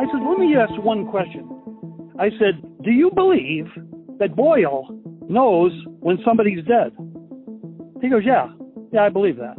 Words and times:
I 0.00 0.04
said, 0.06 0.22
let 0.26 0.38
me 0.38 0.56
ask 0.56 0.72
one 0.82 1.10
question. 1.10 1.46
I 2.18 2.30
said, 2.38 2.64
do 2.82 2.90
you 2.90 3.10
believe 3.14 3.66
that 4.18 4.34
Boyle 4.34 4.88
knows 5.28 5.72
when 6.00 6.16
somebody's 6.24 6.64
dead? 6.64 6.96
He 8.00 8.08
goes, 8.08 8.22
yeah, 8.24 8.48
yeah, 8.94 9.02
I 9.02 9.10
believe 9.10 9.36
that. 9.36 9.56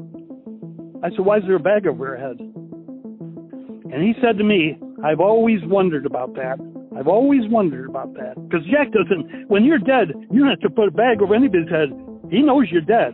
I 1.03 1.11
said, 1.11 1.19
why 1.19 1.37
is 1.37 1.43
there 1.45 1.57
a 1.57 1.59
bag 1.59 1.85
over 1.85 2.07
her 2.07 2.17
head? 2.17 2.39
And 2.39 4.01
he 4.01 4.13
said 4.19 4.39
to 4.39 4.43
me, 4.43 4.79
I've 5.05 5.19
always 5.19 5.59
wondered 5.65 6.07
about 6.07 6.33
that. 6.33 6.57
I've 6.97 7.07
always 7.07 7.41
wondered 7.45 7.87
about 7.87 8.15
that. 8.15 8.33
Because 8.49 8.65
Jack 8.65 8.87
doesn't, 8.93 9.47
when 9.47 9.63
you're 9.63 9.77
dead, 9.77 10.07
you 10.31 10.39
don't 10.39 10.49
have 10.49 10.59
to 10.61 10.71
put 10.71 10.87
a 10.87 10.91
bag 10.91 11.21
over 11.21 11.35
anybody's 11.35 11.69
head. 11.69 11.89
He 12.31 12.41
knows 12.41 12.65
you're 12.71 12.81
dead. 12.81 13.13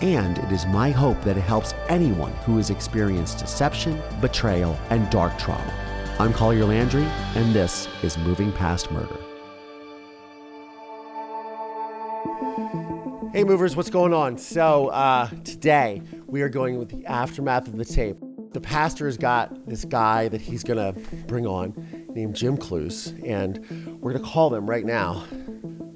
and 0.00 0.38
it 0.38 0.52
is 0.52 0.66
my 0.66 0.90
hope 0.90 1.20
that 1.22 1.36
it 1.36 1.42
helps 1.42 1.74
anyone 1.88 2.32
who 2.44 2.56
has 2.56 2.70
experienced 2.70 3.38
deception, 3.38 4.00
betrayal, 4.20 4.78
and 4.90 5.08
dark 5.10 5.36
trauma. 5.38 5.72
I'm 6.18 6.32
Collier 6.32 6.64
Landry, 6.64 7.04
and 7.34 7.54
this 7.54 7.88
is 8.02 8.16
Moving 8.18 8.52
Past 8.52 8.90
Murder. 8.90 9.16
Hey, 13.32 13.44
movers, 13.44 13.76
what's 13.76 13.90
going 13.90 14.12
on? 14.14 14.38
So, 14.38 14.88
uh, 14.88 15.28
today 15.44 16.02
we 16.26 16.42
are 16.42 16.48
going 16.48 16.78
with 16.78 16.88
the 16.88 17.06
aftermath 17.06 17.68
of 17.68 17.76
the 17.76 17.84
tape. 17.84 18.16
The 18.52 18.60
pastor 18.60 19.06
has 19.06 19.16
got 19.16 19.68
this 19.68 19.84
guy 19.84 20.28
that 20.28 20.40
he's 20.40 20.64
going 20.64 20.94
to 20.94 21.00
bring 21.26 21.46
on 21.46 21.74
named 22.14 22.34
Jim 22.34 22.56
Kloos, 22.56 23.12
and 23.24 23.58
we're 24.00 24.12
going 24.12 24.24
to 24.24 24.30
call 24.30 24.50
them 24.50 24.68
right 24.68 24.84
now. 24.84 25.24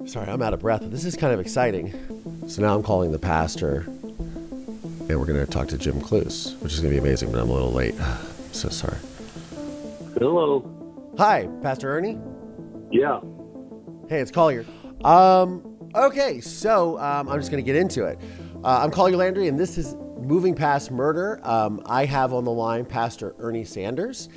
Sorry, 0.04 0.28
I'm 0.28 0.42
out 0.42 0.52
of 0.54 0.60
breath. 0.60 0.82
This 0.84 1.04
is 1.04 1.16
kind 1.16 1.32
of 1.32 1.40
exciting. 1.40 2.21
So 2.52 2.60
now 2.60 2.74
I'm 2.74 2.82
calling 2.82 3.12
the 3.12 3.18
pastor, 3.18 3.86
and 3.88 5.08
we're 5.08 5.24
going 5.24 5.42
to 5.42 5.46
talk 5.46 5.68
to 5.68 5.78
Jim 5.78 6.02
Kloos, 6.02 6.60
which 6.60 6.74
is 6.74 6.80
going 6.80 6.94
to 6.94 7.00
be 7.00 7.08
amazing, 7.08 7.32
but 7.32 7.40
I'm 7.40 7.48
a 7.48 7.52
little 7.54 7.72
late. 7.72 7.94
I'm 7.98 8.52
so 8.52 8.68
sorry. 8.68 8.98
Hello. 10.18 11.14
Hi, 11.16 11.48
Pastor 11.62 11.90
Ernie. 11.90 12.18
Yeah. 12.90 13.20
Hey, 14.06 14.20
it's 14.20 14.30
Collier. 14.30 14.66
Um, 15.02 15.62
okay, 15.94 16.42
so 16.42 16.98
um, 16.98 17.26
I'm 17.30 17.40
just 17.40 17.50
going 17.50 17.64
to 17.64 17.66
get 17.66 17.74
into 17.74 18.04
it. 18.04 18.18
Uh, 18.62 18.80
I'm 18.82 18.90
Collier 18.90 19.16
Landry, 19.16 19.48
and 19.48 19.58
this 19.58 19.78
is 19.78 19.94
Moving 20.20 20.54
Past 20.54 20.90
Murder. 20.90 21.40
Um, 21.44 21.80
I 21.86 22.04
have 22.04 22.34
on 22.34 22.44
the 22.44 22.52
line 22.52 22.84
Pastor 22.84 23.34
Ernie 23.38 23.64
Sanders 23.64 24.28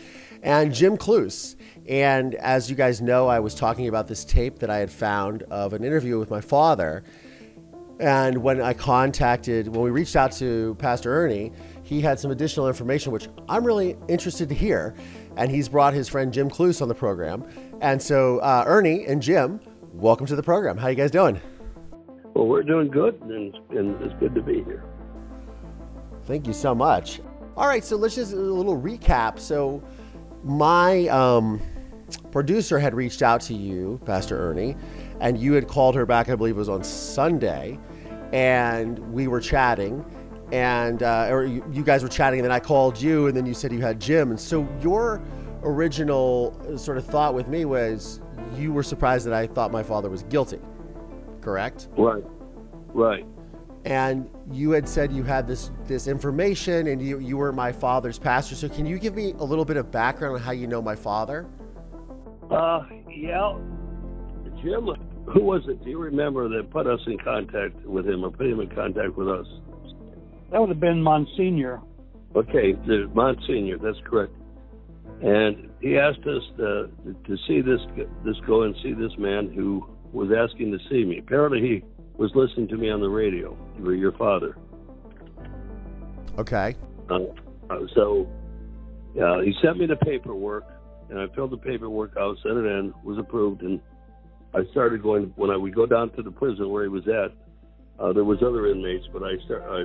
and 0.41 0.73
Jim 0.73 0.95
Kloos. 0.95 1.57
And 1.85 2.35
as 2.35 2.69
you 2.69 2.77
guys 2.77 3.01
know, 3.01 3.27
I 3.27 3.39
was 3.41 3.53
talking 3.53 3.89
about 3.89 4.07
this 4.07 4.23
tape 4.23 4.59
that 4.59 4.69
I 4.69 4.77
had 4.77 4.89
found 4.89 5.43
of 5.43 5.73
an 5.73 5.83
interview 5.83 6.17
with 6.17 6.29
my 6.29 6.39
father 6.39 7.03
and 7.99 8.37
when 8.37 8.61
I 8.61 8.73
contacted, 8.73 9.67
when 9.67 9.81
we 9.81 9.89
reached 9.89 10.15
out 10.15 10.31
to 10.33 10.75
Pastor 10.79 11.13
Ernie, 11.13 11.53
he 11.83 12.01
had 12.01 12.19
some 12.19 12.31
additional 12.31 12.67
information, 12.67 13.11
which 13.11 13.29
I'm 13.47 13.63
really 13.63 13.95
interested 14.07 14.49
to 14.49 14.55
hear. 14.55 14.95
And 15.37 15.51
he's 15.51 15.69
brought 15.69 15.93
his 15.93 16.09
friend 16.09 16.33
Jim 16.33 16.49
Kloos 16.49 16.81
on 16.81 16.87
the 16.87 16.95
program. 16.95 17.45
And 17.81 18.01
so, 18.01 18.39
uh, 18.39 18.63
Ernie 18.65 19.05
and 19.05 19.21
Jim, 19.21 19.59
welcome 19.93 20.25
to 20.27 20.35
the 20.35 20.43
program. 20.43 20.77
How 20.77 20.87
you 20.87 20.95
guys 20.95 21.11
doing? 21.11 21.39
Well, 22.33 22.47
we're 22.47 22.63
doing 22.63 22.89
good, 22.89 23.21
and, 23.21 23.55
and 23.69 24.01
it's 24.01 24.13
good 24.19 24.35
to 24.35 24.41
be 24.41 24.63
here. 24.63 24.83
Thank 26.25 26.47
you 26.47 26.53
so 26.53 26.75
much. 26.75 27.21
All 27.55 27.67
right, 27.67 27.83
so 27.83 27.95
let's 27.95 28.15
just 28.15 28.33
a 28.33 28.35
little 28.35 28.79
recap. 28.79 29.39
So, 29.39 29.81
my 30.43 31.07
um, 31.07 31.61
producer 32.31 32.77
had 32.77 32.93
reached 32.93 33.21
out 33.21 33.39
to 33.41 33.53
you, 33.53 34.01
Pastor 34.05 34.37
Ernie, 34.37 34.75
and 35.19 35.37
you 35.37 35.53
had 35.53 35.67
called 35.67 35.95
her 35.95 36.05
back, 36.05 36.29
I 36.29 36.35
believe 36.35 36.55
it 36.55 36.59
was 36.59 36.69
on 36.69 36.83
Sunday, 36.83 37.79
and 38.33 38.99
we 39.13 39.27
were 39.27 39.39
chatting, 39.39 40.03
and 40.51 41.03
uh, 41.03 41.27
or 41.29 41.45
you, 41.45 41.63
you 41.71 41.83
guys 41.83 42.03
were 42.03 42.09
chatting, 42.09 42.39
and 42.39 42.45
then 42.45 42.51
I 42.51 42.59
called 42.59 42.99
you, 42.99 43.27
and 43.27 43.35
then 43.35 43.45
you 43.45 43.53
said 43.53 43.71
you 43.71 43.81
had 43.81 43.99
Jim, 43.99 44.31
and 44.31 44.39
so 44.39 44.67
your 44.81 45.21
original 45.63 46.77
sort 46.77 46.97
of 46.97 47.05
thought 47.05 47.33
with 47.33 47.47
me 47.47 47.65
was 47.65 48.21
you 48.55 48.71
were 48.71 48.83
surprised 48.83 49.25
that 49.25 49.33
I 49.33 49.47
thought 49.47 49.71
my 49.71 49.83
father 49.83 50.09
was 50.09 50.23
guilty, 50.23 50.59
correct? 51.41 51.87
Right, 51.97 52.23
right. 52.93 53.25
And 53.85 54.29
you 54.51 54.71
had 54.71 54.89
said 54.89 55.11
you 55.11 55.23
had 55.23 55.47
this 55.47 55.71
this 55.85 56.07
information, 56.07 56.87
and 56.87 57.01
you 57.01 57.19
you 57.19 57.37
were 57.37 57.51
my 57.51 57.71
father's 57.71 58.17
pastor. 58.17 58.55
So 58.55 58.67
can 58.67 58.85
you 58.85 58.97
give 58.97 59.15
me 59.15 59.33
a 59.37 59.43
little 59.43 59.65
bit 59.65 59.77
of 59.77 59.91
background 59.91 60.35
on 60.35 60.41
how 60.41 60.51
you 60.51 60.65
know 60.65 60.81
my 60.81 60.95
father? 60.95 61.45
Uh, 62.49 62.83
yeah, 63.09 63.57
Jim, 64.61 64.89
who 65.27 65.41
was 65.41 65.63
it? 65.67 65.83
Do 65.83 65.89
you 65.89 65.99
remember 65.99 66.47
that 66.49 66.69
put 66.71 66.87
us 66.87 66.99
in 67.07 67.17
contact 67.17 67.83
with 67.85 68.07
him 68.07 68.23
or 68.23 68.31
put 68.31 68.47
him 68.47 68.59
in 68.59 68.69
contact 68.69 69.15
with 69.17 69.27
us? 69.27 69.45
That 70.51 70.59
would 70.59 70.69
have 70.69 70.79
been 70.79 71.01
Monsignor. 71.01 71.81
Okay, 72.35 72.73
the 72.85 73.09
Monsignor. 73.13 73.77
That's 73.77 73.97
correct. 74.05 74.33
And 75.21 75.69
he 75.81 75.97
asked 75.97 76.27
us 76.27 76.43
to, 76.57 76.89
to 77.25 77.37
see 77.47 77.61
this 77.61 77.79
this 78.23 78.35
go 78.45 78.63
and 78.63 78.75
see 78.83 78.93
this 78.93 79.11
man 79.17 79.51
who 79.53 79.87
was 80.11 80.29
asking 80.31 80.71
to 80.71 80.77
see 80.89 81.05
me. 81.05 81.19
Apparently, 81.19 81.61
he 81.61 81.83
was 82.17 82.31
listening 82.35 82.67
to 82.67 82.77
me 82.77 82.89
on 82.89 82.99
the 82.99 83.09
radio. 83.09 83.57
Your 83.81 84.11
father. 84.13 84.57
Okay. 86.37 86.75
Uh, 87.09 87.19
uh, 87.69 87.79
so 87.95 88.27
uh, 89.21 89.39
he 89.41 89.53
sent 89.61 89.77
me 89.77 89.85
the 89.85 89.95
paperwork, 89.95 90.65
and 91.09 91.19
I 91.19 91.27
filled 91.33 91.51
the 91.51 91.57
paperwork 91.57 92.15
out, 92.17 92.37
sent 92.43 92.57
it 92.57 92.65
in, 92.65 92.93
was 93.03 93.17
approved, 93.17 93.61
and 93.61 93.79
I 94.55 94.65
started 94.71 95.03
going 95.03 95.33
when 95.35 95.51
I 95.51 95.57
would 95.57 95.75
go 95.75 95.85
down 95.85 96.11
to 96.11 96.23
the 96.23 96.31
prison 96.31 96.69
where 96.69 96.83
he 96.83 96.89
was 96.89 97.05
at. 97.07 97.33
Uh, 97.99 98.13
there 98.13 98.23
was 98.23 98.41
other 98.41 98.67
inmates, 98.67 99.05
but 99.11 99.21
I 99.21 99.37
start, 99.45 99.63
I 99.67 99.83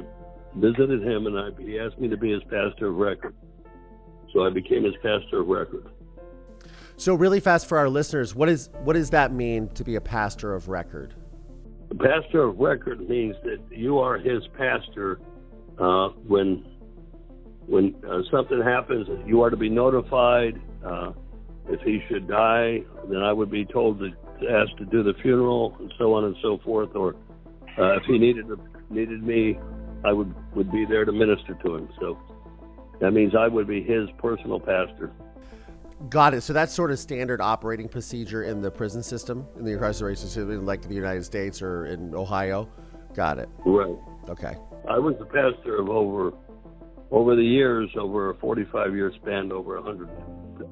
visited 0.57 1.03
him 1.03 1.27
and 1.27 1.39
I, 1.39 1.51
he 1.61 1.79
asked 1.79 1.99
me 1.99 2.09
to 2.09 2.17
be 2.17 2.33
his 2.33 2.43
pastor 2.45 2.89
of 2.89 2.97
record. 2.97 3.35
So 4.33 4.47
I 4.47 4.51
became 4.51 4.85
his 4.85 4.95
pastor 5.03 5.41
of 5.41 5.49
record. 5.49 5.87
So 6.97 7.15
really 7.15 7.41
fast 7.41 7.67
for 7.67 7.79
our 7.79 7.89
listeners, 7.89 8.35
what 8.35 8.49
is 8.49 8.69
what 8.85 8.93
does 8.93 9.11
that 9.11 9.33
mean 9.33 9.69
to 9.71 9.83
be 9.83 9.97
a 9.97 10.01
pastor 10.01 10.55
of 10.55 10.69
record? 10.69 11.15
A 11.91 11.95
pastor 11.95 12.43
of 12.45 12.59
record 12.59 13.09
means 13.09 13.35
that 13.43 13.59
you 13.71 13.99
are 13.99 14.19
his 14.19 14.47
pastor 14.57 15.21
uh, 15.79 16.11
when 16.29 16.65
when 17.67 17.97
uh, 18.09 18.21
something 18.31 18.61
happens. 18.61 19.09
You 19.27 19.43
are 19.43 19.51
to 19.51 19.57
be 19.57 19.69
notified. 19.69 20.61
Uh, 20.85 21.13
if 21.69 21.81
he 21.81 22.03
should 22.09 22.29
die, 22.29 22.83
then 23.09 23.23
I 23.23 23.33
would 23.33 23.51
be 23.51 23.65
told 23.65 23.99
to 24.01 24.11
asked 24.49 24.77
to 24.79 24.85
do 24.85 25.03
the 25.03 25.15
funeral 25.23 25.77
and 25.81 25.93
so 25.99 26.15
on 26.15 26.25
and 26.25 26.37
so 26.43 26.59
forth, 26.65 26.95
or 26.95 27.15
uh, 27.79 27.97
if 27.97 28.05
he 28.05 28.19
needed 28.19 28.47
needed 28.91 29.23
me, 29.23 29.59
I 30.05 30.13
would 30.13 30.35
would 30.55 30.71
be 30.71 30.85
there 30.85 31.05
to 31.05 31.13
minister 31.13 31.55
to 31.55 31.77
him. 31.77 31.89
So 32.01 32.19
that 33.01 33.13
means 33.13 33.35
I 33.35 33.49
would 33.49 33.67
be 33.67 33.83
his 33.83 34.09
personal 34.19 34.61
pastor. 34.61 35.13
Got 36.09 36.35
it. 36.35 36.41
So 36.43 36.53
that's 36.53 36.73
sort 36.73 36.91
of 36.91 36.99
standard 36.99 37.41
operating 37.43 37.89
procedure 37.89 38.45
in 38.45 38.63
the 38.63 38.71
prison 38.71 39.03
system, 39.03 39.47
in 39.59 39.65
the 39.65 39.73
incarceration 39.73 40.29
system, 40.29 40.65
like 40.65 40.81
the 40.83 40.95
United 40.95 41.25
States 41.25 41.61
or 41.61 41.87
in 41.87 42.15
Ohio. 42.15 42.69
Got 43.15 43.39
it. 43.39 43.49
Right. 43.67 43.97
Okay. 44.29 44.57
I 44.89 44.99
was 44.99 45.17
the 45.19 45.27
pastor 45.27 45.79
of 45.79 45.91
over 45.91 46.33
over 47.11 47.37
the 47.37 47.43
years, 47.43 47.91
over 47.99 48.31
a 48.31 48.35
45 48.37 48.95
year 48.95 49.13
span, 49.21 49.53
over 49.53 49.81
100 49.81 50.09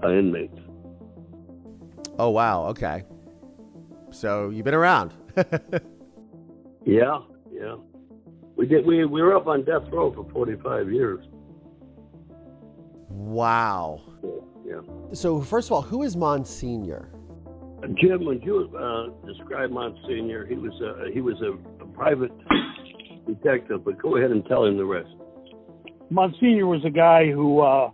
uh, 0.02 0.10
inmates. 0.12 0.58
Oh 2.18 2.30
wow. 2.30 2.64
Okay. 2.66 3.04
So 4.10 4.50
you've 4.50 4.64
been 4.64 4.74
around. 4.74 5.14
yeah, 6.84 7.18
yeah. 7.52 7.76
We 8.56 8.66
did. 8.66 8.84
We 8.84 9.04
we 9.04 9.22
were 9.22 9.36
up 9.36 9.46
on 9.46 9.64
death 9.64 9.82
row 9.92 10.12
for 10.12 10.28
forty 10.32 10.56
five 10.56 10.90
years. 10.90 11.24
Wow. 13.08 14.00
Yeah. 14.64 14.80
So 15.12 15.40
first 15.40 15.68
of 15.68 15.72
all, 15.72 15.82
who 15.82 16.02
is 16.02 16.16
Monsignor? 16.16 17.10
Jim, 18.00 18.24
when 18.24 18.40
you 18.42 18.68
uh, 18.76 19.26
describe 19.26 19.70
Monsignor, 19.70 20.46
he 20.46 20.56
was 20.56 20.72
a, 20.80 21.12
he 21.12 21.20
was 21.20 21.36
a, 21.42 21.52
a 21.82 21.86
private 21.88 22.32
detective. 23.26 23.84
But 23.84 24.02
go 24.02 24.16
ahead 24.16 24.30
and 24.30 24.44
tell 24.46 24.64
him 24.64 24.76
the 24.76 24.84
rest. 24.84 25.08
Monsignor 26.10 26.66
was 26.66 26.80
a 26.84 26.90
guy 26.90 27.30
who, 27.30 27.60
uh, 27.60 27.90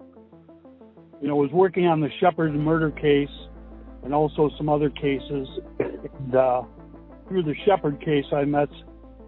you 1.21 1.29
know, 1.29 1.37
was 1.37 1.51
working 1.53 1.87
on 1.87 2.01
the 2.01 2.09
Shepard 2.21 2.55
murder 2.55 2.91
case 2.91 3.29
and 4.05 4.15
also 4.15 4.51
some 4.57 4.69
other 4.69 4.89
cases. 4.91 5.49
And 6.25 6.35
uh, 6.35 6.63
through 7.29 7.43
the 7.43 7.55
Shepard 7.67 8.01
case, 8.01 8.25
I 8.33 8.45
met 8.45 8.69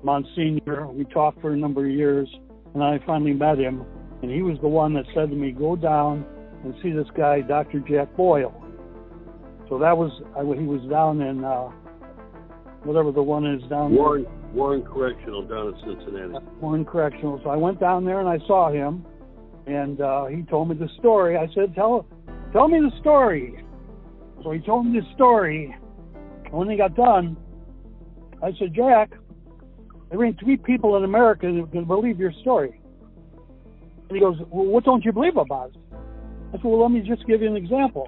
Monsignor. 0.02 0.87
We 0.88 1.04
talked 1.04 1.40
for 1.40 1.52
a 1.52 1.56
number 1.56 1.84
of 1.84 1.93
years, 1.93 2.28
and 2.75 2.82
I 2.82 2.98
finally 3.06 3.34
met 3.34 3.58
him. 3.58 3.84
and 4.22 4.31
he 4.31 4.43
was 4.43 4.56
the 4.62 4.69
one 4.69 4.94
that 4.94 5.04
said 5.14 5.28
to 5.31 5.37
me, 5.37 5.52
"Go 5.52 5.76
down 5.76 6.25
and 6.64 6.75
see 6.82 6.93
this 6.93 7.06
guy, 7.16 7.43
Dr. 7.43 7.81
Jack 7.81 8.16
Boyle." 8.16 8.54
So 9.69 9.78
that 9.78 9.96
was 9.96 10.10
I, 10.34 10.40
he 10.58 10.66
was 10.66 10.88
down 10.88 11.20
in 11.20 11.44
uh, 11.44 11.69
whatever 12.84 13.12
the 13.12 13.22
one 13.22 13.44
is 13.46 13.60
down 13.69 13.92
there. 13.92 14.00
Warren 14.00 14.26
Warren 14.54 14.82
Correctional 14.82 15.42
down 15.42 15.75
in 15.75 15.99
Cincinnati. 15.99 16.46
Warren 16.60 16.84
Correctional. 16.84 17.40
So 17.44 17.50
I 17.50 17.56
went 17.56 17.78
down 17.78 18.06
there 18.06 18.20
and 18.20 18.28
I 18.28 18.38
saw 18.46 18.70
him, 18.70 19.04
and 19.66 20.00
uh, 20.00 20.26
he 20.26 20.42
told 20.44 20.70
me 20.70 20.76
the 20.76 20.88
story. 20.99 21.37
I 21.37 21.46
said, 21.54 21.75
"Tell, 21.75 22.06
tell 22.54 22.69
me 22.69 22.81
the 22.81 22.96
story." 23.00 23.62
So 24.42 24.52
he 24.52 24.60
told 24.60 24.87
me 24.87 24.99
the 24.99 25.14
story. 25.14 25.76
And 26.46 26.54
when 26.54 26.70
he 26.70 26.76
got 26.76 26.94
done, 26.94 27.37
I 28.43 28.52
said, 28.58 28.75
"Jack, 28.75 29.10
there 30.10 30.25
ain't 30.25 30.38
three 30.38 30.56
people 30.56 30.96
in 30.96 31.04
America 31.04 31.50
that 31.52 31.72
can 31.72 31.84
believe 31.84 32.19
your 32.19 32.32
story." 32.40 32.81
And 34.08 34.16
he 34.16 34.20
goes, 34.20 34.38
"Well, 34.50 34.66
what 34.66 34.84
don't 34.84 35.04
you 35.04 35.12
believe 35.12 35.37
about 35.37 35.70
it?" 35.70 35.76
I 36.48 36.52
said, 36.52 36.64
"Well, 36.64 36.81
let 36.81 36.90
me 36.90 37.00
just 37.00 37.26
give 37.26 37.43
you 37.43 37.48
an 37.48 37.56
example." 37.56 38.06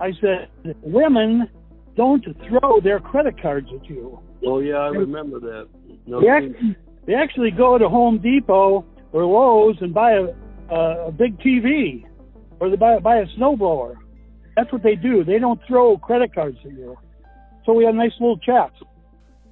I 0.00 0.12
said, 0.20 0.48
"Women 0.82 1.48
don't 1.96 2.24
throw 2.48 2.80
their 2.80 3.00
credit 3.00 3.40
cards 3.40 3.68
at 3.74 3.88
you." 3.88 4.18
Oh 4.46 4.60
yeah, 4.60 4.76
I 4.76 4.88
remember 4.88 5.40
that. 5.40 5.68
No, 6.06 6.20
They 6.20 6.28
actually, 6.28 6.76
they 7.06 7.14
actually 7.14 7.50
go 7.50 7.78
to 7.78 7.88
Home 7.88 8.18
Depot 8.18 8.84
or 9.12 9.24
Lowe's 9.24 9.76
and 9.80 9.94
buy 9.94 10.12
a, 10.12 10.26
a, 10.70 11.06
a 11.08 11.12
big 11.12 11.38
TV, 11.38 12.04
or 12.60 12.68
they 12.68 12.76
buy, 12.76 12.98
buy 12.98 13.18
a 13.18 13.26
snowblower. 13.38 13.94
That's 14.56 14.70
what 14.72 14.82
they 14.82 14.94
do. 14.94 15.24
They 15.24 15.38
don't 15.38 15.60
throw 15.66 15.96
credit 15.98 16.34
cards 16.34 16.58
at 16.64 16.72
you. 16.72 16.96
So 17.64 17.72
we 17.72 17.84
had 17.84 17.94
a 17.94 17.96
nice 17.96 18.12
little 18.20 18.38
chat. 18.38 18.72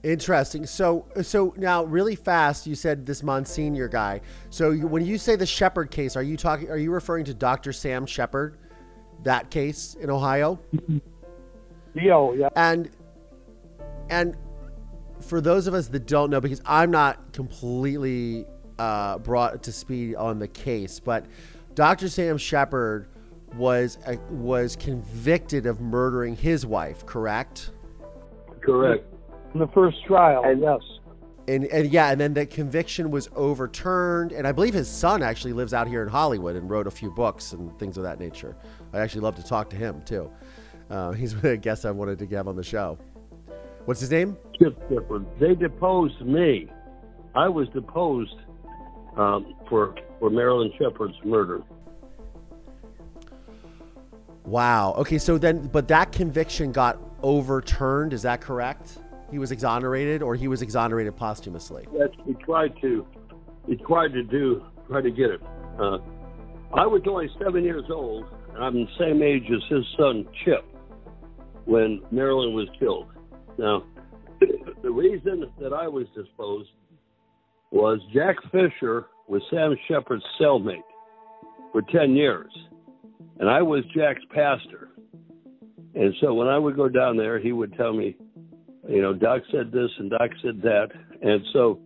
Interesting. 0.03 0.67
So, 0.67 1.07
so 1.23 1.55
now, 1.57 1.85
really 1.85 2.17
fast, 2.17 2.67
you 2.67 2.75
said 2.75 3.07
this 3.07 3.23
Monsignor 3.23 3.87
guy. 3.87 4.21
So, 4.51 4.71
you, 4.71 4.87
when 4.89 5.07
you 5.07 5.17
say 5.17 5.37
the 5.37 5.47
Shepard 5.47 5.93
case, 5.93 6.17
are 6.17 6.23
you 6.23 6.37
talking? 6.37 6.69
Are 6.71 6.77
you 6.77 6.91
referring 6.91 7.25
to 7.27 7.35
Dr. 7.35 7.73
Sam 7.73 8.05
Shepard, 8.07 8.59
that 9.23 9.51
case 9.51 9.95
in 10.01 10.11
Ohio? 10.11 10.59
Yo, 11.95 12.33
yeah. 12.33 12.49
And 12.57 12.91
and 14.11 14.37
for 15.21 15.41
those 15.41 15.67
of 15.69 15.75
us 15.75 15.87
that 15.89 16.07
don't 16.07 16.31
know, 16.31 16.41
because 16.41 16.61
I'm 16.67 16.91
not 16.91 17.33
completely 17.33 18.47
uh, 18.79 19.19
brought 19.19 19.63
to 19.63 19.73
speed 19.73 20.17
on 20.17 20.39
the 20.39 20.49
case, 20.49 20.99
but 20.99 21.27
Dr. 21.75 22.09
Sam 22.09 22.39
Shepard 22.39 23.09
was 23.57 23.99
uh, 24.07 24.17
was 24.31 24.75
convicted 24.77 25.67
of 25.67 25.81
murdering 25.81 26.35
his 26.35 26.67
wife, 26.67 27.07
correct? 27.07 27.71
Correct. 28.63 29.05
In 29.55 29.61
the 29.61 29.69
first 29.69 30.05
trial, 30.07 30.43
and, 30.45 30.61
yes. 30.61 30.81
And, 31.49 31.65
and 31.67 31.93
yeah, 31.93 32.11
and 32.11 32.21
then 32.21 32.35
the 32.35 32.47
conviction 32.47 33.11
was 33.11 33.29
overturned. 33.35 34.33
And 34.33 34.47
I 34.47 34.53
believe 34.53 34.75
his 34.75 34.89
son 34.89 35.23
actually 35.23 35.53
lives 35.53 35.75
out 35.75 35.89
here 35.89 36.03
in 36.03 36.09
Hollywood 36.09 36.57
and 36.57 36.71
wrote 36.71 36.87
a 36.87 36.91
few 36.91 37.11
books 37.11 37.53
and 37.53 37.77
things 37.79 37.97
of 37.97 38.05
that 38.05 38.19
nature. 38.19 38.57
I 38.93 39.01
actually 39.01 39.23
love 39.23 39.37
to 39.37 39.45
talk 39.45 39.69
to 39.71 39.77
him 39.77 40.03
too. 40.03 40.31
Uh, 40.89 41.13
he's 41.13 41.35
a 41.45 41.57
guest 41.57 41.85
I 41.85 41.91
wanted 41.91 42.19
to 42.21 42.27
have 42.37 42.49
on 42.49 42.57
the 42.57 42.63
show. 42.63 42.99
What's 43.85 44.01
his 44.01 44.11
name? 44.11 44.37
Chip 44.59 44.79
Shepard. 44.89 45.27
They 45.41 45.55
deposed 45.55 46.21
me. 46.21 46.69
I 47.35 47.49
was 47.49 47.69
deposed 47.71 48.37
um, 49.17 49.55
for 49.69 49.95
for 50.21 50.31
Marilyn 50.31 50.73
Shepard's 50.79 51.17
murder. 51.25 51.63
Wow. 54.45 54.95
Okay, 54.99 55.19
so 55.19 55.39
then, 55.39 55.67
but 55.69 55.89
that 55.89 56.13
conviction 56.13 56.73
got 56.73 56.99
overturned. 57.23 58.13
Is 58.13 58.23
that 58.23 58.41
correct? 58.41 58.99
He 59.31 59.39
was 59.39 59.51
exonerated, 59.51 60.23
or 60.23 60.35
he 60.35 60.49
was 60.49 60.63
exonerated 60.63 61.17
posthumously. 61.17 61.87
Yes, 61.93 62.09
he 62.27 62.35
tried 62.35 62.75
to. 62.83 63.07
He 63.67 63.77
tried 63.77 64.13
to 64.13 64.23
do. 64.23 64.63
Try 64.89 65.01
to 65.01 65.11
get 65.11 65.31
it. 65.31 65.41
Uh, 65.81 65.99
I 66.75 66.87
was 66.87 67.03
only 67.09 67.31
seven 67.43 67.65
years 67.65 67.85
old. 67.91 68.27
and 68.55 68.63
I'm 68.63 68.75
the 68.75 68.87
same 68.99 69.23
age 69.23 69.45
as 69.45 69.63
his 69.71 69.85
son 69.99 70.27
Chip 70.45 70.65
when 71.65 72.03
Marilyn 72.11 72.55
was 72.55 72.69
killed. 72.79 73.09
Now, 73.59 73.85
the 74.83 74.91
reason 74.91 75.51
that 75.61 75.73
I 75.73 75.89
was 75.89 76.07
disposed 76.15 76.71
was 77.71 78.01
Jack 78.13 78.37
Fisher 78.51 79.07
was 79.29 79.43
Sam 79.51 79.75
Shepard's 79.89 80.25
cellmate 80.41 80.83
for 81.73 81.83
10 81.83 82.15
years, 82.15 82.53
and 83.39 83.49
I 83.49 83.63
was 83.63 83.85
Jack's 83.97 84.25
pastor. 84.35 84.89
And 85.95 86.15
so 86.21 86.33
when 86.33 86.49
I 86.49 86.59
would 86.59 86.77
go 86.77 86.89
down 86.89 87.17
there, 87.17 87.39
he 87.39 87.53
would 87.53 87.75
tell 87.77 87.93
me, 87.93 88.17
you 88.89 89.03
know, 89.03 89.13
Doc 89.13 89.43
said 89.51 89.71
this 89.71 89.91
and 89.99 90.11
Doc 90.11 90.31
said 90.43 90.63
that. 90.63 90.89
And 91.23 91.43
so 91.53 91.81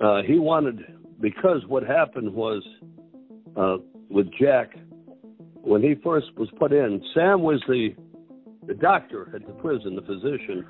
uh, 0.00 0.22
he 0.22 0.38
wanted, 0.38 0.80
because 1.20 1.62
what 1.66 1.82
happened 1.82 2.32
was 2.32 2.62
uh, 3.56 3.76
with 4.08 4.28
Jack, 4.40 4.70
when 5.62 5.82
he 5.82 5.94
first 6.02 6.26
was 6.36 6.48
put 6.58 6.72
in, 6.72 7.02
Sam 7.14 7.42
was 7.42 7.62
the, 7.68 7.90
the 8.66 8.74
doctor 8.74 9.30
at 9.34 9.46
the 9.46 9.52
prison, 9.54 9.94
the 9.94 10.02
physician. 10.02 10.64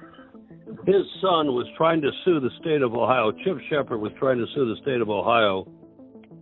His 0.87 1.05
son 1.21 1.55
was 1.55 1.67
trying 1.77 2.01
to 2.03 2.11
sue 2.25 2.41
the 2.41 2.51
state 2.61 2.83
of 2.83 2.95
Ohio. 2.95 3.33
Chip 3.45 3.59
Shepard 3.71 4.01
was 4.01 4.13
trying 4.19 4.39
to 4.39 4.47
sue 4.55 4.75
the 4.75 4.81
state 4.83 5.01
of 5.01 5.09
Ohio 5.09 5.67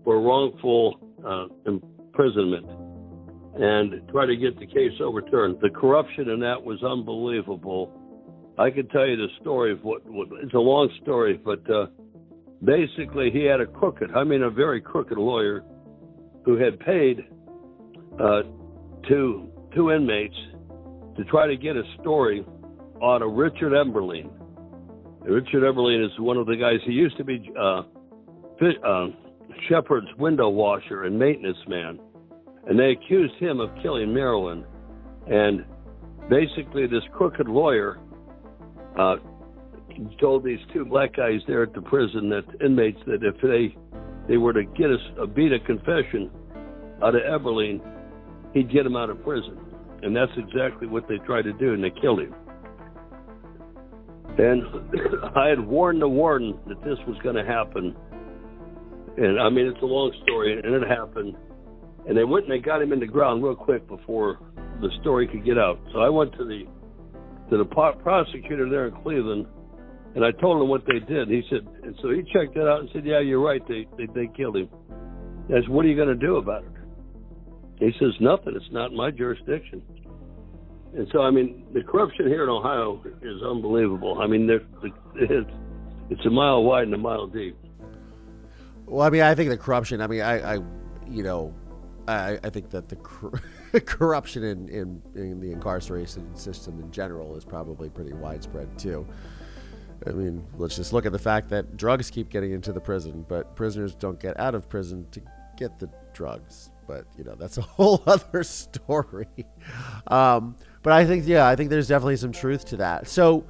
for 0.05 0.21
wrongful 0.21 0.99
uh, 1.25 1.47
imprisonment 1.67 2.86
and 3.59 4.07
try 4.11 4.27
to 4.27 4.37
get 4.37 4.59
the 4.59 4.67
case 4.67 4.93
overturned. 5.01 5.59
The 5.61 5.71
corruption 5.71 6.29
in 6.29 6.41
that 6.41 6.63
was 6.63 6.83
unbelievable. 6.83 7.91
I 8.59 8.71
could 8.71 8.91
tell 8.91 9.07
you 9.07 9.17
the 9.17 9.29
story 9.41 9.73
of 9.73 9.83
what, 9.83 10.05
what 10.07 10.29
it's 10.43 10.55
a 10.55 10.59
long 10.59 10.91
story, 11.03 11.41
but 11.43 11.69
uh, 11.71 11.87
basically 12.65 13.31
he 13.31 13.45
had 13.45 13.61
a 13.61 13.67
crooked, 13.67 14.11
I 14.15 14.25
mean 14.25 14.43
a 14.43 14.51
very 14.51 14.81
crooked 14.81 15.19
lawyer 15.19 15.65
who 16.45 16.57
had 16.57 16.79
paid 16.81 17.21
uh, 18.21 18.43
two 19.09 19.51
two 19.75 19.91
inmates 19.91 20.35
to 21.17 21.25
try 21.25 21.47
to 21.47 21.57
get 21.57 21.77
a 21.77 21.83
story 22.01 22.45
on 23.03 23.23
a 23.23 23.29
Richard 23.29 23.73
Eberling. 23.73 24.31
Richard 25.23 25.63
Eberling 25.63 26.05
is 26.05 26.13
one 26.19 26.37
of 26.37 26.47
the 26.47 26.57
guys. 26.57 26.79
He 26.87 26.93
used 26.93 27.17
to 27.19 27.25
be 27.25 27.51
uh, 27.59 27.83
uh, 28.63 29.07
Shepard's 29.69 30.09
window 30.19 30.49
washer 30.49 31.05
and 31.05 31.19
maintenance 31.19 31.59
man, 31.69 31.99
and 32.67 32.79
they 32.79 32.91
accused 32.91 33.35
him 33.37 33.61
of 33.61 33.71
killing 33.83 34.13
Marilyn. 34.13 34.65
And 35.29 35.65
basically, 36.29 36.87
this 36.87 37.03
crooked 37.13 37.49
lawyer 37.49 37.99
uh, 38.99 39.17
told 40.21 40.45
these 40.45 40.59
two 40.73 40.85
black 40.85 41.17
guys 41.17 41.41
there 41.47 41.63
at 41.63 41.73
the 41.75 41.83
prison 41.83 42.29
that 42.31 42.45
inmates 42.65 42.99
that 43.07 43.23
if 43.23 43.41
they 43.43 43.77
they 44.29 44.37
were 44.37 44.53
to 44.53 44.65
get 44.65 44.91
a, 44.91 45.23
a 45.23 45.27
beat 45.27 45.53
a 45.53 45.61
confession 45.61 46.31
out 47.03 47.15
of 47.15 47.23
Eberling, 47.23 47.81
he'd 48.55 48.73
get 48.73 48.85
him 48.85 48.97
out 48.97 49.09
of 49.11 49.23
prison. 49.23 49.59
And 50.03 50.15
that's 50.15 50.33
exactly 50.37 50.89
what 50.89 51.07
they 51.09 51.19
tried 51.19 51.43
to 51.43 51.53
do, 51.53 51.75
and 51.75 51.83
they 51.83 51.93
killed 52.01 52.21
him. 52.21 52.35
And 54.39 54.63
I 55.37 55.49
had 55.49 55.61
warned 55.61 56.03
the 56.03 56.09
warden 56.09 56.59
that 56.67 56.83
this 56.83 56.99
was 57.07 57.17
going 57.23 57.37
to 57.37 57.45
happen. 57.45 57.95
And 59.17 59.41
I 59.41 59.49
mean, 59.49 59.67
it's 59.67 59.81
a 59.83 59.87
long 59.87 60.13
story, 60.25 60.59
and 60.59 60.75
it 60.75 60.89
happened. 60.89 61.37
And 62.07 62.17
they 62.17 62.25
went 62.25 62.45
and 62.45 62.53
they 62.53 62.59
got 62.59 62.81
him 62.81 62.93
in 62.93 63.01
the 63.01 63.07
ground 63.07 63.43
real 63.43 63.57
quick 63.57 63.87
before 63.89 64.39
the 64.81 64.91
story 65.01 65.27
could 65.27 65.45
get 65.45 65.59
out. 65.59 65.79
So 65.93 66.01
I 66.01 66.09
went 66.09 66.33
to 66.39 66.45
the 66.45 66.65
to 67.51 67.59
the 67.59 67.65
prosecutor 67.65 68.69
there 68.69 68.89
in 68.89 69.03
Cleveland, 69.03 69.47
and 70.15 70.25
I 70.25 70.33
told 70.33 70.61
him 70.61 70.69
what 70.69 70.85
they 70.87 70.99
did. 70.99 71.29
He 71.29 71.43
said, 71.49 71.67
and 71.83 71.95
so 72.03 72.11
he 72.11 72.23
checked 72.33 72.57
it 72.57 72.67
out 72.67 72.81
and 72.81 72.89
said, 72.93 73.05
"Yeah, 73.05 73.21
you're 73.21 73.43
right. 73.43 73.63
They 73.69 73.87
they, 73.97 74.07
they 74.15 74.29
killed 74.37 74.57
him." 74.57 74.69
I 75.49 75.61
said, 75.61 75.69
"What 75.69 75.85
are 75.85 75.89
you 75.89 75.97
going 75.97 76.09
to 76.09 76.15
do 76.15 76.37
about 76.37 76.65
it?" 76.65 76.71
He 77.79 77.93
says, 77.99 78.13
"Nothing. 78.21 78.55
It's 78.57 78.73
not 78.73 78.93
my 78.93 79.11
jurisdiction." 79.11 79.83
And 80.97 81.07
so, 81.13 81.21
I 81.21 81.31
mean, 81.31 81.67
the 81.75 81.83
corruption 81.83 82.27
here 82.27 82.45
in 82.45 82.49
Ohio 82.49 83.03
is 83.21 83.43
unbelievable. 83.43 84.19
I 84.21 84.27
mean, 84.27 84.49
it's 84.49 85.51
it's 86.09 86.27
a 86.27 86.31
mile 86.31 86.63
wide 86.63 86.85
and 86.85 86.95
a 86.95 86.99
mile 86.99 87.27
deep. 87.27 87.57
Well, 88.87 89.07
I 89.07 89.11
mean, 89.11 89.23
I 89.23 89.35
think 89.35 89.51
the 89.51 89.59
corruption. 89.59 90.01
I 90.01 90.07
mean, 90.07 90.23
I, 90.23 90.55
I 90.55 90.59
you 91.09 91.23
know, 91.23 91.55
I, 92.09 92.39
I 92.45 92.51
think 92.51 92.71
that 92.71 92.89
the 92.89 92.97
cor- 92.97 93.41
corruption 93.85 94.45
in, 94.45 94.69
in 94.69 95.03
in 95.15 95.41
the 95.41 95.51
incarceration 95.53 96.35
system 96.37 96.81
in 96.81 96.91
general 96.91 97.37
is 97.37 97.45
probably 97.45 97.89
pretty 97.89 98.13
widespread 98.13 98.79
too. 98.79 99.07
I 100.07 100.11
mean, 100.11 100.45
let's 100.57 100.77
just 100.77 100.93
look 100.93 101.07
at 101.07 101.13
the 101.13 101.19
fact 101.19 101.49
that 101.51 101.77
drugs 101.77 102.11
keep 102.11 102.29
getting 102.29 102.53
into 102.53 102.73
the 102.73 102.81
prison, 102.81 103.25
but 103.29 103.57
prisoners 103.57 103.95
don't 103.95 104.21
get 104.21 104.39
out 104.39 104.55
of 104.55 104.69
prison 104.69 105.07
to 105.13 105.23
get 105.57 105.79
the 105.79 105.89
drugs. 106.13 106.71
But 106.87 107.07
you 107.17 107.25
know, 107.25 107.35
that's 107.35 107.59
a 107.59 107.63
whole 107.77 108.03
other 108.07 108.45
story. 108.45 109.27
Um, 110.07 110.57
but 110.83 110.93
I 110.93 111.05
think, 111.05 111.27
yeah, 111.27 111.49
I 111.49 111.57
think 111.57 111.71
there's 111.71 111.89
definitely 111.89 112.17
some 112.17 112.33
truth 112.33 112.67
to 112.67 112.77
that. 112.77 113.09
So, 113.09 113.45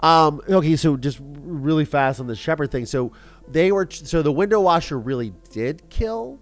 um, 0.00 0.40
okay, 0.48 0.76
so 0.76 0.96
just 0.96 1.18
really 1.22 1.84
fast 1.84 2.20
on 2.20 2.26
the 2.26 2.36
Shepard 2.36 2.70
thing. 2.70 2.86
So 2.86 3.12
they 3.48 3.72
were, 3.72 3.86
so 3.90 4.22
the 4.22 4.32
window 4.32 4.60
washer 4.60 4.98
really 4.98 5.34
did 5.50 5.90
kill 5.90 6.40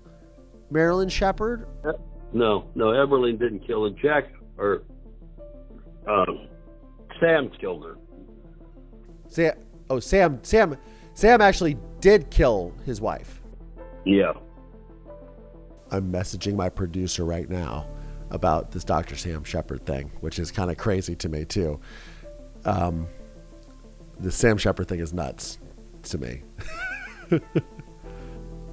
Marilyn 0.70 1.08
Shepard. 1.08 1.66
No, 2.32 2.68
no, 2.74 2.86
Eberling 2.86 3.38
didn't 3.38 3.60
kill 3.66 3.86
him. 3.86 3.96
Jack 4.00 4.32
or 4.58 4.82
um, 6.06 6.48
Sam 7.20 7.50
killed 7.60 7.84
her. 7.84 7.96
Sam, 9.28 9.52
oh 9.90 10.00
Sam, 10.00 10.38
Sam, 10.42 10.76
Sam 11.14 11.40
actually 11.40 11.76
did 12.00 12.30
kill 12.30 12.74
his 12.84 13.00
wife. 13.00 13.40
Yeah. 14.04 14.32
I'm 15.90 16.12
messaging 16.12 16.54
my 16.54 16.68
producer 16.68 17.24
right 17.24 17.48
now 17.48 17.88
about 18.30 18.72
this 18.72 18.84
Dr. 18.84 19.16
Sam 19.16 19.42
Shepard 19.42 19.86
thing, 19.86 20.10
which 20.20 20.38
is 20.38 20.50
kind 20.50 20.70
of 20.70 20.76
crazy 20.76 21.16
to 21.16 21.28
me 21.28 21.44
too. 21.44 21.80
Um, 22.64 23.06
the 24.20 24.30
Sam 24.30 24.58
Shepard 24.58 24.88
thing 24.88 25.00
is 25.00 25.12
nuts 25.12 25.58
to 26.04 26.18
me. 26.18 26.42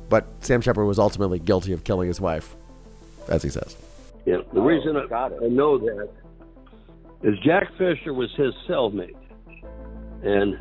but 0.10 0.26
Sam 0.42 0.62
Shepard 0.62 0.86
was 0.86 1.00
ultimately 1.00 1.40
guilty 1.40 1.74
of 1.74 1.84
killing 1.84 2.08
his 2.08 2.22
wife, 2.22 2.56
as 3.28 3.44
he 3.44 3.50
says. 3.50 3.76
Yeah, 4.26 4.38
the 4.54 4.62
reason 4.62 4.96
I, 4.98 5.14
I 5.14 5.48
know 5.48 5.78
that 5.78 6.10
is 7.24 7.36
Jack 7.44 7.70
Fisher 7.78 8.14
was 8.14 8.30
his 8.36 8.54
cellmate, 8.68 9.16
and 10.24 10.60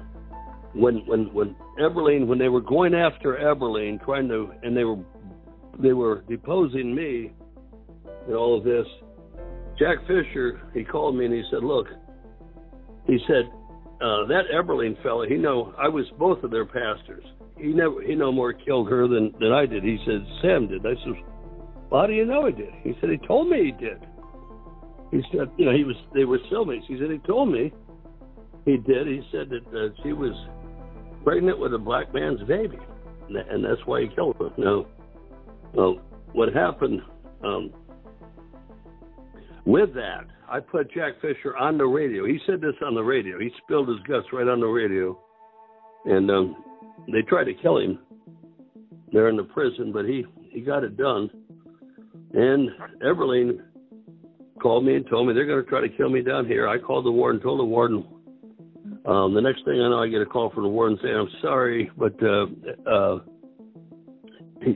when 0.75 1.07
when 1.07 1.33
when 1.33 1.57
Eberling 1.81 2.27
when 2.27 2.39
they 2.39 2.49
were 2.49 2.61
going 2.61 2.95
after 2.95 3.37
Eberling, 3.37 4.05
trying 4.05 4.29
to 4.29 4.53
and 4.63 4.77
they 4.77 4.85
were 4.85 4.99
they 5.79 5.93
were 5.93 6.25
deposing 6.29 6.95
me 6.95 7.33
and 8.27 8.35
all 8.35 8.57
of 8.57 8.65
this. 8.65 8.87
Jack 9.79 9.99
Fisher, 10.07 10.61
he 10.73 10.85
called 10.85 11.17
me 11.17 11.25
and 11.25 11.35
he 11.35 11.43
said, 11.51 11.65
"Look," 11.65 11.89
he 13.07 13.19
said, 13.27 13.51
uh, 14.01 14.27
"that 14.27 14.45
Eberling 14.53 15.03
fella, 15.03 15.29
he 15.29 15.37
know 15.37 15.75
I 15.79 15.89
was 15.89 16.07
both 16.19 16.43
of 16.45 16.51
their 16.51 16.65
pastors. 16.65 17.25
He 17.57 17.69
never 17.69 18.03
he 18.03 18.15
no 18.15 18.33
more 18.33 18.53
killed 18.53 18.89
her 18.91 19.07
than 19.07 19.33
than 19.41 19.53
I 19.53 19.67
did." 19.67 19.85
He 19.85 19.99
said, 20.05 20.27
"Sam 20.43 20.69
did." 20.69 20.85
I 20.87 20.95
said, 21.05 21.15
well, 21.91 22.03
"How 22.03 22.07
do 22.07 22.13
you 22.13 22.25
know 22.25 22.47
he 22.47 22.53
did?" 22.53 22.73
He 22.83 22.95
said, 23.01 23.11
"He 23.11 23.19
told 23.19 23.49
me 23.49 23.65
he 23.65 23.73
did." 23.73 23.99
He 25.11 25.23
said, 25.31 25.51
"You 25.57 25.67
know, 25.67 25.77
he 25.77 25.85
was 25.85 25.97
they 26.13 26.25
were 26.25 26.39
cellmates." 26.51 26.87
He 26.87 26.99
said, 26.99 27.11
"He 27.11 27.19
told 27.19 27.51
me 27.51 27.73
he 28.65 28.77
did." 28.79 29.07
He 29.07 29.23
said 29.31 29.51
that 29.51 29.67
uh, 29.69 30.03
she 30.03 30.13
was 30.13 30.35
pregnant 31.23 31.59
with 31.59 31.73
a 31.75 31.79
black 31.79 32.13
man's 32.13 32.43
baby, 32.43 32.79
and 33.29 33.65
that's 33.65 33.81
why 33.87 34.03
he 34.03 34.09
killed 34.09 34.37
her. 34.39 34.51
Now, 34.59 34.87
well, 35.73 35.99
what 36.33 36.53
happened 36.53 37.01
um, 37.45 37.73
with 39.65 39.95
that? 39.95 40.27
I 40.49 40.61
put 40.61 40.93
Jack 40.93 41.15
Fisher 41.23 41.57
on 41.57 41.79
the 41.79 41.87
radio. 41.87 42.27
He 42.27 42.39
said 42.47 42.61
this 42.61 42.75
on 42.85 42.95
the 42.95 43.03
radio. 43.03 43.39
He 43.39 43.51
spilled 43.65 43.89
his 43.89 43.99
guts 44.07 44.27
right 44.33 44.47
on 44.47 44.61
the 44.61 44.67
radio, 44.67 45.19
and 46.05 46.31
um, 46.31 46.57
they 47.13 47.23
tried 47.23 47.45
to 47.45 47.55
kill 47.55 47.79
him 47.79 47.99
there 49.13 49.29
in 49.29 49.37
the 49.37 49.45
prison, 49.45 49.93
but 49.93 50.05
he 50.05 50.25
he 50.51 50.61
got 50.61 50.85
it 50.85 50.97
done. 50.97 51.31
And 52.33 52.71
Eberling 53.05 53.61
called 54.61 54.85
me 54.85 54.97
and 54.97 55.07
told 55.09 55.29
me 55.29 55.35
they're 55.35 55.47
going 55.47 55.63
to 55.63 55.69
try 55.69 55.81
to 55.81 55.89
kill 55.89 56.09
me 56.09 56.23
down 56.23 56.47
here. 56.47 56.69
I 56.69 56.79
called 56.79 57.07
the 57.07 57.13
warden, 57.13 57.41
told 57.41 57.61
the 57.61 57.65
warden 57.65 58.05
um, 59.07 59.35
the 59.35 59.41
next 59.41 59.65
thing 59.67 59.81
I 59.81 59.89
know, 59.91 60.03
I 60.03 60.09
get 60.09 60.23
a 60.23 60.27
call 60.27 60.51
from 60.51 60.63
the 60.63 60.69
warden 60.69 60.99
saying, 61.03 61.15
"I'm 61.15 61.29
sorry, 61.43 61.91
but 61.97 62.15
uh, 62.23 62.47
uh, 62.91 63.19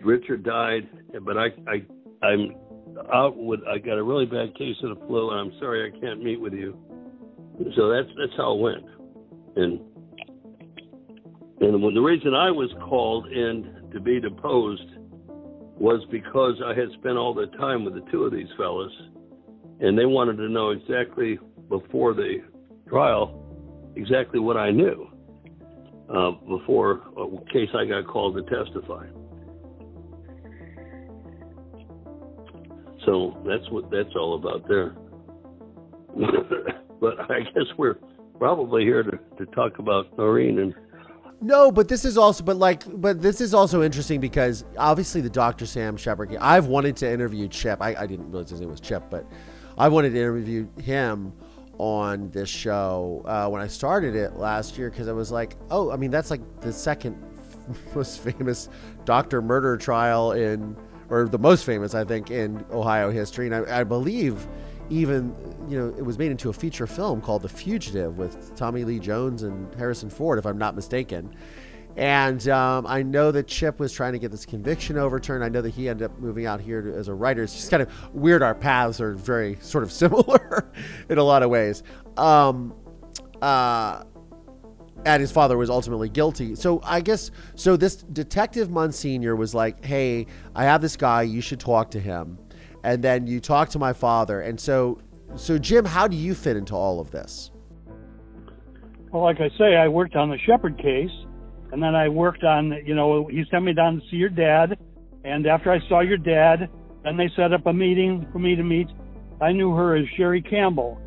Richard 0.04 0.44
died, 0.44 0.86
but 1.22 1.38
I, 1.38 1.46
I, 1.66 2.26
I'm 2.26 2.54
out 3.12 3.38
with. 3.38 3.60
I 3.66 3.78
got 3.78 3.96
a 3.96 4.02
really 4.02 4.26
bad 4.26 4.54
case 4.56 4.76
of 4.82 4.98
the 4.98 5.06
flu, 5.06 5.30
and 5.30 5.40
I'm 5.40 5.58
sorry 5.58 5.90
I 5.90 5.98
can't 5.98 6.22
meet 6.22 6.38
with 6.38 6.52
you." 6.52 6.76
So 7.74 7.88
that's 7.88 8.08
that's 8.18 8.36
how 8.36 8.54
it 8.54 8.60
went, 8.60 8.84
and 9.56 9.80
and 11.60 11.82
when 11.82 11.94
the 11.94 12.00
reason 12.00 12.34
I 12.34 12.50
was 12.50 12.70
called 12.88 13.26
in 13.26 13.90
to 13.92 14.00
be 14.00 14.20
deposed 14.20 14.98
was 15.78 16.04
because 16.10 16.54
I 16.64 16.74
had 16.74 16.88
spent 16.98 17.16
all 17.16 17.34
the 17.34 17.46
time 17.58 17.84
with 17.84 17.94
the 17.94 18.10
two 18.10 18.24
of 18.24 18.32
these 18.32 18.48
fellas, 18.56 18.92
and 19.80 19.98
they 19.98 20.06
wanted 20.06 20.36
to 20.36 20.48
know 20.48 20.70
exactly 20.70 21.38
before 21.68 22.14
the 22.14 22.38
trial 22.88 23.44
exactly 23.96 24.38
what 24.40 24.56
I 24.56 24.70
knew 24.70 25.08
uh, 26.14 26.30
before, 26.48 27.02
uh, 27.18 27.26
in 27.26 27.38
case 27.52 27.68
I 27.74 27.84
got 27.84 28.06
called 28.06 28.36
to 28.36 28.42
testify. 28.42 29.06
So 33.04 33.42
that's 33.46 33.68
what 33.70 33.90
that's 33.90 34.14
all 34.16 34.34
about 34.34 34.68
there. 34.68 34.96
but 37.00 37.20
I 37.30 37.40
guess 37.40 37.64
we're 37.76 37.98
probably 38.38 38.82
here 38.82 39.02
to, 39.02 39.18
to 39.38 39.46
talk 39.52 39.78
about 39.78 40.16
Noreen 40.16 40.58
and. 40.58 40.74
No, 41.40 41.70
but 41.70 41.86
this 41.86 42.04
is 42.04 42.18
also, 42.18 42.42
but 42.42 42.56
like, 42.56 42.82
but 43.00 43.22
this 43.22 43.40
is 43.40 43.54
also 43.54 43.82
interesting 43.82 44.20
because 44.20 44.64
obviously 44.76 45.20
the 45.20 45.30
Dr. 45.30 45.66
Sam 45.66 45.96
Shepard. 45.96 46.36
I've 46.36 46.66
wanted 46.66 46.96
to 46.96 47.10
interview 47.10 47.46
Chip. 47.46 47.80
I, 47.80 47.94
I 47.94 48.06
didn't 48.06 48.30
realize 48.30 48.50
his 48.50 48.60
name 48.60 48.70
was 48.70 48.80
Chip, 48.80 49.04
but 49.08 49.24
I 49.76 49.88
wanted 49.88 50.10
to 50.10 50.18
interview 50.18 50.66
him 50.80 51.32
on 51.78 52.28
this 52.30 52.48
show 52.48 53.22
uh, 53.24 53.48
when 53.48 53.62
I 53.62 53.68
started 53.68 54.16
it 54.16 54.34
last 54.34 54.76
year 54.76 54.90
because 54.90 55.06
I 55.06 55.12
was 55.12 55.30
like, 55.30 55.56
oh, 55.70 55.92
I 55.92 55.96
mean, 55.96 56.10
that's 56.10 56.30
like 56.30 56.40
the 56.60 56.72
second 56.72 57.16
most 57.94 58.20
famous 58.20 58.68
doctor 59.04 59.40
murder 59.40 59.76
trial 59.76 60.32
in, 60.32 60.76
or 61.08 61.28
the 61.28 61.38
most 61.38 61.64
famous, 61.64 61.94
I 61.94 62.02
think, 62.02 62.32
in 62.32 62.64
Ohio 62.72 63.12
history. 63.12 63.46
And 63.46 63.54
I, 63.54 63.80
I 63.80 63.84
believe 63.84 64.48
even, 64.90 65.34
you 65.68 65.78
know, 65.78 65.88
it 65.96 66.02
was 66.02 66.18
made 66.18 66.30
into 66.30 66.48
a 66.48 66.52
feature 66.52 66.86
film 66.86 67.20
called 67.20 67.42
The 67.42 67.48
Fugitive 67.48 68.18
with 68.18 68.54
Tommy 68.56 68.84
Lee 68.84 68.98
Jones 68.98 69.42
and 69.42 69.72
Harrison 69.74 70.10
Ford, 70.10 70.38
if 70.38 70.46
I'm 70.46 70.58
not 70.58 70.74
mistaken. 70.74 71.34
And 71.96 72.48
um, 72.48 72.86
I 72.86 73.02
know 73.02 73.32
that 73.32 73.48
Chip 73.48 73.80
was 73.80 73.92
trying 73.92 74.12
to 74.12 74.20
get 74.20 74.30
this 74.30 74.46
conviction 74.46 74.96
overturned. 74.96 75.42
I 75.42 75.48
know 75.48 75.60
that 75.60 75.70
he 75.70 75.88
ended 75.88 76.04
up 76.04 76.18
moving 76.20 76.46
out 76.46 76.60
here 76.60 76.80
to, 76.80 76.94
as 76.94 77.08
a 77.08 77.14
writer. 77.14 77.42
It's 77.42 77.54
just 77.54 77.72
kind 77.72 77.82
of 77.82 78.14
weird. 78.14 78.40
Our 78.40 78.54
paths 78.54 79.00
are 79.00 79.14
very 79.14 79.58
sort 79.60 79.82
of 79.82 79.90
similar 79.90 80.70
in 81.08 81.18
a 81.18 81.24
lot 81.24 81.42
of 81.42 81.50
ways. 81.50 81.82
Um, 82.16 82.72
uh, 83.42 84.04
and 85.04 85.20
his 85.20 85.32
father 85.32 85.56
was 85.56 85.70
ultimately 85.70 86.08
guilty. 86.08 86.54
So 86.54 86.80
I 86.84 87.00
guess 87.00 87.30
so. 87.54 87.76
This 87.76 87.96
detective 87.96 88.68
Monsignor 88.70 89.36
was 89.36 89.54
like, 89.54 89.84
"Hey, 89.84 90.26
I 90.56 90.64
have 90.64 90.80
this 90.80 90.96
guy. 90.96 91.22
You 91.22 91.40
should 91.40 91.60
talk 91.60 91.92
to 91.92 92.00
him." 92.00 92.38
And 92.88 93.04
then 93.04 93.26
you 93.26 93.38
talk 93.38 93.68
to 93.70 93.78
my 93.78 93.92
father. 93.92 94.40
And 94.40 94.58
so, 94.58 94.98
so 95.36 95.58
Jim, 95.58 95.84
how 95.84 96.08
do 96.08 96.16
you 96.16 96.34
fit 96.34 96.56
into 96.56 96.74
all 96.74 97.00
of 97.00 97.10
this? 97.10 97.50
Well, 99.12 99.22
like 99.22 99.42
I 99.42 99.50
say, 99.58 99.76
I 99.76 99.88
worked 99.88 100.16
on 100.16 100.30
the 100.30 100.38
Shepard 100.46 100.78
case 100.78 101.10
and 101.70 101.82
then 101.82 101.94
I 101.94 102.08
worked 102.08 102.44
on, 102.44 102.72
you 102.86 102.94
know, 102.94 103.26
he 103.26 103.44
sent 103.50 103.64
me 103.64 103.74
down 103.74 104.00
to 104.00 104.00
see 104.10 104.16
your 104.16 104.30
dad. 104.30 104.78
And 105.22 105.46
after 105.46 105.70
I 105.70 105.86
saw 105.86 106.00
your 106.00 106.16
dad, 106.16 106.70
then 107.04 107.18
they 107.18 107.28
set 107.36 107.52
up 107.52 107.66
a 107.66 107.72
meeting 107.74 108.26
for 108.32 108.38
me 108.38 108.56
to 108.56 108.62
meet. 108.62 108.88
I 109.42 109.52
knew 109.52 109.74
her 109.74 109.94
as 109.94 110.06
Sherry 110.16 110.40
Campbell. 110.40 110.98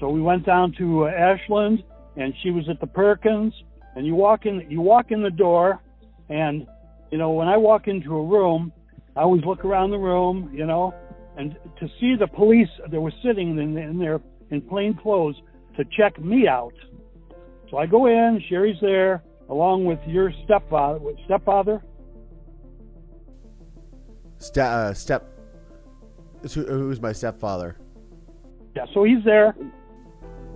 So 0.00 0.08
we 0.08 0.22
went 0.22 0.46
down 0.46 0.72
to 0.78 1.04
uh, 1.04 1.08
Ashland 1.08 1.84
and 2.16 2.32
she 2.42 2.50
was 2.50 2.66
at 2.70 2.80
the 2.80 2.86
Perkins 2.86 3.52
and 3.94 4.06
you 4.06 4.14
walk 4.14 4.46
in, 4.46 4.66
you 4.70 4.80
walk 4.80 5.10
in 5.10 5.22
the 5.22 5.30
door 5.30 5.82
and, 6.30 6.66
you 7.10 7.18
know, 7.18 7.32
when 7.32 7.46
I 7.46 7.58
walk 7.58 7.88
into 7.88 8.16
a 8.16 8.24
room, 8.24 8.72
I 9.14 9.20
always 9.20 9.44
look 9.44 9.66
around 9.66 9.90
the 9.90 9.98
room, 9.98 10.50
you 10.54 10.64
know, 10.64 10.94
and 11.36 11.56
to 11.78 11.88
see 12.00 12.16
the 12.18 12.26
police 12.26 12.68
that 12.90 13.00
were 13.00 13.12
sitting 13.22 13.58
in, 13.58 13.76
in 13.76 13.98
there 13.98 14.20
in 14.50 14.60
plain 14.62 14.94
clothes 14.94 15.36
to 15.76 15.84
check 15.96 16.18
me 16.18 16.48
out. 16.48 16.74
So 17.70 17.78
I 17.78 17.86
go 17.86 18.06
in, 18.06 18.42
Sherry's 18.48 18.78
there, 18.80 19.22
along 19.48 19.84
with 19.84 19.98
your 20.06 20.32
stepfather. 20.44 21.00
Stepfather? 21.24 21.82
Ste- 24.38 24.58
uh, 24.58 24.94
step. 24.94 25.28
Who, 26.54 26.64
who's 26.64 27.00
my 27.00 27.12
stepfather? 27.12 27.76
Yeah, 28.74 28.86
so 28.94 29.04
he's 29.04 29.24
there. 29.24 29.56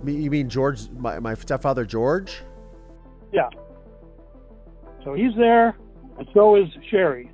You 0.05 0.31
mean 0.31 0.49
George, 0.49 0.89
my, 0.89 1.19
my 1.19 1.33
stepfather 1.35 1.85
George? 1.85 2.41
Yeah. 3.31 3.49
So 5.03 5.13
he's 5.13 5.35
there, 5.35 5.77
and 6.17 6.27
so 6.33 6.55
is 6.55 6.67
Sherry. 6.89 7.31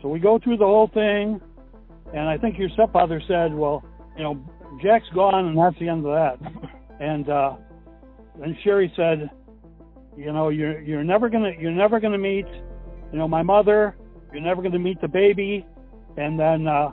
So 0.00 0.08
we 0.08 0.20
go 0.20 0.38
through 0.38 0.58
the 0.58 0.66
whole 0.66 0.88
thing, 0.88 1.40
and 2.14 2.28
I 2.28 2.38
think 2.38 2.58
your 2.58 2.68
stepfather 2.70 3.20
said, 3.28 3.54
well, 3.54 3.84
you 4.16 4.22
know, 4.22 4.40
Jack's 4.82 5.08
gone, 5.14 5.46
and 5.46 5.58
that's 5.58 5.78
the 5.78 5.88
end 5.88 6.06
of 6.06 6.12
that. 6.12 6.52
And 7.00 7.30
uh, 7.30 7.54
then 8.40 8.58
Sherry 8.64 8.92
said, 8.96 9.30
you 10.16 10.32
know, 10.32 10.48
you're 10.48 10.80
you're 10.80 11.04
never 11.04 11.28
gonna 11.28 11.52
you're 11.60 11.70
never 11.70 12.00
gonna 12.00 12.18
meet, 12.18 12.46
you 13.12 13.18
know, 13.18 13.28
my 13.28 13.44
mother. 13.44 13.96
You're 14.32 14.42
never 14.42 14.62
gonna 14.62 14.80
meet 14.80 15.00
the 15.00 15.06
baby. 15.06 15.64
And 16.16 16.36
then, 16.36 16.66
uh, 16.66 16.90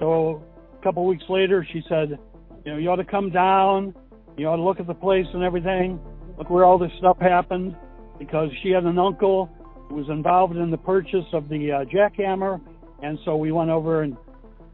so 0.00 0.42
a 0.72 0.82
couple 0.82 1.04
weeks 1.04 1.24
later, 1.28 1.66
she 1.70 1.82
said, 1.86 2.18
you 2.64 2.72
know, 2.72 2.78
you 2.78 2.88
ought 2.88 2.96
to 2.96 3.04
come 3.04 3.30
down. 3.30 3.94
You 4.38 4.48
ought 4.48 4.56
to 4.56 4.62
look 4.62 4.80
at 4.80 4.86
the 4.86 4.94
place 4.94 5.26
and 5.34 5.42
everything. 5.42 6.00
Look 6.38 6.48
where 6.48 6.64
all 6.64 6.78
this 6.78 6.92
stuff 6.98 7.18
happened, 7.18 7.76
because 8.18 8.48
she 8.62 8.70
had 8.70 8.84
an 8.84 8.98
uncle 8.98 9.50
who 9.88 9.96
was 9.96 10.08
involved 10.08 10.56
in 10.56 10.70
the 10.70 10.78
purchase 10.78 11.24
of 11.34 11.48
the 11.48 11.72
uh, 11.72 11.84
jackhammer, 11.84 12.60
and 13.02 13.18
so 13.24 13.36
we 13.36 13.52
went 13.52 13.70
over 13.70 14.02
and, 14.02 14.16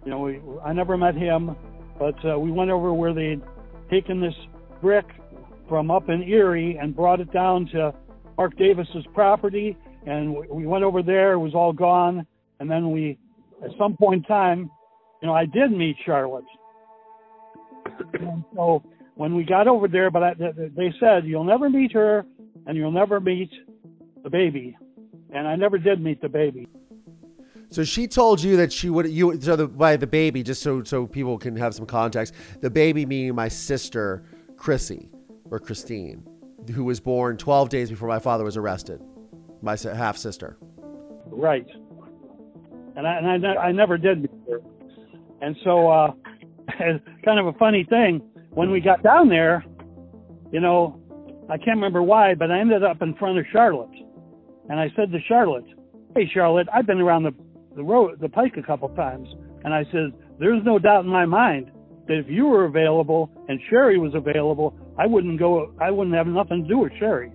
you 0.04 0.10
know, 0.10 0.20
we, 0.20 0.40
I 0.64 0.72
never 0.72 0.96
met 0.96 1.14
him, 1.14 1.56
but 1.98 2.14
uh, 2.24 2.38
we 2.38 2.50
went 2.50 2.70
over 2.70 2.92
where 2.92 3.14
they'd 3.14 3.40
taken 3.90 4.20
this 4.20 4.34
brick 4.80 5.06
from 5.68 5.90
up 5.90 6.08
in 6.08 6.22
Erie 6.22 6.78
and 6.80 6.94
brought 6.94 7.20
it 7.20 7.32
down 7.32 7.66
to 7.72 7.94
Mark 8.36 8.56
Davis's 8.56 9.06
property. 9.14 9.76
And 10.06 10.34
we 10.48 10.66
went 10.66 10.84
over 10.84 11.02
there, 11.02 11.32
it 11.32 11.38
was 11.38 11.54
all 11.54 11.72
gone. 11.72 12.26
And 12.58 12.70
then 12.70 12.90
we, 12.90 13.18
at 13.62 13.70
some 13.78 13.96
point 13.96 14.24
in 14.24 14.28
time, 14.28 14.70
you 15.20 15.28
know, 15.28 15.34
I 15.34 15.46
did 15.46 15.70
meet 15.70 15.96
Charlotte. 16.04 16.44
And 18.14 18.44
so 18.54 18.82
when 19.14 19.36
we 19.36 19.44
got 19.44 19.68
over 19.68 19.86
there, 19.86 20.10
but 20.10 20.22
I, 20.22 20.34
they 20.34 20.92
said, 20.98 21.24
you'll 21.24 21.44
never 21.44 21.70
meet 21.70 21.92
her 21.92 22.24
and 22.66 22.76
you'll 22.76 22.92
never 22.92 23.20
meet 23.20 23.50
the 24.22 24.30
baby. 24.30 24.76
And 25.34 25.46
I 25.46 25.56
never 25.56 25.78
did 25.78 26.02
meet 26.02 26.20
the 26.20 26.28
baby. 26.28 26.68
So 27.72 27.84
she 27.84 28.06
told 28.06 28.42
you 28.42 28.58
that 28.58 28.70
she 28.70 28.90
would 28.90 29.08
you 29.08 29.40
so 29.40 29.56
the 29.56 29.66
by 29.66 29.96
the 29.96 30.06
baby 30.06 30.42
just 30.42 30.62
so 30.62 30.82
so 30.84 31.06
people 31.06 31.38
can 31.38 31.56
have 31.56 31.74
some 31.74 31.86
context. 31.86 32.34
The 32.60 32.68
baby 32.68 33.06
meaning 33.06 33.34
my 33.34 33.48
sister 33.48 34.24
Chrissy 34.58 35.10
or 35.50 35.58
Christine, 35.58 36.22
who 36.74 36.84
was 36.84 37.00
born 37.00 37.38
12 37.38 37.70
days 37.70 37.88
before 37.88 38.08
my 38.08 38.18
father 38.18 38.44
was 38.44 38.58
arrested. 38.58 39.00
My 39.62 39.76
half 39.94 40.18
sister. 40.18 40.58
Right. 41.26 41.66
And 42.94 43.06
I 43.06 43.18
and 43.18 43.46
I, 43.46 43.54
I 43.54 43.72
never 43.72 43.96
did 43.96 44.20
before. 44.22 44.60
And 45.40 45.56
so 45.64 45.88
uh 45.90 46.12
kind 47.24 47.40
of 47.40 47.46
a 47.46 47.54
funny 47.54 47.84
thing 47.84 48.20
when 48.50 48.70
we 48.70 48.80
got 48.80 49.02
down 49.02 49.30
there, 49.30 49.64
you 50.52 50.60
know, 50.60 51.00
I 51.48 51.56
can't 51.56 51.76
remember 51.76 52.02
why, 52.02 52.34
but 52.34 52.50
I 52.50 52.60
ended 52.60 52.84
up 52.84 53.00
in 53.00 53.14
front 53.14 53.38
of 53.38 53.46
Charlotte. 53.50 53.88
And 54.68 54.78
I 54.78 54.92
said 54.94 55.10
to 55.10 55.18
Charlotte, 55.26 55.64
"Hey 56.14 56.28
Charlotte, 56.32 56.68
I've 56.72 56.86
been 56.86 57.00
around 57.00 57.22
the 57.22 57.34
the 57.74 57.82
road, 57.82 58.18
the 58.20 58.28
pike 58.28 58.56
a 58.56 58.62
couple 58.62 58.88
times, 58.90 59.28
and 59.64 59.72
I 59.72 59.84
said, 59.92 60.12
there's 60.38 60.62
no 60.64 60.78
doubt 60.78 61.04
in 61.04 61.10
my 61.10 61.26
mind 61.26 61.70
that 62.08 62.18
if 62.18 62.26
you 62.28 62.46
were 62.46 62.64
available 62.64 63.30
and 63.48 63.60
Sherry 63.70 63.98
was 63.98 64.14
available, 64.14 64.74
I 64.98 65.06
wouldn't 65.06 65.38
go, 65.38 65.72
I 65.80 65.90
wouldn't 65.90 66.16
have 66.16 66.26
nothing 66.26 66.62
to 66.64 66.68
do 66.68 66.78
with 66.78 66.92
Sherry. 66.98 67.32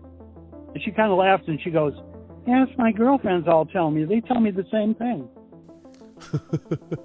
And 0.74 0.84
she 0.84 0.92
kind 0.92 1.12
of 1.12 1.18
laughed 1.18 1.48
and 1.48 1.60
she 1.64 1.70
goes, 1.70 1.94
yes, 2.46 2.68
my 2.78 2.92
girlfriends 2.92 3.48
all 3.48 3.66
tell 3.66 3.90
me. 3.90 4.06
They 4.06 4.22
tell 4.22 4.40
me 4.40 4.52
the 4.52 4.66
same 4.72 4.94
thing. 4.96 5.28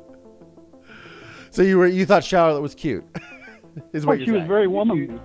so 1.50 1.62
you 1.62 1.78
were, 1.78 1.86
you 1.86 2.04
thought 2.06 2.24
Charlotte 2.24 2.62
was 2.62 2.74
cute, 2.74 3.04
is 3.92 4.04
what 4.04 4.16
oh, 4.16 4.18
she 4.20 4.26
saying. 4.26 4.38
was 4.38 4.48
very 4.48 4.66
womanly. 4.66 5.20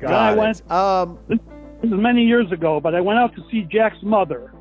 Got 0.00 0.12
I 0.12 0.34
went, 0.34 0.70
um, 0.70 1.18
this 1.28 1.38
was 1.82 2.00
many 2.00 2.24
years 2.24 2.50
ago, 2.52 2.80
but 2.80 2.94
I 2.94 3.00
went 3.00 3.18
out 3.18 3.34
to 3.36 3.42
see 3.50 3.62
Jack's 3.62 4.02
mother. 4.02 4.52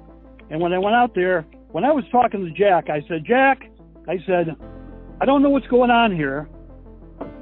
And 0.49 0.59
when 0.59 0.73
I 0.73 0.79
went 0.79 0.95
out 0.95 1.15
there, 1.15 1.45
when 1.71 1.83
I 1.85 1.91
was 1.91 2.03
talking 2.11 2.45
to 2.45 2.51
Jack, 2.51 2.89
I 2.89 3.01
said, 3.07 3.23
Jack, 3.25 3.71
I 4.07 4.17
said, 4.25 4.55
I 5.21 5.25
don't 5.25 5.41
know 5.41 5.49
what's 5.49 5.67
going 5.67 5.91
on 5.91 6.15
here. 6.15 6.49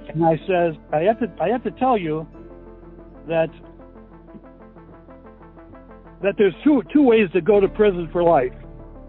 And 0.10 0.24
I 0.24 0.36
says, 0.48 0.76
I 0.94 1.02
have 1.02 1.20
to, 1.20 1.28
I 1.42 1.50
have 1.50 1.64
to 1.64 1.72
tell 1.72 1.98
you 1.98 2.28
that, 3.28 3.48
that 6.22 6.36
there's 6.38 6.54
two, 6.64 6.82
two 6.92 7.04
ways 7.04 7.30
to 7.34 7.42
go 7.42 7.60
to 7.60 7.68
prison 7.68 8.10
for 8.12 8.24
life. 8.24 8.54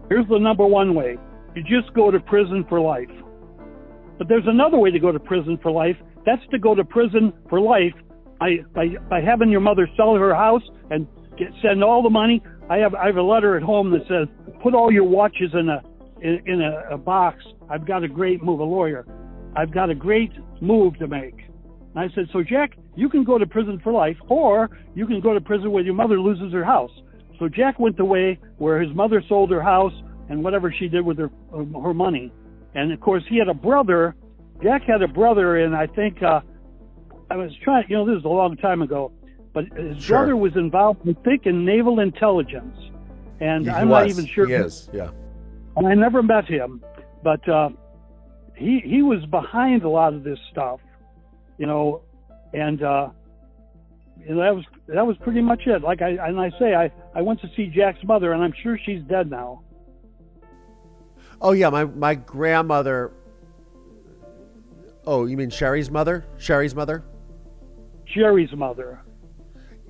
Here's 0.09 0.27
the 0.27 0.39
number 0.39 0.65
one 0.65 0.95
way. 0.95 1.17
You 1.55 1.63
just 1.63 1.93
go 1.93 2.11
to 2.11 2.19
prison 2.19 2.65
for 2.69 2.79
life. 2.79 3.09
But 4.17 4.27
there's 4.27 4.47
another 4.47 4.77
way 4.77 4.91
to 4.91 4.99
go 4.99 5.11
to 5.11 5.19
prison 5.19 5.59
for 5.61 5.71
life. 5.71 5.95
That's 6.25 6.41
to 6.51 6.59
go 6.59 6.75
to 6.75 6.83
prison 6.83 7.33
for 7.49 7.59
life 7.59 7.93
by, 8.39 8.57
by, 8.73 8.87
by 9.09 9.21
having 9.21 9.49
your 9.49 9.61
mother 9.61 9.87
sell 9.97 10.15
her 10.15 10.33
house 10.35 10.63
and 10.89 11.07
get, 11.37 11.47
send 11.61 11.83
all 11.83 12.03
the 12.03 12.09
money. 12.09 12.41
I 12.71 12.77
have, 12.77 12.95
I 12.95 13.07
have 13.07 13.17
a 13.17 13.21
letter 13.21 13.57
at 13.57 13.63
home 13.63 13.91
that 13.91 14.03
says, 14.07 14.29
put 14.63 14.73
all 14.73 14.93
your 14.93 15.03
watches 15.03 15.51
in 15.53 15.67
a, 15.67 15.81
in, 16.21 16.41
in 16.45 16.61
a, 16.61 16.95
a 16.95 16.97
box. 16.97 17.43
I've 17.69 17.85
got 17.85 18.01
a 18.01 18.07
great 18.07 18.41
move, 18.41 18.61
a 18.61 18.63
lawyer. 18.63 19.05
I've 19.57 19.73
got 19.73 19.89
a 19.89 19.95
great 19.95 20.31
move 20.61 20.97
to 20.99 21.07
make. 21.07 21.35
And 21.93 21.99
I 21.99 22.07
said, 22.15 22.27
so 22.31 22.41
Jack, 22.41 22.77
you 22.95 23.09
can 23.09 23.25
go 23.25 23.37
to 23.37 23.45
prison 23.45 23.81
for 23.83 23.91
life, 23.91 24.15
or 24.29 24.69
you 24.95 25.05
can 25.05 25.19
go 25.19 25.33
to 25.33 25.41
prison 25.41 25.69
where 25.73 25.83
your 25.83 25.93
mother 25.95 26.17
loses 26.17 26.53
her 26.53 26.63
house. 26.63 26.91
So 27.39 27.49
Jack 27.49 27.77
went 27.77 27.97
the 27.97 28.05
way 28.05 28.39
where 28.57 28.81
his 28.81 28.95
mother 28.95 29.21
sold 29.27 29.51
her 29.51 29.61
house 29.61 29.93
and 30.29 30.41
whatever 30.41 30.73
she 30.79 30.87
did 30.87 31.03
with 31.03 31.17
her 31.17 31.29
her 31.51 31.93
money. 31.93 32.31
And 32.73 32.93
of 32.93 33.01
course, 33.01 33.23
he 33.29 33.37
had 33.37 33.49
a 33.49 33.53
brother. 33.53 34.15
Jack 34.63 34.83
had 34.83 35.01
a 35.01 35.09
brother, 35.09 35.57
and 35.57 35.75
I 35.75 35.87
think 35.87 36.23
uh, 36.23 36.39
I 37.29 37.35
was 37.35 37.51
trying. 37.65 37.83
You 37.89 37.97
know, 37.97 38.05
this 38.05 38.19
is 38.19 38.23
a 38.23 38.29
long 38.29 38.55
time 38.55 38.81
ago, 38.81 39.11
but 39.53 39.65
his 39.73 40.03
Sure. 40.03 40.17
brother 40.19 40.35
was 40.35 40.55
involved, 40.55 41.07
I 41.07 41.13
think, 41.23 41.45
in 41.45 41.65
naval 41.65 41.99
intelligence. 41.99 42.77
And 43.39 43.65
he 43.65 43.71
I'm 43.71 43.89
not 43.89 44.07
even 44.07 44.25
sure. 44.25 44.45
He 44.47 44.53
is, 44.53 44.89
yeah. 44.93 45.09
And 45.75 45.87
I 45.87 45.93
never 45.95 46.21
met 46.21 46.45
him, 46.45 46.83
but 47.23 47.47
uh, 47.49 47.69
he 48.55 48.79
he 48.83 49.01
was 49.01 49.25
behind 49.25 49.83
a 49.83 49.89
lot 49.89 50.13
of 50.13 50.23
this 50.23 50.37
stuff, 50.51 50.79
you 51.57 51.65
know, 51.65 52.01
and 52.53 52.83
uh, 52.83 53.09
know, 54.29 54.41
that 54.41 54.55
was 54.55 54.65
that 54.87 55.05
was 55.05 55.17
pretty 55.17 55.41
much 55.41 55.61
it. 55.65 55.81
Like 55.81 56.01
I 56.01 56.09
and 56.27 56.39
I 56.39 56.51
say, 56.59 56.75
I 56.75 56.91
I 57.15 57.21
went 57.21 57.41
to 57.41 57.49
see 57.55 57.67
Jack's 57.67 58.03
mother, 58.03 58.33
and 58.33 58.43
I'm 58.43 58.53
sure 58.61 58.77
she's 58.85 59.01
dead 59.03 59.29
now. 59.29 59.63
Oh 61.41 61.51
yeah, 61.53 61.69
my 61.69 61.85
my 61.85 62.15
grandmother. 62.15 63.11
Oh, 65.07 65.25
you 65.25 65.35
mean 65.35 65.49
Sherry's 65.49 65.89
mother? 65.89 66.25
Sherry's 66.37 66.75
mother? 66.75 67.03
Sherry's 68.05 68.51
mother. 68.51 69.01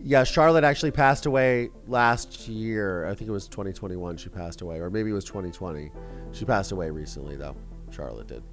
Yeah, 0.03 0.23
Charlotte 0.23 0.63
actually 0.63 0.91
passed 0.91 1.25
away 1.25 1.69
last 1.87 2.47
year. 2.47 3.05
I 3.05 3.13
think 3.13 3.29
it 3.29 3.31
was 3.31 3.47
2021 3.47 4.17
she 4.17 4.29
passed 4.29 4.61
away, 4.61 4.79
or 4.79 4.89
maybe 4.89 5.11
it 5.11 5.13
was 5.13 5.25
2020. 5.25 5.91
She 6.31 6.45
passed 6.45 6.71
away 6.71 6.89
recently, 6.89 7.35
though. 7.35 7.55
Charlotte 7.91 8.27
did. 8.27 8.43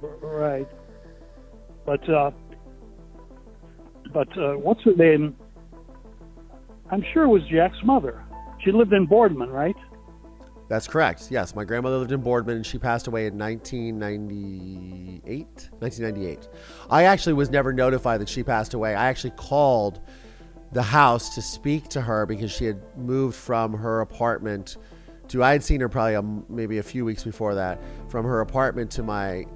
Right. 0.00 0.68
But 1.84 2.08
uh, 2.08 2.30
but 4.12 4.28
uh, 4.36 4.54
what's 4.54 4.82
her 4.82 4.94
name? 4.94 5.36
I'm 6.90 7.04
sure 7.12 7.24
it 7.24 7.28
was 7.28 7.42
Jack's 7.50 7.78
mother. 7.84 8.24
She 8.62 8.72
lived 8.72 8.92
in 8.92 9.06
Boardman, 9.06 9.50
right? 9.50 9.76
That's 10.68 10.88
correct. 10.88 11.28
Yes, 11.30 11.54
my 11.54 11.64
grandmother 11.64 11.98
lived 11.98 12.12
in 12.12 12.20
Boardman 12.20 12.56
and 12.56 12.66
she 12.66 12.78
passed 12.78 13.06
away 13.06 13.26
in 13.26 13.38
1998. 13.38 15.70
1998. 15.78 16.48
I 16.90 17.04
actually 17.04 17.34
was 17.34 17.50
never 17.50 17.72
notified 17.72 18.20
that 18.20 18.28
she 18.28 18.42
passed 18.42 18.74
away. 18.74 18.94
I 18.94 19.06
actually 19.06 19.30
called 19.30 20.00
the 20.76 20.82
house 20.82 21.34
to 21.34 21.40
speak 21.40 21.88
to 21.88 22.02
her 22.02 22.26
because 22.26 22.52
she 22.52 22.66
had 22.66 22.78
moved 22.98 23.34
from 23.34 23.72
her 23.72 24.02
apartment 24.02 24.76
to 25.26 25.42
I 25.42 25.52
had 25.52 25.64
seen 25.64 25.80
her 25.80 25.88
probably 25.88 26.16
um, 26.16 26.44
maybe 26.50 26.76
a 26.76 26.82
few 26.82 27.02
weeks 27.02 27.24
before 27.24 27.54
that 27.54 27.80
from 28.10 28.26
her 28.26 28.42
apartment 28.42 28.90
to 28.90 29.02
my 29.02 29.46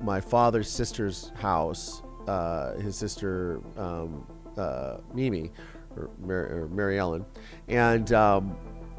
my 0.00 0.20
father's 0.20 0.70
sister's 0.70 1.32
house. 1.34 2.00
Uh, 2.28 2.74
his 2.76 2.96
sister 2.96 3.60
um, 3.76 4.24
uh, 4.56 4.98
Mimi 5.12 5.50
or, 5.96 6.10
Mary, 6.20 6.60
or 6.60 6.68
Mary 6.68 6.96
Ellen, 6.96 7.26
and 7.66 8.12
um, 8.12 8.56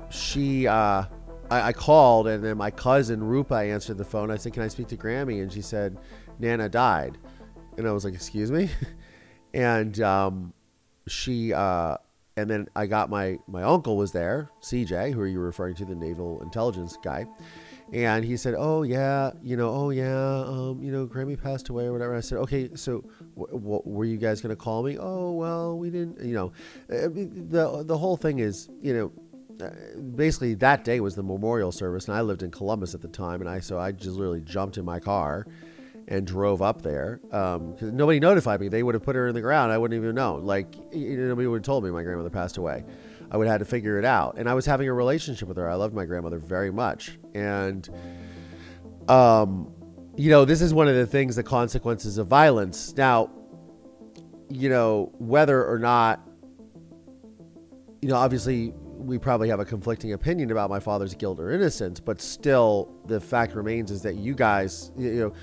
she. 0.10 0.68
Uh, 0.68 1.06
I, 1.50 1.70
I 1.70 1.72
called 1.72 2.28
and 2.28 2.44
then 2.44 2.58
my 2.58 2.72
cousin 2.72 3.24
Rupa 3.24 3.56
answered 3.56 3.98
the 3.98 4.04
phone. 4.04 4.32
I 4.32 4.36
said, 4.36 4.52
"Can 4.52 4.64
I 4.64 4.68
speak 4.68 4.88
to 4.88 4.98
Grammy?" 4.98 5.42
And 5.42 5.52
she 5.52 5.62
said, 5.62 5.98
"Nana 6.40 6.68
died," 6.68 7.18
and 7.78 7.88
I 7.88 7.94
was 7.94 8.04
like, 8.04 8.14
"Excuse 8.14 8.52
me," 8.52 8.70
and 9.54 10.00
um, 10.02 10.54
she 11.08 11.54
uh, 11.54 11.98
and 12.38 12.50
then 12.50 12.67
I 12.76 12.86
got 12.86 13.10
my 13.10 13.39
my 13.48 13.63
uncle 13.63 13.98
was 13.98 14.12
there, 14.12 14.50
CJ, 14.62 15.13
who 15.13 15.22
are 15.22 15.28
you 15.28 15.39
referring 15.39 15.76
to, 15.76 15.86
the 15.86 15.96
naval 15.96 16.41
intelligence 16.41 16.98
guy, 17.02 17.26
and 17.91 18.24
he 18.24 18.38
said, 18.38 18.54
"Oh 18.58 18.84
yeah, 18.84 19.32
you 19.41 19.58
know, 19.58 19.70
oh 19.70 19.89
yeah, 19.89 20.43
um, 20.46 20.82
you 20.82 20.91
know, 20.91 21.08
Grammy 21.08 21.41
passed 21.41 21.70
away 21.70 21.86
or 21.86 21.91
whatever." 21.91 22.15
I 22.15 22.20
said, 22.20 22.38
"Okay, 22.39 22.70
so 22.76 23.04
w- 23.36 23.82
were 23.84 24.06
you 24.06 24.17
guys 24.17 24.39
gonna 24.39 24.56
call 24.56 24.84
me?" 24.84 24.98
Oh 25.00 25.32
well, 25.32 25.78
we 25.78 25.89
didn't, 25.89 26.24
you 26.24 26.36
know, 26.36 26.52
uh, 26.91 27.10
the 27.10 27.84
the 27.86 27.98
whole 27.98 28.17
thing 28.17 28.39
is, 28.39 28.70
you 28.82 28.93
know. 28.93 29.12
Uh, 29.60 29.72
basically, 30.15 30.54
that 30.54 30.84
day 30.84 31.00
was 31.00 31.15
the 31.15 31.24
memorial 31.24 31.72
service, 31.72 32.08
and 32.08 32.15
I 32.15 32.22
lived 32.22 32.43
in 32.43 32.52
Columbus 32.52 32.93
at 32.93 33.02
the 33.02 33.08
time, 33.08 33.41
and 33.41 33.50
I 33.50 33.60
so 33.60 33.80
I 33.80 33.91
just 33.91 34.15
literally 34.15 34.41
jumped 34.41 34.78
in 34.78 34.86
my 34.86 35.00
car 35.00 35.48
and 36.08 36.26
drove 36.26 36.62
up 36.62 36.82
there 36.82 37.20
because 37.22 37.91
nobody 37.93 38.20
notified 38.20 38.62
me. 38.62 38.70
They 38.70 38.84
would 38.84 38.96
have 38.96 39.04
put 39.04 39.15
her 39.15 39.28
in 39.28 39.36
the 39.36 39.41
ground. 39.41 39.72
I 39.72 39.78
wouldn't 39.78 40.02
even 40.02 40.15
know. 40.15 40.36
Like 40.36 40.74
nobody 40.93 41.48
would 41.48 41.58
have 41.58 41.65
told 41.65 41.84
me 41.84 41.91
my 41.91 42.04
grandmother 42.04 42.30
passed 42.30 42.58
away. 42.58 42.84
I 43.30 43.36
would 43.36 43.48
have 43.48 43.56
had 43.56 43.60
to 43.60 43.65
figure 43.65 44.00
it 44.00 44.06
out. 44.06 44.38
And 44.38 44.50
I 44.50 44.54
was 44.54 44.65
having 44.65 44.88
a 44.88 44.93
relationship 44.93 45.48
with 45.50 45.58
her. 45.58 45.70
I 45.70 45.76
loved 45.76 45.93
my 45.93 46.06
grandmother 46.06 46.39
very 46.39 46.72
much. 46.72 47.20
And 47.34 47.89
um, 49.10 49.74
you 50.15 50.32
know, 50.32 50.46
this 50.46 50.62
is 50.62 50.74
one 50.74 50.88
of 50.88 50.96
the 50.96 51.06
things, 51.06 51.36
the 51.36 51.43
consequences 51.43 52.17
of 52.17 52.28
violence. 52.28 52.96
Now, 52.96 53.30
you 54.50 54.70
know, 54.70 55.12
whether 55.20 55.65
or 55.65 55.78
not, 55.78 56.28
you 58.02 58.10
know, 58.10 58.15
obviously 58.15 58.74
we 58.98 59.20
probably 59.20 59.50
have 59.50 59.60
a 59.60 59.65
conflicting 59.65 60.13
opinion 60.13 60.52
about 60.52 60.70
my 60.70 60.80
father's 60.80 61.13
guilt 61.13 61.39
or 61.39 61.52
innocence, 61.52 62.00
but 62.00 62.20
still 62.20 62.96
the 63.06 63.20
fact 63.20 63.54
remains 63.54 63.91
is 63.91 64.02
that 64.02 64.15
you 64.15 64.34
guys, 64.34 64.91
you 64.98 65.13
know, 65.13 65.34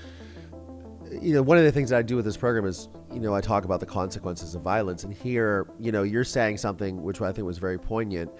you 1.11 1.33
know, 1.33 1.41
one 1.41 1.57
of 1.57 1.63
the 1.63 1.71
things 1.71 1.89
that 1.89 1.99
I 1.99 2.01
do 2.01 2.15
with 2.15 2.25
this 2.25 2.37
program 2.37 2.65
is, 2.65 2.89
you 3.13 3.19
know, 3.19 3.33
I 3.33 3.41
talk 3.41 3.65
about 3.65 3.79
the 3.79 3.85
consequences 3.85 4.55
of 4.55 4.61
violence. 4.61 5.03
And 5.03 5.13
here, 5.13 5.67
you 5.79 5.91
know, 5.91 6.03
you're 6.03 6.23
saying 6.23 6.57
something 6.57 7.01
which 7.03 7.21
I 7.21 7.31
think 7.31 7.45
was 7.45 7.57
very 7.57 7.77
poignant, 7.77 8.31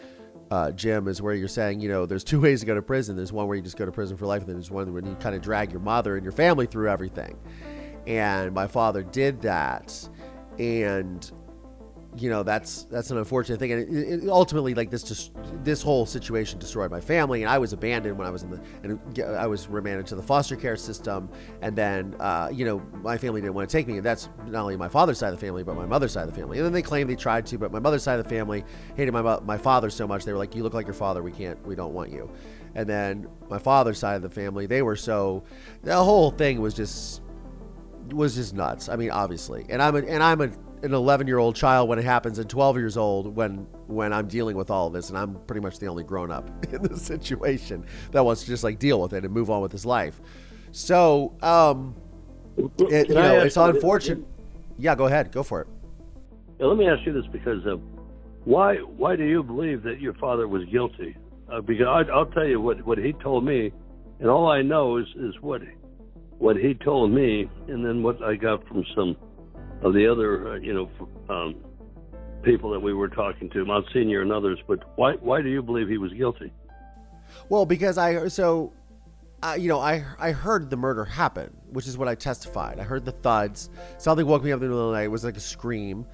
uh, 0.51 0.71
Jim, 0.71 1.07
is 1.07 1.21
where 1.21 1.33
you're 1.33 1.47
saying, 1.47 1.79
you 1.79 1.89
know, 1.89 2.05
there's 2.05 2.23
two 2.23 2.39
ways 2.41 2.61
to 2.61 2.65
go 2.65 2.75
to 2.75 2.81
prison. 2.81 3.15
There's 3.15 3.31
one 3.31 3.47
where 3.47 3.55
you 3.55 3.63
just 3.63 3.77
go 3.77 3.85
to 3.85 3.91
prison 3.91 4.17
for 4.17 4.25
life, 4.25 4.41
and 4.41 4.49
then 4.49 4.55
there's 4.55 4.71
one 4.71 4.91
where 4.93 5.03
you 5.03 5.15
kind 5.15 5.35
of 5.35 5.41
drag 5.41 5.71
your 5.71 5.81
mother 5.81 6.15
and 6.15 6.23
your 6.23 6.31
family 6.31 6.65
through 6.65 6.89
everything. 6.89 7.37
And 8.07 8.53
my 8.53 8.67
father 8.67 9.03
did 9.03 9.41
that. 9.41 10.09
And, 10.59 11.31
you 12.17 12.29
know 12.29 12.43
that's 12.43 12.83
that's 12.85 13.11
an 13.11 13.17
unfortunate 13.17 13.59
thing, 13.59 13.71
and 13.71 13.95
it, 13.95 14.23
it 14.23 14.29
ultimately, 14.29 14.73
like 14.73 14.89
this, 14.89 15.03
just 15.03 15.31
this 15.63 15.81
whole 15.81 16.05
situation 16.05 16.59
destroyed 16.59 16.91
my 16.91 17.01
family, 17.01 17.43
and 17.43 17.49
I 17.49 17.57
was 17.57 17.73
abandoned 17.73 18.17
when 18.17 18.27
I 18.27 18.31
was 18.31 18.43
in 18.43 18.51
the, 18.51 18.61
and 18.83 19.19
I 19.35 19.47
was 19.47 19.67
remanded 19.67 20.05
to 20.07 20.15
the 20.15 20.21
foster 20.21 20.55
care 20.55 20.77
system, 20.77 21.29
and 21.61 21.75
then, 21.75 22.15
uh, 22.19 22.49
you 22.51 22.65
know, 22.65 22.81
my 23.01 23.17
family 23.17 23.41
didn't 23.41 23.53
want 23.53 23.69
to 23.69 23.77
take 23.77 23.87
me, 23.87 23.97
and 23.97 24.05
that's 24.05 24.29
not 24.47 24.61
only 24.61 24.77
my 24.77 24.89
father's 24.89 25.17
side 25.17 25.33
of 25.33 25.39
the 25.39 25.45
family, 25.45 25.63
but 25.63 25.75
my 25.75 25.85
mother's 25.85 26.13
side 26.13 26.27
of 26.27 26.33
the 26.33 26.39
family, 26.39 26.57
and 26.57 26.65
then 26.65 26.73
they 26.73 26.81
claimed 26.81 27.09
they 27.09 27.15
tried 27.15 27.45
to, 27.47 27.57
but 27.57 27.71
my 27.71 27.79
mother's 27.79 28.03
side 28.03 28.19
of 28.19 28.23
the 28.23 28.29
family 28.29 28.63
hated 28.95 29.11
my 29.11 29.39
my 29.41 29.57
father 29.57 29.89
so 29.89 30.07
much. 30.07 30.23
They 30.23 30.31
were 30.31 30.37
like, 30.39 30.55
you 30.55 30.63
look 30.63 30.73
like 30.73 30.87
your 30.87 30.93
father, 30.93 31.21
we 31.21 31.31
can't, 31.31 31.61
we 31.65 31.75
don't 31.75 31.93
want 31.93 32.11
you, 32.11 32.29
And 32.75 32.87
then 32.87 33.27
my 33.49 33.57
father's 33.57 33.97
side 33.97 34.17
of 34.17 34.21
the 34.21 34.29
family, 34.29 34.65
they 34.67 34.81
were 34.81 34.97
so 34.97 35.43
the 35.83 35.95
whole 35.95 36.29
thing 36.29 36.61
was 36.61 36.73
just 36.73 37.21
was 38.11 38.35
just 38.35 38.53
nuts. 38.53 38.89
I 38.89 38.97
mean, 38.97 39.09
obviously, 39.09 39.65
and 39.69 39.81
I'm 39.81 39.95
a, 39.95 39.99
and 39.99 40.21
I'm 40.21 40.41
a, 40.41 40.49
an 40.83 40.93
11 40.93 41.27
year 41.27 41.37
old 41.37 41.55
child 41.55 41.89
when 41.89 41.99
it 41.99 42.05
happens, 42.05 42.39
and 42.39 42.49
12 42.49 42.77
years 42.77 42.97
old 42.97 43.35
when 43.35 43.67
when 43.87 44.13
I'm 44.13 44.27
dealing 44.27 44.55
with 44.55 44.69
all 44.69 44.87
of 44.87 44.93
this, 44.93 45.09
and 45.09 45.17
I'm 45.17 45.35
pretty 45.45 45.61
much 45.61 45.79
the 45.79 45.87
only 45.87 46.03
grown 46.03 46.31
up 46.31 46.49
in 46.73 46.81
the 46.83 46.97
situation 46.97 47.85
that 48.11 48.23
wants 48.23 48.41
to 48.41 48.47
just 48.47 48.63
like 48.63 48.79
deal 48.79 49.01
with 49.01 49.13
it 49.13 49.23
and 49.23 49.33
move 49.33 49.49
on 49.49 49.61
with 49.61 49.71
his 49.71 49.85
life. 49.85 50.21
So, 50.71 51.35
um, 51.41 51.95
it, 52.57 53.09
you 53.09 53.15
know, 53.15 53.39
it's 53.39 53.57
unfortunate. 53.57 54.25
Yeah, 54.77 54.95
go 54.95 55.05
ahead, 55.05 55.31
go 55.31 55.43
for 55.43 55.61
it. 55.61 55.67
Yeah, 56.59 56.67
let 56.67 56.77
me 56.77 56.87
ask 56.87 57.05
you 57.05 57.13
this 57.13 57.25
because 57.31 57.65
uh, 57.65 57.77
why 58.43 58.75
why 58.75 59.15
do 59.15 59.23
you 59.23 59.43
believe 59.43 59.83
that 59.83 59.99
your 59.99 60.13
father 60.15 60.47
was 60.47 60.63
guilty? 60.65 61.15
Uh, 61.51 61.61
because 61.61 61.85
I, 61.87 62.11
I'll 62.11 62.25
tell 62.27 62.45
you 62.45 62.59
what 62.59 62.85
what 62.85 62.97
he 62.97 63.13
told 63.13 63.45
me, 63.45 63.71
and 64.19 64.29
all 64.29 64.49
I 64.49 64.61
know 64.61 64.97
is 64.97 65.07
is 65.15 65.35
what 65.41 65.61
what 66.37 66.57
he 66.57 66.73
told 66.73 67.11
me, 67.11 67.49
and 67.67 67.85
then 67.85 68.03
what 68.03 68.21
I 68.21 68.35
got 68.35 68.67
from 68.67 68.83
some 68.95 69.15
of 69.81 69.93
the 69.93 70.07
other 70.11 70.53
uh, 70.53 70.55
you 70.55 70.73
know 70.73 70.89
um, 71.33 71.55
people 72.43 72.71
that 72.71 72.79
we 72.79 72.93
were 72.93 73.09
talking 73.09 73.49
to, 73.51 73.65
Monsignor 73.65 74.21
and 74.21 74.31
others. 74.31 74.59
But 74.67 74.79
why 74.97 75.13
why 75.13 75.41
do 75.41 75.49
you 75.49 75.61
believe 75.61 75.87
he 75.87 75.97
was 75.97 76.13
guilty? 76.13 76.51
Well, 77.49 77.65
because 77.65 77.97
I 77.97 78.27
so. 78.27 78.73
You 79.59 79.69
know, 79.69 79.79
I 79.79 80.03
I 80.17 80.31
heard 80.31 80.71
the 80.71 80.77
murder 80.77 81.05
happen, 81.05 81.55
which 81.69 81.85
is 81.85 81.99
what 81.99 82.07
I 82.07 82.15
testified. 82.15 82.79
I 82.79 82.83
heard 82.83 83.05
the 83.05 83.11
thuds. 83.11 83.69
Something 83.99 84.25
woke 84.25 84.43
me 84.43 84.51
up 84.51 84.57
in 84.57 84.61
the 84.61 84.69
middle 84.69 84.87
of 84.87 84.93
the 84.93 84.97
night. 84.97 85.03
It 85.03 85.11
was 85.11 85.23
like 85.23 85.37
a 85.37 85.41
scream, 85.41 86.07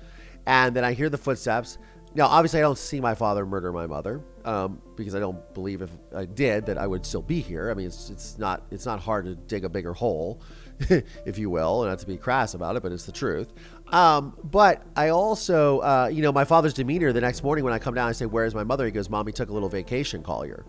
and 0.46 0.76
then 0.76 0.84
I 0.84 0.92
hear 0.92 1.10
the 1.10 1.18
footsteps. 1.18 1.78
Now, 2.14 2.28
obviously, 2.28 2.60
I 2.60 2.64
don't 2.64 2.78
see 2.78 3.00
my 3.00 3.16
father 3.16 3.46
murder 3.46 3.72
my 3.72 3.88
mother 3.88 4.22
um, 4.44 4.82
because 4.98 5.16
I 5.16 5.20
don't 5.20 5.54
believe 5.54 5.82
if 5.82 5.92
I 6.14 6.26
did 6.26 6.66
that 6.66 6.78
I 6.78 6.86
would 6.86 7.06
still 7.06 7.22
be 7.22 7.40
here. 7.40 7.72
I 7.72 7.74
mean, 7.74 7.88
it's 7.88 8.10
it's 8.10 8.38
not 8.38 8.64
it's 8.70 8.86
not 8.86 9.00
hard 9.00 9.26
to 9.26 9.36
dig 9.36 9.64
a 9.64 9.70
bigger 9.70 9.94
hole, 9.94 10.42
if 11.26 11.38
you 11.38 11.50
will, 11.50 11.84
not 11.84 12.00
to 12.00 12.08
be 12.08 12.18
crass 12.18 12.54
about 12.54 12.76
it, 12.76 12.84
but 12.84 12.92
it's 12.92 13.06
the 13.06 13.12
truth. 13.12 13.52
Um, 13.88 14.38
but 14.44 14.84
I 14.96 15.10
also, 15.10 15.80
uh, 15.80 16.10
you 16.12 16.22
know, 16.22 16.32
my 16.32 16.46
father's 16.46 16.74
demeanor 16.74 17.12
the 17.12 17.22
next 17.22 17.44
morning 17.44 17.64
when 17.64 17.74
I 17.74 17.80
come 17.80 17.94
down, 17.94 18.08
I 18.08 18.14
say, 18.14 18.26
"Where's 18.26 18.56
my 18.56 18.64
mother?" 18.64 18.86
He 18.86 18.92
goes, 18.92 19.10
"Mommy 19.10 19.32
took 19.32 19.50
a 19.50 19.54
little 19.54 19.70
vacation, 19.70 20.24
Collier," 20.24 20.66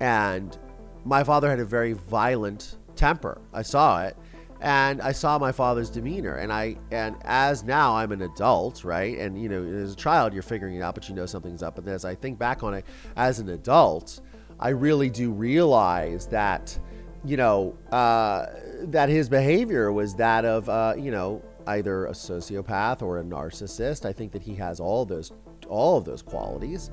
and 0.00 0.56
my 1.04 1.22
father 1.22 1.48
had 1.48 1.60
a 1.60 1.64
very 1.64 1.92
violent 1.92 2.76
temper. 2.96 3.40
I 3.52 3.62
saw 3.62 4.04
it, 4.04 4.16
and 4.60 5.00
I 5.02 5.12
saw 5.12 5.38
my 5.38 5.52
father's 5.52 5.90
demeanor 5.90 6.36
and 6.36 6.52
I 6.52 6.76
and 6.90 7.16
as 7.24 7.62
now 7.62 7.96
I'm 7.96 8.12
an 8.12 8.22
adult 8.22 8.84
right 8.84 9.18
and 9.18 9.40
you 9.40 9.48
know 9.48 9.62
as 9.62 9.92
a 9.92 9.96
child 9.96 10.32
you're 10.32 10.42
figuring 10.42 10.76
it 10.76 10.80
out 10.80 10.94
but 10.94 11.08
you 11.08 11.14
know 11.14 11.26
something's 11.26 11.62
up 11.62 11.78
and 11.78 11.86
as 11.88 12.04
I 12.04 12.14
think 12.14 12.38
back 12.38 12.62
on 12.62 12.74
it 12.74 12.84
as 13.16 13.38
an 13.38 13.50
adult 13.50 14.20
I 14.58 14.70
really 14.70 15.10
do 15.10 15.30
realize 15.30 16.26
that 16.28 16.78
you 17.26 17.36
know 17.36 17.76
uh, 17.92 18.46
that 18.82 19.08
his 19.08 19.28
behavior 19.28 19.92
was 19.92 20.14
that 20.14 20.44
of 20.44 20.68
uh, 20.68 20.94
you 20.96 21.10
know 21.10 21.42
either 21.68 22.06
a 22.06 22.12
sociopath 22.12 23.02
or 23.02 23.18
a 23.18 23.24
narcissist 23.24 24.04
I 24.04 24.12
think 24.12 24.32
that 24.32 24.42
he 24.42 24.54
has 24.54 24.80
all 24.80 25.04
those 25.04 25.32
all 25.68 25.98
of 25.98 26.04
those 26.04 26.22
qualities 26.22 26.90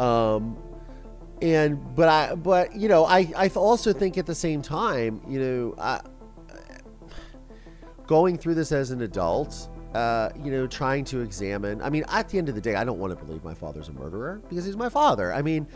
um, 0.00 0.58
and 1.40 1.94
but 1.94 2.08
I 2.08 2.34
but 2.34 2.74
you 2.74 2.88
know 2.88 3.04
I 3.04 3.32
I 3.36 3.48
also 3.48 3.92
think 3.92 4.18
at 4.18 4.26
the 4.26 4.34
same 4.34 4.62
time 4.62 5.20
you 5.28 5.38
know 5.38 5.74
I 5.78 6.00
going 8.08 8.38
through 8.38 8.54
this 8.54 8.72
as 8.72 8.90
an 8.90 9.02
adult, 9.02 9.68
uh, 9.94 10.30
you 10.42 10.50
know, 10.50 10.66
trying 10.66 11.04
to 11.04 11.20
examine. 11.20 11.80
I 11.80 11.90
mean, 11.90 12.04
at 12.08 12.28
the 12.28 12.38
end 12.38 12.48
of 12.48 12.56
the 12.56 12.60
day, 12.60 12.74
I 12.74 12.82
don't 12.82 12.98
want 12.98 13.16
to 13.16 13.24
believe 13.24 13.44
my 13.44 13.54
father's 13.54 13.88
a 13.88 13.92
murderer 13.92 14.40
because 14.48 14.64
he's 14.64 14.76
my 14.76 14.88
father. 14.88 15.32
I 15.32 15.42
mean, 15.42 15.68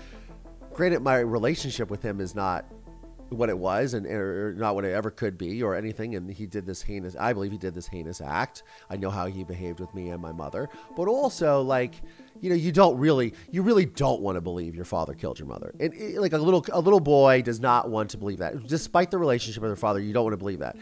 granted, 0.72 1.02
my 1.02 1.18
relationship 1.18 1.90
with 1.90 2.02
him 2.02 2.20
is 2.20 2.34
not 2.34 2.64
what 3.32 3.48
it 3.48 3.58
was 3.58 3.94
and 3.94 4.06
or 4.06 4.54
not 4.56 4.74
what 4.74 4.84
it 4.84 4.92
ever 4.92 5.10
could 5.10 5.38
be 5.38 5.62
or 5.62 5.74
anything 5.74 6.14
and 6.14 6.30
he 6.30 6.46
did 6.46 6.66
this 6.66 6.82
heinous 6.82 7.16
i 7.18 7.32
believe 7.32 7.52
he 7.52 7.58
did 7.58 7.74
this 7.74 7.86
heinous 7.86 8.20
act. 8.20 8.62
I 8.90 8.96
know 8.96 9.10
how 9.10 9.26
he 9.26 9.44
behaved 9.44 9.80
with 9.80 9.94
me 9.94 10.10
and 10.10 10.20
my 10.20 10.32
mother. 10.32 10.68
But 10.96 11.08
also 11.08 11.62
like 11.62 11.94
you 12.40 12.50
know 12.50 12.56
you 12.56 12.72
don't 12.72 12.98
really 12.98 13.34
you 13.50 13.62
really 13.62 13.86
don't 13.86 14.20
want 14.20 14.36
to 14.36 14.40
believe 14.40 14.74
your 14.74 14.84
father 14.84 15.14
killed 15.14 15.38
your 15.38 15.48
mother. 15.48 15.74
And 15.78 15.94
it, 15.94 16.18
like 16.18 16.32
a 16.32 16.38
little 16.38 16.64
a 16.72 16.80
little 16.80 17.00
boy 17.00 17.42
does 17.42 17.60
not 17.60 17.90
want 17.90 18.10
to 18.10 18.18
believe 18.18 18.38
that. 18.38 18.66
Despite 18.66 19.10
the 19.10 19.18
relationship 19.18 19.62
with 19.62 19.70
their 19.70 19.76
father 19.76 20.00
you 20.00 20.12
don't 20.12 20.24
want 20.24 20.34
to 20.34 20.38
believe 20.38 20.60
that. 20.60 20.76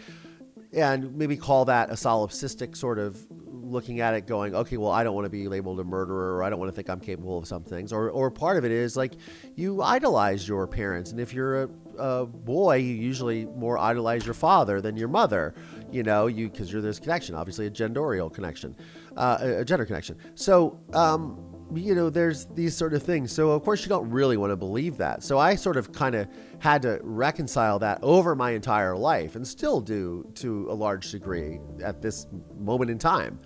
And 0.72 1.16
maybe 1.16 1.36
call 1.36 1.64
that 1.64 1.90
a 1.90 1.94
solipsistic 1.94 2.76
sort 2.76 2.98
of 2.98 3.26
looking 3.62 4.00
at 4.00 4.14
it 4.14 4.26
going 4.26 4.54
okay 4.54 4.76
well 4.76 4.90
i 4.90 5.04
don't 5.04 5.14
want 5.14 5.24
to 5.24 5.30
be 5.30 5.48
labeled 5.48 5.78
a 5.80 5.84
murderer 5.84 6.36
or 6.36 6.42
i 6.42 6.50
don't 6.50 6.58
want 6.58 6.68
to 6.70 6.74
think 6.74 6.88
i'm 6.88 7.00
capable 7.00 7.38
of 7.38 7.46
some 7.46 7.62
things 7.62 7.92
or, 7.92 8.10
or 8.10 8.30
part 8.30 8.56
of 8.56 8.64
it 8.64 8.72
is 8.72 8.96
like 8.96 9.12
you 9.56 9.82
idolize 9.82 10.46
your 10.46 10.66
parents 10.66 11.10
and 11.10 11.20
if 11.20 11.32
you're 11.32 11.64
a, 11.64 11.68
a 11.98 12.26
boy 12.26 12.76
you 12.76 12.94
usually 12.94 13.46
more 13.46 13.78
idolize 13.78 14.24
your 14.24 14.34
father 14.34 14.80
than 14.80 14.96
your 14.96 15.08
mother 15.08 15.54
you 15.90 16.02
know 16.02 16.26
you 16.26 16.48
because 16.48 16.72
you're 16.72 16.82
this 16.82 16.98
connection 16.98 17.34
obviously 17.34 17.66
a 17.66 17.70
genderial 17.70 18.32
connection 18.32 18.74
uh, 19.16 19.38
a 19.40 19.64
gender 19.64 19.84
connection. 19.84 20.16
So 20.34 20.78
um, 20.92 21.49
you 21.74 21.94
know, 21.94 22.10
there's 22.10 22.46
these 22.46 22.76
sort 22.76 22.94
of 22.94 23.02
things. 23.02 23.32
So, 23.32 23.50
of 23.50 23.62
course, 23.62 23.82
you 23.82 23.88
don't 23.88 24.10
really 24.10 24.36
want 24.36 24.50
to 24.50 24.56
believe 24.56 24.96
that. 24.98 25.22
So, 25.22 25.38
I 25.38 25.54
sort 25.54 25.76
of 25.76 25.92
kind 25.92 26.14
of 26.14 26.28
had 26.58 26.82
to 26.82 27.00
reconcile 27.02 27.78
that 27.80 27.98
over 28.02 28.34
my 28.34 28.50
entire 28.52 28.96
life 28.96 29.36
and 29.36 29.46
still 29.46 29.80
do 29.80 30.28
to 30.36 30.66
a 30.70 30.74
large 30.74 31.10
degree 31.10 31.60
at 31.82 32.02
this 32.02 32.26
moment 32.58 32.90
in 32.90 32.98
time. 32.98 33.38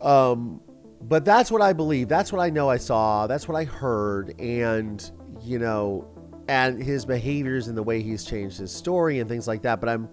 Um, 0.00 0.60
but 1.02 1.24
that's 1.24 1.50
what 1.50 1.62
I 1.62 1.72
believe. 1.72 2.08
That's 2.08 2.32
what 2.32 2.40
I 2.40 2.50
know 2.50 2.68
I 2.68 2.78
saw. 2.78 3.26
That's 3.26 3.46
what 3.48 3.56
I 3.56 3.64
heard. 3.64 4.38
And, 4.40 5.10
you 5.42 5.58
know, 5.58 6.08
and 6.48 6.82
his 6.82 7.04
behaviors 7.04 7.68
and 7.68 7.76
the 7.76 7.82
way 7.82 8.02
he's 8.02 8.24
changed 8.24 8.58
his 8.58 8.72
story 8.72 9.20
and 9.20 9.28
things 9.28 9.46
like 9.46 9.62
that. 9.62 9.80
But 9.80 9.88
I'm 9.88 10.08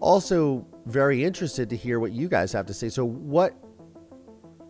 also 0.00 0.66
very 0.86 1.24
interested 1.24 1.68
to 1.70 1.76
hear 1.76 2.00
what 2.00 2.12
you 2.12 2.28
guys 2.28 2.52
have 2.52 2.66
to 2.66 2.74
say. 2.74 2.88
So, 2.88 3.04
what 3.04 3.54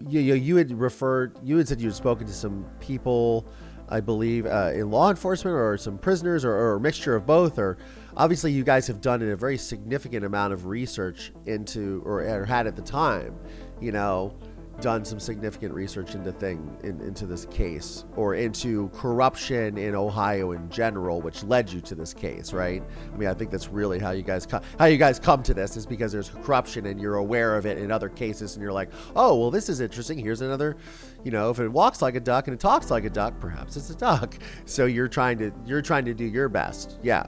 you, 0.07 0.21
you, 0.21 0.35
you 0.35 0.57
had 0.57 0.71
referred, 0.73 1.39
you 1.43 1.57
had 1.57 1.69
said 1.69 1.81
you 1.81 1.89
had 1.89 1.97
spoken 1.97 2.27
to 2.27 2.33
some 2.33 2.65
people, 2.81 3.47
I 3.89 4.01
believe, 4.01 4.47
uh, 4.47 4.73
in 4.75 4.91
law 4.91 5.11
enforcement 5.11 5.57
or 5.57 5.77
some 5.77 5.99
prisoners 5.99 6.45
or, 6.45 6.53
or, 6.53 6.75
a 6.77 6.81
mixture 6.81 7.15
of 7.15 7.27
both. 7.27 7.59
Or 7.59 7.79
obviously, 8.17 8.53
you 8.53 8.65
guys 8.65 8.87
have 8.87 9.01
done 9.01 9.23
a 9.23 9.37
very 9.37 9.59
significant 9.59 10.25
amount 10.25 10.53
of 10.53 10.67
research 10.67 11.33
into, 11.47 12.03
or, 12.05 12.21
or 12.21 12.45
had 12.45 12.67
at 12.67 12.77
the 12.77 12.83
time, 12.83 13.39
you 13.81 13.93
know, 13.93 14.35
done 14.81 15.05
some 15.05 15.19
significant 15.19 15.75
research 15.75 16.15
into 16.15 16.31
thing 16.33 16.77
in, 16.85 17.01
into 17.01 17.27
this 17.27 17.47
case 17.47 18.05
or 18.17 18.35
into 18.35 18.89
corruption 18.91 19.77
in 19.77 19.95
Ohio 19.95 20.53
in 20.53 20.69
general, 20.71 21.21
which 21.21 21.43
led 21.45 21.71
you 21.71 21.81
to 21.81 21.95
this 21.95 22.15
case, 22.15 22.53
right? 22.53 22.83
I 23.13 23.17
mean, 23.17 23.29
I 23.29 23.35
think 23.35 23.51
that's 23.51 23.69
really 23.69 23.99
how 23.99 24.13
you 24.13 24.23
guys 24.23 24.47
come, 24.47 24.63
how 24.79 24.85
you 24.87 24.97
guys 24.97 25.19
come 25.19 25.43
to 25.45 25.55
this 25.55 25.77
is 25.77 25.87
because 25.87 26.13
there's 26.13 26.29
corruption 26.29 26.87
and 26.87 27.01
you're 27.01 27.17
aware 27.17 27.57
of 27.57 27.67
it 27.67 27.79
in 27.79 27.91
other 27.91 28.09
cases, 28.09 28.55
and 28.55 28.63
you're 28.63 28.73
like, 28.73 28.91
oh, 29.17 29.39
well, 29.39 29.51
this 29.51 29.69
is 29.69 29.81
interesting. 29.81 30.19
Here's 30.19 30.43
another, 30.43 30.77
you 31.25 31.31
know, 31.31 31.51
if 31.51 31.59
it 31.59 31.69
walks 31.69 32.01
like 32.01 32.15
a 32.15 32.21
duck 32.21 32.47
and 32.47 32.55
it 32.55 32.61
talks 32.61 32.91
like 32.91 33.05
a 33.05 33.11
duck, 33.11 33.39
perhaps 33.41 33.77
it's 33.77 33.91
a 33.91 33.97
duck. 33.97 34.37
So 34.65 34.87
you're 34.87 35.09
trying 35.09 35.39
to 35.39 35.53
you're 35.67 35.83
trying 35.83 36.05
to 36.05 36.15
do 36.15 36.25
your 36.25 36.49
best, 36.49 36.99
yeah. 37.03 37.27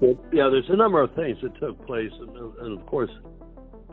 Yeah, 0.00 0.48
there's 0.48 0.68
a 0.68 0.76
number 0.76 1.02
of 1.02 1.14
things 1.14 1.38
that 1.42 1.58
took 1.60 1.86
place, 1.86 2.12
and, 2.20 2.36
and 2.60 2.78
of 2.78 2.86
course 2.86 3.10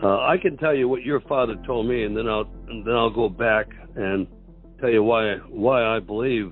uh, 0.04 0.20
I 0.20 0.38
can 0.42 0.58
tell 0.58 0.76
you 0.76 0.88
what 0.88 1.04
your 1.04 1.22
father 1.22 1.56
told 1.66 1.88
me, 1.88 2.04
and 2.04 2.16
then 2.16 2.28
I'll 2.28 2.48
and 2.68 2.86
then 2.86 2.94
I'll 2.94 3.14
go 3.14 3.30
back 3.30 3.68
and 3.96 4.28
tell 4.80 4.90
you 4.90 5.02
why 5.04 5.38
why 5.50 5.84
I 5.84 6.00
believe 6.00 6.52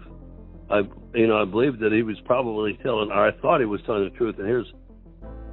I 0.69 0.81
you 1.13 1.27
know 1.27 1.41
I 1.41 1.45
believe 1.45 1.79
that 1.79 1.91
he 1.91 2.01
was 2.01 2.17
probably 2.25 2.77
telling 2.81 3.11
or 3.11 3.27
I 3.27 3.31
thought 3.41 3.59
he 3.59 3.65
was 3.65 3.81
telling 3.85 4.05
the 4.05 4.17
truth, 4.17 4.35
and 4.39 4.47
here's 4.47 4.71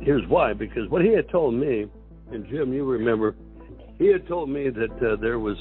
here's 0.01 0.27
why 0.29 0.55
because 0.55 0.89
what 0.89 1.03
he 1.03 1.13
had 1.13 1.29
told 1.29 1.55
me, 1.55 1.87
and 2.31 2.47
Jim, 2.49 2.73
you 2.73 2.85
remember, 2.85 3.37
he 3.99 4.07
had 4.07 4.27
told 4.27 4.49
me 4.49 4.71
that 4.71 4.93
uh, 5.07 5.17
there 5.21 5.39
was 5.39 5.57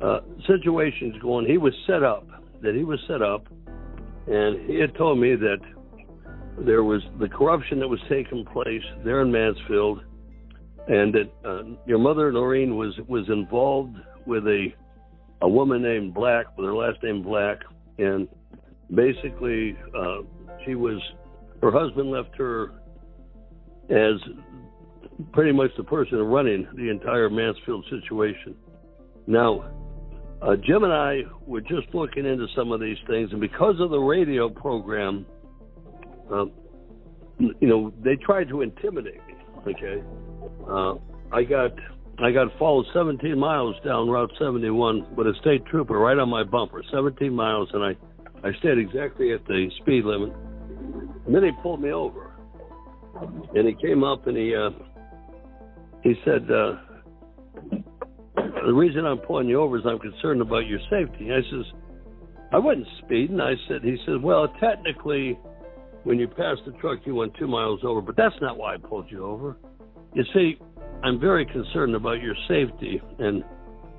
uh, 0.00 0.20
situations 0.46 1.16
going. 1.20 1.44
He 1.46 1.58
was 1.58 1.74
set 1.86 2.04
up 2.04 2.26
that 2.62 2.74
he 2.74 2.84
was 2.84 3.00
set 3.08 3.22
up, 3.22 3.46
and 4.28 4.68
he 4.70 4.78
had 4.80 4.94
told 4.96 5.18
me 5.18 5.34
that 5.34 5.58
there 6.64 6.84
was 6.84 7.02
the 7.20 7.28
corruption 7.28 7.80
that 7.80 7.88
was 7.88 8.00
taking 8.08 8.44
place 8.44 8.82
there 9.04 9.22
in 9.22 9.30
Mansfield 9.30 10.00
and 10.88 11.14
that 11.14 11.30
uh, 11.44 11.62
your 11.86 11.98
mother 11.98 12.32
Noreen 12.32 12.76
was 12.76 12.98
was 13.06 13.28
involved 13.28 13.96
with 14.26 14.46
a 14.46 14.68
a 15.42 15.48
woman 15.48 15.82
named 15.82 16.14
Black 16.14 16.56
with 16.56 16.66
her 16.66 16.74
last 16.74 17.02
name 17.02 17.22
Black, 17.22 17.58
and 17.98 18.26
basically 18.92 19.76
uh, 19.96 20.22
she 20.64 20.74
was 20.74 21.00
her 21.62 21.70
husband 21.70 22.10
left 22.10 22.34
her 22.36 22.72
as 23.90 24.20
pretty 25.32 25.52
much 25.52 25.70
the 25.76 25.84
person 25.84 26.18
running 26.18 26.66
the 26.74 26.88
entire 26.88 27.28
Mansfield 27.28 27.84
situation. 27.90 28.54
Now, 29.26 29.64
uh, 30.40 30.56
Jim 30.56 30.84
and 30.84 30.92
I 30.92 31.22
were 31.46 31.60
just 31.60 31.92
looking 31.92 32.24
into 32.24 32.46
some 32.56 32.72
of 32.72 32.80
these 32.80 32.96
things, 33.08 33.30
and 33.32 33.40
because 33.40 33.74
of 33.80 33.90
the 33.90 33.98
radio 33.98 34.48
program, 34.48 35.26
uh, 36.32 36.44
you 37.38 37.68
know, 37.68 37.92
they 38.02 38.16
tried 38.16 38.48
to 38.48 38.62
intimidate 38.62 39.20
me. 39.26 39.34
Okay, 39.66 40.02
uh, 40.68 40.94
I 41.32 41.44
got 41.44 41.72
I 42.20 42.32
got 42.32 42.48
followed 42.58 42.86
17 42.92 43.38
miles 43.38 43.76
down 43.84 44.08
Route 44.08 44.32
71 44.38 45.14
with 45.14 45.28
a 45.28 45.34
state 45.40 45.64
trooper 45.66 45.98
right 45.98 46.18
on 46.18 46.28
my 46.28 46.42
bumper, 46.42 46.82
17 46.90 47.32
miles, 47.32 47.68
and 47.72 47.84
I 47.84 47.96
I 48.46 48.52
stayed 48.58 48.78
exactly 48.78 49.32
at 49.32 49.44
the 49.46 49.68
speed 49.80 50.04
limit. 50.04 50.32
And 51.26 51.34
then 51.34 51.44
he 51.44 51.50
pulled 51.62 51.80
me 51.80 51.90
over, 51.90 52.32
and 53.54 53.66
he 53.66 53.74
came 53.74 54.04
up 54.04 54.26
and 54.26 54.36
he 54.36 54.54
uh, 54.54 54.70
he 56.02 56.14
said, 56.24 56.50
uh, 56.50 56.76
"The 58.36 58.72
reason 58.72 59.04
I'm 59.04 59.18
pulling 59.18 59.48
you 59.48 59.60
over 59.60 59.78
is 59.78 59.84
I'm 59.86 59.98
concerned 59.98 60.40
about 60.40 60.66
your 60.66 60.80
safety." 60.90 61.32
I 61.32 61.40
says, 61.50 61.66
"I 62.52 62.58
wasn't 62.58 62.86
speeding." 63.04 63.40
I 63.40 63.54
said, 63.68 63.82
"He 63.82 63.96
says, 64.06 64.16
well, 64.22 64.48
technically, 64.60 65.38
when 66.04 66.18
you 66.18 66.28
passed 66.28 66.62
the 66.64 66.72
truck, 66.80 67.00
you 67.04 67.14
went 67.14 67.34
two 67.38 67.48
miles 67.48 67.80
over, 67.82 68.00
but 68.00 68.16
that's 68.16 68.36
not 68.40 68.56
why 68.56 68.74
I 68.74 68.76
pulled 68.76 69.10
you 69.10 69.24
over. 69.24 69.56
You 70.14 70.24
see, 70.34 70.58
I'm 71.02 71.20
very 71.20 71.46
concerned 71.46 71.94
about 71.94 72.20
your 72.22 72.34
safety, 72.48 73.00
and 73.18 73.44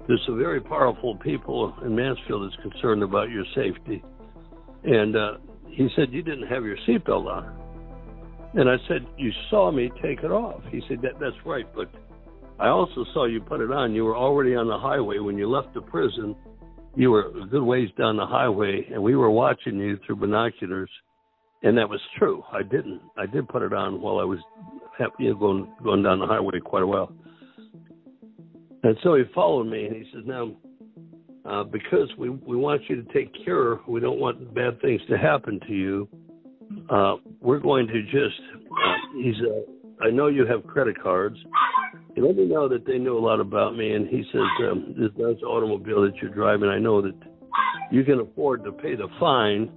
there's 0.08 0.22
some 0.26 0.38
very 0.38 0.60
powerful 0.60 1.15
people 1.17 1.74
in 1.86 1.95
Mansfield 1.95 2.50
that's 2.50 2.62
concerned 2.62 3.04
about 3.04 3.30
your 3.30 3.45
safety." 3.56 4.04
And 4.84 5.15
uh, 5.15 5.34
he 5.67 5.88
said, 5.95 6.12
You 6.12 6.22
didn't 6.22 6.48
have 6.48 6.63
your 6.65 6.78
seatbelt 6.88 7.26
on. 7.26 7.56
And 8.56 8.69
I 8.69 8.78
said, 8.88 9.06
You 9.17 9.32
saw 9.50 9.72
me 9.72 9.91
take 10.02 10.24
it 10.24 10.32
off. 10.32 10.62
He 10.72 10.82
said, 10.88 11.02
that, 11.02 11.19
That's 11.19 11.36
right, 11.45 11.65
but 11.76 11.89
I 12.60 12.67
also 12.67 13.06
saw 13.13 13.26
you 13.26 13.39
put 13.41 13.62
it 13.62 13.72
on. 13.72 13.93
You 13.93 14.06
were 14.06 14.17
already 14.17 14.56
on 14.56 14.67
the 14.67 14.78
highway. 14.78 15.19
When 15.19 15.38
you 15.38 15.50
left 15.50 15.74
the 15.74 15.82
prison, 15.82 16.36
you 16.95 17.12
were 17.12 17.28
a 17.28 17.45
good 17.45 17.63
ways 17.63 17.89
down 17.98 18.17
the 18.17 18.26
highway, 18.26 18.86
and 18.91 19.02
we 19.02 19.15
were 19.15 19.32
watching 19.32 19.78
you 19.78 19.98
through 20.06 20.17
binoculars. 20.17 20.89
And 21.62 21.78
that 21.78 21.89
was 21.89 22.00
true. 22.17 22.43
I 22.52 22.63
didn't. 22.63 23.02
I 23.17 23.26
did 23.26 23.48
put 23.48 23.62
it 23.62 23.74
on 23.74 24.02
while 24.02 24.19
I 24.19 24.24
was 24.24 24.39
you 25.20 25.34
know, 25.34 25.40
going 25.40 25.74
going 25.84 26.04
down 26.04 26.20
the 26.20 26.28
highway 26.28 26.60
quite 26.60 26.84
a 26.84 26.88
while. 26.88 27.12
And 28.84 28.96
so 29.04 29.16
he 29.16 29.24
followed 29.36 29.66
me, 29.66 29.86
and 29.86 29.96
he 29.96 30.04
says, 30.14 30.24
"Now, 30.26 30.52
uh, 31.46 31.64
because 31.64 32.10
we, 32.18 32.30
we 32.30 32.56
want 32.56 32.82
you 32.88 33.02
to 33.02 33.14
take 33.14 33.34
care. 33.44 33.80
We 33.88 34.00
don't 34.00 34.20
want 34.20 34.54
bad 34.54 34.80
things 34.82 35.02
to 35.10 35.18
happen 35.18 35.60
to 35.68 35.74
you. 35.74 36.08
Uh, 36.90 37.16
we're 37.42 37.60
going 37.60 37.88
to 37.88 38.04
just, 38.04 38.40
uh, 38.56 39.18
he's, 39.18 39.36
uh, 39.42 40.06
I 40.06 40.12
know 40.12 40.28
you 40.28 40.46
have 40.46 40.66
credit 40.68 41.02
cards. 41.02 41.38
He 42.14 42.22
let 42.22 42.36
me 42.36 42.46
know 42.46 42.70
that 42.70 42.86
they 42.86 42.98
knew 42.98 43.18
a 43.18 43.20
lot 43.20 43.40
about 43.40 43.76
me, 43.76 43.94
and 43.94 44.08
he 44.08 44.24
says, 44.32 44.42
um, 44.70 44.96
this, 44.98 45.10
that's 45.18 45.42
automobile 45.44 46.02
that 46.04 46.16
you're 46.22 46.34
driving. 46.34 46.70
I 46.70 46.78
know 46.78 47.02
that 47.02 47.16
you 47.92 48.04
can 48.04 48.20
afford 48.20 48.64
to 48.66 48.72
pay 48.72 48.96
the 48.96 49.08
fine. 49.20 49.72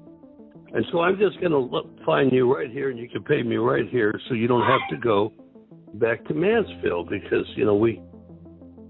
And 0.75 0.87
so 0.91 1.01
I'm 1.01 1.19
just 1.19 1.39
going 1.41 1.53
to 1.53 2.05
find 2.05 2.33
you 2.33 2.53
right 2.53 2.71
here, 2.71 2.89
and 2.89 2.99
you 2.99 3.09
can 3.09 3.23
pay 3.23 3.43
me 3.43 3.57
right 3.57 3.87
here 3.91 4.19
so 4.29 4.35
you 4.35 4.49
don't 4.49 4.67
have 4.67 4.81
to 4.91 4.97
go 4.97 5.33
back 5.95 6.25
to 6.27 6.35
Mansfield 6.35 7.11
because, 7.11 7.47
you 7.57 7.67
know, 7.67 7.75
we, 7.75 8.01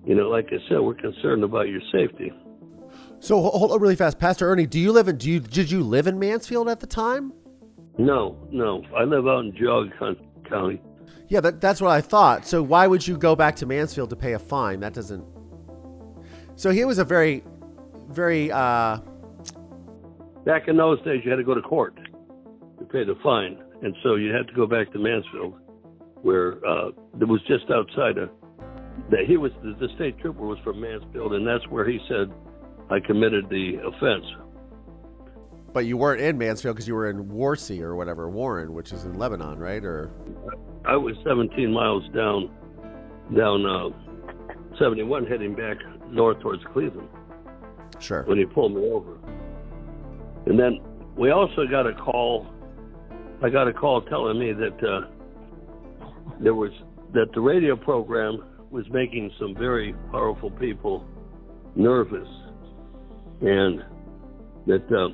you 0.06 0.14
know, 0.14 0.28
like 0.28 0.46
I 0.48 0.58
said, 0.68 0.78
we're 0.78 0.94
concerned 0.94 1.42
about 1.42 1.68
your 1.68 1.80
safety. 1.90 2.32
So 3.18 3.40
hold 3.40 3.72
on 3.72 3.80
really 3.80 3.96
fast, 3.96 4.20
Pastor 4.20 4.48
Ernie. 4.48 4.66
Do 4.66 4.78
you 4.78 4.92
live 4.92 5.08
in? 5.08 5.16
Do 5.16 5.28
you 5.28 5.40
did 5.40 5.70
you 5.70 5.82
live 5.82 6.06
in 6.06 6.18
Mansfield 6.18 6.68
at 6.68 6.80
the 6.80 6.86
time? 6.86 7.32
No, 7.98 8.46
no. 8.50 8.82
I 8.96 9.02
live 9.04 9.26
out 9.26 9.44
in 9.44 9.52
Geauga 9.52 10.16
County. 10.48 10.80
Yeah, 11.28 11.40
that, 11.40 11.60
that's 11.60 11.80
what 11.80 11.90
I 11.90 12.00
thought. 12.00 12.46
So 12.46 12.62
why 12.62 12.86
would 12.86 13.06
you 13.06 13.16
go 13.16 13.34
back 13.34 13.56
to 13.56 13.66
Mansfield 13.66 14.10
to 14.10 14.16
pay 14.16 14.34
a 14.34 14.38
fine? 14.38 14.80
That 14.80 14.92
doesn't. 14.92 15.24
So 16.56 16.70
he 16.70 16.84
was 16.84 16.98
a 16.98 17.04
very, 17.04 17.42
very. 18.08 18.52
uh 18.52 18.98
Back 20.44 20.66
in 20.66 20.76
those 20.76 21.00
days, 21.02 21.22
you 21.24 21.30
had 21.30 21.36
to 21.36 21.44
go 21.44 21.54
to 21.54 21.62
court 21.62 21.96
to 22.78 22.84
pay 22.86 23.04
the 23.04 23.14
fine, 23.22 23.58
and 23.82 23.94
so 24.02 24.16
you 24.16 24.32
had 24.32 24.48
to 24.48 24.52
go 24.54 24.66
back 24.66 24.92
to 24.92 24.98
Mansfield, 24.98 25.54
where 26.22 26.54
uh, 26.66 26.88
it 27.20 27.28
was 27.28 27.40
just 27.46 27.64
outside 27.70 28.18
of. 28.18 28.30
That 29.10 29.24
he 29.26 29.36
was 29.36 29.52
the, 29.62 29.88
state 29.94 30.18
trooper 30.18 30.44
was 30.44 30.58
from 30.64 30.80
Mansfield, 30.80 31.32
and 31.32 31.46
that's 31.46 31.66
where 31.68 31.88
he 31.88 31.98
said 32.08 32.30
I 32.90 33.00
committed 33.00 33.48
the 33.48 33.76
offense. 33.86 34.26
But 35.72 35.86
you 35.86 35.96
weren't 35.96 36.20
in 36.20 36.36
Mansfield 36.36 36.76
because 36.76 36.86
you 36.86 36.94
were 36.94 37.08
in 37.08 37.24
Warsi 37.28 37.80
or 37.80 37.96
whatever, 37.96 38.28
Warren, 38.28 38.74
which 38.74 38.92
is 38.92 39.04
in 39.04 39.14
Lebanon, 39.14 39.58
right? 39.58 39.82
Or 39.82 40.10
I 40.84 40.96
was 40.96 41.16
17 41.24 41.72
miles 41.72 42.04
down, 42.14 42.50
down 43.34 43.64
uh, 43.64 44.76
71, 44.78 45.26
heading 45.26 45.54
back 45.54 45.78
north 46.08 46.40
towards 46.40 46.62
Cleveland. 46.72 47.08
Sure. 47.98 48.24
When 48.24 48.36
he 48.36 48.44
pulled 48.44 48.74
me 48.74 48.90
over, 48.90 49.18
and 50.46 50.58
then 50.58 50.80
we 51.16 51.30
also 51.30 51.66
got 51.70 51.86
a 51.86 51.94
call. 51.94 52.46
I 53.42 53.50
got 53.50 53.68
a 53.68 53.72
call 53.72 54.02
telling 54.02 54.38
me 54.38 54.52
that 54.52 54.88
uh, 54.88 55.00
there 56.40 56.54
was 56.54 56.70
that 57.12 57.32
the 57.34 57.40
radio 57.40 57.76
program 57.76 58.44
was 58.70 58.86
making 58.90 59.30
some 59.38 59.54
very 59.54 59.94
powerful 60.10 60.50
people 60.50 61.06
nervous 61.74 62.28
and 63.42 63.82
that 64.66 64.84
uh, 64.92 65.08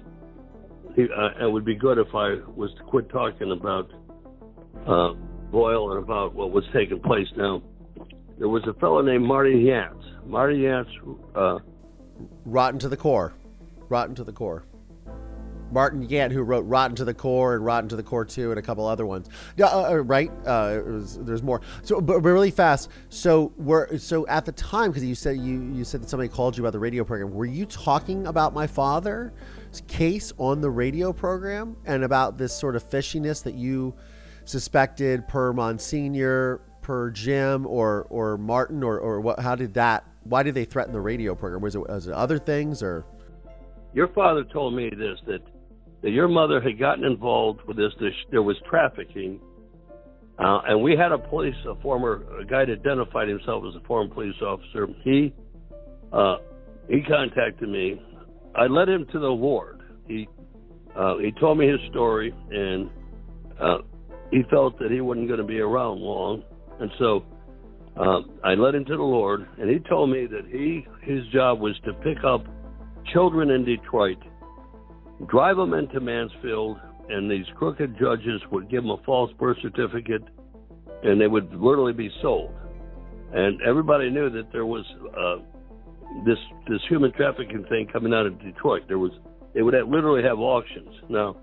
he, 0.94 1.04
uh, 1.04 1.46
it 1.46 1.50
would 1.50 1.64
be 1.64 1.74
good 1.74 1.98
if 1.98 2.08
I 2.14 2.36
was 2.54 2.70
to 2.78 2.84
quit 2.84 3.08
talking 3.10 3.50
about 3.52 3.90
uh, 4.86 5.14
Boyle 5.50 5.92
and 5.92 6.02
about 6.02 6.34
what 6.34 6.52
was 6.52 6.64
taking 6.72 7.00
place 7.00 7.26
now. 7.36 7.62
There 8.38 8.48
was 8.48 8.62
a 8.68 8.78
fellow 8.78 9.02
named 9.02 9.24
Marty 9.24 9.54
Yant. 9.54 10.26
Marty 10.26 10.58
Yant. 10.58 10.86
Uh, 11.34 11.58
Rotten 12.44 12.78
to 12.80 12.88
the 12.88 12.96
core. 12.96 13.32
Rotten 13.88 14.14
to 14.16 14.24
the 14.24 14.32
core. 14.32 14.64
Martin 15.70 16.06
Yant, 16.06 16.32
who 16.32 16.42
wrote 16.42 16.62
Rotten 16.62 16.96
to 16.96 17.04
the 17.04 17.14
Core 17.14 17.54
and 17.54 17.64
Rotten 17.64 17.88
to 17.90 17.96
the 17.96 18.02
Core 18.02 18.24
2 18.24 18.50
and 18.50 18.58
a 18.58 18.62
couple 18.62 18.86
other 18.86 19.06
ones. 19.06 19.28
Yeah, 19.56 19.66
uh, 19.66 19.90
uh 19.90 19.96
right? 19.96 20.30
Uh, 20.46 20.80
was, 20.84 21.18
there's 21.18 21.42
more. 21.42 21.60
So, 21.82 22.00
but, 22.00 22.20
really 22.20 22.50
fast. 22.50 22.90
So, 23.08 23.52
we're, 23.56 23.98
so 23.98 24.26
at 24.28 24.44
the 24.44 24.52
time, 24.52 24.90
because 24.90 25.04
you 25.04 25.14
said 25.14 25.38
you, 25.38 25.62
you 25.74 25.84
said 25.84 26.02
that 26.02 26.08
somebody 26.08 26.28
called 26.28 26.56
you 26.56 26.64
about 26.64 26.72
the 26.72 26.78
radio 26.78 27.04
program, 27.04 27.32
were 27.32 27.46
you 27.46 27.66
talking 27.66 28.26
about 28.26 28.54
my 28.54 28.66
father's 28.66 29.32
case 29.86 30.32
on 30.38 30.60
the 30.60 30.70
radio 30.70 31.12
program 31.12 31.76
and 31.84 32.04
about 32.04 32.38
this 32.38 32.56
sort 32.56 32.76
of 32.76 32.88
fishiness 32.88 33.42
that 33.42 33.54
you 33.54 33.94
suspected 34.44 35.28
per 35.28 35.52
Monsignor, 35.52 36.60
per 36.80 37.10
Jim, 37.10 37.66
or 37.66 38.06
or 38.08 38.38
Martin, 38.38 38.82
or 38.82 38.98
or 38.98 39.20
what? 39.20 39.38
How 39.38 39.54
did 39.54 39.74
that? 39.74 40.04
Why 40.24 40.42
did 40.42 40.54
they 40.54 40.64
threaten 40.64 40.92
the 40.92 41.00
radio 41.00 41.34
program? 41.34 41.60
Was 41.60 41.74
it, 41.74 41.80
was 41.80 42.06
it 42.06 42.14
other 42.14 42.38
things 42.38 42.82
or? 42.82 43.04
Your 43.94 44.08
father 44.08 44.44
told 44.44 44.74
me 44.74 44.90
this 44.90 45.18
that 45.26 45.42
that 46.02 46.10
your 46.10 46.28
mother 46.28 46.60
had 46.60 46.78
gotten 46.78 47.04
involved 47.04 47.60
with 47.66 47.76
this. 47.76 47.92
There 48.30 48.42
was 48.42 48.56
trafficking, 48.68 49.40
uh, 50.38 50.60
and 50.66 50.82
we 50.82 50.96
had 50.96 51.12
a 51.12 51.18
police, 51.18 51.54
a 51.68 51.74
former 51.82 52.22
a 52.40 52.44
guy 52.44 52.64
that 52.64 52.78
identified 52.80 53.28
himself 53.28 53.64
as 53.68 53.74
a 53.74 53.86
former 53.86 54.12
police 54.12 54.40
officer. 54.40 54.86
He 55.02 55.34
uh, 56.12 56.36
he 56.88 57.02
contacted 57.02 57.68
me. 57.68 58.00
I 58.54 58.66
led 58.66 58.88
him 58.88 59.06
to 59.12 59.18
the 59.18 59.32
ward. 59.32 59.80
He 60.06 60.28
uh, 60.96 61.18
he 61.18 61.32
told 61.40 61.58
me 61.58 61.68
his 61.68 61.80
story, 61.90 62.32
and 62.50 62.90
uh, 63.60 63.78
he 64.30 64.42
felt 64.50 64.78
that 64.78 64.90
he 64.90 65.00
wasn't 65.00 65.28
going 65.28 65.40
to 65.40 65.46
be 65.46 65.60
around 65.60 66.00
long, 66.00 66.42
and 66.80 66.90
so. 66.98 67.24
Uh, 67.96 68.20
I 68.44 68.54
led 68.54 68.76
him 68.76 68.84
to 68.84 68.96
the 68.96 69.02
Lord, 69.02 69.44
and 69.58 69.68
he 69.68 69.80
told 69.88 70.10
me 70.10 70.26
that 70.26 70.46
he 70.48 70.86
his 71.02 71.26
job 71.32 71.58
was 71.58 71.74
to 71.84 71.92
pick 71.94 72.18
up 72.24 72.46
children 73.12 73.50
in 73.50 73.64
Detroit 73.64 74.18
drive 75.26 75.56
them 75.56 75.74
into 75.74 76.00
Mansfield, 76.00 76.78
and 77.08 77.30
these 77.30 77.46
crooked 77.56 77.98
judges 77.98 78.40
would 78.52 78.70
give 78.70 78.82
them 78.82 78.90
a 78.90 79.02
false 79.04 79.30
birth 79.38 79.56
certificate, 79.62 80.22
and 81.02 81.20
they 81.20 81.26
would 81.26 81.52
literally 81.54 81.92
be 81.92 82.10
sold. 82.22 82.54
And 83.32 83.60
everybody 83.62 84.10
knew 84.10 84.30
that 84.30 84.52
there 84.52 84.66
was 84.66 84.84
uh, 85.16 85.36
this 86.24 86.38
this 86.68 86.80
human 86.88 87.12
trafficking 87.12 87.64
thing 87.68 87.86
coming 87.92 88.14
out 88.14 88.26
of 88.26 88.40
Detroit. 88.40 88.82
There 88.88 88.98
was 88.98 89.12
they 89.54 89.62
would 89.62 89.74
have, 89.74 89.88
literally 89.88 90.22
have 90.22 90.38
auctions. 90.38 90.94
Now, 91.08 91.36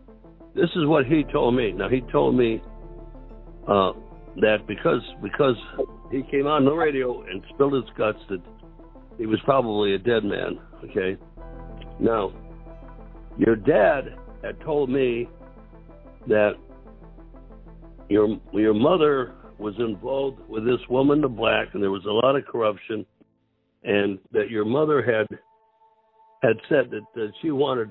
this 0.56 0.70
is 0.76 0.86
what 0.86 1.06
he 1.06 1.24
told 1.32 1.56
me. 1.56 1.72
Now 1.72 1.90
he 1.90 2.02
told 2.12 2.36
me 2.36 2.62
uh, 3.68 3.92
that 4.38 4.66
because 4.68 5.02
because 5.22 5.56
he 6.12 6.24
came 6.32 6.48
on 6.48 6.66
the 6.66 6.74
radio 6.74 7.22
and 7.24 7.44
spilled 7.54 7.74
his 7.74 7.84
guts 7.98 8.20
that 8.30 8.42
he 9.18 9.26
was 9.26 9.40
probably 9.46 9.96
a 9.96 9.98
dead 9.98 10.24
man. 10.24 10.60
Okay. 10.84 11.18
Now, 12.00 12.34
your 13.38 13.56
dad 13.56 14.16
had 14.44 14.60
told 14.62 14.90
me 14.90 15.30
that 16.28 16.54
your 18.10 18.40
your 18.54 18.74
mother 18.74 19.36
was 19.58 19.74
involved 19.80 20.40
with 20.50 20.66
this 20.66 20.80
woman, 20.90 21.22
the 21.22 21.28
black, 21.28 21.70
and 21.74 21.82
there 21.82 21.92
was 21.92 22.06
a 22.06 22.12
lot 22.12 22.36
of 22.36 22.46
corruption, 22.46 23.06
and 23.84 24.20
that 24.32 24.50
your 24.50 24.66
mother 24.66 25.02
had 25.02 25.28
had 26.44 26.58
said 26.70 26.92
that, 26.92 27.02
that 27.16 27.32
she 27.42 27.52
wanted. 27.52 27.90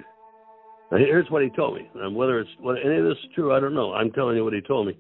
Here's 0.91 1.29
what 1.31 1.43
he 1.43 1.51
told 1.51 1.75
me. 1.75 1.89
And 1.95 2.15
whether 2.15 2.39
it's 2.39 2.51
whether 2.61 2.79
any 2.79 2.99
of 2.99 3.05
this 3.05 3.19
is 3.25 3.31
true, 3.35 3.53
I 3.53 3.61
don't 3.61 3.75
know. 3.75 3.93
I'm 3.93 4.13
telling 4.13 4.37
you 4.37 4.45
what 4.45 4.53
he 4.53 4.61
told 4.61 4.87
me. 4.87 4.97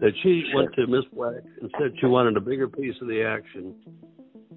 That 0.00 0.12
she 0.22 0.44
went 0.54 0.72
to 0.74 0.86
Miss 0.86 1.04
Black 1.12 1.42
and 1.60 1.70
said 1.78 1.92
she 2.00 2.06
wanted 2.06 2.36
a 2.36 2.40
bigger 2.40 2.68
piece 2.68 2.94
of 3.00 3.08
the 3.08 3.22
action, 3.22 3.74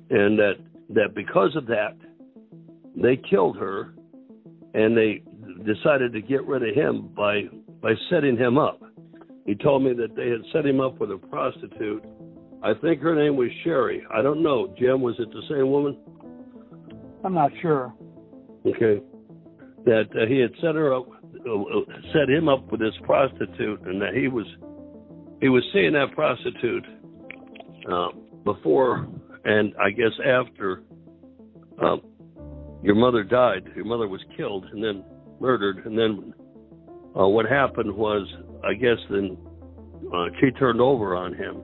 and 0.10 0.38
that 0.40 0.54
that 0.90 1.14
because 1.16 1.56
of 1.56 1.66
that, 1.68 1.98
they 2.96 3.18
killed 3.30 3.58
her, 3.58 3.94
and 4.74 4.96
they 4.96 5.24
decided 5.66 6.14
to 6.14 6.22
get 6.22 6.46
rid 6.46 6.68
of 6.68 6.76
him 6.76 7.10
by 7.16 7.44
by 7.82 7.94
setting 8.10 8.38
him 8.38 8.58
up. 8.58 8.82
He 9.46 9.56
told 9.56 9.84
me 9.84 9.94
that 9.94 10.16
they 10.16 10.30
had 10.30 10.42
set 10.52 10.66
him 10.66 10.82
up 10.82 11.00
with 11.00 11.12
a 11.12 11.18
prostitute. 11.18 12.04
I 12.64 12.74
think 12.82 13.02
her 13.02 13.16
name 13.16 13.38
was 13.38 13.50
Sherry. 13.64 14.04
I 14.14 14.22
don't 14.22 14.42
know. 14.44 14.74
Jim, 14.78 15.02
was 15.02 15.16
it 15.20 15.30
the 15.30 15.42
same 15.50 15.72
woman? 15.72 15.98
I'm 17.24 17.34
not 17.34 17.52
sure. 17.62 17.94
Okay. 18.66 19.02
That 19.86 20.06
uh, 20.16 20.28
he 20.28 20.40
had 20.40 20.52
set 20.62 20.76
her 20.76 20.94
up 20.94 21.08
uh, 21.08 21.80
set 22.14 22.30
him 22.30 22.50
up 22.50 22.70
with 22.72 22.82
this 22.82 22.94
prostitute, 23.04 23.82
and 23.82 24.02
that 24.02 24.14
he 24.14 24.28
was 24.28 24.46
he 25.40 25.50
was 25.50 25.64
seeing 25.72 25.94
that 25.94 26.14
prostitute 26.14 26.86
uh, 27.90 28.10
before 28.44 29.08
and 29.48 29.74
I 29.82 29.92
guess 29.92 30.12
after 30.20 30.84
uh, 31.82 31.98
your 32.84 32.96
mother 32.96 33.24
died. 33.24 33.70
Your 33.76 33.86
mother 33.86 34.08
was 34.08 34.22
killed 34.36 34.66
and 34.66 34.84
then 34.84 35.04
murdered, 35.40 35.86
and 35.86 35.98
then 35.98 36.34
uh, 37.20 37.28
what 37.28 37.46
happened 37.46 37.94
was 37.96 38.28
I 38.64 38.74
guess 38.74 38.98
then 39.10 39.38
uh, 40.14 40.26
she 40.40 40.52
turned 40.52 40.82
over 40.82 41.16
on 41.16 41.34
him. 41.34 41.62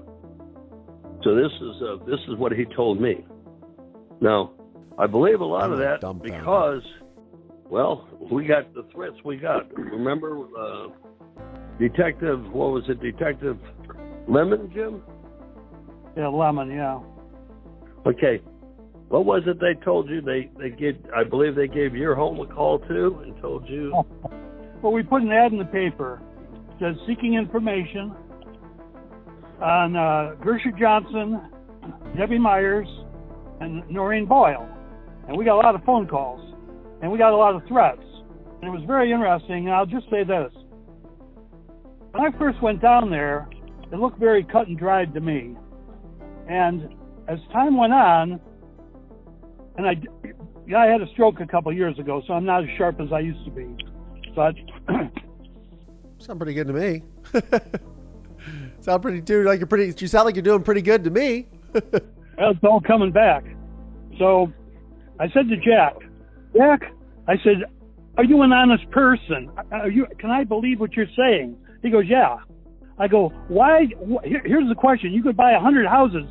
So 1.23 1.35
this 1.35 1.51
is 1.51 1.81
uh, 1.81 2.05
this 2.05 2.19
is 2.27 2.35
what 2.37 2.51
he 2.51 2.65
told 2.65 2.99
me. 2.99 3.25
Now, 4.21 4.51
I 4.97 5.07
believe 5.07 5.41
a 5.41 5.45
lot 5.45 5.63
I'm 5.63 5.73
of 5.73 5.79
that 5.79 6.01
because, 6.21 6.83
well, 7.69 8.07
we 8.31 8.45
got 8.45 8.73
the 8.73 8.85
threats 8.93 9.15
we 9.25 9.37
got. 9.37 9.73
Remember, 9.77 10.37
uh, 10.57 10.87
Detective, 11.79 12.51
what 12.51 12.71
was 12.71 12.83
it, 12.87 13.01
Detective 13.01 13.57
Lemon, 14.27 14.71
Jim? 14.73 15.01
Yeah, 16.15 16.27
lemon. 16.27 16.69
Yeah. 16.69 16.99
Okay, 18.05 18.41
what 19.13 19.25
was 19.25 19.43
it 19.45 19.59
they 19.59 19.75
told 19.85 20.09
you? 20.09 20.21
They 20.21 20.49
they 20.57 20.71
gave, 20.71 20.97
I 21.15 21.23
believe 21.23 21.53
they 21.53 21.67
gave 21.67 21.95
your 21.95 22.15
home 22.15 22.39
a 22.39 22.47
call 22.47 22.79
too 22.79 23.21
and 23.23 23.39
told 23.39 23.69
you. 23.69 23.93
Well, 24.81 24.91
we 24.91 25.01
put 25.01 25.21
an 25.21 25.31
ad 25.31 25.53
in 25.53 25.57
the 25.57 25.63
paper. 25.63 26.21
It 26.71 26.75
says 26.77 26.95
seeking 27.07 27.35
information 27.35 28.13
on 29.61 29.95
uh, 29.95 30.35
Gersha 30.43 30.77
Johnson, 30.77 31.39
Debbie 32.17 32.37
Myers, 32.37 32.89
and 33.61 33.89
Noreen 33.89 34.25
Boyle. 34.25 34.67
And 35.25 35.37
we 35.37 35.45
got 35.45 35.55
a 35.55 35.63
lot 35.63 35.73
of 35.73 35.85
phone 35.85 36.05
calls, 36.05 36.41
and 37.01 37.09
we 37.09 37.17
got 37.17 37.31
a 37.31 37.37
lot 37.37 37.55
of 37.55 37.61
threats. 37.65 38.03
And 38.61 38.63
it 38.65 38.77
was 38.77 38.83
very 38.85 39.13
interesting. 39.13 39.67
And 39.67 39.73
I'll 39.73 39.85
just 39.85 40.09
say 40.09 40.25
this: 40.25 40.51
when 42.11 42.25
I 42.25 42.37
first 42.37 42.61
went 42.61 42.81
down 42.81 43.09
there, 43.09 43.47
it 43.89 43.97
looked 43.97 44.19
very 44.19 44.43
cut 44.43 44.67
and 44.67 44.77
dried 44.77 45.13
to 45.13 45.21
me. 45.21 45.55
And 46.49 46.89
as 47.29 47.39
time 47.53 47.77
went 47.77 47.93
on, 47.93 48.41
and 49.77 49.87
I, 49.87 49.93
yeah, 50.67 50.79
I 50.79 50.87
had 50.87 51.01
a 51.01 51.07
stroke 51.13 51.39
a 51.41 51.47
couple 51.47 51.71
of 51.71 51.77
years 51.77 51.97
ago, 51.99 52.21
so 52.27 52.33
I'm 52.33 52.45
not 52.45 52.63
as 52.63 52.69
sharp 52.77 52.99
as 52.99 53.11
I 53.11 53.19
used 53.19 53.43
to 53.45 53.51
be. 53.51 53.67
But 54.35 54.55
Sound 56.23 56.39
pretty 56.39 56.53
good 56.53 56.67
to 56.67 56.73
me. 56.73 57.03
sound 58.79 59.01
pretty, 59.01 59.19
dude. 59.19 59.45
Like 59.45 59.59
you're 59.59 59.67
pretty. 59.67 59.93
You 59.97 60.07
sound 60.07 60.25
like 60.25 60.35
you're 60.35 60.41
doing 60.41 60.63
pretty 60.63 60.81
good 60.81 61.03
to 61.03 61.09
me. 61.09 61.47
Well, 62.35 62.49
it's 62.49 62.63
all 62.63 62.81
coming 62.81 63.11
back. 63.11 63.43
So 64.17 64.51
I 65.19 65.29
said 65.29 65.49
to 65.49 65.55
Jack, 65.57 65.93
Jack, 66.57 66.81
I 67.27 67.35
said, 67.43 67.57
are 68.17 68.23
you 68.23 68.41
an 68.41 68.51
honest 68.51 68.89
person? 68.89 69.51
Are 69.71 69.87
you, 69.91 70.07
can 70.17 70.31
I 70.31 70.43
believe 70.43 70.79
what 70.79 70.93
you're 70.93 71.05
saying? 71.15 71.55
He 71.83 71.91
goes, 71.91 72.05
yeah. 72.07 72.37
I 72.97 73.07
go, 73.07 73.29
why? 73.49 73.85
Wh- 74.01 74.25
here's 74.25 74.67
the 74.67 74.73
question. 74.73 75.13
You 75.13 75.21
could 75.21 75.37
buy 75.37 75.51
a 75.51 75.59
hundred 75.59 75.85
houses. 75.85 76.25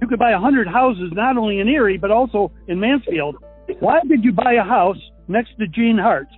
You 0.00 0.08
could 0.08 0.18
buy 0.18 0.32
a 0.32 0.38
hundred 0.38 0.68
houses, 0.68 1.12
not 1.12 1.36
only 1.36 1.60
in 1.60 1.68
Erie, 1.68 1.98
but 1.98 2.10
also 2.10 2.52
in 2.68 2.78
Mansfield. 2.80 3.36
Why 3.80 4.00
did 4.06 4.22
you 4.24 4.32
buy 4.32 4.54
a 4.54 4.62
house 4.62 4.98
next 5.28 5.50
to 5.58 5.66
Gene 5.66 5.98
Hart? 5.98 6.28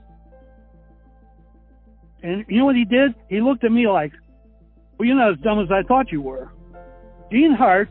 And 2.22 2.44
you 2.48 2.58
know 2.58 2.64
what 2.64 2.76
he 2.76 2.84
did? 2.84 3.14
He 3.28 3.40
looked 3.40 3.64
at 3.64 3.72
me 3.72 3.88
like, 3.88 4.12
well, 4.98 5.06
you're 5.06 5.16
not 5.16 5.32
as 5.32 5.38
dumb 5.42 5.60
as 5.60 5.68
I 5.70 5.86
thought 5.86 6.12
you 6.12 6.22
were. 6.22 6.50
Gene 7.30 7.54
Hart 7.54 7.90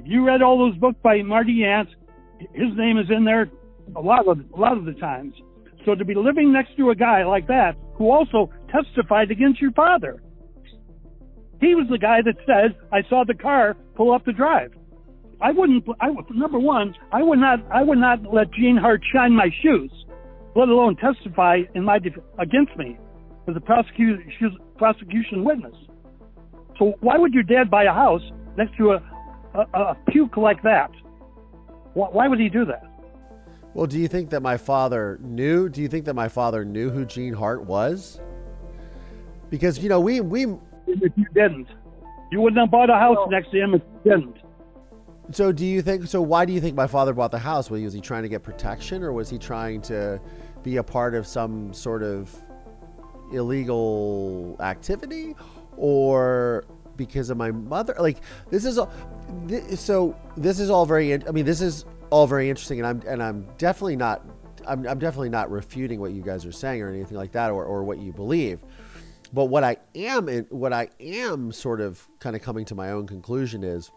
if 0.00 0.06
you 0.06 0.24
read 0.26 0.40
all 0.40 0.56
those 0.56 0.78
books 0.78 0.98
by 1.02 1.20
Marty 1.22 1.56
Yant, 1.56 1.88
his 2.54 2.74
name 2.74 2.96
is 2.96 3.06
in 3.14 3.24
there 3.24 3.50
a 3.96 4.00
lot 4.00 4.26
of 4.26 4.38
a 4.54 4.58
lot 4.58 4.78
of 4.78 4.86
the 4.86 4.94
times. 4.94 5.34
So 5.84 5.94
to 5.94 6.06
be 6.06 6.14
living 6.14 6.52
next 6.52 6.74
to 6.78 6.88
a 6.88 6.94
guy 6.94 7.24
like 7.24 7.46
that 7.48 7.76
who 7.94 8.10
also 8.10 8.50
testified 8.72 9.30
against 9.30 9.60
your 9.60 9.72
father, 9.72 10.22
he 11.60 11.74
was 11.74 11.86
the 11.90 11.98
guy 11.98 12.22
that 12.22 12.36
said, 12.46 12.76
"I 12.90 13.02
saw 13.10 13.24
the 13.24 13.34
car 13.34 13.76
pull 13.94 14.12
up 14.12 14.24
the 14.24 14.32
drive." 14.32 14.72
I 15.42 15.52
wouldn't. 15.52 15.84
I 16.00 16.10
would- 16.10 16.30
number 16.34 16.58
one, 16.58 16.94
I 17.12 17.22
would 17.22 17.38
not. 17.38 17.60
I 17.72 17.82
would 17.82 17.98
not 17.98 18.22
let 18.32 18.50
Gene 18.52 18.76
Hart 18.76 19.02
shine 19.12 19.32
my 19.32 19.50
shoes, 19.62 19.90
let 20.54 20.68
alone 20.68 20.96
testify 20.96 21.62
in 21.74 21.84
my 21.84 21.98
def- 21.98 22.18
against 22.38 22.76
me 22.76 22.98
as 23.48 23.56
a 23.56 23.60
prosecution 23.60 24.58
prosecution 24.76 25.44
witness. 25.44 25.74
So 26.78 26.94
why 27.00 27.16
would 27.18 27.32
your 27.34 27.42
dad 27.42 27.70
buy 27.70 27.84
a 27.84 27.92
house 27.92 28.22
next 28.56 28.76
to 28.76 28.92
a 28.92 29.02
a, 29.54 29.60
a 29.74 29.96
puke 30.08 30.36
like 30.36 30.62
that? 30.62 30.90
Why, 31.94 32.08
why 32.08 32.28
would 32.28 32.38
he 32.38 32.48
do 32.48 32.64
that? 32.66 32.84
Well, 33.74 33.86
do 33.86 33.98
you 33.98 34.08
think 34.08 34.30
that 34.30 34.40
my 34.42 34.56
father 34.56 35.18
knew? 35.22 35.68
Do 35.68 35.80
you 35.80 35.88
think 35.88 36.04
that 36.06 36.14
my 36.14 36.28
father 36.28 36.64
knew 36.64 36.90
who 36.90 37.04
Gene 37.04 37.32
Hart 37.34 37.64
was? 37.64 38.20
Because 39.48 39.78
you 39.78 39.88
know 39.88 40.00
we 40.00 40.20
we 40.20 40.44
If 40.86 41.12
you 41.16 41.26
didn't, 41.34 41.68
you 42.30 42.40
wouldn't 42.40 42.60
have 42.60 42.70
bought 42.70 42.90
a 42.90 42.94
house 42.96 43.28
next 43.30 43.50
to 43.52 43.58
him 43.60 43.74
if 43.74 43.82
you 44.04 44.10
didn't. 44.10 44.36
So 45.32 45.52
do 45.52 45.64
you 45.64 45.82
think? 45.82 46.06
So 46.06 46.20
why 46.20 46.44
do 46.44 46.52
you 46.52 46.60
think 46.60 46.76
my 46.76 46.86
father 46.86 47.12
bought 47.12 47.30
the 47.30 47.38
house? 47.38 47.70
Was 47.70 47.92
he 47.92 48.00
trying 48.00 48.22
to 48.22 48.28
get 48.28 48.42
protection, 48.42 49.02
or 49.02 49.12
was 49.12 49.30
he 49.30 49.38
trying 49.38 49.80
to 49.82 50.20
be 50.62 50.76
a 50.76 50.82
part 50.82 51.14
of 51.14 51.26
some 51.26 51.72
sort 51.72 52.02
of 52.02 52.34
illegal 53.32 54.56
activity, 54.60 55.36
or 55.76 56.64
because 56.96 57.30
of 57.30 57.36
my 57.36 57.50
mother? 57.50 57.94
Like 57.98 58.18
this 58.50 58.64
is 58.64 58.78
all. 58.78 58.92
Th- 59.48 59.78
so 59.78 60.16
this 60.36 60.58
is 60.58 60.68
all 60.70 60.84
very. 60.84 61.14
I 61.14 61.30
mean, 61.30 61.44
this 61.44 61.60
is 61.60 61.84
all 62.10 62.26
very 62.26 62.50
interesting, 62.50 62.80
and 62.80 62.86
I'm 62.86 63.02
and 63.06 63.22
I'm 63.22 63.46
definitely 63.56 63.96
not. 63.96 64.24
I'm, 64.66 64.86
I'm 64.86 64.98
definitely 64.98 65.30
not 65.30 65.50
refuting 65.50 66.00
what 66.00 66.12
you 66.12 66.22
guys 66.22 66.44
are 66.44 66.52
saying 66.52 66.82
or 66.82 66.90
anything 66.90 67.16
like 67.16 67.32
that, 67.32 67.50
or, 67.50 67.64
or 67.64 67.82
what 67.82 67.98
you 67.98 68.12
believe. 68.12 68.60
But 69.32 69.46
what 69.46 69.64
I 69.64 69.76
am, 69.94 70.26
what 70.50 70.72
I 70.72 70.88
am 70.98 71.52
sort 71.52 71.80
of 71.80 72.06
kind 72.18 72.34
of 72.34 72.42
coming 72.42 72.64
to 72.66 72.74
my 72.74 72.90
own 72.90 73.06
conclusion 73.06 73.62
is, 73.62 73.90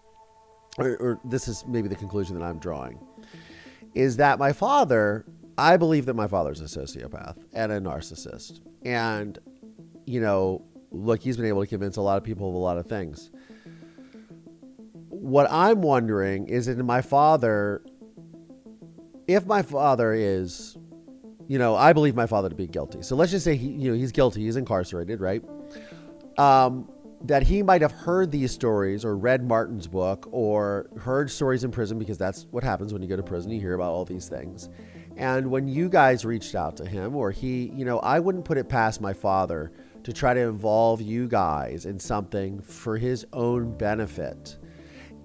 or, 0.77 0.97
or 0.97 1.19
this 1.25 1.47
is 1.47 1.65
maybe 1.67 1.87
the 1.87 1.95
conclusion 1.95 2.37
that 2.37 2.45
I'm 2.45 2.59
drawing, 2.59 2.99
is 3.93 4.17
that 4.17 4.39
my 4.39 4.53
father, 4.53 5.25
I 5.57 5.77
believe 5.77 6.05
that 6.07 6.15
my 6.15 6.27
father's 6.27 6.61
a 6.61 6.65
sociopath 6.65 7.37
and 7.53 7.71
a 7.71 7.79
narcissist. 7.79 8.59
And, 8.83 9.37
you 10.05 10.19
know, 10.19 10.65
look, 10.91 11.21
he's 11.21 11.37
been 11.37 11.45
able 11.45 11.61
to 11.61 11.67
convince 11.67 11.97
a 11.97 12.01
lot 12.01 12.17
of 12.17 12.23
people 12.23 12.49
of 12.49 12.55
a 12.55 12.57
lot 12.57 12.77
of 12.77 12.87
things. 12.87 13.31
What 15.09 15.47
I'm 15.49 15.81
wondering 15.81 16.47
is 16.47 16.65
that 16.65 16.77
my 16.77 17.01
father, 17.01 17.83
if 19.27 19.45
my 19.45 19.61
father 19.61 20.13
is, 20.13 20.77
you 21.47 21.59
know, 21.59 21.75
I 21.75 21.93
believe 21.93 22.15
my 22.15 22.25
father 22.25 22.49
to 22.49 22.55
be 22.55 22.67
guilty. 22.67 23.01
So 23.03 23.15
let's 23.15 23.31
just 23.31 23.45
say 23.45 23.55
he, 23.55 23.69
you 23.69 23.91
know, 23.91 23.97
he's 23.97 24.11
guilty, 24.11 24.41
he's 24.41 24.55
incarcerated, 24.55 25.21
right? 25.21 25.43
Um, 26.37 26.89
that 27.23 27.43
he 27.43 27.63
might 27.63 27.81
have 27.81 27.91
heard 27.91 28.31
these 28.31 28.51
stories 28.51 29.05
or 29.05 29.15
read 29.15 29.47
Martin's 29.47 29.87
book 29.87 30.27
or 30.31 30.89
heard 30.99 31.31
stories 31.31 31.63
in 31.63 31.71
prison 31.71 31.97
because 31.97 32.17
that's 32.17 32.47
what 32.51 32.63
happens 32.63 32.91
when 32.91 33.01
you 33.01 33.07
go 33.07 33.15
to 33.15 33.23
prison. 33.23 33.51
You 33.51 33.61
hear 33.61 33.75
about 33.75 33.91
all 33.91 34.03
these 34.03 34.27
things. 34.27 34.69
And 35.15 35.49
when 35.49 35.67
you 35.67 35.89
guys 35.89 36.25
reached 36.25 36.55
out 36.55 36.75
to 36.77 36.85
him, 36.85 37.15
or 37.15 37.31
he, 37.31 37.71
you 37.73 37.85
know, 37.85 37.99
I 37.99 38.19
wouldn't 38.19 38.45
put 38.45 38.57
it 38.57 38.67
past 38.67 38.99
my 38.99 39.13
father 39.13 39.71
to 40.03 40.11
try 40.11 40.33
to 40.33 40.41
involve 40.41 41.01
you 41.01 41.27
guys 41.27 41.85
in 41.85 41.97
something 41.97 42.59
for 42.61 42.97
his 42.97 43.25
own 43.31 43.77
benefit 43.77 44.57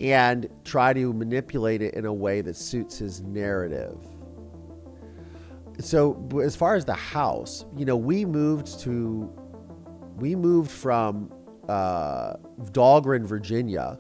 and 0.01 0.49
try 0.65 0.93
to 0.93 1.13
manipulate 1.13 1.83
it 1.83 1.95
in 1.95 2.05
a 2.05 2.13
way 2.13 2.41
that 2.43 2.55
suits 2.55 2.99
his 2.99 3.23
narrative. 3.23 3.99
So, 5.81 6.29
as 6.43 6.55
far 6.55 6.75
as 6.75 6.85
the 6.85 6.95
house, 6.95 7.65
you 7.77 7.85
know, 7.85 7.97
we 7.97 8.25
moved 8.25 8.81
to, 8.81 9.33
we 10.17 10.35
moved 10.35 10.71
from 10.71 11.33
uh, 11.69 12.35
Dahlgren, 12.73 13.25
Virginia, 13.25 13.99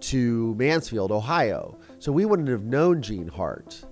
to 0.00 0.54
Mansfield, 0.54 1.12
Ohio. 1.12 1.78
So 1.98 2.12
we 2.12 2.24
wouldn't 2.24 2.48
have 2.48 2.64
known 2.64 3.02
Gene 3.02 3.28
Hart. 3.28 3.84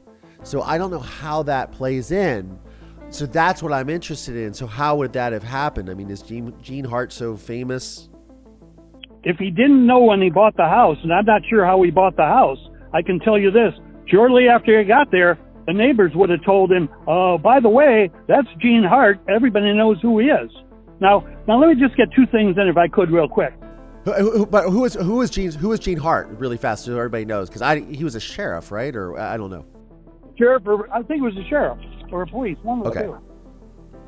So 0.43 0.63
I 0.63 0.79
don't 0.79 0.91
know 0.91 0.99
how 0.99 1.43
that 1.45 1.73
plays 1.73 2.11
in. 2.11 2.59
So 3.11 3.27
that's 3.27 3.62
what 3.62 3.73
I'm 3.73 3.89
interested 3.89 4.37
in. 4.37 4.53
So 4.55 4.66
how 4.66 4.97
would 4.97 5.12
that 5.14 5.33
have 5.33 5.43
happened? 5.43 5.91
I 5.91 5.95
mean, 5.95 6.11
is 6.11 6.23
Gene, 6.23 6.55
Gene 6.62 6.85
Hart 6.85 7.12
so 7.12 7.37
famous? 7.37 8.09
If 9.25 9.39
he 9.39 9.51
didn't 9.51 9.87
know 9.87 10.01
when 10.01 10.23
he 10.23 10.31
bought 10.31 10.57
the 10.57 10.69
house, 10.69 10.99
and 11.03 11.12
I'm 11.12 11.25
not 11.25 11.43
sure 11.49 11.64
how 11.64 11.83
he 11.83 11.91
bought 11.91 12.16
the 12.16 12.23
house, 12.23 12.59
I 12.95 13.03
can 13.03 13.19
tell 13.21 13.39
you 13.39 13.51
this: 13.51 13.75
shortly 14.07 14.47
after 14.49 14.79
he 14.79 14.85
got 14.85 15.11
there, 15.11 15.39
the 15.66 15.73
neighbors 15.73 16.12
would 16.14 16.31
have 16.31 16.45
told 16.45 16.71
him, 16.71 16.89
"Oh, 17.07 17.37
by 17.37 17.61
the 17.61 17.69
way, 17.69 18.11
that's 18.27 18.49
Gene 18.61 18.85
Hart. 18.85 19.21
Everybody 19.29 19.73
knows 19.73 20.01
who 20.01 20.19
he 20.19 20.29
is." 20.29 20.51
Now, 21.01 21.26
now 21.46 21.59
let 21.61 21.68
me 21.68 21.80
just 21.80 21.96
get 21.96 22.09
two 22.14 22.26
things 22.26 22.57
in, 22.59 22.68
if 22.68 22.76
I 22.76 22.88
could, 22.88 23.11
real 23.11 23.28
quick. 23.28 23.55
Who, 24.05 24.12
who, 24.12 24.46
but 24.46 24.64
who 24.70 24.84
is 24.84 24.94
who 24.94 25.20
is 25.22 25.28
Gene 25.30 25.53
who 25.53 25.72
is 25.72 25.80
Gene 25.80 25.99
Hart? 25.99 26.28
Really 26.38 26.57
fast, 26.57 26.84
so 26.84 26.96
everybody 26.96 27.24
knows, 27.24 27.49
because 27.49 27.62
I 27.62 27.80
he 27.80 28.05
was 28.05 28.14
a 28.14 28.20
sheriff, 28.20 28.70
right? 28.70 28.94
Or 28.94 29.18
I 29.18 29.36
don't 29.36 29.51
know. 29.51 29.66
Sheriff, 30.38 30.62
or 30.66 30.90
I 30.92 31.03
think 31.03 31.20
it 31.20 31.24
was 31.24 31.36
a 31.36 31.46
sheriff 31.49 31.78
or 32.11 32.22
a 32.22 32.26
police, 32.26 32.57
one 32.62 32.78
of 32.78 32.84
the 32.84 32.90
Okay. 32.90 33.03
two. 33.03 33.18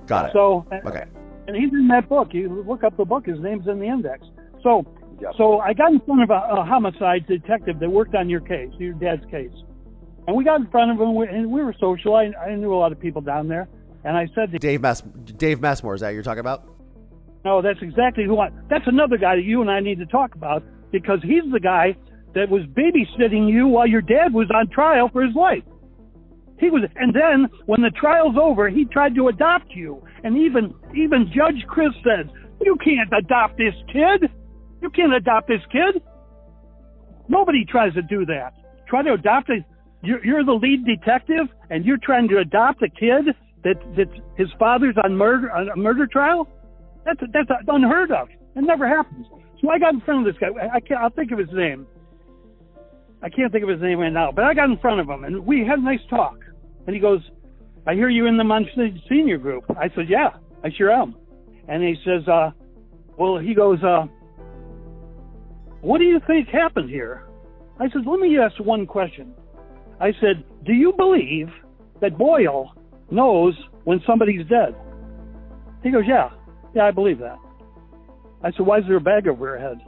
Got 0.07 0.27
it. 0.27 0.33
So, 0.33 0.65
Okay. 0.87 1.05
and 1.49 1.57
he's 1.57 1.73
in 1.73 1.89
that 1.89 2.09
book. 2.09 2.29
You 2.33 2.65
look 2.67 2.83
up 2.83 2.97
the 2.97 3.05
book; 3.05 3.27
his 3.27 3.41
name's 3.41 3.67
in 3.67 3.79
the 3.79 3.87
index. 3.87 4.25
So, 4.63 4.87
so 5.37 5.59
I 5.59 5.75
got 5.75 5.93
in 5.93 6.01
front 6.01 6.23
of 6.23 6.31
a, 6.31 6.61
a 6.61 6.65
homicide 6.65 7.27
detective 7.27 7.79
that 7.81 7.91
worked 7.91 8.15
on 8.15 8.29
your 8.31 8.41
case, 8.41 8.71
your 8.79 8.95
dad's 8.95 9.25
case, 9.31 9.53
and 10.27 10.37
we 10.37 10.45
got 10.45 10.61
in 10.61 10.67
front 10.69 10.93
of 10.93 11.01
him, 11.01 11.17
and 11.19 11.51
we 11.51 11.63
were 11.63 11.75
social. 11.79 12.15
I, 12.15 12.33
I 12.43 12.55
knew 12.55 12.73
a 12.73 12.77
lot 12.79 12.93
of 12.93 12.99
people 12.99 13.21
down 13.21 13.49
there, 13.49 13.69
And 14.05 14.17
I 14.17 14.29
said 14.35 14.53
to 14.53 14.59
Dave 14.59 14.81
Mess, 14.81 15.03
Dave 15.37 15.61
Messmore, 15.61 15.95
is 15.95 16.01
that 16.01 16.11
you're 16.11 16.23
talking 16.23 16.41
about? 16.41 16.65
No, 17.45 17.63
that's 17.63 17.79
exactly 17.81 18.25
who 18.25 18.39
I. 18.39 18.51
That's 18.69 18.87
another 18.87 19.17
guy 19.17 19.37
that 19.37 19.45
you 19.45 19.61
and 19.61 19.71
I 19.71 19.81
need 19.81 19.99
to 19.99 20.07
talk 20.07 20.35
about 20.35 20.63
because 20.93 21.21
he's 21.23 21.51
the 21.53 21.61
guy 21.61 21.97
that 22.35 22.49
was 22.49 22.63
babysitting 22.77 23.49
you 23.51 23.67
while 23.67 23.87
your 23.87 24.03
dad 24.03 24.33
was 24.33 24.49
on 24.55 24.69
trial 24.69 25.09
for 25.13 25.23
his 25.25 25.35
life. 25.35 25.65
He 26.59 26.69
was, 26.69 26.83
and 26.97 27.15
then 27.15 27.49
when 27.65 27.81
the 27.81 27.91
trial's 27.99 28.37
over, 28.41 28.69
he 28.69 28.85
tried 28.85 29.15
to 29.15 29.29
adopt 29.29 29.71
you, 29.71 30.05
and 30.23 30.37
even 30.37 30.75
even 30.95 31.33
Judge 31.35 31.65
Chris 31.67 31.93
said, 32.05 32.31
"You 32.61 32.77
can't 32.85 33.11
adopt 33.17 33.57
this 33.57 33.75
kid. 33.91 34.31
You 34.83 34.91
can't 34.91 35.15
adopt 35.15 35.49
this 35.49 35.63
kid." 35.73 36.03
Nobody 37.29 37.65
tries 37.65 37.95
to 37.95 38.03
do 38.03 38.27
that. 38.27 38.53
Try 38.87 39.03
to 39.03 39.15
adopt 39.15 39.49
a. 39.49 39.65
You're, 40.03 40.25
you're 40.25 40.45
the 40.45 40.53
lead 40.53 40.85
detective, 40.85 41.49
and 41.71 41.85
you're 41.85 41.99
trying 42.03 42.29
to 42.29 42.39
adopt 42.39 42.83
a 42.83 42.91
kid 42.91 43.35
that 43.65 43.77
that 43.97 44.09
his 44.37 44.49
father's 44.59 44.97
on 45.03 45.17
murder 45.17 45.51
on 45.51 45.71
a 45.71 45.77
murder 45.77 46.07
trial. 46.07 46.47
That's 47.05 47.21
that's 47.33 47.51
unheard 47.69 48.13
of. 48.13 48.29
It 48.57 48.63
never 48.63 48.87
happens. 48.87 49.27
So 49.61 49.71
I 49.71 49.79
got 49.79 49.95
in 49.95 50.01
front 50.01 50.27
of 50.27 50.33
this 50.33 50.41
guy. 50.41 50.49
I 50.73 50.81
can't. 50.81 51.01
I'll 51.01 51.11
think 51.11 51.33
of 51.33 51.39
his 51.39 51.49
name. 51.53 51.87
I 53.23 53.29
can't 53.29 53.53
think 53.53 53.63
of 53.63 53.69
his 53.69 53.81
name 53.81 53.99
right 53.99 54.13
now, 54.13 54.33
but 54.33 54.45
I 54.45 54.55
got 54.55 54.71
in 54.71 54.79
front 54.79 55.01
of 55.01 55.09
him 55.09 55.25
and 55.25 55.45
we 55.47 55.67
had 55.67 55.79
a 55.79 55.83
nice 55.83 56.01
talk. 56.09 56.39
And 56.87 56.95
he 56.95 57.01
goes, 57.01 57.21
"I 57.87 57.95
hear 57.95 58.09
you 58.09 58.27
in 58.27 58.37
the 58.37 58.45
Monsignor 58.45 59.39
Group." 59.39 59.65
I 59.79 59.91
said, 59.95 60.09
"Yeah, 60.09 60.31
I 60.65 60.71
sure 60.71 60.91
am." 60.91 61.15
And 61.69 61.83
he 61.83 61.97
says, 62.05 62.27
uh, 62.27 62.51
"Well," 63.19 63.39
he 63.39 63.55
goes, 63.55 63.83
uh, 63.83 64.07
"What 65.83 65.99
do 65.99 66.05
you 66.05 66.21
think 66.27 66.49
happened 66.49 66.89
here?" 66.89 67.25
I 67.79 67.89
said, 67.91 68.07
"Let 68.07 68.21
me 68.21 68.39
ask 68.39 68.59
one 68.59 68.87
question." 68.87 69.35
I 70.01 70.13
said, 70.21 70.45
"Do 70.65 70.73
you 70.73 70.93
believe 70.97 71.51
that 72.01 72.17
Boyle 72.17 72.73
knows 73.11 73.55
when 73.85 74.01
somebody's 74.07 74.47
dead?" 74.47 74.75
He 75.83 75.91
goes, 75.91 76.05
"Yeah." 76.07 76.31
Yeah, 76.75 76.85
I 76.85 76.91
believe 76.91 77.19
that. 77.19 77.39
I 78.43 78.51
said, 78.53 78.67
Why 78.67 78.79
is 78.79 78.85
there 78.87 78.97
a 78.97 79.01
bag 79.01 79.29
over 79.29 79.49
her 79.49 79.59
head? 79.59 79.79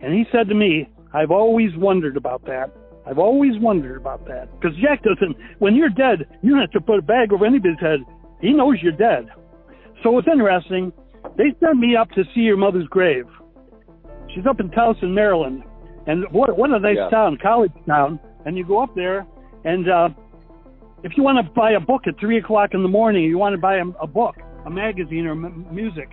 And 0.00 0.14
he 0.14 0.24
said 0.32 0.48
to 0.48 0.54
me, 0.54 0.88
I've 1.12 1.30
always 1.30 1.70
wondered 1.76 2.16
about 2.16 2.44
that. 2.46 2.72
I've 3.06 3.18
always 3.18 3.52
wondered 3.58 3.96
about 3.96 4.26
that. 4.28 4.48
Because 4.52 4.76
Jack 4.78 5.02
doesn't, 5.02 5.36
when 5.58 5.74
you're 5.74 5.88
dead, 5.88 6.26
you 6.42 6.52
don't 6.52 6.60
have 6.60 6.70
to 6.72 6.80
put 6.80 6.98
a 6.98 7.02
bag 7.02 7.32
over 7.32 7.44
anybody's 7.44 7.80
head. 7.80 8.00
He 8.40 8.52
knows 8.52 8.76
you're 8.82 8.92
dead. 8.92 9.28
So 10.02 10.16
it's 10.18 10.28
interesting. 10.30 10.92
They 11.36 11.52
sent 11.60 11.78
me 11.78 11.96
up 11.96 12.10
to 12.12 12.22
see 12.34 12.40
your 12.40 12.56
mother's 12.56 12.86
grave. 12.88 13.26
She's 14.34 14.46
up 14.46 14.60
in 14.60 14.70
Towson, 14.70 15.12
Maryland. 15.12 15.64
And 16.06 16.24
what, 16.30 16.56
what 16.56 16.70
a 16.70 16.78
nice 16.78 16.96
yeah. 16.96 17.10
town, 17.10 17.38
college 17.42 17.72
town. 17.86 18.20
And 18.46 18.56
you 18.56 18.64
go 18.64 18.82
up 18.82 18.94
there, 18.94 19.26
and 19.64 19.90
uh, 19.90 20.08
if 21.02 21.12
you 21.16 21.22
want 21.22 21.44
to 21.44 21.52
buy 21.52 21.72
a 21.72 21.80
book 21.80 22.02
at 22.06 22.18
3 22.18 22.38
o'clock 22.38 22.70
in 22.72 22.82
the 22.82 22.88
morning, 22.88 23.24
you 23.24 23.36
want 23.36 23.54
to 23.54 23.60
buy 23.60 23.76
a, 23.76 23.84
a 24.02 24.06
book, 24.06 24.36
a 24.66 24.70
magazine 24.70 25.26
or 25.26 25.32
m- 25.32 25.66
music. 25.70 26.08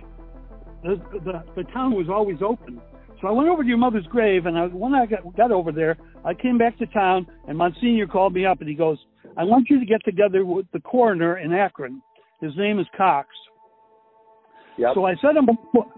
The, 0.82 1.00
the, 1.24 1.42
the 1.56 1.64
town 1.72 1.94
was 1.94 2.08
always 2.08 2.38
open. 2.42 2.80
So 3.20 3.26
I 3.26 3.32
went 3.32 3.48
over 3.48 3.62
to 3.62 3.68
your 3.68 3.78
mother's 3.78 4.06
grave, 4.06 4.46
and 4.46 4.56
I, 4.56 4.66
when 4.66 4.94
I 4.94 5.06
got, 5.06 5.36
got 5.36 5.50
over 5.50 5.72
there, 5.72 5.96
I 6.24 6.34
came 6.34 6.56
back 6.56 6.78
to 6.78 6.86
town, 6.86 7.26
and 7.48 7.58
Monsignor 7.58 8.06
called 8.06 8.32
me 8.32 8.46
up, 8.46 8.60
and 8.60 8.68
he 8.68 8.76
goes, 8.76 8.98
I 9.36 9.44
want 9.44 9.68
you 9.68 9.80
to 9.80 9.86
get 9.86 10.04
together 10.04 10.44
with 10.44 10.66
the 10.72 10.80
coroner 10.80 11.38
in 11.38 11.52
Akron. 11.52 12.00
His 12.40 12.52
name 12.56 12.78
is 12.78 12.86
Cox. 12.96 13.28
Yep. 14.78 14.92
So 14.94 15.04
I 15.06 15.14
set 15.16 15.36
him, 15.36 15.48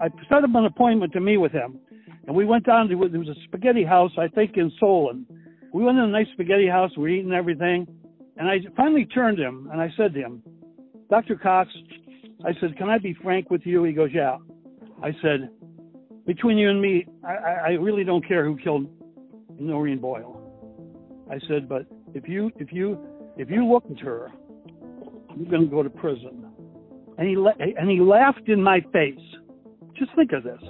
I 0.01 0.09
set 0.31 0.43
him 0.43 0.57
an 0.57 0.65
appointment 0.65 1.13
to 1.13 1.21
meet 1.21 1.37
with 1.37 1.53
him, 1.53 1.79
and 2.27 2.35
we 2.35 2.47
went 2.47 2.65
down 2.65 2.89
to 2.89 3.09
there 3.11 3.21
was 3.21 3.29
a 3.29 3.35
spaghetti 3.45 3.85
house, 3.85 4.13
I 4.19 4.29
think 4.29 4.57
in 4.57 4.73
Solon. 4.81 5.27
We 5.73 5.85
went 5.85 5.99
in 5.99 6.05
a 6.05 6.09
nice 6.09 6.27
spaghetti 6.33 6.67
house. 6.67 6.91
We 6.97 7.05
are 7.05 7.09
eating 7.09 7.33
everything, 7.33 7.87
and 8.39 8.49
I 8.49 8.59
finally 8.77 9.05
turned 9.05 9.37
to 9.37 9.45
him 9.45 9.69
and 9.71 9.81
I 9.81 9.91
said 9.97 10.15
to 10.15 10.21
him, 10.21 10.43
Dr. 11.11 11.37
Cox, 11.37 11.71
I 12.45 12.53
said, 12.61 12.77
Can 12.77 12.89
I 12.89 12.99
be 12.99 13.15
frank 13.15 13.51
with 13.51 13.63
you? 13.65 13.85
He 13.85 13.93
goes, 13.93 14.11
Yeah. 14.13 14.39
I 15.03 15.13
said, 15.23 15.51
Between 16.27 16.59
you 16.59 16.71
and 16.71 16.81
me, 16.81 17.07
I, 17.27 17.35
I 17.35 17.69
really 17.73 18.05
don't 18.05 18.27
care 18.27 18.45
who 18.45 18.57
killed 18.57 18.87
Noreen 19.59 19.99
Boyle. 19.99 20.37
I 21.31 21.39
said, 21.47 21.69
but 21.69 21.87
if 22.15 22.29
you 22.29 22.51
if 22.57 22.73
you 22.73 22.99
if 23.37 23.51
you 23.51 23.65
look 23.65 23.85
at 23.91 24.01
her, 24.01 24.33
you're 25.37 25.49
going 25.49 25.63
to 25.63 25.69
go 25.69 25.83
to 25.83 25.91
prison. 25.91 26.45
And 27.19 27.29
he 27.29 27.37
la- 27.37 27.53
and 27.59 27.89
he 27.89 28.01
laughed 28.01 28.49
in 28.49 28.63
my 28.63 28.81
face. 28.93 29.21
Just 29.97 30.15
think 30.17 30.33
of 30.33 30.43
this. 30.43 30.61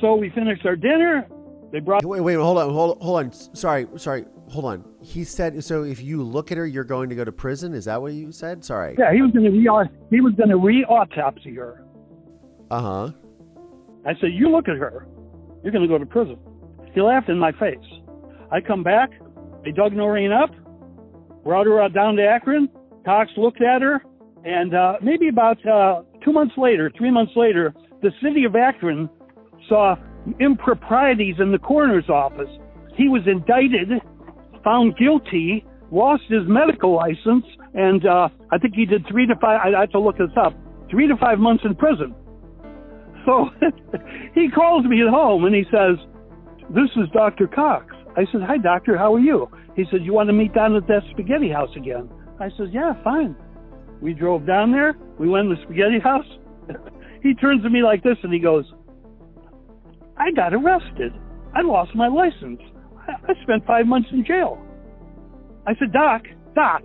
So 0.00 0.14
we 0.16 0.30
finished 0.30 0.66
our 0.66 0.76
dinner. 0.76 1.26
They 1.72 1.78
brought. 1.80 2.04
Wait, 2.04 2.20
wait, 2.20 2.34
hold 2.34 2.58
on, 2.58 2.70
hold, 2.70 2.98
hold 3.00 3.18
on. 3.18 3.32
Sorry, 3.32 3.86
sorry, 3.96 4.24
hold 4.50 4.64
on. 4.64 4.84
He 5.00 5.24
said 5.24 5.62
so. 5.64 5.84
If 5.84 6.02
you 6.02 6.22
look 6.22 6.50
at 6.50 6.58
her, 6.58 6.66
you're 6.66 6.84
going 6.84 7.08
to 7.08 7.14
go 7.14 7.24
to 7.24 7.32
prison. 7.32 7.72
Is 7.74 7.84
that 7.86 8.02
what 8.02 8.12
you 8.12 8.32
said? 8.32 8.64
Sorry. 8.64 8.96
Yeah, 8.98 9.12
he 9.12 9.22
was 9.22 9.30
going 9.30 9.44
to 9.44 9.50
re 9.50 9.88
he 10.10 10.20
was 10.20 10.34
going 10.34 10.50
to 10.50 10.56
re-autopsy 10.56 11.54
her. 11.54 11.84
Uh 12.70 12.80
huh. 12.80 13.12
I 14.06 14.14
said, 14.20 14.30
"You 14.32 14.50
look 14.50 14.68
at 14.68 14.76
her, 14.76 15.06
you're 15.62 15.72
going 15.72 15.86
to 15.86 15.88
go 15.88 15.98
to 15.98 16.06
prison." 16.06 16.38
He 16.92 17.00
laughed 17.00 17.28
in 17.28 17.38
my 17.38 17.52
face. 17.52 17.78
I 18.50 18.60
come 18.60 18.82
back. 18.82 19.10
They 19.64 19.70
dug 19.70 19.92
Noreen 19.92 20.32
up, 20.32 20.50
brought 21.44 21.66
her 21.66 21.80
out 21.80 21.92
down 21.92 22.16
to 22.16 22.26
Akron. 22.26 22.68
Cox 23.04 23.30
looked 23.36 23.62
at 23.62 23.82
her, 23.82 24.02
and 24.44 24.74
uh, 24.74 24.94
maybe 25.02 25.28
about 25.28 25.64
uh, 25.66 26.02
two 26.24 26.32
months 26.32 26.54
later, 26.56 26.90
three 26.96 27.10
months 27.10 27.32
later, 27.36 27.74
the 28.02 28.10
city 28.22 28.44
of 28.44 28.56
Akron 28.56 29.08
saw 29.68 29.96
improprieties 30.40 31.36
in 31.38 31.52
the 31.52 31.58
coroner's 31.58 32.08
office. 32.08 32.48
He 32.96 33.08
was 33.08 33.22
indicted, 33.26 33.88
found 34.64 34.96
guilty, 34.96 35.64
lost 35.90 36.22
his 36.28 36.42
medical 36.46 36.94
license, 36.94 37.44
and 37.74 38.06
uh, 38.06 38.28
I 38.50 38.58
think 38.58 38.74
he 38.74 38.86
did 38.86 39.06
three 39.10 39.26
to 39.26 39.34
five. 39.40 39.60
I 39.74 39.80
have 39.80 39.90
to 39.90 40.00
look 40.00 40.18
this 40.18 40.30
up. 40.36 40.54
Three 40.90 41.06
to 41.08 41.16
five 41.16 41.38
months 41.38 41.64
in 41.64 41.74
prison. 41.74 42.14
So 43.26 43.50
he 44.34 44.48
calls 44.50 44.84
me 44.86 45.02
at 45.02 45.08
home 45.08 45.44
and 45.44 45.54
he 45.54 45.64
says, 45.64 45.96
"This 46.70 46.90
is 46.96 47.08
Dr. 47.12 47.46
Cox." 47.46 47.94
I 48.16 48.24
said, 48.32 48.42
"Hi, 48.42 48.58
doctor. 48.58 48.96
How 48.96 49.14
are 49.14 49.20
you?" 49.20 49.48
He 49.76 49.84
said, 49.90 50.00
"You 50.02 50.12
want 50.12 50.28
to 50.28 50.32
meet 50.32 50.54
down 50.54 50.74
at 50.74 50.86
that 50.88 51.02
spaghetti 51.12 51.50
house 51.50 51.70
again?" 51.76 52.08
I 52.40 52.48
said, 52.56 52.68
"Yeah, 52.72 52.92
fine." 53.04 53.36
We 54.00 54.14
drove 54.14 54.46
down 54.46 54.72
there. 54.72 54.96
We 55.18 55.28
went 55.28 55.50
to 55.50 55.56
the 55.56 55.62
spaghetti 55.62 56.00
house. 56.00 56.24
he 57.22 57.34
turns 57.34 57.62
to 57.62 57.70
me 57.70 57.82
like 57.82 58.02
this 58.02 58.16
and 58.22 58.32
he 58.32 58.38
goes, 58.38 58.64
I 60.16 60.30
got 60.32 60.54
arrested. 60.54 61.12
I 61.54 61.62
lost 61.62 61.94
my 61.94 62.08
license. 62.08 62.60
I, 63.38 63.42
spent 63.42 63.66
five 63.66 63.86
months 63.86 64.08
in 64.12 64.24
jail. 64.24 64.58
I 65.66 65.74
said, 65.78 65.92
Doc, 65.92 66.22
Doc, 66.54 66.82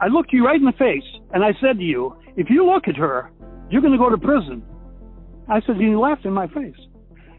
I 0.00 0.08
looked 0.08 0.32
you 0.32 0.44
right 0.44 0.58
in 0.58 0.64
the 0.64 0.72
face 0.72 1.08
and 1.32 1.44
I 1.44 1.52
said 1.60 1.78
to 1.78 1.84
you, 1.84 2.16
if 2.36 2.48
you 2.50 2.66
look 2.66 2.88
at 2.88 2.96
her, 2.96 3.30
you're 3.70 3.80
going 3.80 3.92
to 3.92 3.98
go 3.98 4.10
to 4.10 4.18
prison. 4.18 4.62
I 5.48 5.60
said, 5.66 5.76
he 5.76 5.94
laughed 5.94 6.24
in 6.24 6.32
my 6.32 6.46
face. 6.48 6.76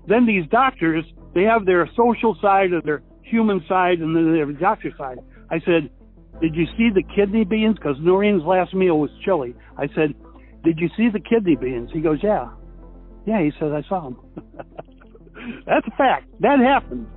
Then 0.08 0.26
these 0.26 0.44
doctors, 0.50 1.06
they 1.34 1.44
have 1.44 1.66
their 1.66 1.90
social 1.96 2.38
side 2.42 2.74
or 2.74 2.82
their 2.82 3.02
human 3.22 3.64
side 3.68 4.00
and 4.00 4.16
then 4.16 4.34
their 4.34 4.52
doctor 4.52 4.92
side. 4.98 5.18
I 5.50 5.60
said, 5.60 5.90
did 6.42 6.56
you 6.56 6.66
see 6.78 6.90
the 6.94 7.04
kidney 7.16 7.46
beans? 7.46 7.76
Because 7.76 7.96
Noreen's 8.00 8.44
last 8.44 8.74
meal 8.74 9.00
was 9.00 9.10
chili. 9.24 9.56
I 9.78 9.88
said, 9.96 10.14
did 10.64 10.80
you 10.80 10.90
see 10.98 11.10
the 11.12 11.20
kidney 11.20 11.56
beans? 11.56 11.90
He 11.94 12.02
goes, 12.02 12.20
yeah. 12.24 12.50
Yeah, 13.26 13.42
he 13.42 13.52
says, 13.60 13.72
I 13.74 13.88
saw 13.88 14.10
them. 14.10 14.20
That's 15.66 15.88
a 15.88 15.96
fact. 15.98 16.26
That 16.42 16.60
happened. 16.60 17.08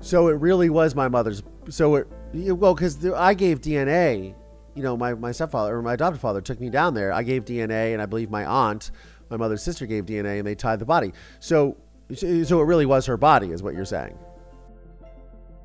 So 0.00 0.28
it 0.28 0.40
really 0.40 0.70
was 0.70 0.94
my 0.94 1.08
mother's. 1.08 1.42
So 1.68 1.96
it 1.96 2.06
well 2.32 2.74
because 2.74 3.04
I 3.06 3.34
gave 3.34 3.60
DNA. 3.60 4.34
You 4.74 4.82
know, 4.82 4.96
my 4.96 5.14
my 5.14 5.32
stepfather 5.32 5.76
or 5.76 5.82
my 5.82 5.94
adopted 5.94 6.20
father 6.20 6.40
took 6.40 6.60
me 6.60 6.70
down 6.70 6.94
there. 6.94 7.12
I 7.12 7.22
gave 7.22 7.44
DNA, 7.44 7.92
and 7.92 8.00
I 8.00 8.06
believe 8.06 8.30
my 8.30 8.44
aunt, 8.44 8.90
my 9.30 9.36
mother's 9.36 9.62
sister, 9.62 9.86
gave 9.86 10.06
DNA, 10.06 10.38
and 10.38 10.46
they 10.46 10.54
tied 10.54 10.78
the 10.78 10.86
body. 10.86 11.12
So 11.40 11.76
so 12.14 12.60
it 12.60 12.64
really 12.64 12.86
was 12.86 13.06
her 13.06 13.16
body, 13.16 13.50
is 13.50 13.62
what 13.62 13.74
you're 13.74 13.84
saying. 13.84 14.18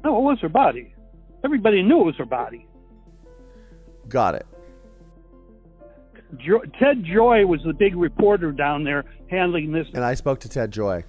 No, 0.04 0.18
it 0.18 0.22
was 0.22 0.40
her 0.42 0.50
body. 0.50 0.94
Everybody 1.44 1.82
knew 1.82 2.02
it 2.02 2.06
was 2.06 2.16
her 2.18 2.26
body. 2.26 2.68
Got 4.08 4.36
it. 4.36 4.46
Jo- 6.38 6.64
Ted 6.80 7.04
Joy 7.04 7.46
was 7.46 7.62
the 7.66 7.74
big 7.74 7.96
reporter 7.96 8.52
down 8.52 8.84
there 8.84 9.06
handling 9.30 9.72
this. 9.72 9.88
And 9.94 10.04
I 10.04 10.14
spoke 10.14 10.40
to 10.42 10.50
Ted 10.50 10.72
Joy 10.72 11.04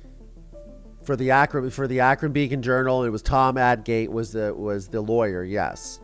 for 1.09 1.16
the 1.16 1.30
Akron 1.30 1.70
for 1.70 1.88
the 1.88 2.00
Akron 2.00 2.32
Beacon 2.32 2.61
Journal. 2.61 3.02
It 3.02 3.09
was 3.09 3.22
Tom 3.22 3.56
Adgate 3.56 4.12
was 4.12 4.32
the 4.32 4.52
was 4.54 4.88
the 4.88 5.00
lawyer. 5.00 5.42
Yes. 5.42 6.00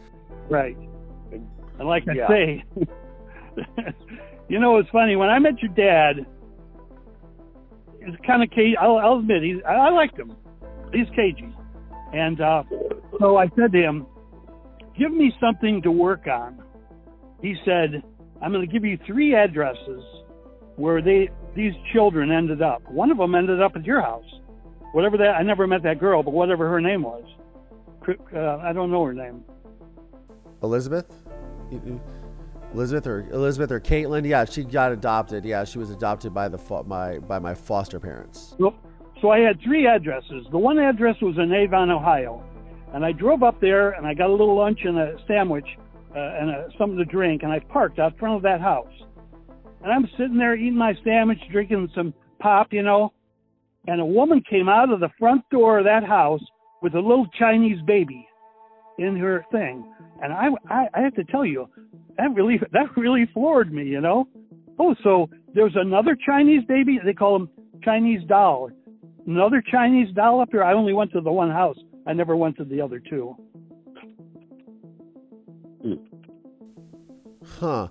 Right. 0.49 0.79
And 1.31 1.87
like 1.87 2.05
I 2.09 2.27
say, 2.27 2.65
you 4.49 4.59
know, 4.59 4.79
it's 4.79 4.89
funny 4.89 5.15
when 5.15 5.29
I 5.29 5.39
met 5.39 5.61
your 5.61 5.73
dad. 5.73 6.25
It's 8.01 8.17
kind 8.27 8.43
of 8.43 8.49
cagey. 8.49 8.79
I'll, 8.81 8.97
I'll 8.97 9.19
admit, 9.19 9.43
he's, 9.43 9.57
I, 9.69 9.75
I 9.75 9.91
liked 9.91 10.19
him. 10.19 10.35
He's 10.91 11.07
cagey, 11.15 11.55
and 12.15 12.41
uh, 12.41 12.63
so 13.21 13.37
I 13.37 13.49
said 13.57 13.73
to 13.73 13.79
him, 13.83 14.07
"Give 14.99 15.13
me 15.13 15.35
something 15.39 15.83
to 15.83 15.91
work 15.91 16.27
on." 16.27 16.63
He 17.43 17.57
said, 17.67 18.03
I'm 18.41 18.53
going 18.53 18.67
to 18.67 18.73
give 18.73 18.87
you 18.87 18.99
three 19.07 19.35
addresses 19.35 20.03
where 20.77 21.03
they 21.03 21.29
these 21.55 21.75
children 21.93 22.31
ended 22.31 22.63
up. 22.63 22.91
One 22.91 23.11
of 23.11 23.19
them 23.19 23.35
ended 23.35 23.61
up 23.61 23.77
at 23.77 23.85
your 23.85 24.01
house. 24.01 24.25
Whatever 24.95 25.17
that, 25.17 25.35
I 25.35 25.43
never 25.43 25.67
met 25.67 25.83
that 25.83 25.99
girl, 25.99 26.23
but 26.23 26.33
whatever 26.33 26.69
her 26.69 26.81
name 26.81 27.03
was, 27.03 27.25
uh, 28.33 28.59
I 28.59 28.73
don't 28.73 28.93
know 28.93 29.03
her 29.03 29.13
name. 29.13 29.43
Elizabeth. 30.63 31.13
Elizabeth 32.73 33.05
or 33.09 33.29
Elizabeth 33.33 33.73
or 33.73 33.81
Caitlin. 33.81 34.25
Yeah, 34.25 34.45
she 34.45 34.63
got 34.63 34.93
adopted. 34.93 35.45
Yeah, 35.45 35.65
she 35.65 35.81
was 35.81 35.91
adopted 35.91 36.33
by 36.33 36.49
the 36.49 36.61
my 36.87 37.19
by 37.19 37.41
my 37.41 37.55
foster 37.55 37.99
parents. 37.99 38.55
So, 38.57 38.77
so 39.21 39.31
I 39.31 39.41
had 39.41 39.61
three 39.63 39.85
addresses. 39.85 40.47
The 40.53 40.59
one 40.59 40.79
address 40.79 41.17
was 41.21 41.39
in 41.39 41.53
Avon, 41.53 41.91
Ohio, 41.91 42.45
and 42.93 43.05
I 43.05 43.11
drove 43.11 43.43
up 43.43 43.61
there 43.61 43.91
and 43.91 44.07
I 44.07 44.15
got 44.15 44.29
a 44.29 44.33
little 44.33 44.57
lunch 44.57 44.79
and 44.85 44.97
a 44.97 45.17
sandwich 45.27 45.67
uh, 46.15 46.21
and 46.21 46.51
a, 46.51 46.69
something 46.79 46.99
to 46.99 47.05
drink, 47.05 47.43
and 47.43 47.51
I 47.51 47.59
parked 47.59 47.99
out 47.99 48.17
front 48.17 48.37
of 48.37 48.43
that 48.43 48.61
house. 48.61 48.95
And 49.83 49.93
I'm 49.93 50.09
sitting 50.17 50.39
there 50.39 50.55
eating 50.55 50.77
my 50.77 50.95
sandwich, 51.03 51.41
drinking 51.51 51.91
some 51.97 52.15
pop, 52.39 52.73
you 52.73 52.83
know, 52.83 53.13
and 53.87 54.01
a 54.01 54.05
woman 54.05 54.43
came 54.49 54.69
out 54.69 54.91
of 54.91 55.01
the 55.01 55.11
front 55.19 55.43
door 55.51 55.79
of 55.79 55.85
that 55.85 56.05
house 56.05 56.43
with 56.83 56.95
a 56.95 57.01
little 57.01 57.27
Chinese 57.39 57.81
baby 57.87 58.27
in 58.99 59.17
her 59.17 59.45
thing, 59.51 59.85
and 60.23 60.33
I, 60.33 60.49
I, 60.69 60.87
I 60.95 61.01
have 61.01 61.15
to 61.15 61.25
tell 61.25 61.45
you, 61.45 61.69
that 62.17 62.35
really, 62.35 62.61
that 62.73 62.97
really 62.97 63.29
floored 63.33 63.73
me, 63.73 63.85
you 63.85 64.01
know. 64.01 64.29
Oh, 64.79 64.95
so 65.03 65.29
there's 65.55 65.75
another 65.77 66.17
Chinese 66.27 66.65
baby. 66.67 66.99
They 67.05 67.13
call 67.13 67.39
them 67.39 67.49
Chinese 67.83 68.21
doll. 68.27 68.71
Another 69.27 69.63
Chinese 69.71 70.13
doll 70.15 70.41
up 70.41 70.49
here. 70.51 70.63
I 70.63 70.75
only 70.75 70.93
went 70.93 71.13
to 71.13 71.21
the 71.21 71.33
one 71.33 71.51
house. 71.51 71.79
I 72.07 72.13
never 72.13 72.37
went 72.37 72.57
to 72.59 72.65
the 72.65 72.81
other 72.81 72.99
two. 72.99 73.37
Hmm. 75.83 75.95
Huh. 77.59 77.89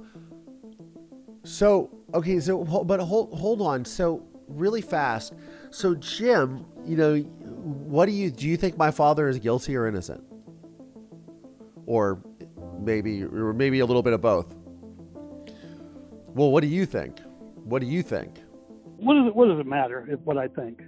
So 1.44 1.90
okay, 2.14 2.40
so 2.40 2.64
but 2.64 3.00
hold 3.00 3.34
hold 3.38 3.62
on. 3.62 3.86
So 3.86 4.24
really 4.58 4.82
fast. 4.82 5.34
So 5.72 5.96
Jim, 5.96 6.66
you 6.86 6.96
know, 6.96 7.18
what 7.18 8.06
do 8.06 8.12
you 8.12 8.30
do? 8.30 8.48
You 8.48 8.58
think 8.58 8.78
my 8.78 8.92
father 8.92 9.28
is 9.28 9.40
guilty 9.40 9.76
or 9.76 9.88
innocent, 9.88 10.24
or 11.86 12.22
maybe 12.80 13.24
or 13.24 13.54
maybe 13.54 13.80
a 13.80 13.86
little 13.86 14.04
bit 14.04 14.14
of 14.14 14.22
both? 14.22 14.56
Well, 16.28 16.52
what 16.52 16.62
do 16.62 16.68
you 16.68 16.86
think? 16.86 17.20
What 17.64 17.80
do 17.80 17.88
you 17.88 18.04
think? 18.04 18.42
What 18.98 19.16
does 19.16 19.28
it, 19.28 19.36
what 19.36 19.48
does 19.48 19.60
it 19.60 19.68
matter 19.68 20.08
if 20.10 20.20
what 20.22 20.38
I 20.38 20.48
think? 20.48 20.82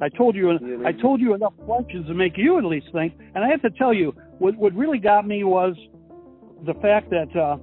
I 0.00 0.08
told 0.08 0.34
you 0.34 0.50
I 0.84 0.92
told 0.92 1.20
you 1.20 1.34
enough 1.34 1.54
questions 1.64 2.06
to 2.06 2.14
make 2.14 2.36
you 2.36 2.58
at 2.58 2.64
least 2.64 2.88
think. 2.92 3.14
And 3.34 3.44
I 3.44 3.48
have 3.48 3.62
to 3.62 3.70
tell 3.70 3.94
you, 3.94 4.14
what 4.38 4.56
what 4.56 4.74
really 4.74 4.98
got 4.98 5.26
me 5.26 5.44
was 5.44 5.76
the 6.64 6.74
fact 6.74 7.10
that 7.10 7.36
uh, 7.36 7.56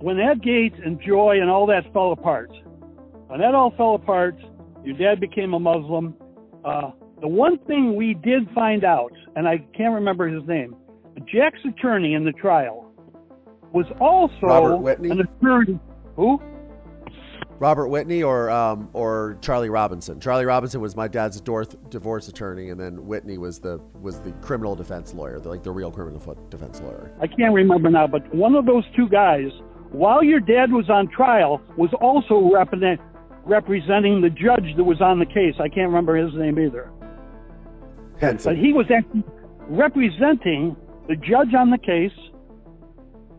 when 0.00 0.20
Ed 0.20 0.42
Gates 0.42 0.76
and 0.84 1.00
Joy 1.00 1.40
and 1.40 1.50
all 1.50 1.66
that 1.66 1.92
fell 1.92 2.12
apart, 2.12 2.50
when 3.26 3.40
that 3.40 3.54
all 3.54 3.72
fell 3.76 3.94
apart, 3.94 4.36
your 4.84 4.96
dad 4.96 5.20
became 5.20 5.54
a 5.54 5.60
Muslim. 5.60 6.14
Uh, 6.64 6.90
the 7.20 7.28
one 7.28 7.58
thing 7.66 7.96
we 7.96 8.14
did 8.14 8.48
find 8.54 8.84
out, 8.84 9.12
and 9.36 9.48
I 9.48 9.58
can't 9.76 9.94
remember 9.94 10.28
his 10.28 10.46
name, 10.46 10.76
Jack's 11.26 11.60
attorney 11.64 12.14
in 12.14 12.24
the 12.24 12.32
trial 12.32 12.92
was 13.72 13.86
also 14.00 14.34
Robert 14.42 14.76
Whitney? 14.78 15.10
an 15.10 15.20
attorney. 15.20 15.78
Who? 16.16 16.40
Robert 17.60 17.88
Whitney 17.88 18.22
or 18.22 18.50
um, 18.50 18.88
or 18.92 19.36
Charlie 19.40 19.68
Robinson. 19.68 20.20
Charlie 20.20 20.44
Robinson 20.44 20.80
was 20.80 20.94
my 20.94 21.08
dad's 21.08 21.40
divorce 21.40 21.68
divorce 21.90 22.28
attorney, 22.28 22.70
and 22.70 22.78
then 22.78 23.04
Whitney 23.04 23.36
was 23.36 23.58
the 23.58 23.80
was 24.00 24.20
the 24.20 24.30
criminal 24.40 24.76
defense 24.76 25.12
lawyer, 25.12 25.40
the, 25.40 25.48
like 25.48 25.64
the 25.64 25.72
real 25.72 25.90
criminal 25.90 26.36
defense 26.50 26.80
lawyer. 26.80 27.12
I 27.20 27.26
can't 27.26 27.52
remember 27.52 27.90
now, 27.90 28.06
but 28.06 28.32
one 28.32 28.54
of 28.54 28.64
those 28.64 28.84
two 28.94 29.08
guys, 29.08 29.48
while 29.90 30.22
your 30.22 30.38
dad 30.38 30.70
was 30.70 30.88
on 30.88 31.08
trial, 31.08 31.60
was 31.76 31.90
also 32.00 32.48
represent, 32.52 33.00
representing 33.48 34.20
the 34.20 34.30
judge 34.30 34.76
that 34.76 34.84
was 34.84 35.00
on 35.00 35.18
the 35.18 35.26
case. 35.26 35.54
I 35.58 35.68
can't 35.68 35.88
remember 35.88 36.16
his 36.16 36.32
name 36.34 36.58
either. 36.58 36.92
Henson. 38.20 38.54
But 38.54 38.62
he 38.62 38.72
was 38.72 38.86
actually 38.94 39.24
representing 39.68 40.76
the 41.08 41.16
judge 41.16 41.54
on 41.56 41.70
the 41.70 41.78
case. 41.78 42.12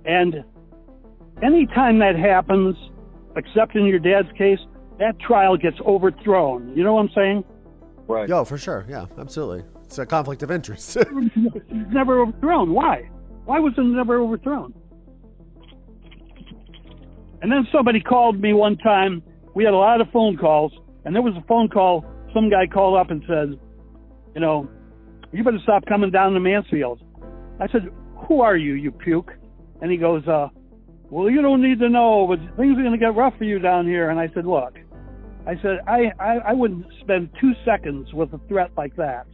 And 0.06 0.44
anytime 1.44 2.00
that 2.00 2.16
happens, 2.16 2.76
except 3.36 3.76
in 3.76 3.86
your 3.86 4.00
dad's 4.00 4.30
case, 4.38 4.60
that 4.98 5.20
trial 5.20 5.56
gets 5.56 5.78
overthrown. 5.86 6.76
You 6.76 6.84
know 6.84 6.96
what 6.96 7.02
I'm 7.02 7.12
saying? 7.16 7.44
Right. 8.08 8.28
Yo, 8.28 8.44
for 8.44 8.58
sure. 8.58 8.86
Yeah, 8.90 9.06
absolutely. 9.20 9.64
It's 9.86 10.00
a 10.00 10.06
conflict 10.06 10.44
of 10.44 10.52
interest. 10.52 10.98
It's 11.06 11.94
never 11.94 12.22
overthrown. 12.22 12.74
Why? 12.74 13.10
Why 13.46 13.60
was 13.60 13.74
it 13.78 13.82
never 13.82 14.20
overthrown? 14.22 14.74
And 17.42 17.52
then 17.52 17.68
somebody 17.72 18.02
called 18.02 18.40
me 18.40 18.54
one 18.54 18.78
time. 18.78 19.24
We 19.56 19.64
had 19.64 19.74
a 19.74 19.78
lot 19.78 20.02
of 20.02 20.08
phone 20.12 20.38
calls, 20.38 20.72
and 21.06 21.16
there 21.16 21.22
was 21.22 21.34
a 21.36 21.46
phone 21.48 21.70
call. 21.70 22.06
Some 22.34 22.50
guy 22.50 22.68
called 22.68 22.98
up 22.98 23.10
and 23.10 23.24
said, 23.28 23.60
"You 24.36 24.42
know, 24.42 24.68
you 25.32 25.44
better 25.44 25.60
stop 25.64 25.86
coming 25.86 26.12
down 26.12 26.34
to 26.34 26.40
Mansfield." 26.40 27.02
I 27.60 27.68
said, 27.68 27.90
"Who 28.28 28.42
are 28.42 28.56
you, 28.56 28.74
you 28.74 28.92
puke?" 28.92 29.34
And 29.82 29.92
he 29.92 29.98
goes, 29.98 30.28
"Uh, 30.28 30.50
well, 31.10 31.30
you 31.30 31.42
don't 31.42 31.62
need 31.62 31.80
to 31.80 31.90
know, 31.90 32.28
but 32.28 32.40
things 32.56 32.78
are 32.78 32.82
going 32.82 32.92
to 32.92 32.98
get 32.98 33.16
rough 33.16 33.36
for 33.38 33.44
you 33.44 33.60
down 33.60 33.88
here." 33.88 34.10
And 34.10 34.20
I 34.20 34.30
said, 34.34 34.46
"Look," 34.46 34.78
I 35.48 35.56
said, 35.62 35.80
"I 35.88 36.12
I, 36.20 36.38
I 36.50 36.54
wouldn't 36.54 36.86
spend 37.02 37.30
two 37.42 37.54
seconds 37.66 38.14
with 38.14 38.34
a 38.34 38.40
threat 38.48 38.72
like 38.78 38.96
that." 38.98 39.26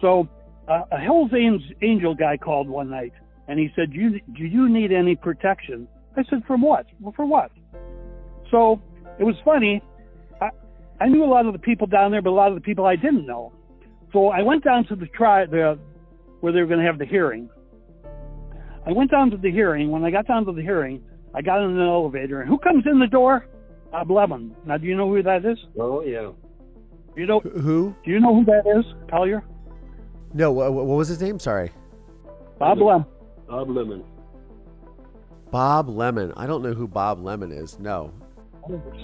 So 0.00 0.28
uh, 0.68 0.82
a 0.92 0.98
Hell's 0.98 1.32
Angel, 1.34 1.68
Angel 1.82 2.14
guy 2.14 2.36
called 2.36 2.68
one 2.68 2.90
night, 2.90 3.12
and 3.48 3.58
he 3.58 3.70
said, 3.74 3.92
"You 3.92 4.20
do 4.36 4.44
you 4.44 4.68
need 4.68 4.92
any 4.92 5.16
protection?" 5.16 5.88
I 6.16 6.24
said, 6.28 6.44
"From 6.46 6.60
what? 6.60 6.86
Well, 7.00 7.14
for 7.16 7.24
what?" 7.24 7.50
So 8.50 8.80
it 9.20 9.24
was 9.24 9.36
funny. 9.44 9.82
I 10.40 10.48
I 11.00 11.06
knew 11.06 11.22
a 11.22 11.30
lot 11.30 11.46
of 11.46 11.52
the 11.52 11.58
people 11.58 11.86
down 11.86 12.10
there, 12.10 12.22
but 12.22 12.30
a 12.30 12.32
lot 12.32 12.48
of 12.48 12.54
the 12.54 12.60
people 12.60 12.86
I 12.86 12.96
didn't 12.96 13.26
know. 13.26 13.52
So 14.12 14.28
I 14.28 14.42
went 14.42 14.64
down 14.64 14.86
to 14.86 14.96
the 14.96 15.06
tri 15.06 15.46
the 15.46 15.78
where 16.40 16.52
they 16.52 16.60
were 16.60 16.66
going 16.66 16.80
to 16.80 16.86
have 16.86 16.98
the 16.98 17.06
hearing. 17.06 17.48
I 18.86 18.92
went 18.92 19.10
down 19.10 19.30
to 19.30 19.36
the 19.36 19.52
hearing. 19.52 19.90
When 19.90 20.04
I 20.04 20.10
got 20.10 20.26
down 20.26 20.46
to 20.46 20.52
the 20.52 20.62
hearing, 20.62 21.02
I 21.34 21.42
got 21.42 21.62
in 21.62 21.78
an 21.78 21.86
elevator, 21.86 22.40
and 22.40 22.48
who 22.48 22.58
comes 22.58 22.84
in 22.90 22.98
the 22.98 23.06
door? 23.06 23.46
Bob 23.92 24.10
Lemon. 24.10 24.56
Now, 24.64 24.78
do 24.78 24.86
you 24.86 24.96
know 24.96 25.08
who 25.08 25.22
that 25.22 25.44
is? 25.44 25.58
Oh 25.78 26.02
yeah. 26.02 26.30
You 27.16 27.26
know? 27.26 27.40
Who? 27.40 27.94
Do 28.04 28.10
you 28.10 28.20
know 28.20 28.34
who 28.34 28.44
that 28.46 28.62
is, 28.66 28.84
Collier? 29.10 29.44
No, 30.32 30.52
what, 30.52 30.72
what 30.72 30.86
was 30.86 31.08
his 31.08 31.20
name? 31.20 31.38
Sorry. 31.38 31.72
Bob 32.58 32.78
Lemon. 32.78 33.04
Bob 33.48 33.68
Lemon. 33.68 34.04
Bob 35.50 35.88
Lemon. 35.88 36.32
I 36.36 36.46
don't 36.46 36.62
know 36.62 36.72
who 36.72 36.86
Bob 36.86 37.20
Lemon 37.20 37.52
is. 37.52 37.78
No. 37.80 38.14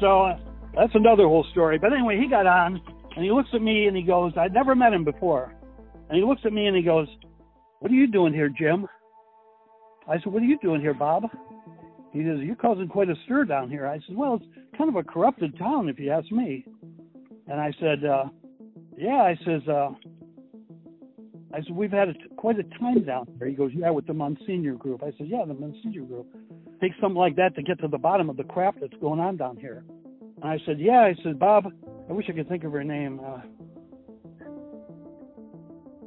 So 0.01 0.23
uh, 0.23 0.39
that's 0.75 0.95
another 0.95 1.25
whole 1.25 1.47
story. 1.53 1.79
But 1.79 1.93
anyway, 1.93 2.19
he 2.19 2.29
got 2.29 2.47
on 2.47 2.81
and 3.17 3.25
he 3.25 3.31
looks 3.31 3.49
at 3.55 3.63
me 3.63 3.87
and 3.87 3.97
he 3.97 4.03
goes, 4.03 4.33
I'd 4.37 4.53
never 4.53 4.75
met 4.75 4.93
him 4.93 5.05
before. 5.05 5.55
And 6.09 6.19
he 6.19 6.25
looks 6.25 6.43
at 6.45 6.53
me 6.53 6.67
and 6.67 6.77
he 6.77 6.83
goes, 6.83 7.09
What 7.81 7.91
are 7.91 7.95
you 7.95 8.07
doing 8.07 8.33
here, 8.33 8.49
Jim? 8.49 8.87
I 10.09 10.19
said, 10.19 10.33
What 10.33 10.43
are 10.43 10.47
you 10.47 10.59
doing 10.59 10.81
here, 10.81 10.95
Bob? 10.95 11.25
He 12.13 12.21
says, 12.21 12.39
You're 12.41 12.57
causing 12.57 12.89
quite 12.89 13.09
a 13.09 13.15
stir 13.25 13.45
down 13.45 13.71
here. 13.71 13.87
I 13.87 13.99
said, 14.07 14.17
Well, 14.17 14.35
it's 14.37 14.77
kind 14.79 14.89
of 14.89 14.97
a 14.97 15.03
corrupted 15.03 15.59
town, 15.59 15.89
if 15.89 15.99
you 15.99 16.11
ask 16.11 16.31
me. 16.31 16.65
And 17.49 17.61
I 17.61 17.73
said, 17.81 18.05
uh, 18.05 18.25
Yeah, 18.97 19.23
I 19.23 19.37
says, 19.45 19.67
uh, 19.69 19.91
I 21.57 21.63
said, 21.63 21.75
We've 21.75 21.91
had 21.91 22.09
a, 22.11 22.15
quite 22.37 22.59
a 22.59 22.65
time 22.79 23.03
down 23.05 23.27
there. 23.39 23.49
He 23.49 23.55
goes, 23.55 23.71
Yeah, 23.75 23.91
with 23.91 24.07
the 24.07 24.15
Monsignor 24.15 24.75
group. 24.75 25.03
I 25.03 25.13
said, 25.19 25.27
Yeah, 25.29 25.45
the 25.47 25.55
Monsignor 25.55 26.03
group. 26.03 26.27
Takes 26.81 26.97
something 27.01 27.17
like 27.19 27.37
that 27.37 27.55
to 27.57 27.63
get 27.63 27.81
to 27.81 27.89
the 27.89 27.99
bottom 27.99 28.29
of 28.29 28.37
the 28.37 28.45
crap 28.45 28.77
that's 28.81 28.93
going 29.01 29.21
on 29.21 29.37
down 29.37 29.57
here. 29.57 29.85
And 30.43 30.45
I 30.45 30.59
said, 30.67 30.79
Yeah, 30.79 31.01
I 31.01 31.15
said, 31.23 31.39
Bob, 31.39 31.67
I 32.09 32.13
wish 32.13 32.27
I 32.29 32.33
could 32.33 32.49
think 32.49 32.65
of 32.65 32.73
her 32.73 32.85
name. 32.85 33.21
Uh, 33.25 33.41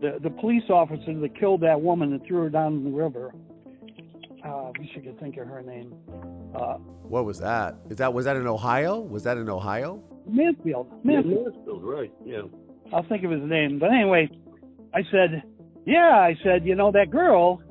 the 0.02 0.18
the 0.24 0.30
police 0.30 0.64
officer 0.70 1.14
that 1.20 1.38
killed 1.40 1.62
that 1.62 1.82
woman 1.82 2.14
and 2.14 2.24
threw 2.26 2.44
her 2.44 2.50
down 2.50 2.74
in 2.76 2.84
the 2.86 2.90
river. 2.92 3.34
Uh, 4.46 4.48
I 4.68 4.72
wish 4.80 4.90
I 4.96 5.00
could 5.02 5.20
think 5.20 5.36
of 5.38 5.48
her 5.48 5.62
name. 5.62 5.94
Uh, 6.56 6.76
What 7.04 7.26
was 7.26 7.40
that? 7.40 7.76
Is 7.90 7.98
that 7.98 8.14
was 8.14 8.26
that 8.26 8.38
in 8.38 8.48
Ohio? 8.48 9.00
Was 9.00 9.24
that 9.24 9.38
in 9.38 9.50
Ohio? 9.50 10.02
Mansfield. 10.28 10.88
Yeah, 11.04 11.12
Mansfield. 11.22 11.54
Mansfield, 11.56 11.84
right? 11.84 12.14
Yeah. 12.24 12.44
I'll 12.94 13.04
think 13.10 13.24
of 13.26 13.32
his 13.32 13.42
name. 13.44 13.78
But 13.80 13.92
anyway, 13.92 14.30
I 14.94 15.02
said, 15.12 15.44
yeah, 15.86 16.12
I 16.12 16.36
said, 16.44 16.66
you 16.66 16.76
know, 16.76 16.92
that 16.92 17.12
girl. 17.12 17.62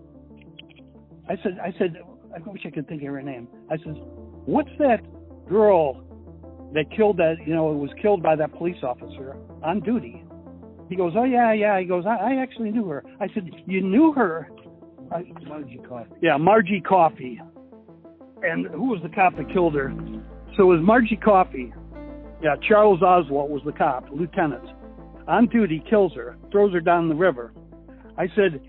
I 1.28 1.34
said, 1.42 1.58
I 1.62 1.72
said, 1.78 1.96
I 2.34 2.38
wish 2.48 2.62
I 2.66 2.70
could 2.70 2.88
think 2.88 3.02
of 3.02 3.08
her 3.08 3.22
name. 3.22 3.48
I 3.70 3.76
said, 3.78 3.94
what's 4.46 4.70
that 4.78 4.98
girl 5.48 6.04
that 6.74 6.84
killed 6.96 7.16
that, 7.18 7.36
you 7.46 7.54
know, 7.54 7.64
was 7.64 7.90
killed 8.00 8.22
by 8.22 8.36
that 8.36 8.52
police 8.54 8.82
officer 8.82 9.36
on 9.62 9.80
duty? 9.80 10.24
He 10.88 10.96
goes, 10.96 11.12
oh 11.16 11.24
yeah, 11.24 11.52
yeah. 11.52 11.78
He 11.78 11.86
goes, 11.86 12.04
I, 12.06 12.34
I 12.34 12.42
actually 12.42 12.70
knew 12.70 12.86
her. 12.88 13.04
I 13.20 13.26
said, 13.34 13.48
you 13.66 13.82
knew 13.82 14.12
her? 14.12 14.48
I, 15.12 15.22
Margie 15.46 15.80
Coffey. 15.86 16.10
Yeah, 16.22 16.36
Margie 16.36 16.80
Coffey. 16.80 17.40
And 18.42 18.66
who 18.68 18.88
was 18.90 19.00
the 19.02 19.08
cop 19.08 19.36
that 19.36 19.52
killed 19.52 19.74
her? 19.74 19.92
So 20.56 20.62
it 20.62 20.76
was 20.76 20.80
Margie 20.82 21.16
Coffey. 21.16 21.72
Yeah, 22.42 22.54
Charles 22.68 23.02
Oswald 23.02 23.50
was 23.50 23.62
the 23.66 23.72
cop, 23.72 24.06
lieutenant 24.12 24.64
on 25.28 25.46
duty 25.46 25.82
kills 25.88 26.12
her, 26.14 26.36
throws 26.50 26.72
her 26.72 26.80
down 26.80 27.08
the 27.08 27.14
river. 27.14 27.52
I 28.16 28.26
said, 28.34 28.60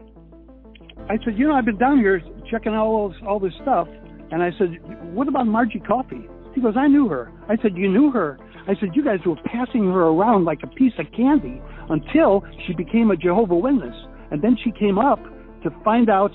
I 1.10 1.18
said, 1.24 1.38
you 1.38 1.48
know, 1.48 1.56
I've 1.56 1.66
been 1.66 1.78
down 1.78 1.98
here 1.98 2.22
checking 2.52 2.74
all 2.74 3.10
this, 3.10 3.18
all 3.26 3.40
this 3.40 3.54
stuff, 3.62 3.88
and 4.32 4.44
I 4.44 4.52
said, 4.60 4.78
what 5.14 5.28
about 5.28 5.48
Margie 5.48 5.80
Coffey? 5.80 6.28
He 6.54 6.62
goes, 6.62 6.76
I 6.78 6.88
knew 6.88 7.08
her. 7.08 7.32
I 7.48 7.56
said, 7.62 7.76
you 7.76 7.90
knew 7.90 8.12
her? 8.12 8.38
I 8.68 8.74
said, 8.80 8.90
you 8.94 9.04
guys 9.04 9.20
were 9.26 9.38
passing 9.46 9.86
her 9.86 10.08
around 10.08 10.46
like 10.46 10.60
a 10.64 10.68
piece 10.68 10.94
of 11.00 11.06
candy 11.16 11.62
until 11.90 12.44
she 12.68 12.74
became 12.74 13.10
a 13.10 13.16
Jehovah 13.16 13.56
Witness, 13.56 13.96
and 14.32 14.42
then 14.42 14.58
she 14.64 14.72
came 14.72 15.00
up 15.00 15.20
to 15.64 15.70
find 15.84 16.10
out 16.10 16.32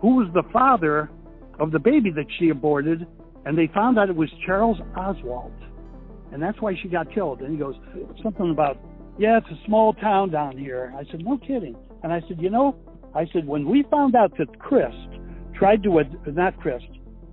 who 0.00 0.16
was 0.16 0.28
the 0.34 0.42
father 0.52 1.10
of 1.58 1.70
the 1.70 1.78
baby 1.78 2.10
that 2.10 2.26
she 2.38 2.50
aborted, 2.50 3.06
and 3.46 3.56
they 3.56 3.70
found 3.72 3.98
out 3.98 4.10
it 4.10 4.16
was 4.16 4.28
Charles 4.44 4.78
Oswald, 4.96 5.54
and 6.32 6.42
that's 6.42 6.60
why 6.60 6.74
she 6.82 6.88
got 6.88 7.12
killed. 7.14 7.40
And 7.40 7.52
he 7.52 7.58
goes 7.58 7.76
something 8.22 8.50
about, 8.50 8.76
yeah, 9.18 9.38
it's 9.38 9.48
a 9.48 9.66
small 9.66 9.94
town 9.94 10.30
down 10.30 10.56
here. 10.56 10.94
I 10.96 11.04
said, 11.10 11.24
no 11.24 11.38
kidding. 11.38 11.76
And 12.02 12.12
I 12.12 12.20
said, 12.28 12.40
you 12.40 12.50
know, 12.50 12.76
I 13.14 13.26
said 13.32 13.46
when 13.46 13.66
we 13.68 13.84
found 13.90 14.14
out 14.14 14.36
that 14.38 14.58
Christ 14.58 15.08
tried 15.54 15.82
to 15.84 16.00
ad- 16.00 16.36
not 16.36 16.58
Christ, 16.60 16.86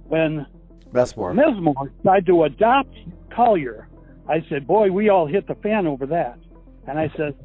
when 0.08 0.46
Messmore. 0.92 1.34
Mesmore 1.34 1.92
tried 2.04 2.26
to 2.28 2.44
adopt 2.44 2.96
Collier, 3.36 3.90
I 4.30 4.46
said, 4.50 4.66
boy, 4.66 4.92
we 4.92 5.10
all 5.10 5.28
hit 5.28 5.48
the 5.48 5.56
fan 5.56 5.86
over 5.88 6.06
that. 6.06 6.40
And 6.88 6.98
I 7.00 7.12
said, 7.18 7.36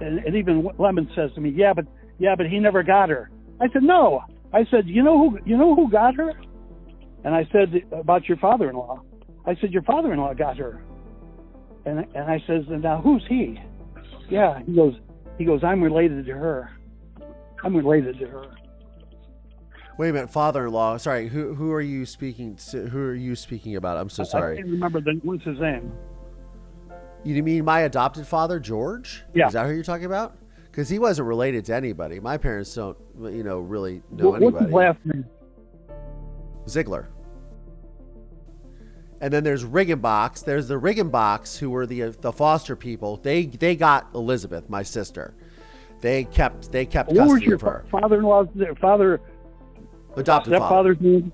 and, 0.00 0.18
and 0.18 0.36
even 0.36 0.68
Lemon 0.78 1.08
says 1.14 1.30
to 1.34 1.40
me, 1.40 1.50
yeah, 1.50 1.72
but 1.72 1.86
yeah, 2.18 2.34
but 2.36 2.46
he 2.46 2.58
never 2.58 2.82
got 2.82 3.08
her. 3.08 3.30
I 3.60 3.68
said, 3.72 3.82
no. 3.82 4.22
I 4.52 4.66
said, 4.70 4.86
you 4.86 5.02
know 5.02 5.16
who 5.18 5.38
you 5.46 5.56
know 5.56 5.74
who 5.74 5.90
got 5.90 6.16
her? 6.16 6.32
And 7.24 7.34
I 7.34 7.48
said 7.52 7.82
about 7.92 8.28
your 8.28 8.36
father-in-law. 8.38 9.02
I 9.46 9.54
said 9.60 9.72
your 9.72 9.82
father-in-law 9.82 10.34
got 10.34 10.58
her. 10.58 10.82
And 11.86 12.00
and 12.14 12.30
I 12.30 12.42
says, 12.46 12.64
now 12.68 13.00
who's 13.00 13.24
he? 13.28 13.58
Yeah, 14.30 14.60
he 14.64 14.72
goes, 14.74 14.94
he 15.38 15.44
goes, 15.44 15.62
I'm 15.64 15.82
related 15.82 16.26
to 16.26 16.32
her. 16.32 16.70
I'm 17.64 17.76
related 17.76 18.18
to 18.20 18.26
her. 18.28 18.44
Wait 19.98 20.08
a 20.10 20.12
minute, 20.12 20.30
father-in-law. 20.30 20.96
Sorry, 20.96 21.28
who 21.28 21.54
who 21.54 21.72
are 21.72 21.80
you 21.82 22.06
speaking? 22.06 22.56
To, 22.70 22.88
who 22.88 23.00
are 23.00 23.14
you 23.14 23.36
speaking 23.36 23.76
about? 23.76 23.98
I'm 23.98 24.08
so 24.08 24.24
sorry. 24.24 24.54
I 24.54 24.56
can't 24.60 24.70
remember 24.70 25.00
the 25.02 25.20
what's 25.22 25.44
his 25.44 25.58
name. 25.60 25.92
You 27.22 27.42
mean 27.42 27.66
my 27.66 27.80
adopted 27.80 28.26
father, 28.26 28.58
George? 28.58 29.24
Yeah. 29.34 29.48
Is 29.48 29.52
that 29.52 29.66
who 29.66 29.72
you're 29.74 29.82
talking 29.82 30.06
about? 30.06 30.38
Because 30.70 30.88
he 30.88 30.98
wasn't 30.98 31.28
related 31.28 31.66
to 31.66 31.74
anybody. 31.74 32.18
My 32.18 32.38
parents 32.38 32.74
don't, 32.74 32.96
you 33.20 33.42
know, 33.42 33.58
really 33.58 34.02
know 34.10 34.30
What- 34.30 34.40
what's 34.40 34.56
anybody. 34.56 34.64
his 34.66 34.72
last 34.74 34.98
name? 35.04 35.24
Ziegler. 36.66 37.08
And 39.20 39.32
then 39.32 39.44
there's 39.44 39.64
Riggenbachs. 39.64 40.44
There's 40.44 40.68
the 40.68 40.80
Riggenbachs 40.80 41.58
who 41.58 41.70
were 41.70 41.86
the 41.86 42.10
the 42.10 42.32
foster 42.32 42.74
people. 42.76 43.18
They 43.18 43.46
they 43.46 43.76
got 43.76 44.08
Elizabeth, 44.14 44.68
my 44.70 44.82
sister. 44.82 45.34
They 46.00 46.24
kept 46.24 46.72
they 46.72 46.86
kept 46.86 47.10
What 47.10 47.16
was 47.18 47.26
custody 47.32 47.46
your 47.46 47.54
of 47.56 47.60
her. 47.62 47.84
father-in-law's 47.90 48.48
father 48.80 49.20
Adopted 50.16 50.24
father. 50.26 50.56
stepfather's 50.56 51.00
name? 51.00 51.32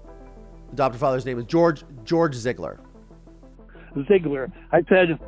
Adopted 0.72 1.00
father's 1.00 1.24
name 1.24 1.38
is 1.38 1.44
George 1.44 1.84
George 2.04 2.34
Ziegler. 2.34 2.80
Ziegler. 4.08 4.50
I 4.72 4.82
said, 4.88 5.18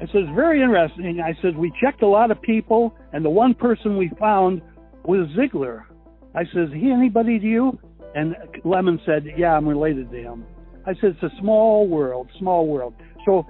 I 0.00 0.06
said, 0.06 0.16
it's 0.16 0.34
very 0.34 0.60
interesting. 0.62 1.20
I 1.20 1.34
said, 1.40 1.56
we 1.56 1.72
checked 1.80 2.02
a 2.02 2.06
lot 2.06 2.30
of 2.30 2.42
people, 2.42 2.94
and 3.12 3.24
the 3.24 3.30
one 3.30 3.54
person 3.54 3.96
we 3.96 4.10
found 4.18 4.60
was 5.04 5.28
Ziegler. 5.36 5.86
I 6.34 6.44
said, 6.52 6.64
is 6.64 6.72
he 6.74 6.90
anybody 6.90 7.38
to 7.38 7.46
you? 7.46 7.78
And 8.14 8.36
Lemon 8.64 9.00
said, 9.06 9.24
yeah, 9.38 9.56
I'm 9.56 9.66
related 9.66 10.10
to 10.10 10.16
him. 10.18 10.44
I 10.86 10.94
said, 10.94 11.16
it's 11.20 11.22
a 11.22 11.30
small 11.40 11.86
world, 11.86 12.28
small 12.38 12.66
world. 12.66 12.94
So, 13.24 13.46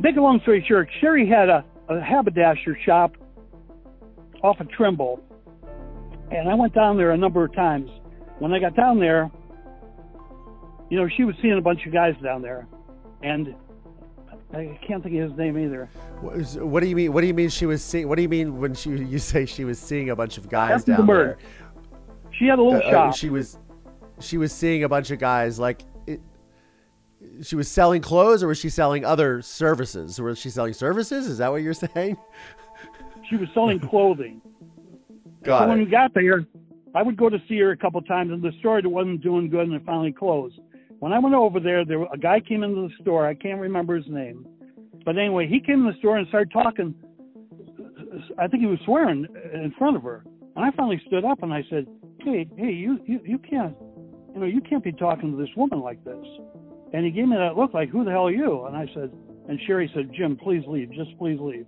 big 0.00 0.16
long 0.16 0.40
story 0.42 0.64
short, 0.68 0.88
Sherry 1.00 1.26
had 1.28 1.48
a, 1.48 1.64
a 1.88 2.00
haberdasher 2.00 2.76
shop 2.84 3.16
off 4.42 4.60
of 4.60 4.68
Trimble, 4.70 5.20
and 6.30 6.48
I 6.48 6.54
went 6.54 6.74
down 6.74 6.96
there 6.96 7.12
a 7.12 7.16
number 7.16 7.44
of 7.44 7.54
times. 7.54 7.90
When 8.38 8.52
I 8.52 8.58
got 8.58 8.74
down 8.76 8.98
there, 8.98 9.30
you 10.90 10.98
know, 11.00 11.08
she 11.16 11.24
was 11.24 11.34
seeing 11.40 11.56
a 11.56 11.60
bunch 11.60 11.86
of 11.86 11.92
guys 11.92 12.14
down 12.22 12.42
there, 12.42 12.66
and 13.22 13.54
I 14.52 14.78
can't 14.86 15.02
think 15.02 15.16
of 15.16 15.30
his 15.30 15.38
name 15.38 15.58
either. 15.58 15.88
What, 16.20 16.36
is- 16.36 16.58
what 16.58 16.80
do 16.82 16.88
you 16.88 16.96
mean? 16.96 17.12
What 17.12 17.22
do 17.22 17.26
you 17.26 17.34
mean 17.34 17.48
she 17.48 17.66
was 17.66 17.82
seeing? 17.82 18.08
What 18.08 18.16
do 18.16 18.22
you 18.22 18.28
mean 18.28 18.58
when 18.58 18.74
she 18.74 18.90
you 18.90 19.18
say 19.18 19.46
she 19.46 19.64
was 19.64 19.78
seeing 19.78 20.10
a 20.10 20.16
bunch 20.16 20.36
of 20.38 20.48
guys 20.48 20.84
down 20.84 21.06
murder. 21.06 21.38
there? 21.40 22.30
She 22.38 22.46
had 22.46 22.58
a 22.58 22.62
little 22.62 22.80
Uh, 22.80 22.84
uh, 22.84 22.90
shop. 22.90 23.14
she 23.16 23.30
was 23.30 23.58
she 24.20 24.36
was 24.36 24.52
seeing 24.52 24.84
a 24.84 24.88
bunch 24.88 25.10
of 25.10 25.18
guys 25.18 25.58
like 25.58 25.82
she 27.42 27.56
was 27.56 27.68
selling 27.68 28.02
clothes 28.02 28.42
or 28.42 28.48
was 28.48 28.58
she 28.58 28.68
selling 28.68 29.04
other 29.04 29.42
services 29.42 30.20
was 30.20 30.38
she 30.38 30.50
selling 30.50 30.72
services 30.72 31.26
is 31.26 31.38
that 31.38 31.50
what 31.50 31.62
you're 31.62 31.74
saying 31.94 32.16
She 33.28 33.36
was 33.36 33.48
selling 33.54 33.80
clothing. 33.80 34.40
got 35.44 35.62
so 35.62 35.68
when 35.68 35.78
we 35.78 35.86
got 35.86 36.12
there, 36.14 36.44
I 36.94 37.02
would 37.02 37.16
go 37.16 37.28
to 37.28 37.38
see 37.48 37.58
her 37.58 37.70
a 37.72 37.76
couple 37.76 38.00
times, 38.02 38.30
and 38.32 38.42
the 38.42 38.52
store 38.60 38.80
wasn't 38.84 39.22
doing 39.22 39.48
good, 39.50 39.66
and 39.66 39.74
it 39.74 39.82
finally 39.84 40.12
closed. 40.12 40.58
When 41.00 41.12
I 41.12 41.18
went 41.18 41.34
over 41.34 41.60
there, 41.60 41.84
there 41.84 42.02
a 42.12 42.18
guy 42.18 42.40
came 42.40 42.62
into 42.62 42.88
the 42.88 42.94
store. 43.02 43.26
I 43.26 43.34
can't 43.34 43.60
remember 43.60 43.96
his 43.96 44.06
name, 44.08 44.46
but 45.04 45.18
anyway, 45.18 45.46
he 45.46 45.60
came 45.60 45.86
in 45.86 45.92
the 45.92 45.98
store 45.98 46.16
and 46.16 46.26
started 46.28 46.52
talking. 46.52 46.94
I 48.38 48.46
think 48.46 48.62
he 48.62 48.66
was 48.66 48.78
swearing 48.84 49.26
in 49.52 49.74
front 49.76 49.96
of 49.96 50.02
her, 50.04 50.24
and 50.56 50.64
I 50.64 50.70
finally 50.70 51.02
stood 51.06 51.24
up 51.24 51.42
and 51.42 51.52
I 51.52 51.64
said, 51.68 51.86
"Hey, 52.20 52.46
hey, 52.56 52.70
you, 52.70 53.00
you, 53.04 53.20
you 53.24 53.38
can't, 53.38 53.74
you 54.32 54.40
know, 54.40 54.46
you 54.46 54.60
can't 54.60 54.84
be 54.84 54.92
talking 54.92 55.32
to 55.32 55.36
this 55.36 55.54
woman 55.56 55.80
like 55.80 56.02
this." 56.04 56.24
And 56.94 57.04
he 57.04 57.10
gave 57.10 57.26
me 57.26 57.36
that 57.36 57.56
look 57.56 57.74
like, 57.74 57.88
"Who 57.90 58.04
the 58.04 58.12
hell 58.12 58.28
are 58.28 58.30
you?" 58.30 58.64
And 58.66 58.76
I 58.76 58.86
said, 58.94 59.10
and 59.48 59.60
Sherry 59.66 59.90
said, 59.94 60.12
"Jim, 60.12 60.36
please 60.36 60.64
leave. 60.66 60.90
Just 60.92 61.18
please 61.18 61.40
leave." 61.40 61.66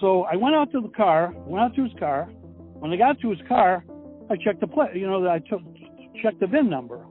So 0.00 0.24
I 0.24 0.36
went 0.36 0.54
out 0.54 0.70
to 0.72 0.80
the 0.82 0.88
car, 0.88 1.34
went 1.46 1.64
out 1.64 1.74
to 1.76 1.82
his 1.82 1.92
car. 1.98 2.28
When 2.78 2.92
I 2.92 2.96
got 2.96 3.18
to 3.20 3.30
his 3.30 3.40
car, 3.48 3.84
I 4.28 4.36
checked 4.36 4.60
the 4.60 4.66
plate. 4.66 4.94
You 4.94 5.06
know, 5.06 5.26
I 5.28 5.38
took 5.38 5.62
checked 6.22 6.40
the 6.40 6.46
VIN 6.46 6.68
number. 6.68 7.06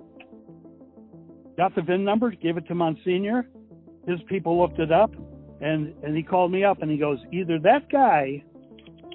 Got 1.58 1.74
the 1.76 1.82
VIN 1.82 2.04
number, 2.04 2.30
gave 2.32 2.58
it 2.58 2.68
to 2.68 2.76
Monsignor. 2.76 3.48
His 4.08 4.22
people 4.30 4.60
looked 4.60 4.80
it 4.80 4.92
up, 4.92 5.12
and 5.60 5.94
and 6.04 6.16
he 6.16 6.22
called 6.22 6.52
me 6.52 6.64
up 6.64 6.82
and 6.84 6.92
he 6.92 6.98
goes, 6.98 7.20
either 7.32 7.58
that 7.60 7.90
guy 7.90 8.44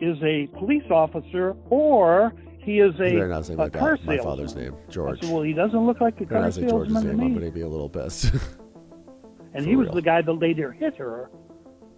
is 0.00 0.16
a 0.22 0.48
police 0.58 0.90
officer 0.90 1.54
or 1.70 2.32
he 2.68 2.80
is 2.80 2.94
a, 2.96 2.98
better 2.98 3.28
not 3.28 3.46
say 3.46 3.54
a 3.54 3.56
my, 3.56 3.68
car 3.68 3.96
dad, 3.96 4.06
my 4.06 4.18
father's 4.18 4.54
name 4.54 4.74
george 4.90 5.20
said, 5.20 5.30
well, 5.32 5.42
he 5.42 5.52
doesn't 5.52 5.86
look 5.86 6.00
like 6.00 6.20
a 6.20 6.24
better 6.24 6.34
car 6.34 6.42
not 6.42 6.54
say 6.54 6.66
george's 6.66 6.92
salesman 6.92 7.16
to 7.16 7.22
name 7.22 7.26
i'm 7.34 7.40
gonna 7.40 7.50
be 7.50 7.62
a 7.62 7.68
little 7.68 7.88
pissed 7.88 8.24
and 9.54 9.64
For 9.64 9.70
he 9.70 9.76
was 9.76 9.86
real. 9.86 9.94
the 9.94 10.02
guy 10.02 10.22
that 10.22 10.32
later 10.32 10.72
hit 10.72 10.96
her. 10.96 11.30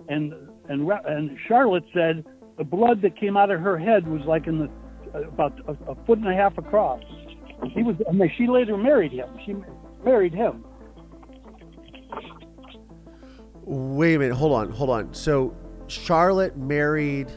And 0.08 0.32
and 0.68 0.88
and 1.06 1.38
Charlotte 1.46 1.84
said 1.92 2.24
the 2.58 2.64
blood 2.64 3.02
that 3.02 3.18
came 3.18 3.36
out 3.36 3.50
of 3.50 3.60
her 3.60 3.78
head 3.78 4.06
was 4.08 4.22
like 4.26 4.46
in 4.46 4.58
the 4.58 5.18
about 5.18 5.58
a, 5.68 5.72
a 5.90 5.94
foot 6.06 6.18
and 6.18 6.28
a 6.28 6.34
half 6.34 6.56
across. 6.58 7.02
He 7.72 7.82
was, 7.82 7.96
and 8.06 8.20
she 8.36 8.46
later 8.46 8.76
married 8.76 9.12
him. 9.12 9.28
She 9.44 9.54
married 10.04 10.34
him. 10.34 10.64
wait 13.62 14.14
a 14.14 14.18
minute 14.18 14.34
hold 14.34 14.52
on 14.52 14.70
hold 14.70 14.90
on 14.90 15.12
so 15.14 15.54
charlotte 15.86 16.56
married 16.56 17.30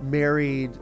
married 0.00 0.76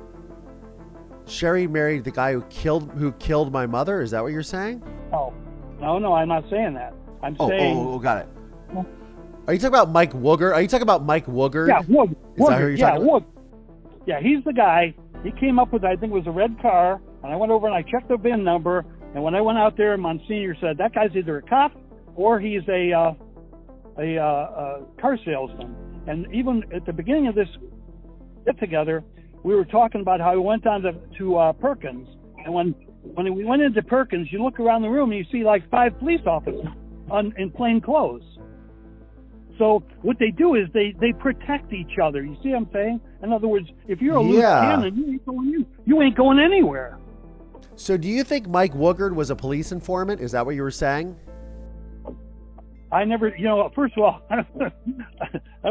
sherry 1.26 1.66
married 1.66 2.04
the 2.04 2.10
guy 2.10 2.32
who 2.32 2.42
killed 2.42 2.90
who 2.92 3.12
killed 3.12 3.52
my 3.52 3.66
mother 3.66 4.02
is 4.02 4.10
that 4.10 4.22
what 4.22 4.32
you're 4.32 4.42
saying 4.42 4.82
Oh, 5.12 5.32
no, 5.80 5.98
no, 5.98 6.12
I'm 6.12 6.28
not 6.28 6.44
saying 6.50 6.74
that. 6.74 6.94
I'm 7.22 7.36
oh, 7.38 7.48
saying, 7.48 7.76
oh, 7.76 7.94
oh 7.94 7.98
got 7.98 8.18
it 8.18 8.28
are 9.46 9.52
you 9.52 9.58
talking 9.58 9.68
about 9.68 9.90
mike 9.90 10.12
wooger 10.12 10.54
are 10.54 10.62
you 10.62 10.68
talking 10.68 10.82
about 10.82 11.04
mike 11.04 11.26
wooger 11.26 11.68
yeah, 11.68 11.80
Wood, 11.86 12.16
Is 12.36 12.46
that 12.46 12.60
who 12.60 12.66
you're 12.68 12.76
yeah? 12.76 12.98
Wood. 12.98 13.24
Yeah, 14.06 14.20
he's 14.20 14.44
the 14.44 14.52
guy. 14.52 14.94
He 15.22 15.32
came 15.32 15.58
up 15.58 15.72
with, 15.72 15.84
I 15.84 15.96
think 15.96 16.12
it 16.12 16.14
was 16.14 16.26
a 16.26 16.30
red 16.30 16.60
car, 16.60 17.00
and 17.22 17.32
I 17.32 17.36
went 17.36 17.50
over 17.50 17.66
and 17.66 17.74
I 17.74 17.82
checked 17.82 18.08
the 18.08 18.18
VIN 18.18 18.44
number. 18.44 18.84
And 19.14 19.22
when 19.22 19.34
I 19.34 19.40
went 19.40 19.58
out 19.58 19.76
there, 19.76 19.96
Monsignor 19.96 20.56
said 20.60 20.76
that 20.78 20.94
guy's 20.94 21.14
either 21.16 21.38
a 21.38 21.42
cop 21.42 21.72
or 22.16 22.38
he's 22.40 22.62
a 22.68 22.92
uh, 22.92 23.14
a, 23.98 24.18
uh, 24.18 24.22
uh 24.22 24.80
car 25.00 25.18
salesman. 25.24 25.74
And 26.06 26.26
even 26.34 26.64
at 26.74 26.84
the 26.84 26.92
beginning 26.92 27.28
of 27.28 27.34
this 27.34 27.48
get 28.44 28.58
together, 28.58 29.02
we 29.44 29.54
were 29.54 29.64
talking 29.64 30.00
about 30.00 30.20
how 30.20 30.32
we 30.32 30.40
went 30.40 30.64
down 30.64 30.82
to 30.82 30.92
to 31.18 31.36
uh, 31.36 31.52
Perkins, 31.52 32.08
and 32.44 32.52
when 32.52 32.74
when 33.14 33.32
we 33.34 33.44
went 33.44 33.62
into 33.62 33.82
Perkins, 33.82 34.28
you 34.32 34.42
look 34.42 34.58
around 34.58 34.82
the 34.82 34.88
room 34.88 35.12
and 35.12 35.18
you 35.18 35.26
see 35.30 35.44
like 35.44 35.68
five 35.70 35.96
police 35.98 36.22
officers 36.26 36.66
on 37.10 37.32
in 37.38 37.50
plain 37.50 37.80
clothes. 37.80 38.22
So 39.58 39.84
what 40.02 40.18
they 40.18 40.30
do 40.30 40.56
is 40.56 40.66
they 40.72 40.94
they 41.00 41.12
protect 41.12 41.72
each 41.72 41.98
other. 42.02 42.24
You 42.24 42.36
see 42.42 42.48
what 42.48 42.56
I'm 42.56 42.70
saying? 42.72 43.00
In 43.22 43.32
other 43.32 43.46
words, 43.46 43.68
if 43.86 44.00
you're 44.00 44.16
a 44.16 44.22
loose 44.22 44.40
Yeah. 44.40 44.60
cannon, 44.60 44.96
you 44.96 45.12
ain't 45.12 45.26
going 45.26 45.48
you, 45.48 45.66
you 45.84 46.02
ain't 46.02 46.16
going 46.16 46.40
anywhere. 46.40 46.98
So, 47.76 47.96
do 47.96 48.08
you 48.08 48.22
think 48.22 48.48
Mike 48.48 48.72
Woogard 48.72 49.14
was 49.14 49.30
a 49.30 49.36
police 49.36 49.72
informant? 49.72 50.20
Is 50.20 50.32
that 50.32 50.46
what 50.46 50.54
you 50.54 50.62
were 50.62 50.70
saying? 50.70 51.16
I 52.92 53.04
never, 53.04 53.34
you 53.36 53.44
know, 53.46 53.68
first 53.74 53.94
of 53.96 54.04
all, 54.04 54.22
that 54.30 54.72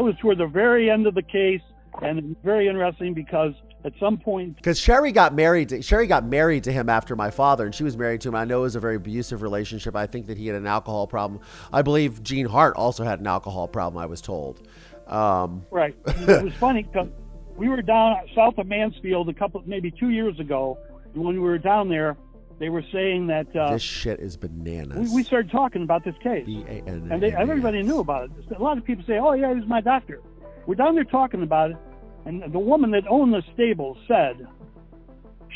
was 0.02 0.14
toward 0.20 0.36
the 0.36 0.46
very 0.46 0.90
end 0.90 1.06
of 1.06 1.14
the 1.14 1.22
case, 1.22 1.62
and 2.02 2.18
it 2.18 2.24
was 2.24 2.36
very 2.42 2.68
interesting 2.68 3.14
because 3.14 3.54
at 3.84 3.92
some 4.00 4.16
point, 4.16 4.56
Because 4.56 4.78
Sherry 4.78 5.12
got 5.12 5.34
married. 5.34 5.68
To, 5.68 5.82
Sherry 5.82 6.06
got 6.06 6.24
married 6.24 6.64
to 6.64 6.72
him 6.72 6.88
after 6.88 7.14
my 7.14 7.30
father, 7.30 7.66
and 7.66 7.74
she 7.74 7.84
was 7.84 7.96
married 7.96 8.22
to 8.22 8.28
him. 8.28 8.34
I 8.34 8.44
know 8.44 8.60
it 8.60 8.62
was 8.62 8.76
a 8.76 8.80
very 8.80 8.96
abusive 8.96 9.42
relationship. 9.42 9.94
I 9.94 10.06
think 10.06 10.26
that 10.28 10.38
he 10.38 10.46
had 10.46 10.56
an 10.56 10.66
alcohol 10.66 11.06
problem. 11.06 11.40
I 11.72 11.82
believe 11.82 12.22
Gene 12.22 12.46
Hart 12.46 12.76
also 12.76 13.04
had 13.04 13.20
an 13.20 13.26
alcohol 13.26 13.68
problem. 13.68 14.02
I 14.02 14.06
was 14.06 14.22
told. 14.22 14.66
Um, 15.06 15.66
right, 15.70 15.94
it 16.06 16.44
was 16.44 16.54
funny 16.54 16.84
because 16.84 17.08
we 17.56 17.68
were 17.68 17.82
down 17.82 18.16
south 18.34 18.56
of 18.56 18.66
Mansfield 18.66 19.28
a 19.28 19.34
couple, 19.34 19.62
maybe 19.66 19.90
two 19.90 20.08
years 20.08 20.40
ago, 20.40 20.78
and 21.14 21.22
when 21.22 21.34
we 21.34 21.40
were 21.40 21.58
down 21.58 21.90
there, 21.90 22.16
they 22.58 22.70
were 22.70 22.84
saying 22.90 23.26
that 23.26 23.54
uh, 23.54 23.72
this 23.72 23.82
shit 23.82 24.20
is 24.20 24.36
bananas. 24.36 25.10
we, 25.10 25.16
we 25.16 25.22
started 25.24 25.50
talking 25.50 25.82
about 25.82 26.04
this 26.04 26.14
case. 26.22 26.46
B 26.46 26.64
A 26.66 26.82
N. 26.86 27.08
and 27.10 27.22
they, 27.22 27.32
everybody 27.32 27.82
knew 27.82 27.98
about 27.98 28.30
it. 28.30 28.56
A 28.56 28.62
lot 28.62 28.78
of 28.78 28.84
people 28.84 29.04
say, 29.06 29.18
"Oh 29.18 29.32
yeah, 29.32 29.54
he's 29.54 29.66
my 29.66 29.80
doctor." 29.80 30.22
We're 30.66 30.74
down 30.74 30.94
there 30.94 31.04
talking 31.04 31.42
about 31.42 31.70
it, 31.70 31.76
and 32.26 32.42
the 32.52 32.58
woman 32.58 32.90
that 32.92 33.04
owned 33.08 33.32
the 33.32 33.42
stable 33.54 33.96
said 34.08 34.46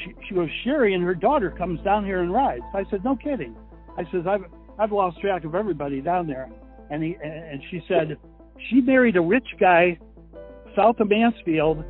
she, 0.04 0.14
she 0.28 0.34
goes, 0.34 0.48
Sherry 0.64 0.94
and 0.94 1.02
her 1.02 1.14
daughter 1.14 1.50
comes 1.50 1.80
down 1.82 2.04
here 2.04 2.20
and 2.20 2.32
rides. 2.32 2.62
I 2.74 2.84
said, 2.90 3.04
no 3.04 3.16
kidding. 3.16 3.56
I 3.96 4.04
says, 4.12 4.22
I've 4.28 4.44
I've 4.78 4.92
lost 4.92 5.20
track 5.20 5.44
of 5.44 5.54
everybody 5.56 6.00
down 6.00 6.26
there. 6.26 6.48
And 6.90 7.02
he 7.02 7.16
and 7.22 7.61
she 7.70 7.82
said, 7.88 8.16
she 8.70 8.80
married 8.80 9.16
a 9.16 9.20
rich 9.20 9.46
guy 9.59 9.98
south 10.76 11.00
of 11.00 11.09
Mansfield. 11.09 11.84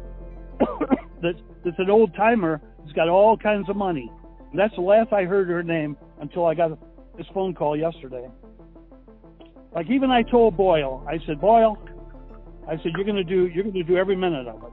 that's 1.22 1.38
that's 1.64 1.78
an 1.78 1.90
old 1.90 2.14
timer. 2.16 2.60
He's 2.84 2.94
got 2.94 3.08
all 3.08 3.36
kinds 3.36 3.68
of 3.68 3.76
money. 3.76 4.10
And 4.50 4.58
that's 4.58 4.74
the 4.74 4.80
last 4.80 5.12
I 5.12 5.24
heard 5.24 5.48
her 5.48 5.62
name 5.62 5.96
until 6.20 6.46
I 6.46 6.54
got 6.54 6.78
this 7.16 7.26
phone 7.34 7.54
call 7.54 7.76
yesterday. 7.76 8.26
Like 9.74 9.90
even 9.90 10.10
I 10.10 10.22
told 10.22 10.56
Boyle, 10.56 11.04
I 11.06 11.18
said, 11.26 11.40
Boyle, 11.40 11.76
I 12.68 12.76
said 12.76 12.92
you're 12.96 13.04
gonna 13.04 13.24
do 13.24 13.48
you're 13.48 13.64
gonna 13.64 13.82
do 13.82 13.96
every 13.96 14.16
minute 14.16 14.46
of 14.46 14.62
it. 14.62 14.72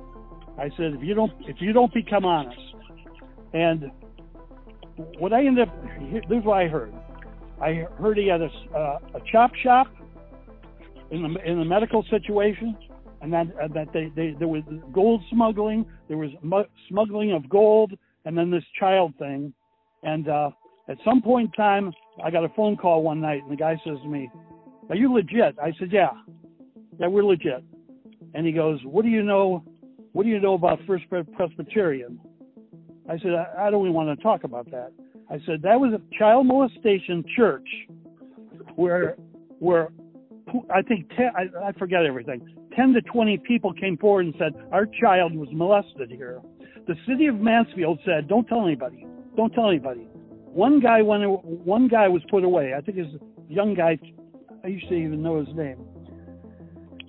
I 0.60 0.70
said 0.78 0.94
if 0.94 1.02
you 1.02 1.14
don't 1.14 1.32
if 1.42 1.58
you 1.60 1.72
don't 1.74 1.94
become 1.94 2.26
honest, 2.26 2.60
and 3.54 3.92
what 5.18 5.34
I 5.34 5.46
ended 5.46 5.68
up 5.68 5.76
this 6.30 6.40
is 6.40 6.46
what 6.46 6.58
I 6.58 6.68
heard. 6.68 6.94
I 7.62 7.86
heard 7.98 8.18
he 8.18 8.28
had 8.28 8.42
a, 8.42 8.50
uh, 8.76 9.00
a 9.16 9.20
chop 9.32 9.56
shop 9.56 9.88
in 11.12 11.22
the 11.22 11.50
in 11.50 11.60
the 11.60 11.66
medical 11.66 12.04
situation, 12.10 12.76
and 13.22 13.32
that 13.32 13.48
uh, 13.62 13.68
that 13.74 13.88
they, 13.94 14.12
they 14.16 14.36
there 14.38 14.48
was 14.48 14.64
gold 14.92 15.22
smuggling, 15.32 15.86
there 16.10 16.18
was 16.18 16.32
mu- 16.42 16.64
smuggling 16.90 17.32
of 17.32 17.48
gold, 17.50 17.94
and 18.26 18.38
then 18.38 18.52
this 18.52 18.64
child 18.78 19.14
thing, 19.18 19.54
and 20.04 20.28
uh, 20.28 20.50
at 20.90 20.98
some 21.06 21.22
point 21.22 21.48
in 21.48 21.52
time, 21.54 21.94
I 22.24 22.30
got 22.30 22.44
a 22.44 22.50
phone 22.50 22.76
call 22.76 23.04
one 23.04 23.22
night, 23.22 23.42
and 23.44 23.52
the 23.52 23.56
guy 23.56 23.80
says 23.86 23.98
to 24.04 24.10
me, 24.10 24.30
"Are 24.90 24.96
you 24.96 25.14
legit?" 25.14 25.56
I 25.62 25.72
said, 25.80 25.94
"Yeah, 25.94 26.10
yeah, 27.00 27.08
we're 27.08 27.24
legit." 27.24 27.64
And 28.36 28.46
he 28.46 28.52
goes, 28.52 28.80
"What 28.84 29.04
do 29.06 29.10
you 29.10 29.24
know? 29.24 29.64
What 30.12 30.24
do 30.24 30.30
you 30.30 30.40
know 30.40 30.54
about 30.54 30.80
First 30.86 31.06
Presbyterian?" 31.10 32.20
I 33.10 33.18
said, 33.18 33.34
"I, 33.34 33.68
I 33.68 33.72
don't 33.72 33.84
even 33.84 33.94
want 33.94 34.16
to 34.16 34.22
talk 34.22 34.44
about 34.44 34.70
that." 34.72 34.92
I 35.30 35.40
said 35.46 35.62
that 35.64 35.80
was 35.80 35.94
a 35.94 36.02
child 36.20 36.46
molestation 36.46 37.24
church 37.36 37.68
where 38.76 39.16
where 39.60 39.90
I 40.70 40.82
think 40.82 41.10
ten, 41.16 41.32
I, 41.36 41.70
I 41.70 41.72
forget 41.74 42.06
everything. 42.06 42.42
Ten 42.76 42.94
to 42.94 43.02
twenty 43.02 43.38
people 43.38 43.72
came 43.74 43.98
forward 43.98 44.26
and 44.26 44.36
said 44.38 44.54
our 44.72 44.86
child 44.86 45.34
was 45.34 45.48
molested 45.54 46.12
here. 46.12 46.42
The 46.88 46.96
city 47.08 47.28
of 47.28 47.40
Mansfield 47.40 48.00
said, 48.06 48.28
"Don't 48.28 48.48
tell 48.48 48.66
anybody. 48.66 49.08
Don't 49.38 49.54
tell 49.54 49.70
anybody." 49.70 50.08
One 50.52 50.82
guy 50.82 51.02
went. 51.02 51.24
One 51.44 51.88
guy 51.88 52.10
was 52.10 52.22
put 52.30 52.44
away. 52.44 52.74
I 52.78 52.82
think 52.82 52.98
his 52.98 53.08
young 53.48 53.74
guy. 53.76 53.98
I 54.64 54.68
used 54.68 54.90
to 54.90 54.96
even 54.96 55.24
know 55.24 55.40
his 55.40 55.56
name. 55.56 55.78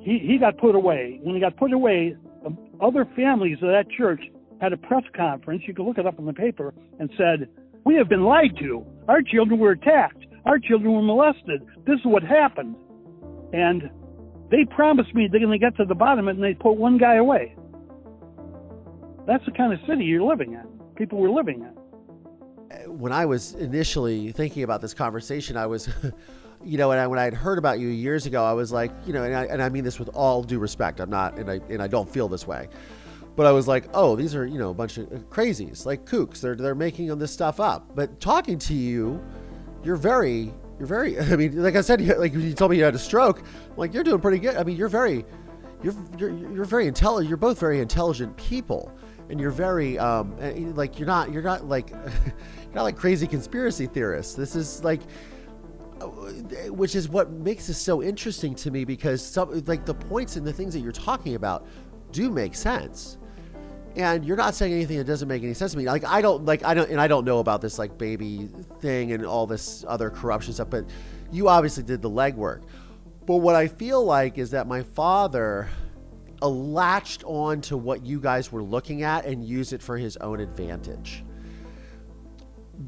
He 0.07 0.21
he 0.21 0.39
got 0.39 0.57
put 0.57 0.77
away. 0.77 1.19
When 1.25 1.35
he 1.35 1.41
got 1.41 1.57
put 1.57 1.73
away, 1.73 2.15
um, 2.47 2.57
other 2.81 3.05
families 3.17 3.57
of 3.61 3.69
that 3.71 3.87
church 3.91 4.21
had 4.61 4.73
a 4.73 4.77
press 4.77 5.03
conference. 5.17 5.63
You 5.67 5.75
can 5.75 5.85
look 5.85 5.99
it 5.99 6.07
up 6.07 6.21
in 6.21 6.27
the 6.27 6.33
paper 6.33 6.73
and 7.01 7.11
said, 7.19 7.49
"We 7.85 7.97
have 7.97 8.09
been 8.09 8.23
lied 8.23 8.57
to. 8.61 8.87
Our 9.09 9.21
children 9.21 9.59
were 9.59 9.73
attacked. 9.73 10.25
Our 10.45 10.61
children 10.61 10.93
were 10.93 11.03
molested. 11.03 11.67
This 11.87 11.99
is 11.99 12.07
what 12.07 12.23
happened." 12.23 12.77
And 13.53 13.91
they 14.49 14.65
promised 14.65 15.13
me 15.13 15.27
they're 15.29 15.41
going 15.41 15.59
to 15.59 15.59
get 15.59 15.77
to 15.79 15.85
the 15.85 15.97
bottom 15.97 16.29
of 16.29 16.37
it, 16.37 16.41
and 16.41 16.45
they 16.45 16.55
put 16.55 16.77
one 16.77 16.99
guy 16.99 17.17
away. 17.17 17.57
That's 19.27 19.45
the 19.45 19.51
kind 19.51 19.73
of 19.73 19.81
city 19.89 20.05
you're 20.05 20.23
living 20.23 20.53
in. 20.53 20.67
People 20.95 21.19
were 21.19 21.31
living 21.31 21.63
in 21.63 21.77
when 22.87 23.13
I 23.13 23.27
was 23.27 23.55
initially 23.55 24.33
thinking 24.33 24.63
about 24.63 24.81
this 24.81 24.95
conversation, 24.95 25.57
I 25.57 25.67
was, 25.67 25.89
you 26.67 26.79
know, 26.79 26.91
and 26.91 27.01
I, 27.01 27.07
when 27.07 27.19
I 27.19 27.25
had 27.25 27.35
heard 27.35 27.59
about 27.59 27.79
you 27.79 27.89
years 27.89 28.27
ago, 28.27 28.45
I 28.45 28.53
was 28.53 28.73
like, 28.73 28.91
you 29.07 29.13
know, 29.13 29.23
and 29.23 29.35
I, 29.35 29.45
and 29.45 29.63
I 29.63 29.69
mean 29.69 29.85
this 29.85 29.99
with 29.99 30.09
all 30.09 30.43
due 30.43 30.59
respect. 30.59 31.01
I'm 31.01 31.11
not, 31.11 31.39
and 31.39 31.51
I 31.51 31.61
and 31.69 31.81
I 31.81 31.87
don't 31.87 32.09
feel 32.09 32.29
this 32.29 32.47
way, 32.47 32.69
but 33.37 33.47
I 33.47 33.53
was 33.53 33.69
like, 33.69 33.85
oh, 33.95 34.17
these 34.17 34.35
are 34.35 34.47
you 34.47 34.59
know 34.59 34.71
a 34.71 34.75
bunch 34.75 34.99
of 34.99 35.09
crazies, 35.31 35.87
like 35.87 36.05
kooks. 36.05 36.41
They're 36.41 36.57
they're 36.57 36.75
making 36.75 37.17
this 37.19 37.33
stuff 37.33 37.61
up. 37.61 37.95
But 37.95 38.21
talking 38.21 38.59
to 38.61 38.75
you, 38.75 39.23
you're 39.85 39.97
very, 39.97 40.53
you're 40.79 40.89
very. 40.89 41.19
I 41.21 41.37
mean, 41.37 41.63
like 41.63 41.77
I 41.77 41.81
said, 41.81 42.01
like 42.19 42.35
you 42.35 42.53
told 42.53 42.73
me 42.73 42.79
you 42.79 42.85
had 42.85 42.95
a 42.95 42.99
stroke. 42.99 43.43
like 43.77 43.95
you're 43.95 44.05
doing 44.05 44.21
pretty 44.21 44.39
good. 44.39 44.57
I 44.57 44.65
mean, 44.65 44.77
you're 44.77 44.89
very, 44.89 45.25
you're 45.83 45.95
you're, 46.19 46.53
you're 46.53 46.65
very 46.65 46.89
intelligent. 46.89 47.29
You're 47.29 47.37
both 47.37 47.61
very 47.61 47.81
intelligent 47.81 48.37
people 48.37 48.93
and 49.29 49.41
you're 49.41 49.51
very 49.51 49.99
um, 49.99 50.37
like 50.75 50.99
you're 50.99 51.07
not 51.07 51.33
you're 51.33 51.43
not 51.43 51.67
like 51.67 51.91
you're 51.91 52.75
not 52.75 52.83
like 52.83 52.97
crazy 52.97 53.27
conspiracy 53.27 53.87
theorists. 53.87 54.35
This 54.35 54.55
is 54.55 54.83
like, 54.85 55.01
uh, 55.03 55.05
which 56.69 56.95
is 56.95 57.09
what 57.09 57.31
makes 57.31 57.67
this 57.67 57.79
so 57.79 58.03
interesting 58.03 58.55
to 58.55 58.71
me 58.71 58.85
because 58.85 59.25
some 59.25 59.63
like 59.67 59.87
the 59.87 59.95
points 59.95 60.37
and 60.37 60.47
the 60.47 60.53
things 60.53 60.75
that 60.75 60.81
you're 60.81 60.93
talking 60.93 61.35
about 61.35 61.67
do 62.13 62.31
make 62.31 62.55
sense. 62.55 63.19
And 63.97 64.27
you're 64.27 64.37
not 64.37 64.55
saying 64.55 64.75
anything 64.75 64.99
that 64.99 65.05
doesn't 65.05 65.27
make 65.27 65.43
any 65.43 65.55
sense 65.55 65.73
to 65.73 65.79
me. 65.79 65.87
Like 65.87 66.05
I 66.05 66.21
don't 66.21 66.45
like 66.45 66.65
I 66.65 66.75
don't 66.75 66.91
and 66.91 67.01
I 67.01 67.09
don't 67.09 67.25
know 67.25 67.39
about 67.39 67.61
this 67.61 67.79
like 67.79 67.97
baby 67.97 68.49
thing 68.81 69.13
and 69.13 69.25
all 69.25 69.47
this 69.47 69.85
other 69.89 70.11
corruption 70.11 70.53
stuff, 70.53 70.69
but 70.69 70.85
you 71.33 71.49
obviously 71.49 71.83
did 71.83 72.03
the 72.03 72.11
legwork. 72.11 72.63
But 73.25 73.37
what 73.37 73.55
I 73.55 73.67
feel 73.67 74.05
like 74.05 74.39
is 74.39 74.51
that 74.51 74.67
my 74.67 74.83
father 74.83 75.69
latched 76.43 77.25
on 77.25 77.61
to 77.63 77.77
what 77.77 78.05
you 78.05 78.21
guys 78.21 78.53
were 78.53 78.63
looking 78.63 79.03
at 79.03 79.25
and 79.25 79.45
used 79.45 79.73
it 79.73 79.83
for 79.83 79.97
his 79.97 80.17
own 80.19 80.41
advantage 80.41 81.25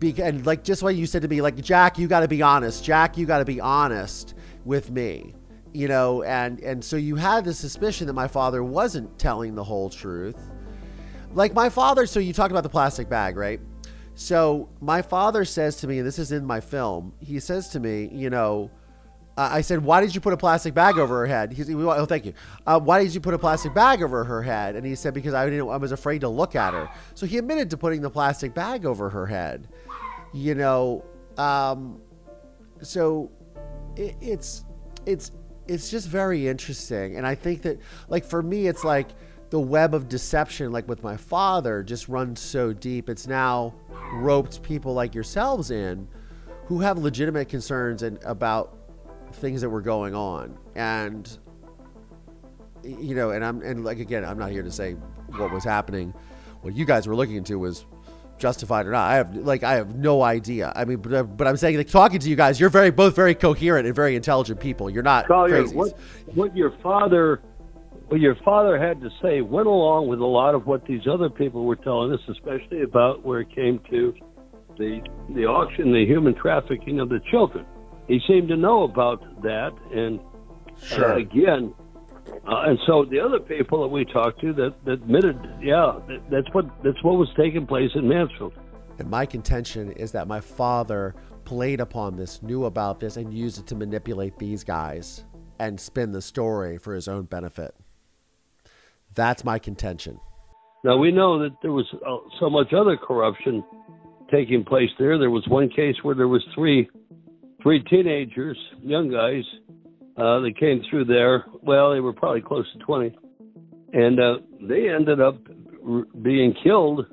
and 0.03 0.47
like 0.47 0.65
just 0.65 0.83
what 0.83 0.95
you 0.95 1.07
said 1.07 1.23
to 1.23 1.29
me, 1.29 1.41
like 1.41 1.57
Jack, 1.57 1.99
you 1.99 2.09
got 2.09 2.21
to 2.21 2.29
be 2.29 2.43
honest. 2.43 2.85
Jack, 2.85 3.17
you 3.17 3.27
got 3.27 3.39
to 3.39 3.45
be 3.45 3.61
honest 3.61 4.35
with 4.65 4.91
me, 4.91 5.35
you 5.73 5.89
know. 5.89 6.23
And 6.23 6.61
and 6.61 6.85
so 6.85 6.97
you 6.97 7.17
had 7.17 7.45
the 7.45 7.55
suspicion 7.55 8.07
that 8.07 8.13
my 8.13 8.29
father 8.29 8.63
wasn't 8.63 9.19
telling 9.19 9.55
the 9.55 9.65
whole 9.65 9.91
truth. 9.91 10.37
Like 11.33 11.55
my 11.55 11.69
father. 11.69 12.07
So 12.07 12.21
you 12.21 12.33
talked 12.33 12.51
about 12.51 12.63
the 12.63 12.69
plastic 12.69 13.09
bag, 13.09 13.37
right? 13.37 13.61
So 14.15 14.69
my 14.81 15.03
father 15.03 15.45
says 15.45 15.77
to 15.77 15.87
me, 15.87 15.99
and 15.99 16.07
this 16.07 16.19
is 16.19 16.33
in 16.33 16.45
my 16.45 16.61
film. 16.61 17.15
He 17.21 17.41
says 17.41 17.69
to 17.71 17.81
me, 17.81 18.09
you 18.13 18.31
know. 18.31 18.71
Uh, 19.39 19.49
I 19.53 19.61
said, 19.63 19.85
"Why 19.85 20.01
did 20.01 20.15
you 20.15 20.21
put 20.21 20.33
a 20.33 20.37
plastic 20.37 20.75
bag 20.75 20.99
over 20.99 21.21
her 21.21 21.27
head?" 21.27 21.53
He 21.53 21.63
said, 21.63 21.75
"Oh, 21.75 22.05
thank 22.07 22.27
you. 22.27 22.35
Uh, 22.67 22.81
why 22.81 23.03
did 23.03 23.15
you 23.15 23.21
put 23.21 23.35
a 23.35 23.39
plastic 23.39 23.73
bag 23.73 24.03
over 24.03 24.25
her 24.25 24.43
head?" 24.43 24.77
And 24.77 24.85
he 24.85 24.95
said, 24.95 25.15
"Because 25.15 25.33
I 25.33 25.49
didn't. 25.49 25.69
I 25.69 25.77
was 25.77 25.93
afraid 25.93 26.23
to 26.23 26.29
look 26.29 26.57
at 26.57 26.75
her." 26.75 26.91
So 27.15 27.25
he 27.25 27.39
admitted 27.39 27.71
to 27.71 27.77
putting 27.77 28.03
the 28.03 28.11
plastic 28.11 28.53
bag 28.53 28.85
over 28.85 29.09
her 29.09 29.27
head 29.27 29.69
you 30.33 30.55
know 30.55 31.05
um, 31.37 32.01
so 32.83 33.31
it, 33.97 34.17
it's 34.21 34.65
it's 35.07 35.33
it's 35.67 35.91
just 35.91 36.09
very 36.09 36.49
interesting 36.49 37.17
and 37.17 37.27
i 37.27 37.35
think 37.35 37.63
that 37.63 37.79
like 38.09 38.25
for 38.25 38.43
me 38.43 38.67
it's 38.67 38.85
like 38.85 39.09
the 39.51 39.61
web 39.61 39.95
of 39.95 40.09
deception 40.09 40.73
like 40.73 40.87
with 40.89 41.03
my 41.03 41.17
father 41.17 41.83
just 41.83 42.09
runs 42.09 42.41
so 42.41 42.73
deep 42.73 43.09
it's 43.09 43.27
now 43.27 43.75
roped 44.15 44.63
people 44.63 44.95
like 44.95 45.15
yourselves 45.15 45.71
in 45.71 46.07
who 46.67 46.81
have 46.81 46.99
legitimate 46.99 47.49
concerns 47.49 48.03
and 48.03 48.19
about 48.25 48.78
things 49.35 49.61
that 49.61 49.71
were 49.71 49.83
going 49.83 50.15
on 50.15 50.59
and 50.75 51.39
you 52.83 53.15
know 53.15 53.31
and 53.31 53.45
i'm 53.45 53.63
and 53.63 53.85
like 53.85 53.99
again 53.99 54.25
i'm 54.25 54.39
not 54.39 54.51
here 54.51 54.63
to 54.63 54.71
say 54.71 54.93
what 55.37 55.53
was 55.53 55.65
happening 55.65 56.15
what 56.63 56.75
you 56.75 56.85
guys 56.85 57.07
were 57.07 57.17
looking 57.17 57.37
into 57.37 57.59
was 57.59 57.87
justified 58.39 58.87
or 58.87 58.93
not. 58.93 59.11
I 59.11 59.17
have 59.17 59.35
like 59.35 59.63
I 59.63 59.75
have 59.75 59.97
no 59.97 60.23
idea. 60.23 60.73
I 60.75 60.85
mean, 60.85 60.99
but, 60.99 61.37
but 61.37 61.47
I'm 61.47 61.57
saying 61.57 61.77
like 61.77 61.89
talking 61.89 62.21
to 62.21 62.29
you 62.29 62.37
guys, 62.37 62.59
you're 62.59 62.71
very 62.71 62.91
both 62.91 63.15
very 63.15 63.35
coherent 63.35 63.87
and 63.87 63.95
very 63.95 64.17
intelligent 64.17 64.61
people. 64.61 64.89
You're 64.89 65.03
not 65.03 65.27
Collier, 65.27 65.67
what 65.69 65.99
what 66.35 66.57
your 66.57 66.73
father 66.83 67.41
what 68.09 68.21
your 68.21 68.37
father 68.45 68.79
had 68.79 69.01
to 69.03 69.11
say 69.21 69.43
went 69.43 69.67
along 69.67 70.09
with 70.09 70.21
a 70.21 70.27
lot 70.27 70.55
of 70.55 70.67
what 70.67 70.87
these 70.87 71.07
other 71.11 71.29
people 71.29 71.65
were 71.65 71.77
telling 71.77 72.13
us, 72.13 72.21
especially 72.29 72.83
about 72.83 73.25
where 73.25 73.41
it 73.41 73.55
came 73.55 73.81
to 73.91 74.15
the 74.79 75.01
the 75.35 75.45
auction, 75.45 75.93
the 75.93 76.07
human 76.07 76.35
trafficking 76.35 77.01
of 77.01 77.09
the 77.09 77.21
children. 77.31 77.67
He 78.09 78.21
seemed 78.27 78.49
to 78.49 78.57
know 78.57 78.85
about 78.85 79.21
that, 79.43 79.71
and 79.93 80.19
sure. 80.83 81.13
uh, 81.13 81.19
again, 81.19 81.75
uh, 82.47 82.63
and 82.67 82.79
so 82.87 83.05
the 83.05 83.21
other 83.21 83.39
people 83.39 83.83
that 83.83 83.89
we 83.89 84.05
talked 84.07 84.41
to 84.41 84.53
that, 84.55 84.75
that 84.87 84.93
admitted, 84.93 85.39
yeah, 85.61 85.99
that, 86.09 86.23
that's 86.31 86.49
what 86.53 86.65
that's 86.83 87.03
what 87.03 87.19
was 87.19 87.29
taking 87.37 87.67
place 87.67 87.91
in 87.95 88.09
Mansfield. 88.09 88.55
And 88.99 89.11
my 89.11 89.27
contention 89.27 89.93
is 89.93 90.13
that 90.13 90.27
my 90.27 90.41
father 90.41 91.15
played 91.45 91.81
upon 91.81 92.17
this, 92.17 92.43
knew 92.43 92.65
about 92.65 92.99
this, 92.99 93.17
and 93.17 93.33
used 93.33 93.59
it 93.59 93.67
to 93.69 93.75
manipulate 93.75 94.39
these 94.39 94.65
guys 94.65 95.25
and 95.59 95.79
spin 95.79 96.13
the 96.13 96.23
story 96.23 96.79
for 96.79 96.95
his 96.95 97.09
own 97.09 97.25
benefit. 97.25 97.75
That's 99.15 99.45
my 99.45 99.59
contention. 99.59 100.21
Now 100.85 100.97
we 100.97 101.13
know 101.13 101.39
that 101.41 101.57
there 101.61 101.73
was 101.73 101.87
uh, 102.07 102.17
so 102.41 102.49
much 102.49 102.73
other 102.73 102.97
corruption 102.97 103.65
taking 104.31 104.65
place 104.65 104.91
there. 104.99 105.19
There 105.19 105.31
was 105.31 105.47
one 105.49 105.69
case 105.69 105.97
where 106.03 106.15
there 106.15 106.29
was 106.29 106.45
three 106.55 106.89
three 107.63 107.83
teenagers, 107.85 108.59
young 108.83 109.11
guys, 109.11 109.45
uh, 110.17 110.41
that 110.41 110.53
came 110.59 110.83
through 110.91 111.05
there. 111.05 111.45
Well, 111.63 111.93
they 111.93 112.01
were 112.01 112.13
probably 112.13 112.41
close 112.41 112.67
to 112.73 112.79
20. 112.81 113.17
And 113.93 114.21
uh, 114.21 114.35
they 114.61 114.89
ended 114.89 115.21
up 115.21 115.39
r- 115.89 116.05
being 116.23 116.55
killed, 116.63 117.07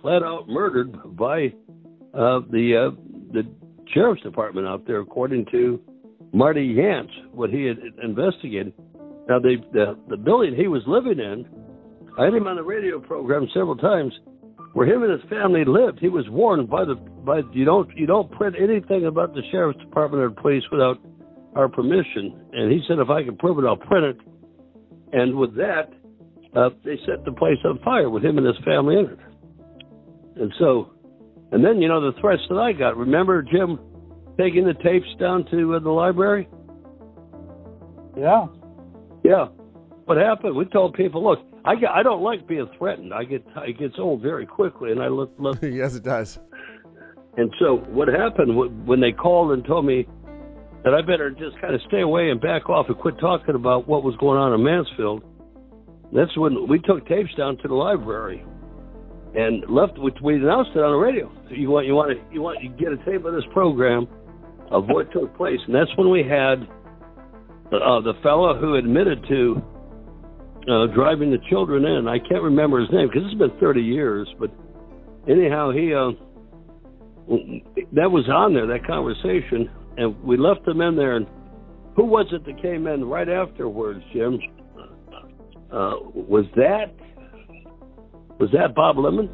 flat 0.00 0.22
out 0.22 0.48
murdered 0.48 1.16
by 1.16 1.46
uh, 2.12 2.40
the 2.50 2.90
uh, 2.90 2.96
the 3.32 3.42
sheriff's 3.94 4.22
department 4.22 4.66
out 4.66 4.86
there, 4.86 5.00
according 5.00 5.46
to 5.52 5.80
Marty 6.32 6.64
Yant's, 6.64 7.12
what 7.32 7.50
he 7.50 7.64
had 7.64 7.78
investigated. 8.02 8.72
Now, 9.28 9.38
the, 9.38 9.56
the 9.72 9.98
the 10.08 10.16
building 10.16 10.54
he 10.56 10.66
was 10.66 10.82
living 10.86 11.20
in, 11.20 11.46
I 12.18 12.24
had 12.24 12.34
him 12.34 12.46
on 12.46 12.56
the 12.56 12.62
radio 12.62 12.98
program 13.00 13.46
several 13.54 13.76
times. 13.76 14.12
Where 14.72 14.86
him 14.86 15.02
and 15.02 15.12
his 15.12 15.28
family 15.28 15.64
lived. 15.66 15.98
He 16.00 16.08
was 16.08 16.24
warned 16.28 16.70
by 16.70 16.84
the 16.84 16.94
by 16.94 17.40
you 17.52 17.64
don't 17.64 17.90
you 17.96 18.06
don't 18.06 18.30
print 18.32 18.56
anything 18.58 19.06
about 19.06 19.34
the 19.34 19.42
sheriff's 19.50 19.80
department 19.80 20.22
or 20.22 20.30
police 20.30 20.62
without 20.70 20.98
our 21.56 21.68
permission. 21.68 22.40
And 22.52 22.70
he 22.70 22.80
said 22.86 22.98
if 22.98 23.10
I 23.10 23.24
can 23.24 23.36
prove 23.36 23.58
it, 23.58 23.66
I'll 23.66 23.76
print 23.76 24.06
it. 24.06 24.18
And 25.12 25.36
with 25.36 25.56
that, 25.56 25.90
uh, 26.54 26.70
they 26.84 26.96
set 27.06 27.24
the 27.24 27.32
place 27.32 27.58
on 27.64 27.80
fire 27.84 28.08
with 28.08 28.24
him 28.24 28.38
and 28.38 28.46
his 28.46 28.56
family 28.64 28.98
in 28.98 29.06
it. 29.06 29.18
And 30.36 30.52
so, 30.58 30.92
and 31.50 31.64
then 31.64 31.82
you 31.82 31.88
know 31.88 32.00
the 32.00 32.18
threats 32.20 32.42
that 32.48 32.56
I 32.56 32.72
got. 32.72 32.96
Remember 32.96 33.42
Jim 33.42 33.78
taking 34.38 34.64
the 34.64 34.74
tapes 34.74 35.08
down 35.18 35.44
to 35.50 35.74
uh, 35.74 35.78
the 35.80 35.90
library? 35.90 36.48
Yeah. 38.16 38.46
Yeah. 39.24 39.46
What 40.04 40.16
happened? 40.16 40.56
We 40.56 40.64
told 40.66 40.94
people, 40.94 41.22
look, 41.22 41.38
I 41.70 41.76
get, 41.76 41.90
I 41.90 42.02
don't 42.02 42.20
like 42.20 42.48
being 42.48 42.68
threatened. 42.76 43.14
I 43.14 43.22
get 43.22 43.46
I 43.54 43.70
gets 43.70 43.94
old 43.96 44.22
very 44.22 44.44
quickly, 44.44 44.90
and 44.90 45.00
I 45.00 45.06
look. 45.06 45.32
look 45.38 45.58
yes, 45.62 45.94
it 45.94 46.02
does. 46.02 46.36
And 47.36 47.54
so 47.60 47.76
what 47.90 48.08
happened 48.08 48.56
when 48.88 48.98
they 48.98 49.12
called 49.12 49.52
and 49.52 49.64
told 49.64 49.86
me 49.86 50.08
that 50.82 50.94
I 50.94 51.00
better 51.00 51.30
just 51.30 51.60
kind 51.60 51.72
of 51.72 51.80
stay 51.86 52.00
away 52.00 52.30
and 52.30 52.40
back 52.40 52.68
off 52.68 52.86
and 52.88 52.98
quit 52.98 53.20
talking 53.20 53.54
about 53.54 53.86
what 53.86 54.02
was 54.02 54.16
going 54.16 54.36
on 54.36 54.52
in 54.52 54.64
Mansfield? 54.64 55.22
That's 56.12 56.36
when 56.36 56.66
we 56.68 56.80
took 56.80 57.06
tapes 57.06 57.32
down 57.38 57.56
to 57.58 57.68
the 57.68 57.74
library 57.74 58.44
and 59.36 59.62
left. 59.70 59.92
We 59.96 60.34
announced 60.34 60.72
it 60.74 60.82
on 60.82 60.90
the 60.90 60.98
radio. 60.98 61.30
You 61.50 61.70
want 61.70 61.86
you 61.86 61.94
want 61.94 62.18
to 62.18 62.34
you 62.34 62.42
want 62.42 62.64
you 62.64 62.70
get 62.70 62.90
a 62.90 62.98
tape 63.06 63.24
of 63.24 63.32
this 63.32 63.46
program 63.52 64.08
of 64.72 64.86
what 64.88 65.12
took 65.12 65.36
place, 65.36 65.60
and 65.68 65.74
that's 65.74 65.96
when 65.96 66.10
we 66.10 66.24
had 66.24 66.66
uh, 67.70 68.02
the 68.02 68.14
fellow 68.24 68.58
who 68.58 68.74
admitted 68.74 69.24
to 69.28 69.62
uh, 70.68 70.86
driving 70.94 71.30
the 71.30 71.38
children 71.48 71.84
in. 71.84 72.08
I 72.08 72.18
can't 72.18 72.42
remember 72.42 72.80
his 72.80 72.90
name 72.90 73.08
because 73.08 73.22
it's 73.24 73.38
been 73.38 73.58
30 73.60 73.80
years, 73.80 74.28
but 74.38 74.50
anyhow, 75.28 75.70
he 75.72 75.94
uh, 75.94 76.10
that 77.92 78.10
was 78.10 78.28
on 78.28 78.54
there 78.54 78.66
that 78.66 78.86
conversation, 78.86 79.70
and 79.96 80.20
we 80.22 80.36
left 80.36 80.64
them 80.64 80.80
in 80.80 80.96
there. 80.96 81.16
And 81.16 81.26
who 81.96 82.04
was 82.04 82.26
it 82.32 82.44
that 82.44 82.60
came 82.62 82.86
in 82.86 83.04
right 83.04 83.28
afterwards, 83.28 84.00
Jim? 84.12 84.38
Uh, 85.70 85.94
was 86.12 86.46
that 86.56 86.92
was 88.38 88.50
that 88.52 88.74
Bob 88.74 88.98
Lemon? 88.98 89.30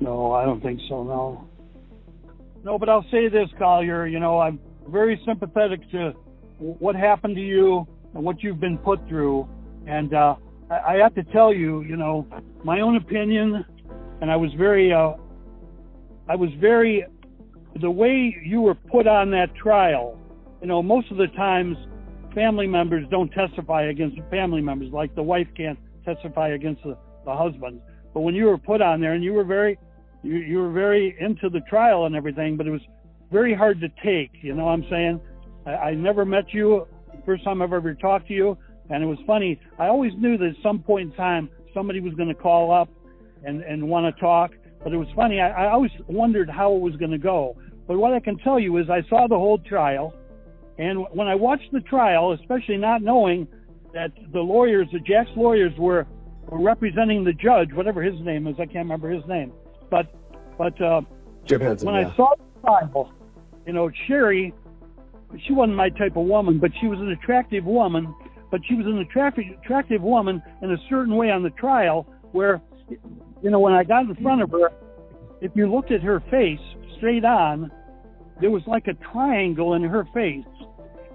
No, 0.00 0.32
I 0.32 0.44
don't 0.44 0.62
think 0.62 0.80
so. 0.88 1.02
No. 1.02 1.48
No, 2.64 2.78
but 2.78 2.88
I'll 2.88 3.04
say 3.10 3.28
this, 3.28 3.48
Collier. 3.58 4.06
You 4.06 4.20
know, 4.20 4.38
I'm 4.38 4.60
very 4.88 5.20
sympathetic 5.26 5.80
to 5.90 6.12
what 6.58 6.94
happened 6.94 7.36
to 7.36 7.42
you 7.42 7.86
and 8.14 8.24
what 8.24 8.42
you've 8.42 8.60
been 8.60 8.78
put 8.78 9.06
through. 9.08 9.48
And 9.86 10.14
uh, 10.14 10.36
I, 10.70 10.94
have 10.94 11.14
to 11.16 11.24
tell 11.24 11.52
you, 11.52 11.82
you 11.82 11.96
know, 11.96 12.26
my 12.64 12.80
own 12.80 12.96
opinion, 12.96 13.64
and 14.20 14.30
I 14.30 14.36
was 14.36 14.50
very, 14.56 14.92
uh, 14.92 15.14
I 16.28 16.36
was 16.36 16.50
very, 16.60 17.04
the 17.80 17.90
way 17.90 18.36
you 18.44 18.60
were 18.60 18.74
put 18.74 19.06
on 19.06 19.30
that 19.32 19.54
trial. 19.54 20.18
You 20.60 20.68
know, 20.68 20.82
most 20.82 21.10
of 21.10 21.16
the 21.16 21.26
times, 21.28 21.76
family 22.34 22.66
members 22.66 23.04
don't 23.10 23.30
testify 23.30 23.84
against 23.84 24.18
family 24.30 24.62
members. 24.62 24.92
Like 24.92 25.14
the 25.14 25.22
wife 25.22 25.48
can't 25.56 25.78
testify 26.04 26.50
against 26.50 26.82
the, 26.82 26.96
the 27.24 27.34
husband. 27.34 27.80
But 28.14 28.20
when 28.20 28.34
you 28.34 28.46
were 28.46 28.58
put 28.58 28.80
on 28.80 29.00
there, 29.00 29.14
and 29.14 29.24
you 29.24 29.32
were 29.32 29.44
very, 29.44 29.78
you, 30.22 30.36
you 30.36 30.58
were 30.58 30.72
very 30.72 31.16
into 31.20 31.48
the 31.48 31.60
trial 31.68 32.06
and 32.06 32.14
everything, 32.14 32.56
but 32.56 32.66
it 32.66 32.70
was 32.70 32.82
very 33.30 33.54
hard 33.54 33.80
to 33.80 33.88
take. 34.04 34.30
You 34.42 34.54
know 34.54 34.66
what 34.66 34.72
I'm 34.72 34.86
saying? 34.88 35.20
I, 35.66 35.70
I 35.70 35.94
never 35.94 36.24
met 36.24 36.52
you. 36.52 36.86
First 37.26 37.44
time 37.44 37.62
I've 37.62 37.72
ever 37.72 37.94
talked 37.94 38.28
to 38.28 38.34
you, 38.34 38.58
and 38.92 39.02
it 39.02 39.06
was 39.06 39.18
funny. 39.26 39.58
I 39.78 39.86
always 39.86 40.12
knew 40.18 40.36
that 40.38 40.46
at 40.46 40.62
some 40.62 40.80
point 40.80 41.10
in 41.10 41.16
time 41.16 41.48
somebody 41.74 42.00
was 42.00 42.14
going 42.14 42.28
to 42.28 42.34
call 42.34 42.70
up 42.72 42.88
and 43.44 43.62
and 43.62 43.88
want 43.88 44.14
to 44.14 44.20
talk. 44.20 44.52
But 44.84 44.92
it 44.92 44.96
was 44.96 45.08
funny. 45.16 45.40
I, 45.40 45.66
I 45.66 45.72
always 45.72 45.92
wondered 46.08 46.50
how 46.50 46.74
it 46.74 46.80
was 46.80 46.96
going 46.96 47.12
to 47.12 47.18
go. 47.18 47.56
But 47.86 47.98
what 47.98 48.12
I 48.12 48.20
can 48.20 48.36
tell 48.38 48.58
you 48.58 48.76
is 48.78 48.90
I 48.90 49.02
saw 49.08 49.26
the 49.28 49.38
whole 49.38 49.58
trial, 49.58 50.14
and 50.78 51.06
when 51.12 51.28
I 51.28 51.34
watched 51.34 51.72
the 51.72 51.80
trial, 51.80 52.32
especially 52.32 52.76
not 52.76 53.02
knowing 53.02 53.46
that 53.94 54.12
the 54.32 54.40
lawyers, 54.40 54.88
the 54.92 55.00
Jack's 55.00 55.30
lawyers, 55.36 55.72
were 55.78 56.06
were 56.48 56.60
representing 56.60 57.24
the 57.24 57.32
judge, 57.32 57.72
whatever 57.72 58.02
his 58.02 58.20
name 58.20 58.46
is, 58.46 58.56
I 58.56 58.66
can't 58.66 58.84
remember 58.86 59.10
his 59.10 59.24
name. 59.26 59.52
But 59.90 60.14
but 60.58 60.80
uh, 60.80 61.02
Jim 61.46 61.60
Henson, 61.60 61.86
when 61.86 62.00
yeah. 62.00 62.08
I 62.08 62.16
saw 62.16 62.34
the 62.36 62.60
trial, 62.60 63.12
you 63.66 63.72
know, 63.72 63.90
Sherry 64.06 64.52
she 65.46 65.52
wasn't 65.52 65.76
my 65.76 65.88
type 65.90 66.16
of 66.16 66.26
woman, 66.26 66.58
but 66.58 66.70
she 66.80 66.86
was 66.86 66.98
an 67.00 67.10
attractive 67.10 67.64
woman. 67.64 68.14
But 68.52 68.60
she 68.68 68.74
was 68.74 68.86
an 68.86 68.98
attractive, 68.98 69.44
attractive 69.64 70.02
woman 70.02 70.42
in 70.60 70.70
a 70.72 70.76
certain 70.90 71.16
way 71.16 71.30
on 71.30 71.42
the 71.42 71.50
trial 71.50 72.06
where, 72.32 72.60
you 73.42 73.50
know, 73.50 73.58
when 73.58 73.72
I 73.72 73.82
got 73.82 74.04
in 74.04 74.14
front 74.16 74.42
of 74.42 74.50
her, 74.50 74.70
if 75.40 75.50
you 75.54 75.72
looked 75.72 75.90
at 75.90 76.02
her 76.02 76.20
face 76.30 76.60
straight 76.98 77.24
on, 77.24 77.72
there 78.42 78.50
was 78.50 78.62
like 78.66 78.88
a 78.88 78.94
triangle 79.10 79.72
in 79.72 79.82
her 79.82 80.06
face. 80.12 80.44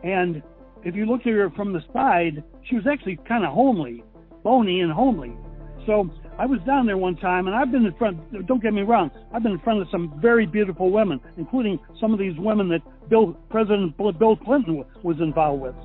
And 0.04 0.42
if 0.84 0.96
you 0.96 1.06
looked 1.06 1.28
at 1.28 1.34
her 1.34 1.52
from 1.52 1.74
the 1.74 1.82
side, 1.94 2.44
she 2.68 2.76
was 2.76 2.86
actually 2.92 3.20
kind 3.28 3.46
of 3.46 3.54
homely, 3.54 4.04
bony 4.44 4.82
and 4.82 4.92
homely. 4.92 5.38
So 5.86 6.10
I 6.40 6.48
was 6.48 6.60
down 6.66 6.88
there 6.88 6.98
one 6.98 7.18
time, 7.18 7.46
and 7.46 7.56
I've 7.56 7.72
been 7.72 7.86
in 7.86 7.94
front. 7.94 8.48
Don't 8.48 8.64
get 8.64 8.74
me 8.74 8.82
wrong. 8.82 9.12
I've 9.32 9.44
been 9.44 9.54
in 9.54 9.60
front 9.60 9.82
of 9.82 9.88
some 9.92 10.20
very 10.20 10.48
beautiful 10.48 10.90
women, 10.90 11.20
including 11.38 11.78
some 12.02 12.14
of 12.14 12.20
these 12.20 12.38
women 12.38 12.68
that 12.70 12.82
Bill 13.10 13.34
President 13.50 13.96
Bill 13.96 14.36
Clinton 14.36 14.84
was 15.04 15.18
involved 15.20 15.62
with, 15.62 15.76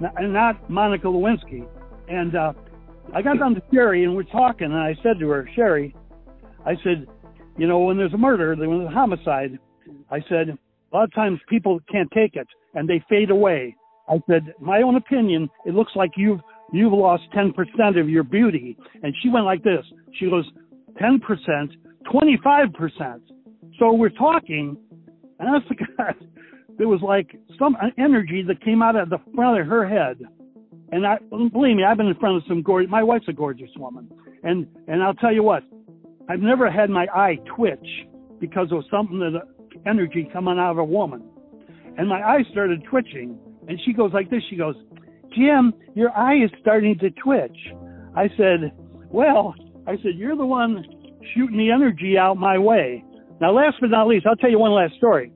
not 0.00 0.70
Monica 0.70 1.06
Lewinsky. 1.06 1.66
And 2.08 2.34
uh, 2.34 2.52
I 3.14 3.22
got 3.22 3.38
down 3.38 3.54
to 3.54 3.62
Sherry, 3.72 4.04
and 4.04 4.14
we're 4.14 4.22
talking, 4.24 4.66
and 4.66 4.76
I 4.76 4.94
said 5.02 5.18
to 5.20 5.28
her, 5.28 5.48
Sherry, 5.54 5.94
I 6.66 6.74
said, 6.82 7.06
you 7.56 7.66
know, 7.66 7.80
when 7.80 7.96
there's 7.96 8.14
a 8.14 8.18
murder, 8.18 8.54
when 8.54 8.78
there's 8.78 8.90
a 8.90 8.94
homicide, 8.94 9.58
I 10.10 10.20
said, 10.28 10.56
a 10.92 10.96
lot 10.96 11.04
of 11.04 11.14
times 11.14 11.38
people 11.48 11.80
can't 11.90 12.10
take 12.12 12.34
it, 12.34 12.46
and 12.74 12.88
they 12.88 13.02
fade 13.08 13.30
away. 13.30 13.76
I 14.08 14.20
said, 14.28 14.54
my 14.60 14.82
own 14.82 14.96
opinion, 14.96 15.48
it 15.64 15.74
looks 15.74 15.92
like 15.94 16.10
you've 16.16 16.40
you've 16.72 16.92
lost 16.92 17.24
10% 17.34 18.00
of 18.00 18.08
your 18.08 18.22
beauty. 18.22 18.76
And 19.02 19.14
she 19.22 19.28
went 19.28 19.44
like 19.44 19.62
this. 19.64 19.84
She 20.18 20.30
goes, 20.30 20.48
10%, 21.00 21.20
25%. 22.12 23.20
So 23.78 23.92
we're 23.92 24.08
talking, 24.10 24.76
and 25.38 25.48
I 25.48 25.68
forgot, 25.68 26.16
there 26.80 26.88
was 26.88 27.02
like 27.02 27.36
some 27.58 27.76
energy 27.98 28.42
that 28.48 28.64
came 28.64 28.80
out 28.80 28.96
of 28.96 29.10
the 29.10 29.18
front 29.34 29.60
of 29.60 29.66
her 29.66 29.86
head. 29.86 30.18
And 30.90 31.06
I 31.06 31.18
believe 31.28 31.76
me, 31.76 31.84
I've 31.84 31.98
been 31.98 32.06
in 32.06 32.14
front 32.14 32.38
of 32.38 32.42
some 32.48 32.62
gorgeous. 32.62 32.90
My 32.90 33.02
wife's 33.02 33.28
a 33.28 33.34
gorgeous 33.34 33.68
woman, 33.76 34.10
and 34.42 34.66
and 34.88 35.02
I'll 35.02 35.14
tell 35.14 35.32
you 35.32 35.42
what, 35.42 35.62
I've 36.30 36.40
never 36.40 36.70
had 36.70 36.88
my 36.88 37.06
eye 37.14 37.36
twitch 37.54 37.86
because 38.40 38.68
of 38.72 38.82
something 38.90 39.18
that 39.18 39.38
uh, 39.38 39.88
energy 39.88 40.26
coming 40.32 40.58
out 40.58 40.70
of 40.70 40.78
a 40.78 40.84
woman, 40.84 41.22
and 41.98 42.08
my 42.08 42.22
eye 42.22 42.44
started 42.50 42.82
twitching. 42.90 43.38
And 43.68 43.78
she 43.84 43.92
goes 43.92 44.12
like 44.14 44.30
this. 44.30 44.42
She 44.48 44.56
goes, 44.56 44.74
Jim, 45.36 45.74
your 45.94 46.10
eye 46.16 46.42
is 46.42 46.50
starting 46.62 46.98
to 47.00 47.10
twitch. 47.10 47.58
I 48.16 48.28
said, 48.38 48.72
Well, 49.10 49.54
I 49.86 49.96
said, 49.96 50.12
You're 50.16 50.34
the 50.34 50.46
one 50.46 50.82
shooting 51.34 51.58
the 51.58 51.70
energy 51.70 52.16
out 52.16 52.38
my 52.38 52.56
way. 52.56 53.04
Now, 53.38 53.52
last 53.52 53.76
but 53.82 53.90
not 53.90 54.08
least, 54.08 54.24
I'll 54.26 54.34
tell 54.36 54.50
you 54.50 54.58
one 54.58 54.72
last 54.72 54.94
story. 54.94 55.30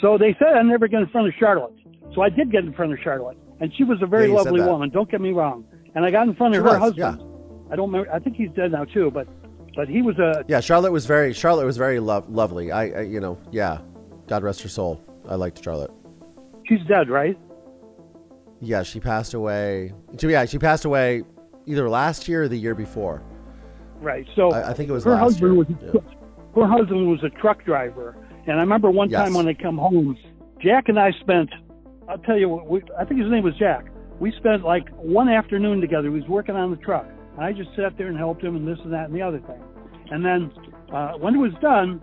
So 0.00 0.18
they 0.18 0.34
said 0.38 0.48
I'd 0.56 0.66
never 0.66 0.88
get 0.88 1.00
in 1.00 1.08
front 1.08 1.28
of 1.28 1.34
Charlotte. 1.38 1.74
So 2.14 2.22
I 2.22 2.28
did 2.28 2.50
get 2.52 2.64
in 2.64 2.72
front 2.72 2.92
of 2.92 2.98
Charlotte. 3.02 3.36
And 3.60 3.72
she 3.76 3.84
was 3.84 3.98
a 4.02 4.06
very 4.06 4.28
Yeah, 4.28 4.34
lovely 4.34 4.60
woman. 4.60 4.90
Don't 4.90 5.10
get 5.10 5.20
me 5.20 5.30
wrong. 5.30 5.64
And 5.94 6.04
I 6.04 6.10
got 6.10 6.26
in 6.28 6.34
front 6.34 6.54
of 6.54 6.58
She 6.58 6.64
her 6.64 6.78
was, 6.80 6.96
husband. 6.96 7.22
I 7.70 7.76
don't 7.76 7.90
remember. 7.90 8.12
I 8.12 8.18
think 8.18 8.36
he's 8.36 8.50
dead 8.50 8.72
now, 8.72 8.84
too. 8.84 9.10
But 9.10 9.26
but 9.76 9.88
he 9.88 10.02
was 10.02 10.18
a 10.18 10.44
Yeah, 10.48 10.60
Charlotte 10.60 10.92
was 10.92 11.06
very 11.06 11.32
Charlotte 11.32 11.64
was 11.64 11.76
very 11.76 11.98
lov- 12.00 12.28
lovely. 12.28 12.70
I, 12.72 12.88
I, 12.90 13.00
you 13.02 13.20
know, 13.20 13.38
yeah. 13.50 13.78
God 14.26 14.42
rest 14.42 14.62
her 14.62 14.68
soul. 14.68 15.00
I 15.28 15.34
liked 15.36 15.62
Charlotte. 15.62 15.90
she's 16.66 16.80
dead, 16.86 17.08
right? 17.08 17.38
Yeah, 18.60 18.82
she 18.82 19.00
passed 19.00 19.34
away. 19.34 19.92
so, 20.18 20.28
Yeah, 20.28 20.44
she 20.46 20.58
passed 20.58 20.84
away 20.84 21.22
either 21.66 21.88
last 21.88 22.28
year 22.28 22.44
or 22.44 22.48
the 22.48 22.56
year 22.58 22.74
before. 22.74 23.22
Right. 24.00 24.26
So 24.36 24.50
I, 24.52 24.70
I 24.70 24.72
think 24.74 24.88
it 24.88 24.92
was 24.92 25.04
her 25.04 25.10
last 25.12 25.22
husband 25.40 25.54
year. 25.54 25.64
was 25.92 25.94
Yeah. 25.94 26.62
her 26.62 26.68
husband 26.68 27.08
was 27.10 27.22
a 27.22 27.30
truck 27.30 27.64
driver, 27.64 28.16
and 28.46 28.56
I 28.56 28.60
remember 28.60 28.90
one 28.90 29.10
Yes. 29.10 29.24
time 29.24 29.34
when 29.34 29.46
they 29.46 29.54
come 29.54 29.78
home, 29.78 30.16
Jack 30.60 30.88
and 30.88 30.98
I 30.98 31.10
spent. 31.20 31.50
I'll 32.08 32.18
tell 32.18 32.38
you 32.38 32.48
what. 32.48 32.66
We, 32.68 32.82
I 32.98 33.04
think 33.04 33.20
his 33.20 33.30
name 33.30 33.44
was 33.44 33.54
Jack. 33.58 33.86
We 34.20 34.32
spent 34.38 34.62
like 34.64 34.88
one 34.96 35.28
afternoon 35.28 35.80
together. 35.80 36.04
He 36.08 36.14
was 36.20 36.28
working 36.28 36.54
on 36.56 36.70
the 36.70 36.76
truck, 36.78 37.06
and 37.36 37.44
I 37.44 37.52
just 37.52 37.70
sat 37.76 37.96
there 37.98 38.08
and 38.08 38.16
helped 38.18 38.42
him, 38.42 38.56
and 38.56 38.66
this 38.66 38.78
and 38.84 38.92
that 38.92 39.06
and 39.06 39.14
the 39.14 39.22
other 39.22 39.40
thing. 39.40 39.62
And 40.10 40.24
then 40.24 40.50
uh, 40.92 41.12
when 41.14 41.34
it 41.34 41.38
was 41.38 41.52
done, 41.60 42.00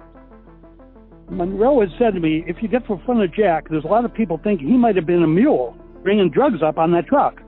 Monroe 1.30 1.80
had 1.82 1.90
said 1.98 2.14
to 2.16 2.20
me, 2.20 2.44
"If 2.48 2.58
you 2.62 2.68
get 2.68 2.90
in 2.90 3.00
front 3.06 3.22
of 3.22 3.34
Jack, 3.34 3.70
there's 3.70 3.86
a 3.86 3.88
lot 3.88 4.04
of 4.06 4.14
people 4.14 4.40
thinking 4.44 4.68
he 4.68 4.78
might 4.78 4.96
have 4.96 5.06
been 5.06 5.24
a 5.24 5.28
mule 5.28 5.78
bringing 6.04 6.30
drugs 6.30 6.62
up 6.62 6.78
on 6.78 6.92
that 6.92 7.08
truck." 7.08 7.42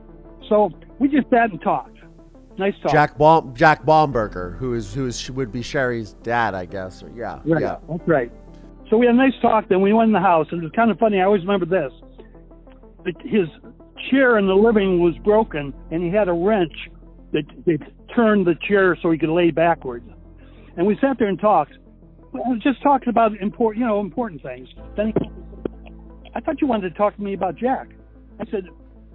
So 0.47 0.69
we 0.99 1.07
just 1.09 1.29
sat 1.29 1.51
and 1.51 1.61
talked. 1.61 1.89
Nice 2.57 2.75
talk. 2.83 2.91
Jack 2.91 3.17
Baum, 3.17 3.53
Jack 3.55 3.83
Baumberger, 3.83 4.55
who 4.57 4.73
is 4.75 4.93
who 4.93 5.07
is 5.07 5.29
would 5.31 5.51
be 5.51 5.61
Sherry's 5.63 6.13
dad, 6.23 6.53
I 6.53 6.65
guess. 6.65 7.01
Or, 7.03 7.09
yeah, 7.15 7.39
Right. 7.45 7.61
yeah. 7.61 7.77
That's 7.89 8.07
right. 8.07 8.31
So 8.93 8.97
we 8.99 9.07
had 9.07 9.15
a 9.15 9.17
nice 9.17 9.33
talk. 9.41 9.69
Then 9.69 9.81
we 9.81 9.91
went 9.91 10.09
in 10.09 10.13
the 10.13 10.19
house, 10.19 10.45
and 10.51 10.61
it 10.61 10.63
was 10.63 10.71
kind 10.75 10.91
of 10.91 10.99
funny. 10.99 11.19
I 11.19 11.23
always 11.23 11.41
remember 11.41 11.65
this. 11.65 11.91
His 13.25 13.47
chair 14.11 14.37
in 14.37 14.45
the 14.45 14.53
living 14.53 15.01
was 15.01 15.15
broken, 15.23 15.73
and 15.89 16.03
he 16.03 16.11
had 16.11 16.27
a 16.27 16.31
wrench 16.31 16.73
that, 17.31 17.41
that 17.65 17.79
turned 18.15 18.45
the 18.45 18.53
chair 18.67 18.95
so 19.01 19.09
he 19.09 19.17
could 19.17 19.29
lay 19.29 19.49
backwards. 19.49 20.07
And 20.77 20.85
we 20.85 20.95
sat 21.01 21.17
there 21.17 21.27
and 21.27 21.39
talked. 21.39 21.73
Just 22.61 22.83
talking 22.83 23.09
about 23.09 23.35
important, 23.41 23.81
you 23.81 23.87
know, 23.87 23.99
important 23.99 24.43
things. 24.43 24.69
Then 24.95 25.07
he, 25.07 25.13
I 26.35 26.39
thought 26.41 26.61
you 26.61 26.67
wanted 26.67 26.91
to 26.91 26.95
talk 26.95 27.15
to 27.15 27.21
me 27.23 27.33
about 27.33 27.55
Jack. 27.55 27.87
I 28.39 28.45
said, 28.51 28.65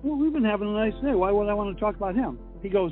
well, 0.03 0.16
we've 0.18 0.33
been 0.33 0.43
having 0.43 0.70
a 0.70 0.72
nice 0.72 1.01
day. 1.05 1.14
Why 1.14 1.31
would 1.31 1.49
I 1.49 1.55
want 1.55 1.72
to 1.72 1.81
talk 1.81 1.95
about 1.95 2.16
him? 2.16 2.37
He 2.64 2.68
goes, 2.68 2.91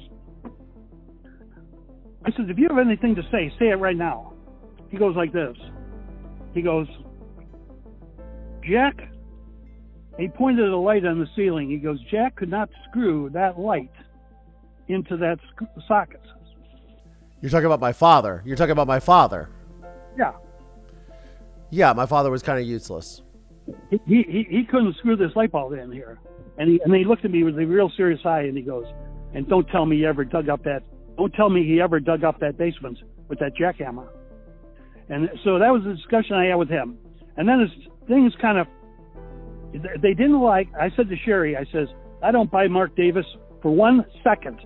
I 2.24 2.30
said, 2.36 2.48
if 2.48 2.58
you 2.58 2.68
have 2.70 2.78
anything 2.78 3.16
to 3.16 3.22
say, 3.32 3.52
say 3.58 3.70
it 3.70 3.80
right 3.80 3.96
now. 3.96 4.34
He 4.88 4.96
goes 4.98 5.16
like 5.16 5.32
this. 5.32 5.56
He 6.56 6.62
goes, 6.62 6.88
Jack, 8.66 8.98
he 10.18 10.26
pointed 10.26 10.64
at 10.64 10.72
a 10.72 10.76
light 10.78 11.04
on 11.04 11.20
the 11.20 11.28
ceiling. 11.36 11.68
He 11.68 11.76
goes, 11.76 12.00
Jack 12.10 12.36
could 12.36 12.48
not 12.48 12.70
screw 12.88 13.28
that 13.34 13.58
light 13.58 13.92
into 14.88 15.18
that 15.18 15.38
socket. 15.86 16.22
You're 17.42 17.50
talking 17.50 17.66
about 17.66 17.80
my 17.80 17.92
father. 17.92 18.42
You're 18.46 18.56
talking 18.56 18.70
about 18.70 18.86
my 18.86 19.00
father. 19.00 19.50
Yeah. 20.18 20.32
Yeah, 21.68 21.92
my 21.92 22.06
father 22.06 22.30
was 22.30 22.42
kind 22.42 22.58
of 22.58 22.66
useless. 22.66 23.20
He, 23.90 24.22
he 24.22 24.46
he 24.48 24.64
couldn't 24.64 24.96
screw 24.96 25.14
this 25.16 25.32
light 25.36 25.52
bulb 25.52 25.74
in 25.74 25.92
here, 25.92 26.20
and 26.56 26.70
he 26.70 26.80
and 26.84 26.94
he 26.94 27.04
looked 27.04 27.24
at 27.24 27.32
me 27.32 27.42
with 27.42 27.58
a 27.58 27.66
real 27.66 27.90
serious 27.96 28.20
eye, 28.24 28.42
and 28.42 28.56
he 28.56 28.62
goes, 28.62 28.86
"And 29.34 29.46
don't 29.48 29.68
tell 29.68 29.84
me 29.84 29.96
he 29.96 30.06
ever 30.06 30.24
dug 30.24 30.48
up 30.48 30.62
that. 30.62 30.84
Don't 31.18 31.34
tell 31.34 31.50
me 31.50 31.66
he 31.66 31.80
ever 31.80 31.98
dug 31.98 32.22
up 32.22 32.38
that 32.38 32.56
basement 32.56 32.98
with 33.28 33.40
that 33.40 33.56
jackhammer." 33.56 34.08
And 35.08 35.28
so 35.44 35.58
that 35.58 35.70
was 35.70 35.82
the 35.84 35.94
discussion 35.94 36.36
I 36.36 36.46
had 36.46 36.56
with 36.56 36.68
him. 36.68 36.98
And 37.36 37.48
then 37.48 37.60
as 37.60 37.68
things 38.08 38.32
kind 38.40 38.58
of 38.58 38.66
they 40.00 40.14
didn't 40.14 40.40
like. 40.40 40.68
I 40.80 40.90
said 40.96 41.08
to 41.08 41.16
Sherry, 41.24 41.56
I 41.56 41.64
says, 41.72 41.88
"I 42.22 42.30
don't 42.30 42.50
buy 42.50 42.66
Mark 42.66 42.96
Davis 42.96 43.26
for 43.60 43.70
one 43.70 44.04
second, 44.24 44.58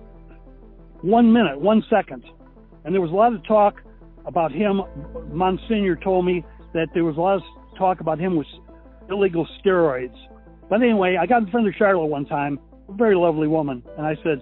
one 1.01 1.31
minute, 1.33 1.59
one 1.59 1.83
second." 1.89 2.23
And 2.85 2.93
there 2.93 3.01
was 3.01 3.11
a 3.11 3.15
lot 3.15 3.33
of 3.33 3.43
talk 3.45 3.81
about 4.25 4.51
him. 4.51 4.81
Monsignor 5.31 5.95
told 5.97 6.25
me 6.25 6.45
that 6.73 6.87
there 6.93 7.03
was 7.03 7.17
a 7.17 7.21
lot 7.21 7.37
of 7.37 7.43
talk 7.77 7.99
about 7.99 8.19
him 8.19 8.35
with 8.35 8.47
illegal 9.09 9.47
steroids. 9.59 10.15
But 10.69 10.81
anyway, 10.81 11.17
I 11.19 11.25
got 11.25 11.43
in 11.43 11.49
front 11.49 11.67
of 11.67 11.73
Charlotte 11.75 12.05
one 12.05 12.25
time, 12.25 12.59
a 12.87 12.93
very 12.93 13.15
lovely 13.15 13.47
woman, 13.47 13.83
and 13.97 14.05
I 14.05 14.15
said, 14.23 14.41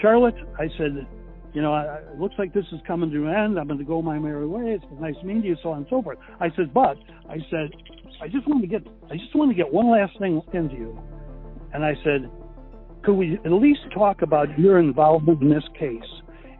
Charlotte, 0.00 0.34
I 0.58 0.68
said, 0.76 1.06
you 1.54 1.60
know, 1.60 1.74
it 1.76 2.18
looks 2.18 2.34
like 2.38 2.54
this 2.54 2.64
is 2.72 2.80
coming 2.86 3.10
to 3.10 3.26
an 3.26 3.34
end. 3.34 3.58
I'm 3.58 3.66
going 3.66 3.78
to 3.78 3.84
go 3.84 4.00
my 4.00 4.18
merry 4.18 4.46
way. 4.46 4.72
It's 4.72 4.84
been 4.86 5.00
nice 5.00 5.14
meeting 5.22 5.44
you, 5.44 5.56
so 5.62 5.70
on 5.70 5.78
and 5.78 5.86
so 5.90 6.02
forth. 6.02 6.18
I 6.40 6.48
said, 6.56 6.72
but 6.72 6.96
I 7.28 7.36
said, 7.50 7.70
I 8.22 8.28
just 8.28 8.48
want 8.48 8.62
to 8.62 8.66
get, 8.66 8.82
I 9.10 9.16
just 9.16 9.34
want 9.34 9.50
to 9.50 9.54
get 9.54 9.72
one 9.72 9.90
last 9.90 10.18
thing 10.18 10.40
into 10.54 10.74
you. 10.74 10.98
And 11.74 11.84
I 11.84 11.94
said, 12.04 12.30
could 13.02 13.14
we 13.14 13.38
at 13.44 13.52
least 13.52 13.80
talk 13.92 14.22
about 14.22 14.58
your 14.58 14.78
involvement 14.78 15.42
in 15.42 15.50
this 15.50 15.64
case? 15.78 16.00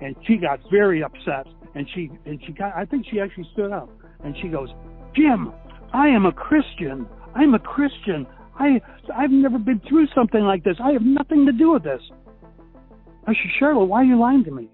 And 0.01 0.17
she 0.27 0.37
got 0.37 0.59
very 0.71 1.03
upset, 1.03 1.47
and 1.75 1.87
she, 1.95 2.11
and 2.27 2.41
she 2.45 2.53
got, 2.53 2.75
I 2.77 2.85
think 2.85 3.07
she 3.11 3.21
actually 3.21 3.49
stood 3.53 3.73
up, 3.73 3.89
and 4.25 4.35
she 4.43 4.49
goes, 4.49 4.69
Jim, 5.15 5.53
I 5.95 6.09
am 6.09 6.27
a 6.27 6.33
Christian. 6.33 7.07
I'm 7.35 7.55
a 7.55 7.59
Christian. 7.59 8.27
I 8.59 8.81
I've 9.17 9.31
never 9.31 9.59
been 9.59 9.81
through 9.89 10.09
something 10.15 10.43
like 10.43 10.65
this. 10.65 10.77
I 10.83 10.93
have 10.93 11.03
nothing 11.03 11.47
to 11.47 11.53
do 11.53 11.73
with 11.73 11.85
this. 11.85 12.01
I 13.27 13.33
said, 13.33 13.51
Charlotte, 13.59 13.87
why 13.87 14.01
are 14.01 14.05
you 14.05 14.19
lying 14.19 14.45
to 14.45 14.51
me? 14.51 14.69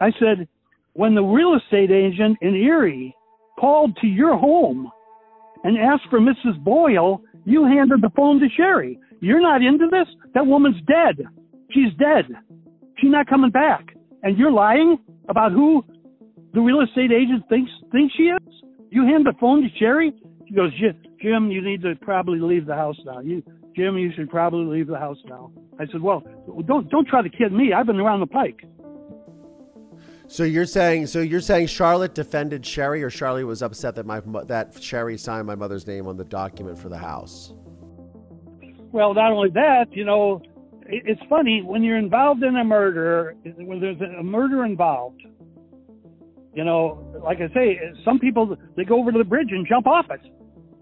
I 0.00 0.10
said, 0.18 0.48
when 0.94 1.14
the 1.14 1.22
real 1.22 1.56
estate 1.56 1.90
agent 1.90 2.38
in 2.40 2.54
Erie 2.54 3.14
called 3.58 3.96
to 4.00 4.06
your 4.06 4.36
home 4.36 4.90
and 5.64 5.78
asked 5.78 6.08
for 6.10 6.20
Mrs. 6.20 6.58
Boyle, 6.64 7.22
you 7.44 7.64
handed 7.64 8.00
the 8.00 8.10
phone 8.16 8.40
to 8.40 8.46
Sherry. 8.56 8.98
You're 9.20 9.40
not 9.40 9.62
into 9.62 9.86
this? 9.90 10.08
That 10.34 10.46
woman's 10.46 10.80
dead. 10.86 11.26
She's 11.70 11.92
dead. 11.98 12.24
She's 12.98 13.10
not 13.10 13.26
coming 13.28 13.50
back. 13.50 13.94
And 14.22 14.38
you're 14.38 14.50
lying 14.50 14.98
about 15.28 15.52
who 15.52 15.84
the 16.52 16.60
real 16.60 16.80
estate 16.80 17.12
agent 17.12 17.44
thinks 17.48 17.70
thinks 17.92 18.14
she 18.16 18.24
is? 18.24 18.62
You 18.90 19.04
hand 19.04 19.24
the 19.24 19.34
phone 19.38 19.62
to 19.62 19.68
Sherry? 19.78 20.12
She 20.48 20.54
goes, 20.54 20.72
Jim, 21.22 21.50
you 21.50 21.62
need 21.62 21.82
to 21.82 21.94
probably 22.00 22.40
leave 22.40 22.66
the 22.66 22.74
house 22.74 22.96
now. 23.04 23.20
You, 23.20 23.42
Jim, 23.76 23.96
you 23.96 24.10
should 24.16 24.30
probably 24.30 24.78
leave 24.78 24.88
the 24.88 24.98
house 24.98 25.18
now. 25.26 25.52
I 25.78 25.86
said, 25.92 26.02
well, 26.02 26.22
don't 26.66 26.90
don't 26.90 27.06
try 27.06 27.22
to 27.22 27.28
kid 27.28 27.52
me. 27.52 27.72
I've 27.72 27.86
been 27.86 28.00
around 28.00 28.20
the 28.20 28.26
pike. 28.26 28.60
So 30.30 30.44
you're 30.44 30.64
saying 30.64 31.08
so 31.08 31.18
you're 31.18 31.40
saying 31.40 31.66
Charlotte 31.66 32.14
defended 32.14 32.64
Sherry, 32.64 33.02
or 33.02 33.10
Charlotte 33.10 33.46
was 33.46 33.62
upset 33.62 33.96
that 33.96 34.06
my 34.06 34.20
that 34.46 34.80
Sherry 34.80 35.18
signed 35.18 35.48
my 35.48 35.56
mother's 35.56 35.88
name 35.88 36.06
on 36.06 36.16
the 36.16 36.24
document 36.24 36.78
for 36.78 36.88
the 36.88 36.96
house. 36.96 37.52
Well, 38.92 39.12
not 39.12 39.32
only 39.32 39.50
that, 39.50 39.86
you 39.90 40.04
know, 40.04 40.40
it's 40.86 41.20
funny 41.28 41.62
when 41.62 41.82
you're 41.82 41.98
involved 41.98 42.44
in 42.44 42.54
a 42.54 42.62
murder, 42.62 43.34
when 43.56 43.80
there's 43.80 44.00
a 44.00 44.22
murder 44.22 44.64
involved. 44.64 45.20
You 46.54 46.62
know, 46.62 47.20
like 47.24 47.38
I 47.38 47.52
say, 47.52 47.80
some 48.04 48.20
people 48.20 48.56
they 48.76 48.84
go 48.84 49.00
over 49.00 49.10
to 49.10 49.18
the 49.18 49.24
bridge 49.24 49.48
and 49.50 49.66
jump 49.66 49.88
off 49.88 50.06
it. 50.10 50.20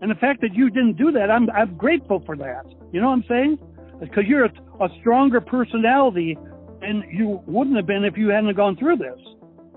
And 0.03 0.11
the 0.11 0.16
fact 0.16 0.42
that 0.42 0.53
you 0.53 0.68
didn't 0.68 0.99
do 0.99 1.11
that, 1.12 1.30
I'm 1.30 1.49
I'm 1.53 1.74
grateful 1.78 2.22
for 2.26 2.36
that. 2.36 2.66
You 2.92 3.01
know 3.01 3.09
what 3.09 3.14
I'm 3.14 3.24
saying? 3.26 3.59
Because 3.99 4.24
you're 4.26 4.44
a, 4.44 4.53
a 4.78 4.88
stronger 5.01 5.40
personality 5.40 6.36
than 6.82 7.03
you 7.11 7.42
wouldn't 7.46 7.76
have 7.76 7.86
been 7.86 8.05
if 8.05 8.18
you 8.18 8.28
hadn't 8.28 8.55
gone 8.55 8.76
through 8.76 8.99
this. 8.99 9.18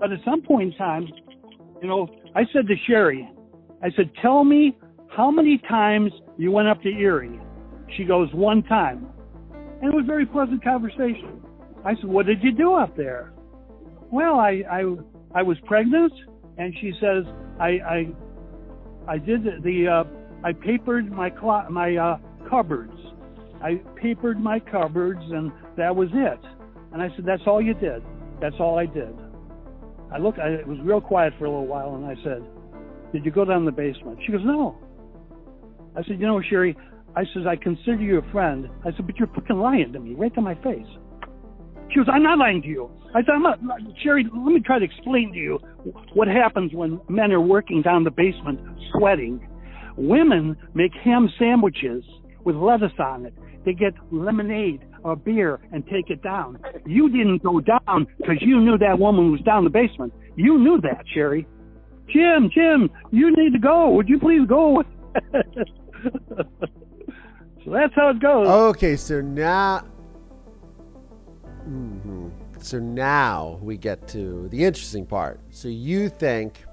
But 0.02 0.10
at 0.10 0.18
some 0.24 0.42
point 0.42 0.72
in 0.72 0.78
time, 0.78 1.06
you 1.80 1.86
know, 1.86 2.08
I 2.34 2.42
said 2.52 2.66
to 2.66 2.74
Sherry, 2.88 3.30
I 3.84 3.90
said, 3.92 4.10
"Tell 4.20 4.42
me 4.42 4.76
how 5.08 5.30
many 5.30 5.58
times 5.58 6.10
you 6.36 6.50
went 6.50 6.66
up 6.66 6.82
to 6.82 6.88
Erie." 6.88 7.38
She 7.96 8.02
goes, 8.02 8.28
"One 8.34 8.64
time," 8.64 9.06
and 9.80 9.92
it 9.92 9.94
was 9.94 10.02
a 10.02 10.08
very 10.08 10.26
pleasant 10.26 10.64
conversation. 10.64 11.40
I 11.84 11.94
said, 11.94 12.06
"What 12.06 12.26
did 12.26 12.42
you 12.42 12.50
do 12.50 12.74
up 12.74 12.96
there?" 12.96 13.32
Well, 14.10 14.40
I 14.40 14.64
I 14.68 14.96
I 15.36 15.42
was 15.44 15.56
pregnant, 15.66 16.12
and 16.58 16.74
she 16.80 16.92
says, 17.00 17.24
"I 17.60 17.68
I 17.68 18.08
I 19.06 19.18
did 19.18 19.62
the 19.62 19.86
uh, 19.86 20.04
I 20.42 20.52
papered 20.52 21.12
my 21.12 21.30
clo- 21.30 21.68
my 21.70 21.94
uh, 21.94 22.18
cupboards. 22.50 22.98
I 23.62 23.76
papered 23.94 24.40
my 24.40 24.58
cupboards, 24.58 25.22
and 25.30 25.52
that 25.76 25.94
was 25.94 26.08
it. 26.12 26.40
And 26.92 27.00
I 27.00 27.08
said, 27.14 27.24
"That's 27.24 27.46
all 27.46 27.62
you 27.62 27.74
did. 27.74 28.02
That's 28.40 28.58
all 28.58 28.76
I 28.76 28.86
did." 28.86 29.14
I 30.12 30.18
looked. 30.18 30.38
I, 30.38 30.48
it 30.48 30.66
was 30.66 30.78
real 30.82 31.00
quiet 31.00 31.32
for 31.38 31.46
a 31.46 31.50
little 31.50 31.66
while, 31.66 31.94
and 31.94 32.04
I 32.04 32.14
said, 32.22 32.42
"Did 33.12 33.24
you 33.24 33.30
go 33.30 33.44
down 33.44 33.64
the 33.64 33.72
basement?" 33.72 34.18
She 34.24 34.32
goes, 34.32 34.42
"No." 34.44 34.76
I 35.96 36.02
said, 36.02 36.20
"You 36.20 36.26
know, 36.26 36.40
Sherry." 36.42 36.76
I 37.14 37.24
says, 37.34 37.44
"I 37.46 37.56
consider 37.56 38.00
you 38.00 38.18
a 38.18 38.32
friend." 38.32 38.68
I 38.84 38.92
said, 38.92 39.06
"But 39.06 39.16
you're 39.18 39.28
fucking 39.28 39.56
lying 39.56 39.92
to 39.92 40.00
me 40.00 40.14
right 40.14 40.34
to 40.34 40.40
my 40.40 40.54
face." 40.56 40.86
She 41.90 41.96
goes, 41.96 42.08
"I'm 42.12 42.22
not 42.22 42.38
lying 42.38 42.62
to 42.62 42.68
you." 42.68 42.90
I 43.14 43.20
said, 43.20 43.32
I'm 43.34 43.42
not, 43.42 43.58
Sherry, 44.02 44.24
let 44.24 44.52
me 44.54 44.60
try 44.60 44.78
to 44.78 44.84
explain 44.84 45.32
to 45.32 45.38
you 45.38 45.58
what 46.14 46.28
happens 46.28 46.72
when 46.72 46.98
men 47.10 47.30
are 47.32 47.40
working 47.40 47.82
down 47.82 48.04
the 48.04 48.10
basement 48.10 48.58
sweating. 48.92 49.46
Women 49.98 50.56
make 50.72 50.92
ham 51.04 51.28
sandwiches 51.38 52.04
with 52.44 52.56
lettuce 52.56 52.98
on 52.98 53.26
it. 53.26 53.34
They 53.66 53.74
get 53.74 53.92
lemonade 54.10 54.80
or 55.02 55.16
beer 55.16 55.60
and 55.72 55.86
take 55.86 56.10
it 56.10 56.22
down. 56.22 56.58
You 56.86 57.08
didn't 57.08 57.42
go 57.42 57.60
down 57.60 58.06
because 58.18 58.38
you 58.40 58.60
knew 58.60 58.78
that 58.78 58.98
woman 58.98 59.32
was 59.32 59.40
down 59.42 59.64
the 59.64 59.70
basement. 59.70 60.12
You 60.36 60.58
knew 60.58 60.80
that, 60.80 61.04
Sherry. 61.12 61.46
Jim, 62.08 62.50
Jim, 62.52 62.90
you 63.10 63.34
need 63.34 63.52
to 63.52 63.58
go. 63.58 63.90
Would 63.90 64.08
you 64.08 64.18
please 64.18 64.46
go? 64.46 64.82
so 65.32 65.42
that's 67.66 67.94
how 67.94 68.10
it 68.10 68.20
goes. 68.20 68.48
Okay, 68.48 68.96
so 68.96 69.20
now. 69.20 69.86
Mm-hmm. 71.68 72.28
So 72.60 72.78
now 72.78 73.58
we 73.60 73.76
get 73.76 74.06
to 74.08 74.48
the 74.48 74.64
interesting 74.64 75.06
part. 75.06 75.40
So 75.50 75.68
you 75.68 76.08
think 76.08 76.64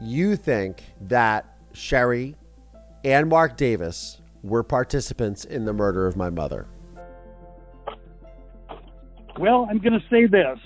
you 0.00 0.36
think 0.36 0.82
that 1.02 1.58
Sherry 1.72 2.36
and 3.04 3.28
Mark 3.28 3.56
Davis 3.56 4.21
were 4.42 4.62
participants 4.62 5.44
in 5.44 5.64
the 5.64 5.72
murder 5.72 6.06
of 6.06 6.16
my 6.16 6.30
mother? 6.30 6.68
Well, 9.38 9.66
I'm 9.70 9.78
going 9.78 9.94
to 9.94 10.04
say 10.10 10.26
this. 10.26 10.58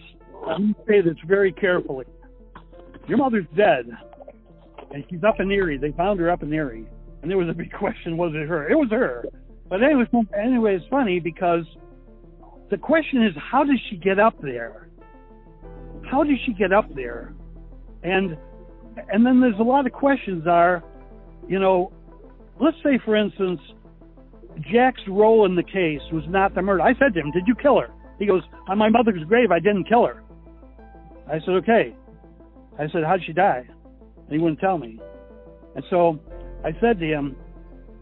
I'm 0.46 0.72
going 0.72 0.74
to 0.74 0.80
say 0.88 1.00
this 1.00 1.16
very 1.26 1.52
carefully. 1.52 2.06
Your 3.08 3.18
mother's 3.18 3.46
dead, 3.56 3.86
and 4.92 5.04
she's 5.08 5.22
up 5.22 5.38
in 5.38 5.50
Erie. 5.50 5.78
They 5.78 5.92
found 5.92 6.18
her 6.20 6.30
up 6.30 6.42
in 6.42 6.52
Erie, 6.52 6.86
and 7.22 7.30
there 7.30 7.38
was 7.38 7.48
a 7.48 7.52
big 7.52 7.72
question: 7.78 8.16
was 8.16 8.32
it 8.34 8.48
her? 8.48 8.68
It 8.68 8.74
was 8.74 8.88
her. 8.90 9.24
But 9.68 9.82
anyway, 9.82 10.04
anyway, 10.36 10.76
it's 10.76 10.86
funny 10.88 11.20
because 11.20 11.64
the 12.70 12.76
question 12.76 13.24
is, 13.24 13.32
how 13.36 13.64
does 13.64 13.78
she 13.90 13.96
get 13.96 14.18
up 14.18 14.40
there? 14.40 14.88
How 16.10 16.22
does 16.24 16.36
she 16.44 16.52
get 16.52 16.72
up 16.72 16.92
there? 16.94 17.34
And 18.02 18.36
and 19.12 19.26
then 19.26 19.40
there's 19.40 19.58
a 19.58 19.64
lot 19.64 19.86
of 19.86 19.92
questions 19.92 20.46
are, 20.46 20.82
you 21.48 21.58
know, 21.58 21.92
let's 22.60 22.76
say 22.82 22.98
for 23.04 23.16
instance, 23.16 23.60
Jack's 24.72 25.02
role 25.08 25.46
in 25.46 25.54
the 25.54 25.62
case 25.62 26.00
was 26.12 26.24
not 26.28 26.54
the 26.54 26.62
murder. 26.62 26.82
I 26.82 26.94
said 26.98 27.14
to 27.14 27.20
him, 27.20 27.30
"Did 27.32 27.46
you 27.46 27.54
kill 27.54 27.80
her?" 27.80 27.88
He 28.18 28.26
goes, 28.26 28.42
"On 28.68 28.78
my 28.78 28.88
mother's 28.88 29.22
grave, 29.24 29.50
I 29.50 29.58
didn't 29.58 29.84
kill 29.84 30.06
her." 30.06 30.22
I 31.28 31.38
said, 31.40 31.54
"Okay." 31.62 31.94
I 32.78 32.88
said, 32.88 33.04
"How'd 33.04 33.22
she 33.24 33.32
die?" 33.32 33.64
And 33.66 34.30
he 34.30 34.38
wouldn't 34.38 34.60
tell 34.60 34.78
me. 34.78 34.98
And 35.74 35.84
so 35.90 36.18
I 36.64 36.72
said 36.80 36.98
to 37.00 37.06
him, 37.06 37.36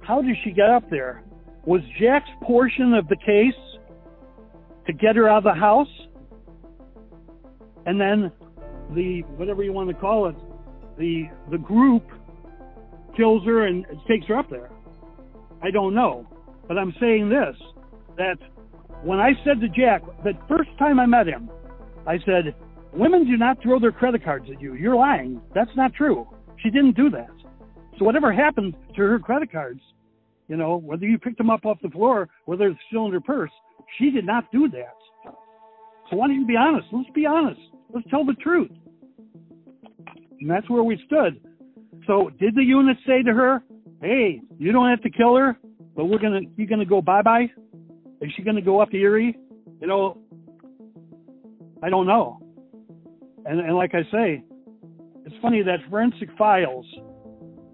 "How 0.01 0.23
did 0.23 0.37
she 0.45 0.53
get 0.53 0.71
up 0.71 0.89
there? 0.91 1.23
Was 1.65 1.81
Jack's 1.99 2.31
portion 2.43 2.95
of 2.95 3.09
the 3.09 3.17
case 3.17 3.55
to 4.87 4.93
get 4.93 5.17
her 5.17 5.29
out 5.29 5.39
of 5.39 5.45
the 5.45 5.55
house? 5.55 5.89
and 7.87 8.01
then 8.01 8.33
the 8.95 9.23
whatever 9.37 9.63
you 9.63 9.73
want 9.73 9.89
to 9.89 9.95
call 9.95 10.29
it, 10.29 10.37
the 10.99 11.25
the 11.51 11.59
group 11.59 12.05
kills 13.17 13.45
her 13.45 13.67
and 13.67 13.85
takes 14.09 14.27
her 14.27 14.37
up 14.37 14.51
there. 14.51 14.71
I 15.63 15.71
don't 15.71 15.95
know, 15.95 16.27
but 16.69 16.79
I'm 16.79 16.95
saying 17.01 17.29
this 17.29 17.57
that 18.17 18.39
when 19.03 19.19
I 19.19 19.33
said 19.45 19.61
to 19.61 19.69
Jack 19.69 20.03
the 20.23 20.33
first 20.49 20.71
time 20.79 21.01
I 21.01 21.07
met 21.07 21.27
him, 21.27 21.51
I 22.07 22.19
said, 22.19 22.55
"Women 22.93 23.27
do 23.27 23.37
not 23.37 23.61
throw 23.63 23.79
their 23.79 23.93
credit 23.93 24.23
cards 24.25 24.49
at 24.51 24.61
you. 24.61 24.75
You're 24.75 24.97
lying. 24.97 25.41
That's 25.55 25.75
not 25.77 25.95
true. 25.95 26.27
She 26.59 26.71
didn't 26.71 26.97
do 26.97 27.11
that. 27.11 27.31
So 27.99 28.05
whatever 28.05 28.33
happened 28.33 28.75
to 28.97 29.03
her 29.03 29.19
credit 29.19 29.51
cards, 29.53 29.81
you 30.49 30.57
know, 30.57 30.77
whether 30.77 31.07
you 31.07 31.19
picked 31.19 31.39
them 31.39 31.51
up 31.51 31.65
off 31.65 31.79
the 31.83 31.91
floor, 31.91 32.29
whether 32.45 32.67
it's 32.67 32.81
still 32.89 33.07
in 33.07 33.13
her 33.13 33.21
purse, 33.21 33.53
she 33.99 34.11
did 34.11 34.27
not 34.27 34.51
do 34.53 34.69
that. 34.69 34.97
So 36.11 36.17
why 36.17 36.27
don't 36.27 36.41
you 36.41 36.47
be 36.47 36.57
honest? 36.57 36.87
Let's 36.93 37.11
be 37.11 37.27
honest. 37.27 37.61
Let's 37.93 38.09
tell 38.11 38.25
the 38.25 38.35
truth." 38.35 38.71
And 40.41 40.51
that's 40.51 40.69
where 40.69 40.83
we 40.83 40.99
stood. 41.07 41.41
So 42.07 42.31
did 42.39 42.55
the 42.55 42.63
unit 42.63 42.97
say 43.07 43.23
to 43.23 43.33
her, 43.33 43.63
"Hey, 44.01 44.41
you 44.59 44.73
don't 44.73 44.89
have 44.89 45.03
to 45.03 45.11
kill 45.11 45.37
her, 45.37 45.57
but 45.97 46.07
we're 46.07 46.19
gonna 46.19 46.41
you're 46.57 46.67
gonna 46.67 46.85
go 46.85 47.01
bye 47.01 47.23
bye"? 47.23 47.51
Is 48.21 48.31
she 48.37 48.43
gonna 48.43 48.63
go 48.63 48.81
up 48.81 48.91
to 48.91 48.97
Erie? 48.97 49.37
You 49.81 49.87
know, 49.87 50.19
I 51.83 51.91
don't 51.91 52.07
know. 52.07 52.41
And 53.47 53.61
and 53.61 53.77
like 53.77 53.95
I 53.95 54.03
say, 54.11 54.43
it's 55.25 55.35
funny 55.43 55.63
that 55.63 55.79
forensic 55.91 56.29
files, 56.37 56.87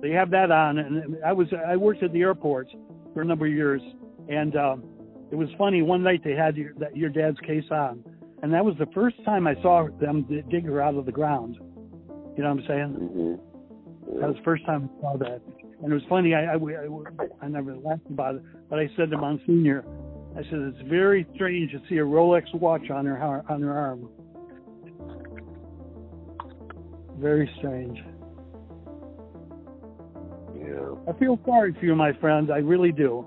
they 0.00 0.10
have 0.10 0.30
that 0.30 0.50
on. 0.50 0.78
And 0.78 1.16
I 1.24 1.32
was 1.32 1.48
I 1.66 1.76
worked 1.76 2.02
at 2.02 2.12
the 2.12 2.20
airport 2.20 2.68
for 3.14 3.22
a 3.22 3.24
number 3.24 3.46
of 3.46 3.52
years, 3.52 3.82
and 4.28 4.56
um, 4.56 4.84
it 5.30 5.36
was 5.36 5.48
funny. 5.58 5.82
One 5.82 6.02
night 6.02 6.22
they 6.24 6.34
had 6.34 6.56
your, 6.56 6.72
that, 6.74 6.96
your 6.96 7.10
dad's 7.10 7.38
case 7.40 7.64
on, 7.70 8.04
and 8.42 8.52
that 8.52 8.64
was 8.64 8.74
the 8.78 8.86
first 8.94 9.16
time 9.24 9.46
I 9.46 9.54
saw 9.62 9.88
them 10.00 10.26
dig 10.50 10.64
her 10.66 10.80
out 10.80 10.94
of 10.94 11.06
the 11.06 11.12
ground. 11.12 11.56
You 12.36 12.44
know 12.44 12.54
what 12.54 12.62
I'm 12.62 12.66
saying? 12.66 12.96
Mm-hmm. 13.00 13.49
That 14.18 14.28
was 14.28 14.36
the 14.36 14.42
first 14.42 14.64
time 14.66 14.90
I 14.98 15.00
saw 15.00 15.16
that. 15.18 15.40
And 15.82 15.92
it 15.92 15.94
was 15.94 16.02
funny, 16.08 16.34
I, 16.34 16.44
I, 16.44 16.56
I, 16.56 17.26
I 17.42 17.48
never 17.48 17.76
laughed 17.76 18.10
about 18.10 18.36
it, 18.36 18.42
but 18.68 18.78
I 18.78 18.90
said 18.96 19.10
to 19.10 19.16
Monsignor, 19.16 19.84
I 20.36 20.42
said, 20.42 20.58
it's 20.60 20.88
very 20.88 21.26
strange 21.34 21.72
to 21.72 21.80
see 21.88 21.96
a 21.96 22.04
Rolex 22.04 22.54
watch 22.54 22.90
on 22.90 23.06
her, 23.06 23.44
on 23.48 23.62
her 23.62 23.78
arm. 23.78 24.08
Very 27.18 27.50
strange. 27.58 27.98
Yeah. 30.56 30.94
I 31.08 31.18
feel 31.18 31.38
sorry 31.44 31.74
for 31.78 31.84
you, 31.84 31.94
my 31.94 32.12
friend. 32.14 32.50
I 32.52 32.58
really 32.58 32.92
do. 32.92 33.26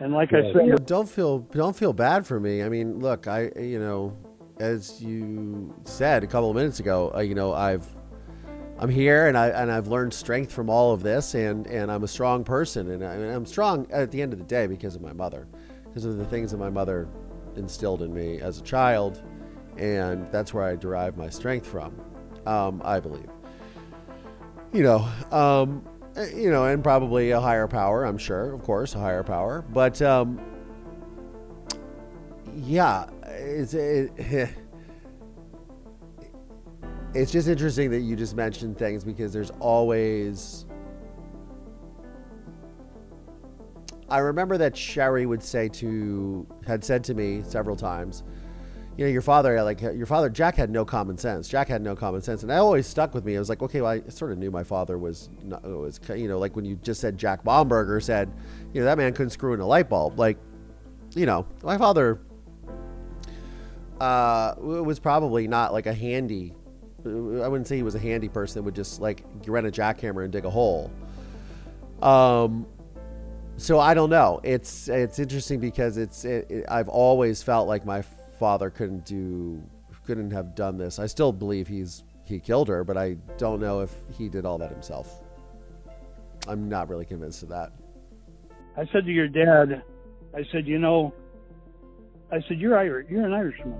And 0.00 0.12
like 0.12 0.32
I 0.32 0.52
said, 0.52 0.66
You 0.66 0.70
know, 0.72 0.76
don't 0.76 1.08
feel 1.08 1.40
don't 1.40 1.74
feel 1.74 1.92
bad 1.92 2.26
for 2.26 2.38
me. 2.38 2.62
I 2.62 2.68
mean, 2.68 3.00
look, 3.00 3.26
I 3.26 3.50
you 3.58 3.80
know, 3.80 4.16
as 4.58 5.02
you 5.02 5.74
said 5.84 6.22
a 6.22 6.26
couple 6.26 6.50
of 6.50 6.56
minutes 6.56 6.78
ago, 6.78 7.12
uh, 7.14 7.20
you 7.20 7.34
know, 7.34 7.52
I've 7.52 7.86
I'm 8.80 8.88
here 8.88 9.26
and 9.26 9.36
I 9.36 9.48
and 9.48 9.72
I've 9.72 9.88
learned 9.88 10.14
strength 10.14 10.52
from 10.52 10.70
all 10.70 10.92
of 10.92 11.02
this, 11.02 11.34
and 11.34 11.66
and 11.66 11.90
I'm 11.90 12.04
a 12.04 12.08
strong 12.08 12.44
person, 12.44 12.90
and, 12.90 13.04
I, 13.04 13.14
I'm 13.14 13.44
strong 13.44 13.86
at 13.90 14.10
the 14.10 14.22
end 14.22 14.32
of 14.32 14.38
the 14.38 14.44
day 14.44 14.66
because 14.66 14.94
of 14.94 15.02
my 15.02 15.12
mother, 15.12 15.48
because 15.84 16.04
of 16.04 16.16
the 16.16 16.24
things 16.24 16.52
that 16.52 16.58
my 16.58 16.70
mother 16.70 17.08
instilled 17.56 18.02
in 18.02 18.14
me 18.14 18.40
as 18.40 18.58
a 18.58 18.62
child, 18.62 19.22
and 19.76 20.30
that's 20.30 20.54
where 20.54 20.64
I 20.64 20.76
derive 20.76 21.16
my 21.16 21.28
strength 21.28 21.66
from. 21.66 22.00
Um, 22.46 22.80
I 22.84 23.00
believe. 23.00 23.28
You 24.72 24.82
know, 24.82 25.08
um, 25.32 25.84
uh, 26.16 26.26
you 26.34 26.50
know, 26.50 26.64
and 26.66 26.82
probably 26.82 27.32
a 27.32 27.40
higher 27.40 27.66
power. 27.66 28.04
I'm 28.04 28.18
sure, 28.18 28.52
of 28.52 28.62
course, 28.62 28.94
a 28.94 28.98
higher 28.98 29.24
power, 29.24 29.64
but 29.72 30.00
um, 30.02 30.40
yeah, 32.54 33.06
it's 33.26 33.74
it, 33.74 34.50
it's 37.18 37.32
just 37.32 37.48
interesting 37.48 37.90
that 37.90 38.00
you 38.00 38.14
just 38.14 38.36
mentioned 38.36 38.78
things 38.78 39.02
because 39.04 39.32
there's 39.32 39.50
always. 39.58 40.66
I 44.08 44.18
remember 44.18 44.56
that 44.58 44.76
Sherry 44.76 45.26
would 45.26 45.42
say 45.42 45.68
to 45.68 46.46
had 46.66 46.82
said 46.84 47.02
to 47.04 47.14
me 47.14 47.42
several 47.42 47.76
times, 47.76 48.22
you 48.96 49.04
know, 49.04 49.10
your 49.10 49.20
father 49.20 49.62
like 49.64 49.80
your 49.80 50.06
father 50.06 50.30
Jack 50.30 50.54
had 50.54 50.70
no 50.70 50.84
common 50.84 51.18
sense. 51.18 51.48
Jack 51.48 51.66
had 51.66 51.82
no 51.82 51.96
common 51.96 52.22
sense, 52.22 52.42
and 52.42 52.50
that 52.50 52.58
always 52.58 52.86
stuck 52.86 53.14
with 53.14 53.24
me. 53.24 53.34
I 53.34 53.38
was 53.40 53.48
like, 53.48 53.62
okay, 53.62 53.80
well, 53.80 53.90
I 53.90 54.08
sort 54.08 54.30
of 54.30 54.38
knew 54.38 54.52
my 54.52 54.62
father 54.62 54.96
was 54.96 55.28
not, 55.42 55.64
was 55.64 56.00
you 56.14 56.28
know 56.28 56.38
like 56.38 56.54
when 56.54 56.64
you 56.64 56.76
just 56.76 57.00
said 57.00 57.18
Jack 57.18 57.42
Baumberger 57.42 58.00
said, 58.00 58.32
you 58.72 58.80
know, 58.80 58.84
that 58.84 58.96
man 58.96 59.12
couldn't 59.12 59.30
screw 59.30 59.54
in 59.54 59.60
a 59.60 59.66
light 59.66 59.88
bulb. 59.88 60.20
Like, 60.20 60.38
you 61.16 61.26
know, 61.26 61.46
my 61.64 61.76
father 61.76 62.20
uh, 64.00 64.54
was 64.58 65.00
probably 65.00 65.48
not 65.48 65.72
like 65.72 65.86
a 65.86 65.94
handy. 65.94 66.54
I 67.04 67.48
wouldn't 67.48 67.66
say 67.66 67.76
he 67.76 67.82
was 67.82 67.94
a 67.94 68.00
handy 68.00 68.28
person 68.28 68.60
that 68.60 68.64
would 68.64 68.74
just 68.74 69.00
like 69.00 69.24
rent 69.46 69.66
a 69.66 69.70
jackhammer 69.70 70.24
and 70.24 70.32
dig 70.32 70.44
a 70.44 70.50
hole. 70.50 70.90
Um, 72.02 72.66
so 73.56 73.78
I 73.78 73.94
don't 73.94 74.10
know. 74.10 74.40
It's 74.42 74.88
it's 74.88 75.18
interesting 75.18 75.60
because 75.60 75.96
it's 75.96 76.24
it, 76.24 76.50
it, 76.50 76.64
I've 76.68 76.88
always 76.88 77.42
felt 77.42 77.68
like 77.68 77.84
my 77.84 78.02
father 78.02 78.70
couldn't 78.70 79.04
do 79.04 79.62
couldn't 80.06 80.30
have 80.30 80.54
done 80.54 80.78
this. 80.78 80.98
I 80.98 81.06
still 81.06 81.32
believe 81.32 81.68
he's 81.68 82.02
he 82.24 82.40
killed 82.40 82.68
her, 82.68 82.84
but 82.84 82.96
I 82.96 83.14
don't 83.36 83.60
know 83.60 83.80
if 83.80 83.92
he 84.16 84.28
did 84.28 84.44
all 84.44 84.58
that 84.58 84.70
himself. 84.70 85.22
I'm 86.46 86.68
not 86.68 86.88
really 86.88 87.04
convinced 87.04 87.42
of 87.42 87.48
that. 87.50 87.72
I 88.76 88.86
said 88.92 89.04
to 89.04 89.12
your 89.12 89.28
dad, 89.28 89.82
I 90.34 90.44
said, 90.52 90.66
you 90.66 90.78
know, 90.78 91.12
I 92.30 92.40
said 92.46 92.58
you're 92.58 92.78
Irish, 92.78 93.08
you're 93.10 93.26
an 93.26 93.32
Irishman. 93.32 93.74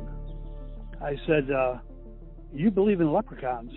I 1.00 1.16
said, 1.26 1.50
uh, 1.50 1.78
you 2.52 2.70
believe 2.70 3.00
in 3.00 3.12
leprechauns. 3.12 3.72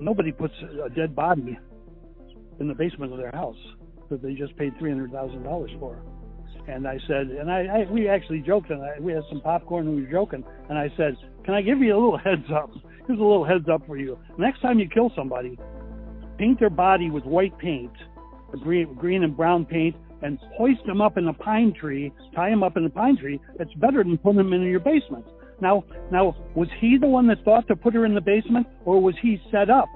Nobody 0.00 0.32
puts 0.32 0.54
a 0.84 0.90
dead 0.90 1.14
body 1.14 1.58
in 2.60 2.68
the 2.68 2.74
basement 2.74 3.12
of 3.12 3.18
their 3.18 3.30
house 3.32 3.56
that 4.10 4.22
they 4.22 4.34
just 4.34 4.56
paid 4.56 4.72
three 4.78 4.90
hundred 4.90 5.12
thousand 5.12 5.42
dollars 5.42 5.70
for. 5.78 6.02
And 6.68 6.86
I 6.86 6.98
said, 7.08 7.26
and 7.28 7.50
I, 7.50 7.64
I 7.64 7.90
we 7.90 8.08
actually 8.08 8.40
joked, 8.40 8.70
and 8.70 8.82
I, 8.82 9.00
we 9.00 9.12
had 9.12 9.22
some 9.28 9.40
popcorn 9.40 9.86
and 9.88 9.96
we 9.96 10.02
were 10.02 10.10
joking. 10.10 10.44
And 10.68 10.78
I 10.78 10.92
said, 10.96 11.16
can 11.44 11.54
I 11.54 11.62
give 11.62 11.78
you 11.78 11.92
a 11.92 11.98
little 11.98 12.18
heads 12.18 12.46
up? 12.54 12.70
Here's 13.06 13.18
a 13.18 13.22
little 13.22 13.44
heads 13.44 13.68
up 13.72 13.86
for 13.86 13.96
you. 13.96 14.18
Next 14.38 14.60
time 14.60 14.78
you 14.78 14.88
kill 14.88 15.10
somebody, 15.16 15.58
paint 16.38 16.60
their 16.60 16.70
body 16.70 17.10
with 17.10 17.24
white 17.24 17.56
paint, 17.58 17.92
green, 18.62 18.94
green 18.94 19.24
and 19.24 19.36
brown 19.36 19.64
paint, 19.64 19.96
and 20.22 20.38
hoist 20.56 20.86
them 20.86 21.00
up 21.00 21.18
in 21.18 21.26
a 21.26 21.32
pine 21.32 21.74
tree, 21.78 22.12
tie 22.34 22.50
them 22.50 22.62
up 22.62 22.76
in 22.76 22.84
a 22.84 22.90
pine 22.90 23.16
tree. 23.16 23.40
It's 23.58 23.74
better 23.74 24.04
than 24.04 24.18
putting 24.18 24.38
them 24.38 24.52
in 24.52 24.62
your 24.62 24.78
basement. 24.78 25.26
Now, 25.62 25.84
now, 26.10 26.34
was 26.56 26.68
he 26.80 26.98
the 26.98 27.06
one 27.06 27.28
that 27.28 27.44
thought 27.44 27.68
to 27.68 27.76
put 27.76 27.94
her 27.94 28.04
in 28.04 28.14
the 28.14 28.20
basement, 28.20 28.66
or 28.84 29.00
was 29.00 29.14
he 29.22 29.40
set 29.52 29.70
up 29.70 29.86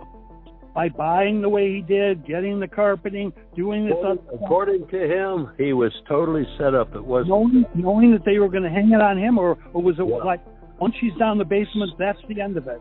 by 0.76 0.88
buying 0.88 1.42
the 1.42 1.48
way 1.48 1.74
he 1.74 1.82
did, 1.82 2.24
getting 2.24 2.60
the 2.60 2.68
carpeting, 2.68 3.32
doing 3.56 3.84
this? 3.84 3.94
According, 3.98 4.44
according 4.44 4.86
to 4.88 4.98
him, 5.12 5.50
he 5.58 5.72
was 5.72 5.92
totally 6.08 6.46
set 6.56 6.74
up. 6.74 6.94
It 6.94 7.04
wasn't 7.04 7.30
knowing, 7.30 7.64
knowing 7.74 8.12
that 8.12 8.24
they 8.24 8.38
were 8.38 8.48
going 8.48 8.62
to 8.62 8.70
hang 8.70 8.92
it 8.92 9.00
on 9.00 9.18
him, 9.18 9.38
or, 9.38 9.58
or 9.74 9.82
was 9.82 9.98
it 9.98 10.06
Yeah. 10.06 10.18
like 10.18 10.40
once 10.78 10.94
she's 11.00 11.14
down 11.18 11.36
the 11.36 11.44
basement, 11.44 11.90
that's 11.98 12.20
the 12.28 12.40
end 12.40 12.56
of 12.56 12.68
it? 12.68 12.80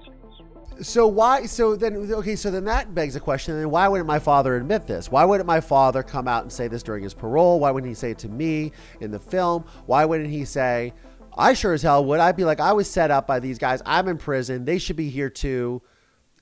So 0.82 1.08
why? 1.08 1.46
So 1.46 1.76
then, 1.76 1.96
okay. 1.96 2.36
So 2.36 2.52
then 2.52 2.66
that 2.66 2.94
begs 2.94 3.16
a 3.16 3.20
question. 3.20 3.56
Then 3.58 3.72
why 3.72 3.88
wouldn't 3.88 4.08
my 4.08 4.20
father 4.20 4.58
admit 4.58 4.86
this? 4.86 5.10
Why 5.10 5.24
wouldn't 5.24 5.48
my 5.48 5.62
father 5.62 6.04
come 6.04 6.28
out 6.28 6.44
and 6.44 6.52
say 6.52 6.68
this 6.68 6.84
during 6.84 7.02
his 7.02 7.14
parole? 7.14 7.62
Why 7.62 7.72
wouldn't 7.72 7.90
he 7.90 7.96
say 7.96 8.12
it 8.12 8.20
to 8.20 8.28
me 8.30 8.74
in 9.00 9.10
the 9.10 9.20
film? 9.20 9.64
Why 9.86 10.04
wouldn't 10.04 10.30
he 10.30 10.44
say, 10.44 10.94
"I 11.38 11.54
sure 11.54 11.74
as 11.74 11.82
hell 11.82 12.04
would"? 12.06 12.20
I'd 12.20 12.38
be 12.38 12.46
like, 12.46 12.60
"I 12.60 12.74
was 12.74 12.90
set 12.90 13.12
up 13.12 13.28
by 13.28 13.40
these 13.40 13.58
guys. 13.58 13.82
I'm 13.86 14.08
in 14.08 14.18
prison. 14.18 14.66
They 14.66 14.78
should 14.78 14.96
be 14.96 15.10
here 15.10 15.30
too." 15.30 15.82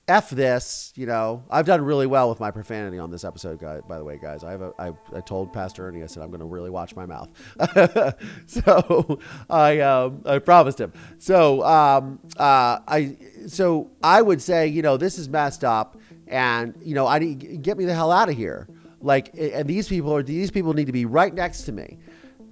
F 0.06 0.28
this, 0.28 0.92
you 0.96 1.06
know. 1.06 1.42
I've 1.48 1.64
done 1.64 1.82
really 1.82 2.06
well 2.06 2.28
with 2.28 2.38
my 2.38 2.50
profanity 2.50 2.98
on 2.98 3.10
this 3.10 3.24
episode, 3.24 3.58
guys. 3.58 3.80
By 3.88 3.96
the 3.96 4.04
way, 4.04 4.18
guys, 4.20 4.44
I 4.44 4.50
have 4.50 4.60
a, 4.60 4.72
I, 4.78 4.92
I 5.14 5.20
told 5.22 5.50
Pastor 5.50 5.88
Ernie, 5.88 6.02
I 6.02 6.06
said 6.06 6.22
I'm 6.22 6.28
going 6.28 6.40
to 6.40 6.46
really 6.46 6.68
watch 6.68 6.94
my 6.94 7.06
mouth. 7.06 7.30
so 8.46 9.18
I, 9.48 9.80
um, 9.80 10.20
I 10.26 10.40
promised 10.40 10.78
him. 10.78 10.92
So, 11.16 11.64
um, 11.64 12.20
uh, 12.36 12.80
I, 12.86 13.16
so 13.46 13.90
I 14.02 14.20
would 14.20 14.42
say, 14.42 14.68
you 14.68 14.82
know, 14.82 14.98
this 14.98 15.18
is 15.18 15.30
messed 15.30 15.64
up, 15.64 15.98
and 16.26 16.74
you 16.82 16.94
know, 16.94 17.06
I 17.06 17.18
need 17.18 17.62
get 17.62 17.78
me 17.78 17.86
the 17.86 17.94
hell 17.94 18.12
out 18.12 18.28
of 18.28 18.36
here. 18.36 18.68
Like, 19.00 19.30
and 19.38 19.66
these 19.66 19.88
people 19.88 20.14
are 20.14 20.22
these 20.22 20.50
people 20.50 20.74
need 20.74 20.86
to 20.86 20.92
be 20.92 21.06
right 21.06 21.32
next 21.32 21.62
to 21.62 21.72
me. 21.72 21.98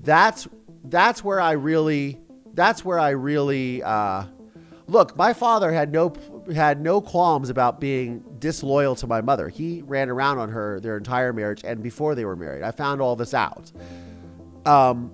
That's 0.00 0.48
that's 0.84 1.22
where 1.22 1.40
I 1.40 1.52
really, 1.52 2.18
that's 2.54 2.84
where 2.84 2.98
I 2.98 3.10
really. 3.10 3.82
Uh, 3.82 4.24
look, 4.86 5.16
my 5.16 5.32
father 5.32 5.72
had 5.72 5.92
no 5.92 6.12
had 6.54 6.80
no 6.80 7.00
qualms 7.00 7.50
about 7.50 7.80
being 7.80 8.22
disloyal 8.38 8.94
to 8.96 9.06
my 9.06 9.20
mother. 9.20 9.48
He 9.48 9.82
ran 9.82 10.10
around 10.10 10.38
on 10.38 10.48
her 10.50 10.80
their 10.80 10.96
entire 10.96 11.32
marriage 11.32 11.62
and 11.64 11.82
before 11.82 12.14
they 12.14 12.24
were 12.24 12.36
married. 12.36 12.62
I 12.62 12.70
found 12.70 13.00
all 13.00 13.16
this 13.16 13.34
out. 13.34 13.72
Um, 14.66 15.10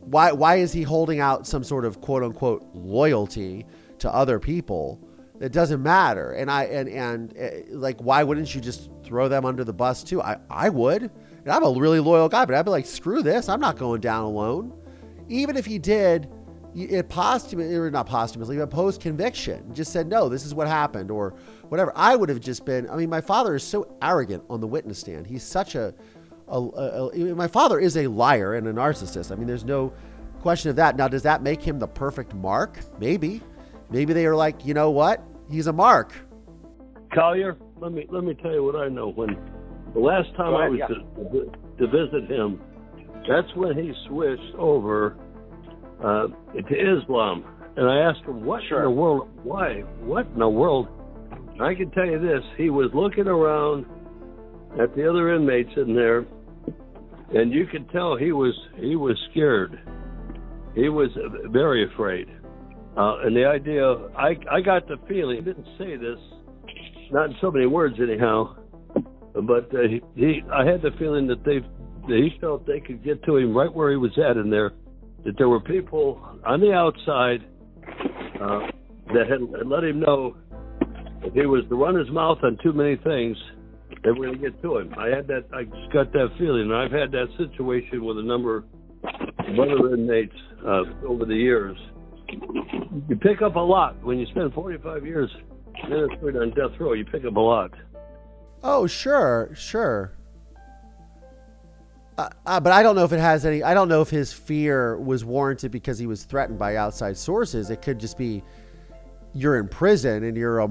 why 0.00 0.32
why 0.32 0.56
is 0.56 0.72
he 0.72 0.82
holding 0.82 1.20
out 1.20 1.46
some 1.46 1.64
sort 1.64 1.84
of 1.84 2.00
quote 2.00 2.22
unquote 2.22 2.66
loyalty 2.74 3.66
to 3.98 4.12
other 4.14 4.38
people? 4.38 5.00
It 5.40 5.52
doesn't 5.52 5.82
matter. 5.82 6.32
And 6.32 6.50
I 6.50 6.64
and 6.64 6.88
and 6.88 7.34
uh, 7.38 7.76
like 7.76 8.00
why 8.00 8.22
wouldn't 8.22 8.54
you 8.54 8.60
just 8.60 8.90
throw 9.04 9.28
them 9.28 9.44
under 9.44 9.64
the 9.64 9.72
bus 9.72 10.04
too? 10.04 10.20
I 10.20 10.38
I 10.50 10.68
would. 10.68 11.02
And 11.02 11.48
I'm 11.48 11.64
a 11.64 11.72
really 11.72 12.00
loyal 12.00 12.28
guy, 12.28 12.44
but 12.44 12.54
I'd 12.54 12.66
be 12.66 12.70
like, 12.70 12.84
screw 12.84 13.22
this. 13.22 13.48
I'm 13.48 13.60
not 13.60 13.78
going 13.78 14.02
down 14.02 14.24
alone. 14.24 14.74
Even 15.28 15.56
if 15.56 15.64
he 15.64 15.78
did 15.78 16.28
it 16.74 17.08
posthumously 17.08 17.74
or 17.74 17.90
not 17.90 18.06
posthumously, 18.06 18.56
but 18.56 18.70
post 18.70 19.00
conviction, 19.00 19.74
just 19.74 19.92
said 19.92 20.08
no, 20.08 20.28
this 20.28 20.44
is 20.44 20.54
what 20.54 20.68
happened 20.68 21.10
or 21.10 21.34
whatever. 21.68 21.92
I 21.96 22.16
would 22.16 22.28
have 22.28 22.40
just 22.40 22.64
been. 22.64 22.88
I 22.88 22.96
mean, 22.96 23.10
my 23.10 23.20
father 23.20 23.54
is 23.54 23.62
so 23.62 23.96
arrogant 24.02 24.44
on 24.48 24.60
the 24.60 24.66
witness 24.66 24.98
stand. 24.98 25.26
He's 25.26 25.42
such 25.42 25.74
a, 25.74 25.94
a, 26.48 26.58
a, 26.58 27.08
a 27.08 27.34
my 27.34 27.48
father 27.48 27.80
is 27.80 27.96
a 27.96 28.06
liar 28.06 28.54
and 28.54 28.66
a 28.68 28.72
narcissist. 28.72 29.32
I 29.32 29.34
mean, 29.34 29.46
there's 29.46 29.64
no 29.64 29.92
question 30.40 30.70
of 30.70 30.76
that. 30.76 30.96
Now, 30.96 31.08
does 31.08 31.22
that 31.22 31.42
make 31.42 31.62
him 31.62 31.78
the 31.78 31.88
perfect 31.88 32.34
mark? 32.34 32.78
Maybe. 32.98 33.42
Maybe 33.90 34.12
they 34.12 34.26
are 34.26 34.36
like, 34.36 34.64
you 34.64 34.74
know 34.74 34.90
what? 34.90 35.22
He's 35.50 35.66
a 35.66 35.72
mark. 35.72 36.12
Collier, 37.12 37.56
let 37.78 37.92
me 37.92 38.06
let 38.08 38.22
me 38.22 38.34
tell 38.34 38.52
you 38.52 38.62
what 38.62 38.76
I 38.76 38.88
know. 38.88 39.08
When 39.08 39.36
the 39.94 40.00
last 40.00 40.34
time 40.36 40.54
ahead, 40.54 40.66
I 40.66 40.68
was 40.68 40.78
yeah. 40.78 40.86
to, 40.86 41.52
to 41.78 41.86
visit 41.88 42.30
him, 42.30 42.60
that's 43.28 43.52
when 43.56 43.76
he 43.76 43.92
switched 44.06 44.54
over 44.56 45.16
uh, 46.02 46.26
to 46.54 46.98
Islam. 46.98 47.44
And 47.76 47.88
I 47.88 47.98
asked 47.98 48.24
him, 48.24 48.44
"What 48.44 48.62
Sure. 48.68 48.78
in 48.78 48.84
the 48.84 48.90
world? 48.90 49.28
Why? 49.42 49.80
What 50.00 50.26
in 50.26 50.38
the 50.38 50.48
world?" 50.48 50.88
I 51.60 51.74
can 51.74 51.90
tell 51.90 52.06
you 52.06 52.18
this: 52.18 52.42
he 52.56 52.70
was 52.70 52.90
looking 52.94 53.26
around 53.26 53.86
at 54.80 54.94
the 54.94 55.08
other 55.08 55.34
inmates 55.34 55.70
in 55.76 55.94
there, 55.94 56.26
and 57.34 57.52
you 57.52 57.66
could 57.66 57.90
tell 57.90 58.16
he 58.16 58.32
was 58.32 58.54
he 58.78 58.96
was 58.96 59.16
scared. 59.30 59.78
He 60.74 60.88
was 60.88 61.10
very 61.50 61.86
afraid. 61.92 62.28
Uh, 62.96 63.20
and 63.24 63.36
the 63.36 63.44
idea, 63.44 63.84
I 64.16 64.36
I 64.50 64.60
got 64.60 64.88
the 64.88 64.96
feeling 65.08 65.36
he 65.36 65.42
didn't 65.42 65.66
say 65.78 65.96
this, 65.96 66.18
not 67.10 67.30
in 67.30 67.36
so 67.40 67.50
many 67.50 67.66
words 67.66 67.96
anyhow, 68.00 68.56
but 69.34 69.72
uh, 69.74 69.88
he, 69.88 70.00
he 70.16 70.42
I 70.52 70.64
had 70.64 70.82
the 70.82 70.90
feeling 70.98 71.26
that 71.28 71.44
they 71.44 71.60
that 72.08 72.16
he 72.16 72.38
felt 72.40 72.66
they 72.66 72.80
could 72.80 73.04
get 73.04 73.22
to 73.24 73.36
him 73.36 73.56
right 73.56 73.72
where 73.72 73.90
he 73.90 73.96
was 73.96 74.12
at 74.18 74.36
in 74.36 74.50
there. 74.50 74.72
That 75.24 75.36
there 75.36 75.48
were 75.48 75.60
people 75.60 76.20
on 76.46 76.60
the 76.60 76.72
outside 76.72 77.44
uh, 78.40 78.60
that 79.12 79.28
had, 79.28 79.66
let 79.66 79.84
him 79.84 80.00
know 80.00 80.36
if 81.22 81.34
he 81.34 81.46
was 81.46 81.64
to 81.68 81.76
run 81.76 81.94
his 81.94 82.08
mouth 82.10 82.38
on 82.42 82.58
too 82.62 82.72
many 82.72 82.96
things, 82.96 83.36
they 84.02 84.10
were 84.10 84.26
going 84.26 84.32
to 84.32 84.50
get 84.50 84.62
to 84.62 84.78
him. 84.78 84.94
I 84.98 85.08
had 85.08 85.26
that. 85.26 85.44
I 85.52 85.64
just 85.64 85.92
got 85.92 86.12
that 86.12 86.28
feeling. 86.38 86.62
And 86.62 86.74
I've 86.74 86.92
had 86.92 87.12
that 87.12 87.26
situation 87.36 88.04
with 88.04 88.18
a 88.18 88.22
number 88.22 88.58
of 88.58 88.64
other 89.58 89.94
inmates 89.94 90.34
uh, 90.66 90.82
over 91.06 91.26
the 91.26 91.34
years. 91.34 91.76
You 93.08 93.16
pick 93.20 93.42
up 93.42 93.56
a 93.56 93.60
lot 93.60 94.02
when 94.02 94.18
you 94.18 94.26
spend 94.26 94.54
45 94.54 95.04
years 95.04 95.30
ministering 95.88 96.36
on 96.36 96.50
death 96.50 96.78
row. 96.78 96.92
You 96.92 97.04
pick 97.04 97.24
up 97.24 97.36
a 97.36 97.40
lot. 97.40 97.72
Oh, 98.62 98.86
sure, 98.86 99.50
sure. 99.54 100.12
Uh, 102.20 102.28
uh, 102.44 102.60
but 102.60 102.70
I 102.70 102.82
don't 102.82 102.96
know 102.96 103.04
if 103.04 103.14
it 103.14 103.18
has 103.18 103.46
any. 103.46 103.62
I 103.62 103.72
don't 103.72 103.88
know 103.88 104.02
if 104.02 104.10
his 104.10 104.30
fear 104.30 104.98
was 104.98 105.24
warranted 105.24 105.70
because 105.70 105.98
he 105.98 106.06
was 106.06 106.24
threatened 106.24 106.58
by 106.58 106.76
outside 106.76 107.16
sources. 107.16 107.70
It 107.70 107.80
could 107.80 107.98
just 107.98 108.18
be 108.18 108.42
you're 109.32 109.58
in 109.58 109.68
prison 109.68 110.24
and 110.24 110.36
you're 110.36 110.58
a, 110.58 110.68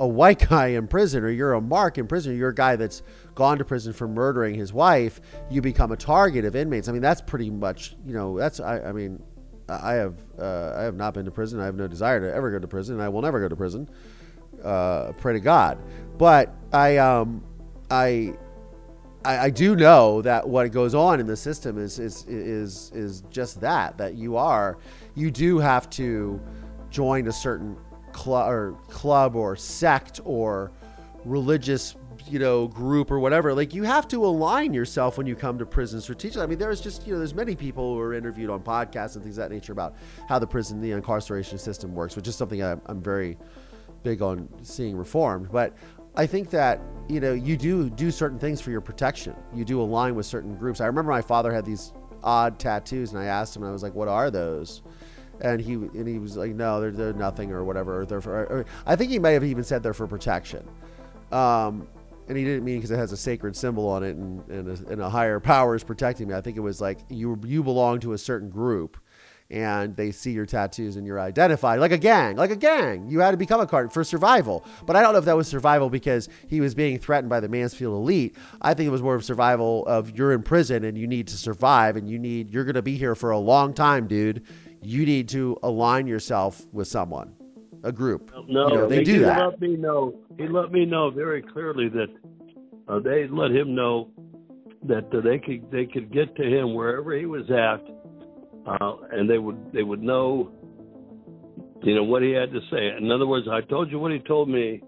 a 0.00 0.08
white 0.08 0.48
guy 0.48 0.68
in 0.68 0.88
prison, 0.88 1.22
or 1.22 1.30
you're 1.30 1.52
a 1.52 1.60
mark 1.60 1.96
in 1.96 2.08
prison, 2.08 2.32
or 2.32 2.34
you're 2.34 2.48
a 2.48 2.54
guy 2.54 2.74
that's 2.74 3.02
gone 3.36 3.58
to 3.58 3.64
prison 3.64 3.92
for 3.92 4.08
murdering 4.08 4.56
his 4.56 4.72
wife. 4.72 5.20
You 5.48 5.62
become 5.62 5.92
a 5.92 5.96
target 5.96 6.44
of 6.44 6.56
inmates. 6.56 6.88
I 6.88 6.92
mean, 6.92 7.02
that's 7.02 7.20
pretty 7.20 7.50
much 7.50 7.94
you 8.04 8.12
know. 8.12 8.36
That's 8.36 8.58
I. 8.58 8.80
I 8.80 8.90
mean, 8.90 9.22
I 9.68 9.92
have 9.92 10.16
uh, 10.40 10.74
I 10.76 10.82
have 10.82 10.96
not 10.96 11.14
been 11.14 11.24
to 11.24 11.30
prison. 11.30 11.60
I 11.60 11.66
have 11.66 11.76
no 11.76 11.86
desire 11.86 12.18
to 12.18 12.34
ever 12.34 12.50
go 12.50 12.58
to 12.58 12.66
prison. 12.66 12.96
and 12.96 13.02
I 13.04 13.10
will 13.10 13.22
never 13.22 13.38
go 13.38 13.46
to 13.46 13.54
prison. 13.54 13.88
Uh, 14.64 15.12
pray 15.12 15.34
to 15.34 15.40
God. 15.40 15.78
But 16.18 16.52
I 16.72 16.96
um 16.96 17.44
I. 17.92 18.34
I, 19.24 19.38
I 19.38 19.50
do 19.50 19.76
know 19.76 20.22
that 20.22 20.48
what 20.48 20.70
goes 20.72 20.94
on 20.94 21.20
in 21.20 21.26
the 21.26 21.36
system 21.36 21.78
is 21.78 21.98
is 21.98 22.24
is 22.26 22.90
is 22.94 23.22
just 23.30 23.60
that 23.60 23.98
that 23.98 24.14
you 24.14 24.36
are 24.36 24.78
you 25.14 25.30
do 25.30 25.58
have 25.58 25.90
to 25.90 26.40
join 26.90 27.28
a 27.28 27.32
certain 27.32 27.76
club 28.12 28.50
or 28.50 28.76
club 28.88 29.36
or 29.36 29.56
sect 29.56 30.20
or 30.24 30.72
religious 31.24 31.96
you 32.26 32.38
know 32.38 32.66
group 32.68 33.10
or 33.10 33.18
whatever. 33.18 33.52
Like 33.52 33.74
you 33.74 33.82
have 33.82 34.08
to 34.08 34.24
align 34.24 34.72
yourself 34.72 35.18
when 35.18 35.26
you 35.26 35.36
come 35.36 35.58
to 35.58 35.66
prison 35.66 36.00
strategically. 36.00 36.42
I 36.42 36.46
mean 36.46 36.58
there's 36.58 36.80
just 36.80 37.06
you 37.06 37.12
know 37.12 37.18
there's 37.18 37.34
many 37.34 37.54
people 37.54 37.94
who 37.94 38.00
are 38.00 38.14
interviewed 38.14 38.50
on 38.50 38.60
podcasts 38.60 39.16
and 39.16 39.22
things 39.22 39.36
of 39.38 39.48
that 39.48 39.54
nature 39.54 39.72
about 39.72 39.96
how 40.28 40.38
the 40.38 40.46
prison 40.46 40.80
the 40.80 40.92
incarceration 40.92 41.58
system 41.58 41.94
works 41.94 42.16
which 42.16 42.28
is 42.28 42.36
something 42.36 42.62
I, 42.62 42.76
i'm 42.86 43.02
very 43.02 43.36
big 44.02 44.22
on 44.22 44.48
seeing 44.62 44.96
reformed. 44.96 45.50
But 45.50 45.74
I 46.14 46.26
think 46.26 46.50
that 46.50 46.80
you 47.08 47.20
know 47.20 47.32
you 47.32 47.56
do 47.56 47.90
do 47.90 48.10
certain 48.10 48.38
things 48.38 48.60
for 48.60 48.70
your 48.70 48.80
protection. 48.80 49.34
You 49.54 49.64
do 49.64 49.80
align 49.80 50.14
with 50.14 50.26
certain 50.26 50.56
groups. 50.56 50.80
I 50.80 50.86
remember 50.86 51.10
my 51.10 51.22
father 51.22 51.52
had 51.52 51.64
these 51.64 51.92
odd 52.22 52.58
tattoos, 52.58 53.12
and 53.12 53.20
I 53.20 53.26
asked 53.26 53.56
him, 53.56 53.64
I 53.64 53.70
was 53.70 53.82
like, 53.82 53.94
"What 53.94 54.08
are 54.08 54.30
those?" 54.30 54.82
And 55.40 55.60
he 55.60 55.74
and 55.74 56.06
he 56.06 56.18
was 56.18 56.36
like, 56.36 56.54
"No, 56.54 56.80
they're, 56.80 56.90
they're 56.90 57.12
nothing 57.12 57.52
or 57.52 57.64
whatever. 57.64 58.04
They're 58.04 58.20
for." 58.20 58.44
Or, 58.44 58.66
I 58.86 58.96
think 58.96 59.10
he 59.10 59.18
may 59.18 59.32
have 59.34 59.44
even 59.44 59.64
said 59.64 59.82
they're 59.82 59.94
for 59.94 60.06
protection. 60.06 60.68
Um, 61.32 61.86
and 62.28 62.36
he 62.36 62.44
didn't 62.44 62.64
mean 62.64 62.76
because 62.76 62.90
it 62.90 62.96
has 62.96 63.12
a 63.12 63.16
sacred 63.16 63.56
symbol 63.56 63.88
on 63.88 64.02
it, 64.02 64.16
and 64.16 64.48
and 64.48 64.68
a, 64.68 64.92
and 64.92 65.00
a 65.00 65.08
higher 65.08 65.40
power 65.40 65.74
is 65.74 65.82
protecting 65.82 66.28
me. 66.28 66.34
I 66.34 66.40
think 66.40 66.56
it 66.56 66.60
was 66.60 66.80
like 66.80 66.98
you 67.08 67.40
you 67.44 67.62
belong 67.62 68.00
to 68.00 68.12
a 68.12 68.18
certain 68.18 68.50
group 68.50 68.98
and 69.50 69.96
they 69.96 70.12
see 70.12 70.30
your 70.30 70.46
tattoos 70.46 70.96
and 70.96 71.06
you're 71.06 71.18
identified 71.18 71.80
like 71.80 71.90
a 71.90 71.98
gang, 71.98 72.36
like 72.36 72.50
a 72.50 72.56
gang. 72.56 73.08
You 73.08 73.20
had 73.20 73.32
to 73.32 73.36
become 73.36 73.60
a 73.60 73.66
card 73.66 73.92
for 73.92 74.04
survival. 74.04 74.64
But 74.86 74.96
I 74.96 75.02
don't 75.02 75.12
know 75.12 75.18
if 75.18 75.24
that 75.24 75.36
was 75.36 75.48
survival 75.48 75.90
because 75.90 76.28
he 76.46 76.60
was 76.60 76.74
being 76.74 76.98
threatened 76.98 77.30
by 77.30 77.40
the 77.40 77.48
Mansfield 77.48 77.94
elite. 77.94 78.36
I 78.60 78.74
think 78.74 78.86
it 78.86 78.90
was 78.90 79.02
more 79.02 79.14
of 79.14 79.24
survival 79.24 79.84
of 79.86 80.16
you're 80.16 80.32
in 80.32 80.42
prison 80.42 80.84
and 80.84 80.96
you 80.96 81.06
need 81.06 81.26
to 81.28 81.36
survive 81.36 81.96
and 81.96 82.08
you 82.08 82.18
need 82.18 82.50
you're 82.50 82.64
going 82.64 82.74
to 82.74 82.82
be 82.82 82.96
here 82.96 83.14
for 83.14 83.30
a 83.30 83.38
long 83.38 83.74
time, 83.74 84.06
dude. 84.06 84.44
You 84.82 85.04
need 85.04 85.28
to 85.30 85.58
align 85.62 86.06
yourself 86.06 86.66
with 86.72 86.88
someone, 86.88 87.34
a 87.82 87.92
group. 87.92 88.32
No, 88.48 88.68
You 88.68 88.74
know, 88.76 88.86
they 88.88 88.98
he 88.98 89.04
do 89.04 89.18
that. 89.20 89.38
Let 89.38 89.60
me 89.60 89.76
know. 89.76 90.14
He 90.38 90.46
let 90.46 90.70
me 90.70 90.86
know 90.86 91.10
very 91.10 91.42
clearly 91.42 91.88
that 91.88 92.08
uh, 92.88 93.00
they 93.00 93.26
let 93.28 93.50
him 93.50 93.74
know 93.74 94.10
that 94.84 95.12
uh, 95.12 95.20
they 95.20 95.38
could 95.38 95.70
they 95.70 95.86
could 95.86 96.12
get 96.12 96.34
to 96.36 96.42
him 96.42 96.74
wherever 96.74 97.14
he 97.14 97.26
was 97.26 97.50
at, 97.50 97.82
uh, 98.66 98.92
and 99.12 99.28
they 99.28 99.38
would 99.38 99.72
they 99.72 99.82
would 99.82 100.02
know, 100.02 100.50
you 101.82 101.94
know, 101.94 102.04
what 102.04 102.22
he 102.22 102.30
had 102.30 102.52
to 102.52 102.60
say. 102.70 102.96
In 102.98 103.10
other 103.10 103.26
words, 103.26 103.46
I 103.50 103.60
told 103.62 103.90
you 103.90 103.98
what 103.98 104.12
he 104.12 104.18
told 104.20 104.48
me, 104.48 104.82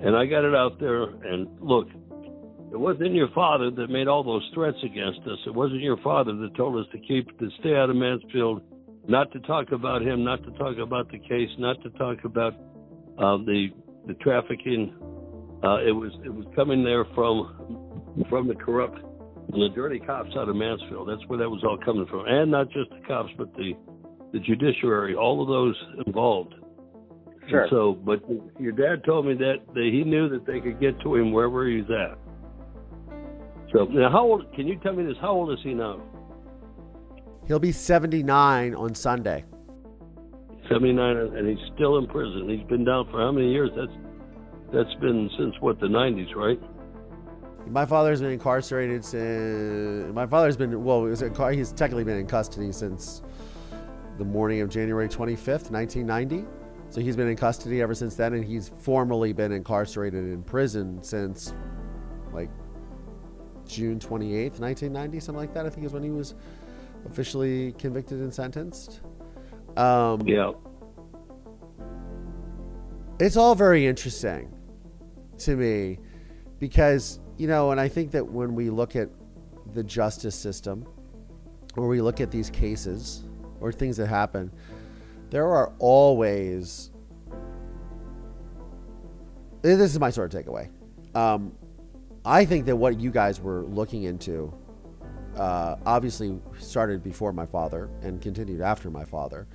and 0.00 0.16
I 0.16 0.26
got 0.26 0.44
it 0.44 0.54
out 0.54 0.80
there. 0.80 1.04
And 1.04 1.48
look, 1.60 1.88
it 2.72 2.78
wasn't 2.78 3.14
your 3.14 3.28
father 3.34 3.70
that 3.70 3.88
made 3.88 4.08
all 4.08 4.24
those 4.24 4.48
threats 4.54 4.78
against 4.82 5.20
us. 5.20 5.38
It 5.46 5.54
wasn't 5.54 5.82
your 5.82 5.98
father 5.98 6.34
that 6.34 6.56
told 6.56 6.76
us 6.78 6.90
to 6.92 6.98
keep 6.98 7.38
to 7.38 7.48
stay 7.60 7.76
out 7.76 7.90
of 7.90 7.96
Mansfield, 7.96 8.62
not 9.06 9.30
to 9.32 9.40
talk 9.40 9.72
about 9.72 10.02
him, 10.02 10.24
not 10.24 10.42
to 10.44 10.50
talk 10.52 10.78
about 10.78 11.10
the 11.10 11.18
case, 11.18 11.50
not 11.58 11.80
to 11.82 11.90
talk 11.90 12.24
about 12.24 12.54
uh, 13.18 13.36
the 13.44 13.68
the 14.06 14.14
trafficking. 14.14 14.94
Uh, 15.62 15.78
it 15.86 15.92
was 15.92 16.12
it 16.24 16.34
was 16.34 16.46
coming 16.56 16.82
there 16.82 17.04
from 17.14 18.24
from 18.28 18.48
the 18.48 18.54
corrupt 18.54 18.98
and 19.52 19.62
the 19.62 19.68
dirty 19.74 19.98
cops 19.98 20.30
out 20.36 20.48
of 20.48 20.56
Mansfield. 20.56 21.08
That's 21.08 21.26
where 21.28 21.38
that 21.38 21.48
was 21.48 21.62
all 21.64 21.78
coming 21.84 22.06
from, 22.06 22.26
and 22.26 22.50
not 22.50 22.70
just 22.70 22.90
the 22.90 23.00
cops, 23.06 23.30
but 23.36 23.52
the 23.54 23.72
the 24.32 24.38
judiciary, 24.40 25.14
all 25.14 25.42
of 25.42 25.48
those 25.48 25.76
involved. 26.06 26.54
Sure. 27.48 27.62
And 27.62 27.70
so, 27.70 27.92
but 27.92 28.20
your 28.58 28.72
dad 28.72 29.04
told 29.04 29.26
me 29.26 29.34
that, 29.34 29.56
that 29.74 29.90
he 29.92 30.04
knew 30.04 30.28
that 30.30 30.46
they 30.46 30.58
could 30.60 30.80
get 30.80 30.98
to 31.00 31.16
him 31.16 31.32
wherever 31.32 31.68
he's 31.68 31.84
at. 31.84 32.18
So 33.72 33.84
now, 33.84 34.10
how 34.10 34.22
old? 34.22 34.54
Can 34.54 34.66
you 34.66 34.78
tell 34.82 34.94
me 34.94 35.04
this? 35.04 35.16
How 35.20 35.32
old 35.32 35.52
is 35.52 35.58
he 35.62 35.74
now? 35.74 36.02
He'll 37.46 37.58
be 37.58 37.72
79 37.72 38.74
on 38.74 38.94
Sunday. 38.94 39.44
Seventy 40.68 40.92
nine, 40.92 41.16
and 41.16 41.48
he's 41.48 41.58
still 41.74 41.98
in 41.98 42.06
prison. 42.06 42.48
He's 42.48 42.66
been 42.68 42.84
down 42.84 43.06
for 43.10 43.18
how 43.18 43.32
many 43.32 43.50
years? 43.50 43.70
That's 43.76 43.92
that's 44.72 44.94
been 45.00 45.28
since 45.36 45.54
what 45.60 45.80
the 45.80 45.88
nineties, 45.88 46.28
right? 46.36 46.58
My 47.68 47.86
father's 47.86 48.20
been 48.20 48.32
incarcerated 48.32 49.04
since. 49.04 50.12
My 50.14 50.26
father's 50.26 50.56
been 50.56 50.84
well. 50.84 51.06
it 51.06 51.10
was 51.10 51.22
in 51.22 51.34
car- 51.34 51.52
He's 51.52 51.72
technically 51.72 52.04
been 52.04 52.18
in 52.18 52.26
custody 52.26 52.72
since 52.72 53.22
the 54.18 54.24
morning 54.24 54.60
of 54.60 54.68
January 54.68 55.08
25th, 55.08 55.70
1990. 55.70 56.44
So 56.90 57.00
he's 57.00 57.16
been 57.16 57.28
in 57.28 57.36
custody 57.36 57.80
ever 57.80 57.94
since 57.94 58.14
then, 58.16 58.34
and 58.34 58.44
he's 58.44 58.68
formally 58.68 59.32
been 59.32 59.52
incarcerated 59.52 60.24
in 60.24 60.42
prison 60.42 61.02
since 61.02 61.54
like 62.32 62.50
June 63.66 63.98
28th, 63.98 64.60
1990, 64.60 65.20
something 65.20 65.40
like 65.40 65.54
that. 65.54 65.64
I 65.64 65.70
think 65.70 65.86
is 65.86 65.92
when 65.92 66.02
he 66.02 66.10
was 66.10 66.34
officially 67.06 67.72
convicted 67.78 68.20
and 68.20 68.32
sentenced. 68.34 69.00
Um, 69.78 70.20
Yeah. 70.26 70.52
it's 73.18 73.36
all 73.38 73.54
very 73.54 73.86
interesting 73.86 74.52
to 75.38 75.56
me 75.56 75.98
because 76.58 77.20
you 77.42 77.48
know 77.48 77.72
and 77.72 77.80
i 77.80 77.88
think 77.88 78.12
that 78.12 78.24
when 78.24 78.54
we 78.54 78.70
look 78.70 78.94
at 78.94 79.08
the 79.74 79.82
justice 79.82 80.36
system 80.36 80.86
or 81.76 81.88
we 81.88 82.00
look 82.00 82.20
at 82.20 82.30
these 82.30 82.48
cases 82.50 83.24
or 83.60 83.72
things 83.72 83.96
that 83.96 84.06
happen 84.06 84.48
there 85.30 85.48
are 85.48 85.72
always 85.80 86.92
this 89.62 89.80
is 89.80 89.98
my 89.98 90.08
sort 90.08 90.32
of 90.32 90.44
takeaway 90.44 90.70
um, 91.16 91.52
i 92.24 92.44
think 92.44 92.64
that 92.64 92.76
what 92.76 93.00
you 93.00 93.10
guys 93.10 93.40
were 93.40 93.64
looking 93.64 94.04
into 94.04 94.54
uh, 95.36 95.76
obviously 95.84 96.38
started 96.60 97.02
before 97.02 97.32
my 97.32 97.46
father 97.46 97.90
and 98.02 98.20
continued 98.20 98.60
after 98.60 98.90
my 98.90 99.04
father. 99.04 99.46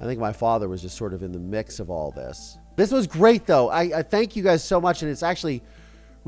I 0.00 0.04
think 0.04 0.20
my 0.20 0.32
father 0.32 0.68
was 0.68 0.80
just 0.80 0.96
sort 0.96 1.12
of 1.12 1.22
in 1.22 1.32
the 1.32 1.38
mix 1.38 1.80
of 1.80 1.90
all 1.90 2.10
this. 2.10 2.58
This 2.76 2.92
was 2.92 3.06
great, 3.06 3.44
though. 3.44 3.68
I, 3.68 3.98
I 3.98 4.02
thank 4.02 4.36
you 4.36 4.42
guys 4.42 4.62
so 4.62 4.80
much, 4.80 5.02
and 5.02 5.10
it's 5.10 5.22
actually 5.22 5.62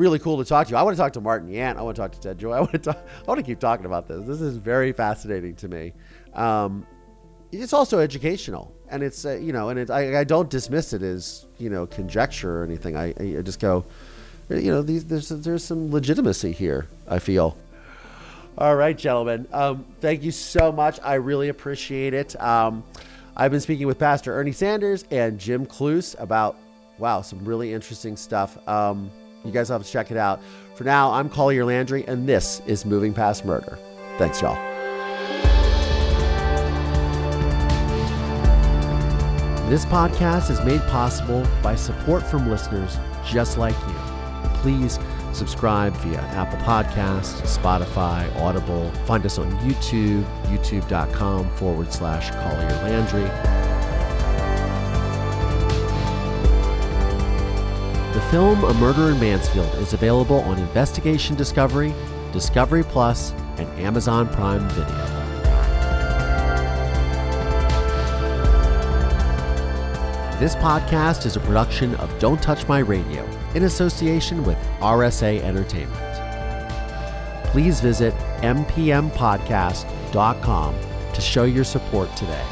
really 0.01 0.19
cool 0.19 0.39
to 0.39 0.45
talk 0.45 0.67
to 0.67 0.71
you. 0.73 0.77
I 0.77 0.83
want 0.83 0.97
to 0.97 1.01
talk 1.01 1.13
to 1.13 1.21
Martin 1.21 1.51
Yant. 1.51 1.77
I 1.77 1.83
want 1.83 1.95
to 1.95 2.03
talk 2.03 2.13
to 2.13 2.21
Ted 2.21 2.39
Joy. 2.39 2.53
I 2.57 2.61
want 2.61 2.73
to 2.73 2.79
talk, 2.79 2.97
I 2.97 3.25
want 3.27 3.39
to 3.39 3.45
keep 3.45 3.61
talking 3.61 3.87
about 3.87 4.09
this. 4.09 4.25
This 4.27 4.41
is 4.41 4.57
very 4.57 4.93
fascinating 4.93 5.55
to 5.57 5.69
me. 5.69 5.93
Um, 6.35 6.87
it's 7.53 7.73
also 7.73 7.99
educational, 7.99 8.75
and 8.89 9.03
it's 9.03 9.25
uh, 9.25 9.33
you 9.33 9.53
know, 9.53 9.69
and 9.69 9.79
it, 9.79 9.91
I, 9.91 10.21
I 10.21 10.25
don't 10.25 10.49
dismiss 10.49 10.93
it 10.93 11.03
as 11.03 11.47
you 11.59 11.69
know 11.69 11.87
conjecture 11.87 12.61
or 12.61 12.65
anything. 12.65 12.97
I, 12.97 13.13
I 13.19 13.43
just 13.43 13.61
go, 13.61 13.85
you 14.49 14.71
know, 14.71 14.83
these, 14.83 15.05
there's 15.05 15.29
there's 15.29 15.65
some 15.65 15.91
legitimacy 15.91 16.53
here. 16.53 16.89
I 17.07 17.19
feel. 17.19 17.57
All 18.57 18.77
right, 18.77 18.97
gentlemen. 18.97 19.49
Um, 19.53 19.85
thank 20.01 20.23
you 20.23 20.31
so 20.31 20.71
much. 20.71 20.99
I 21.03 21.15
really 21.15 21.49
appreciate 21.49 22.15
it. 22.15 22.41
Um, 22.41 22.85
I've 23.37 23.51
been 23.51 23.61
speaking 23.61 23.87
with 23.87 23.99
Pastor 23.99 24.35
Ernie 24.35 24.53
Sanders 24.53 25.05
and 25.11 25.39
Jim 25.39 25.67
Kloos 25.67 26.15
about 26.21 26.57
wow, 26.99 27.23
some 27.23 27.45
really 27.45 27.73
interesting 27.73 28.17
stuff. 28.17 28.57
Um, 28.69 29.11
you 29.45 29.51
guys 29.51 29.69
have 29.69 29.85
to 29.85 29.91
check 29.91 30.11
it 30.11 30.17
out. 30.17 30.41
For 30.75 30.85
now, 30.85 31.12
I'm 31.12 31.29
Collier 31.29 31.65
Landry, 31.65 32.05
and 32.07 32.29
this 32.29 32.62
is 32.67 32.85
Moving 32.85 33.12
Past 33.12 33.45
Murder. 33.45 33.79
Thanks, 34.19 34.41
y'all. 34.41 34.59
This 39.71 39.85
podcast 39.85 40.51
is 40.51 40.61
made 40.65 40.81
possible 40.89 41.47
by 41.62 41.77
support 41.77 42.25
from 42.25 42.51
listeners 42.51 42.99
just 43.25 43.57
like 43.57 43.77
you. 43.87 43.95
Please 44.55 44.99
subscribe 45.33 45.93
via 45.99 46.19
Apple 46.19 46.59
Podcasts, 46.59 47.41
Spotify, 47.43 48.35
Audible. 48.41 48.91
Find 49.07 49.25
us 49.25 49.39
on 49.39 49.49
YouTube, 49.59 50.25
youtube.com 50.47 51.49
forward 51.51 51.93
slash 51.93 52.31
Collier 52.31 52.83
Landry. 52.83 53.70
The 58.12 58.20
film 58.23 58.65
A 58.65 58.74
Murder 58.74 59.12
in 59.12 59.20
Mansfield 59.20 59.73
is 59.77 59.93
available 59.93 60.41
on 60.41 60.59
Investigation 60.59 61.37
Discovery, 61.37 61.95
Discovery 62.32 62.82
Plus, 62.82 63.31
and 63.57 63.69
Amazon 63.78 64.28
Prime 64.28 64.69
Video. 64.70 64.97
This 70.41 70.57
podcast 70.57 71.24
is 71.24 71.37
a 71.37 71.41
production 71.41 71.95
of 71.97 72.19
Don't 72.19 72.43
Touch 72.43 72.66
My 72.66 72.81
Radio 72.81 73.24
in 73.55 73.62
association 73.62 74.43
with 74.43 74.59
RSA 74.81 75.41
Entertainment. 75.43 75.97
Please 77.53 77.81
visit 77.81 78.12
mpmpodcast.com 78.41 80.74
to 81.12 81.20
show 81.20 81.45
your 81.45 81.62
support 81.62 82.16
today. 82.16 82.45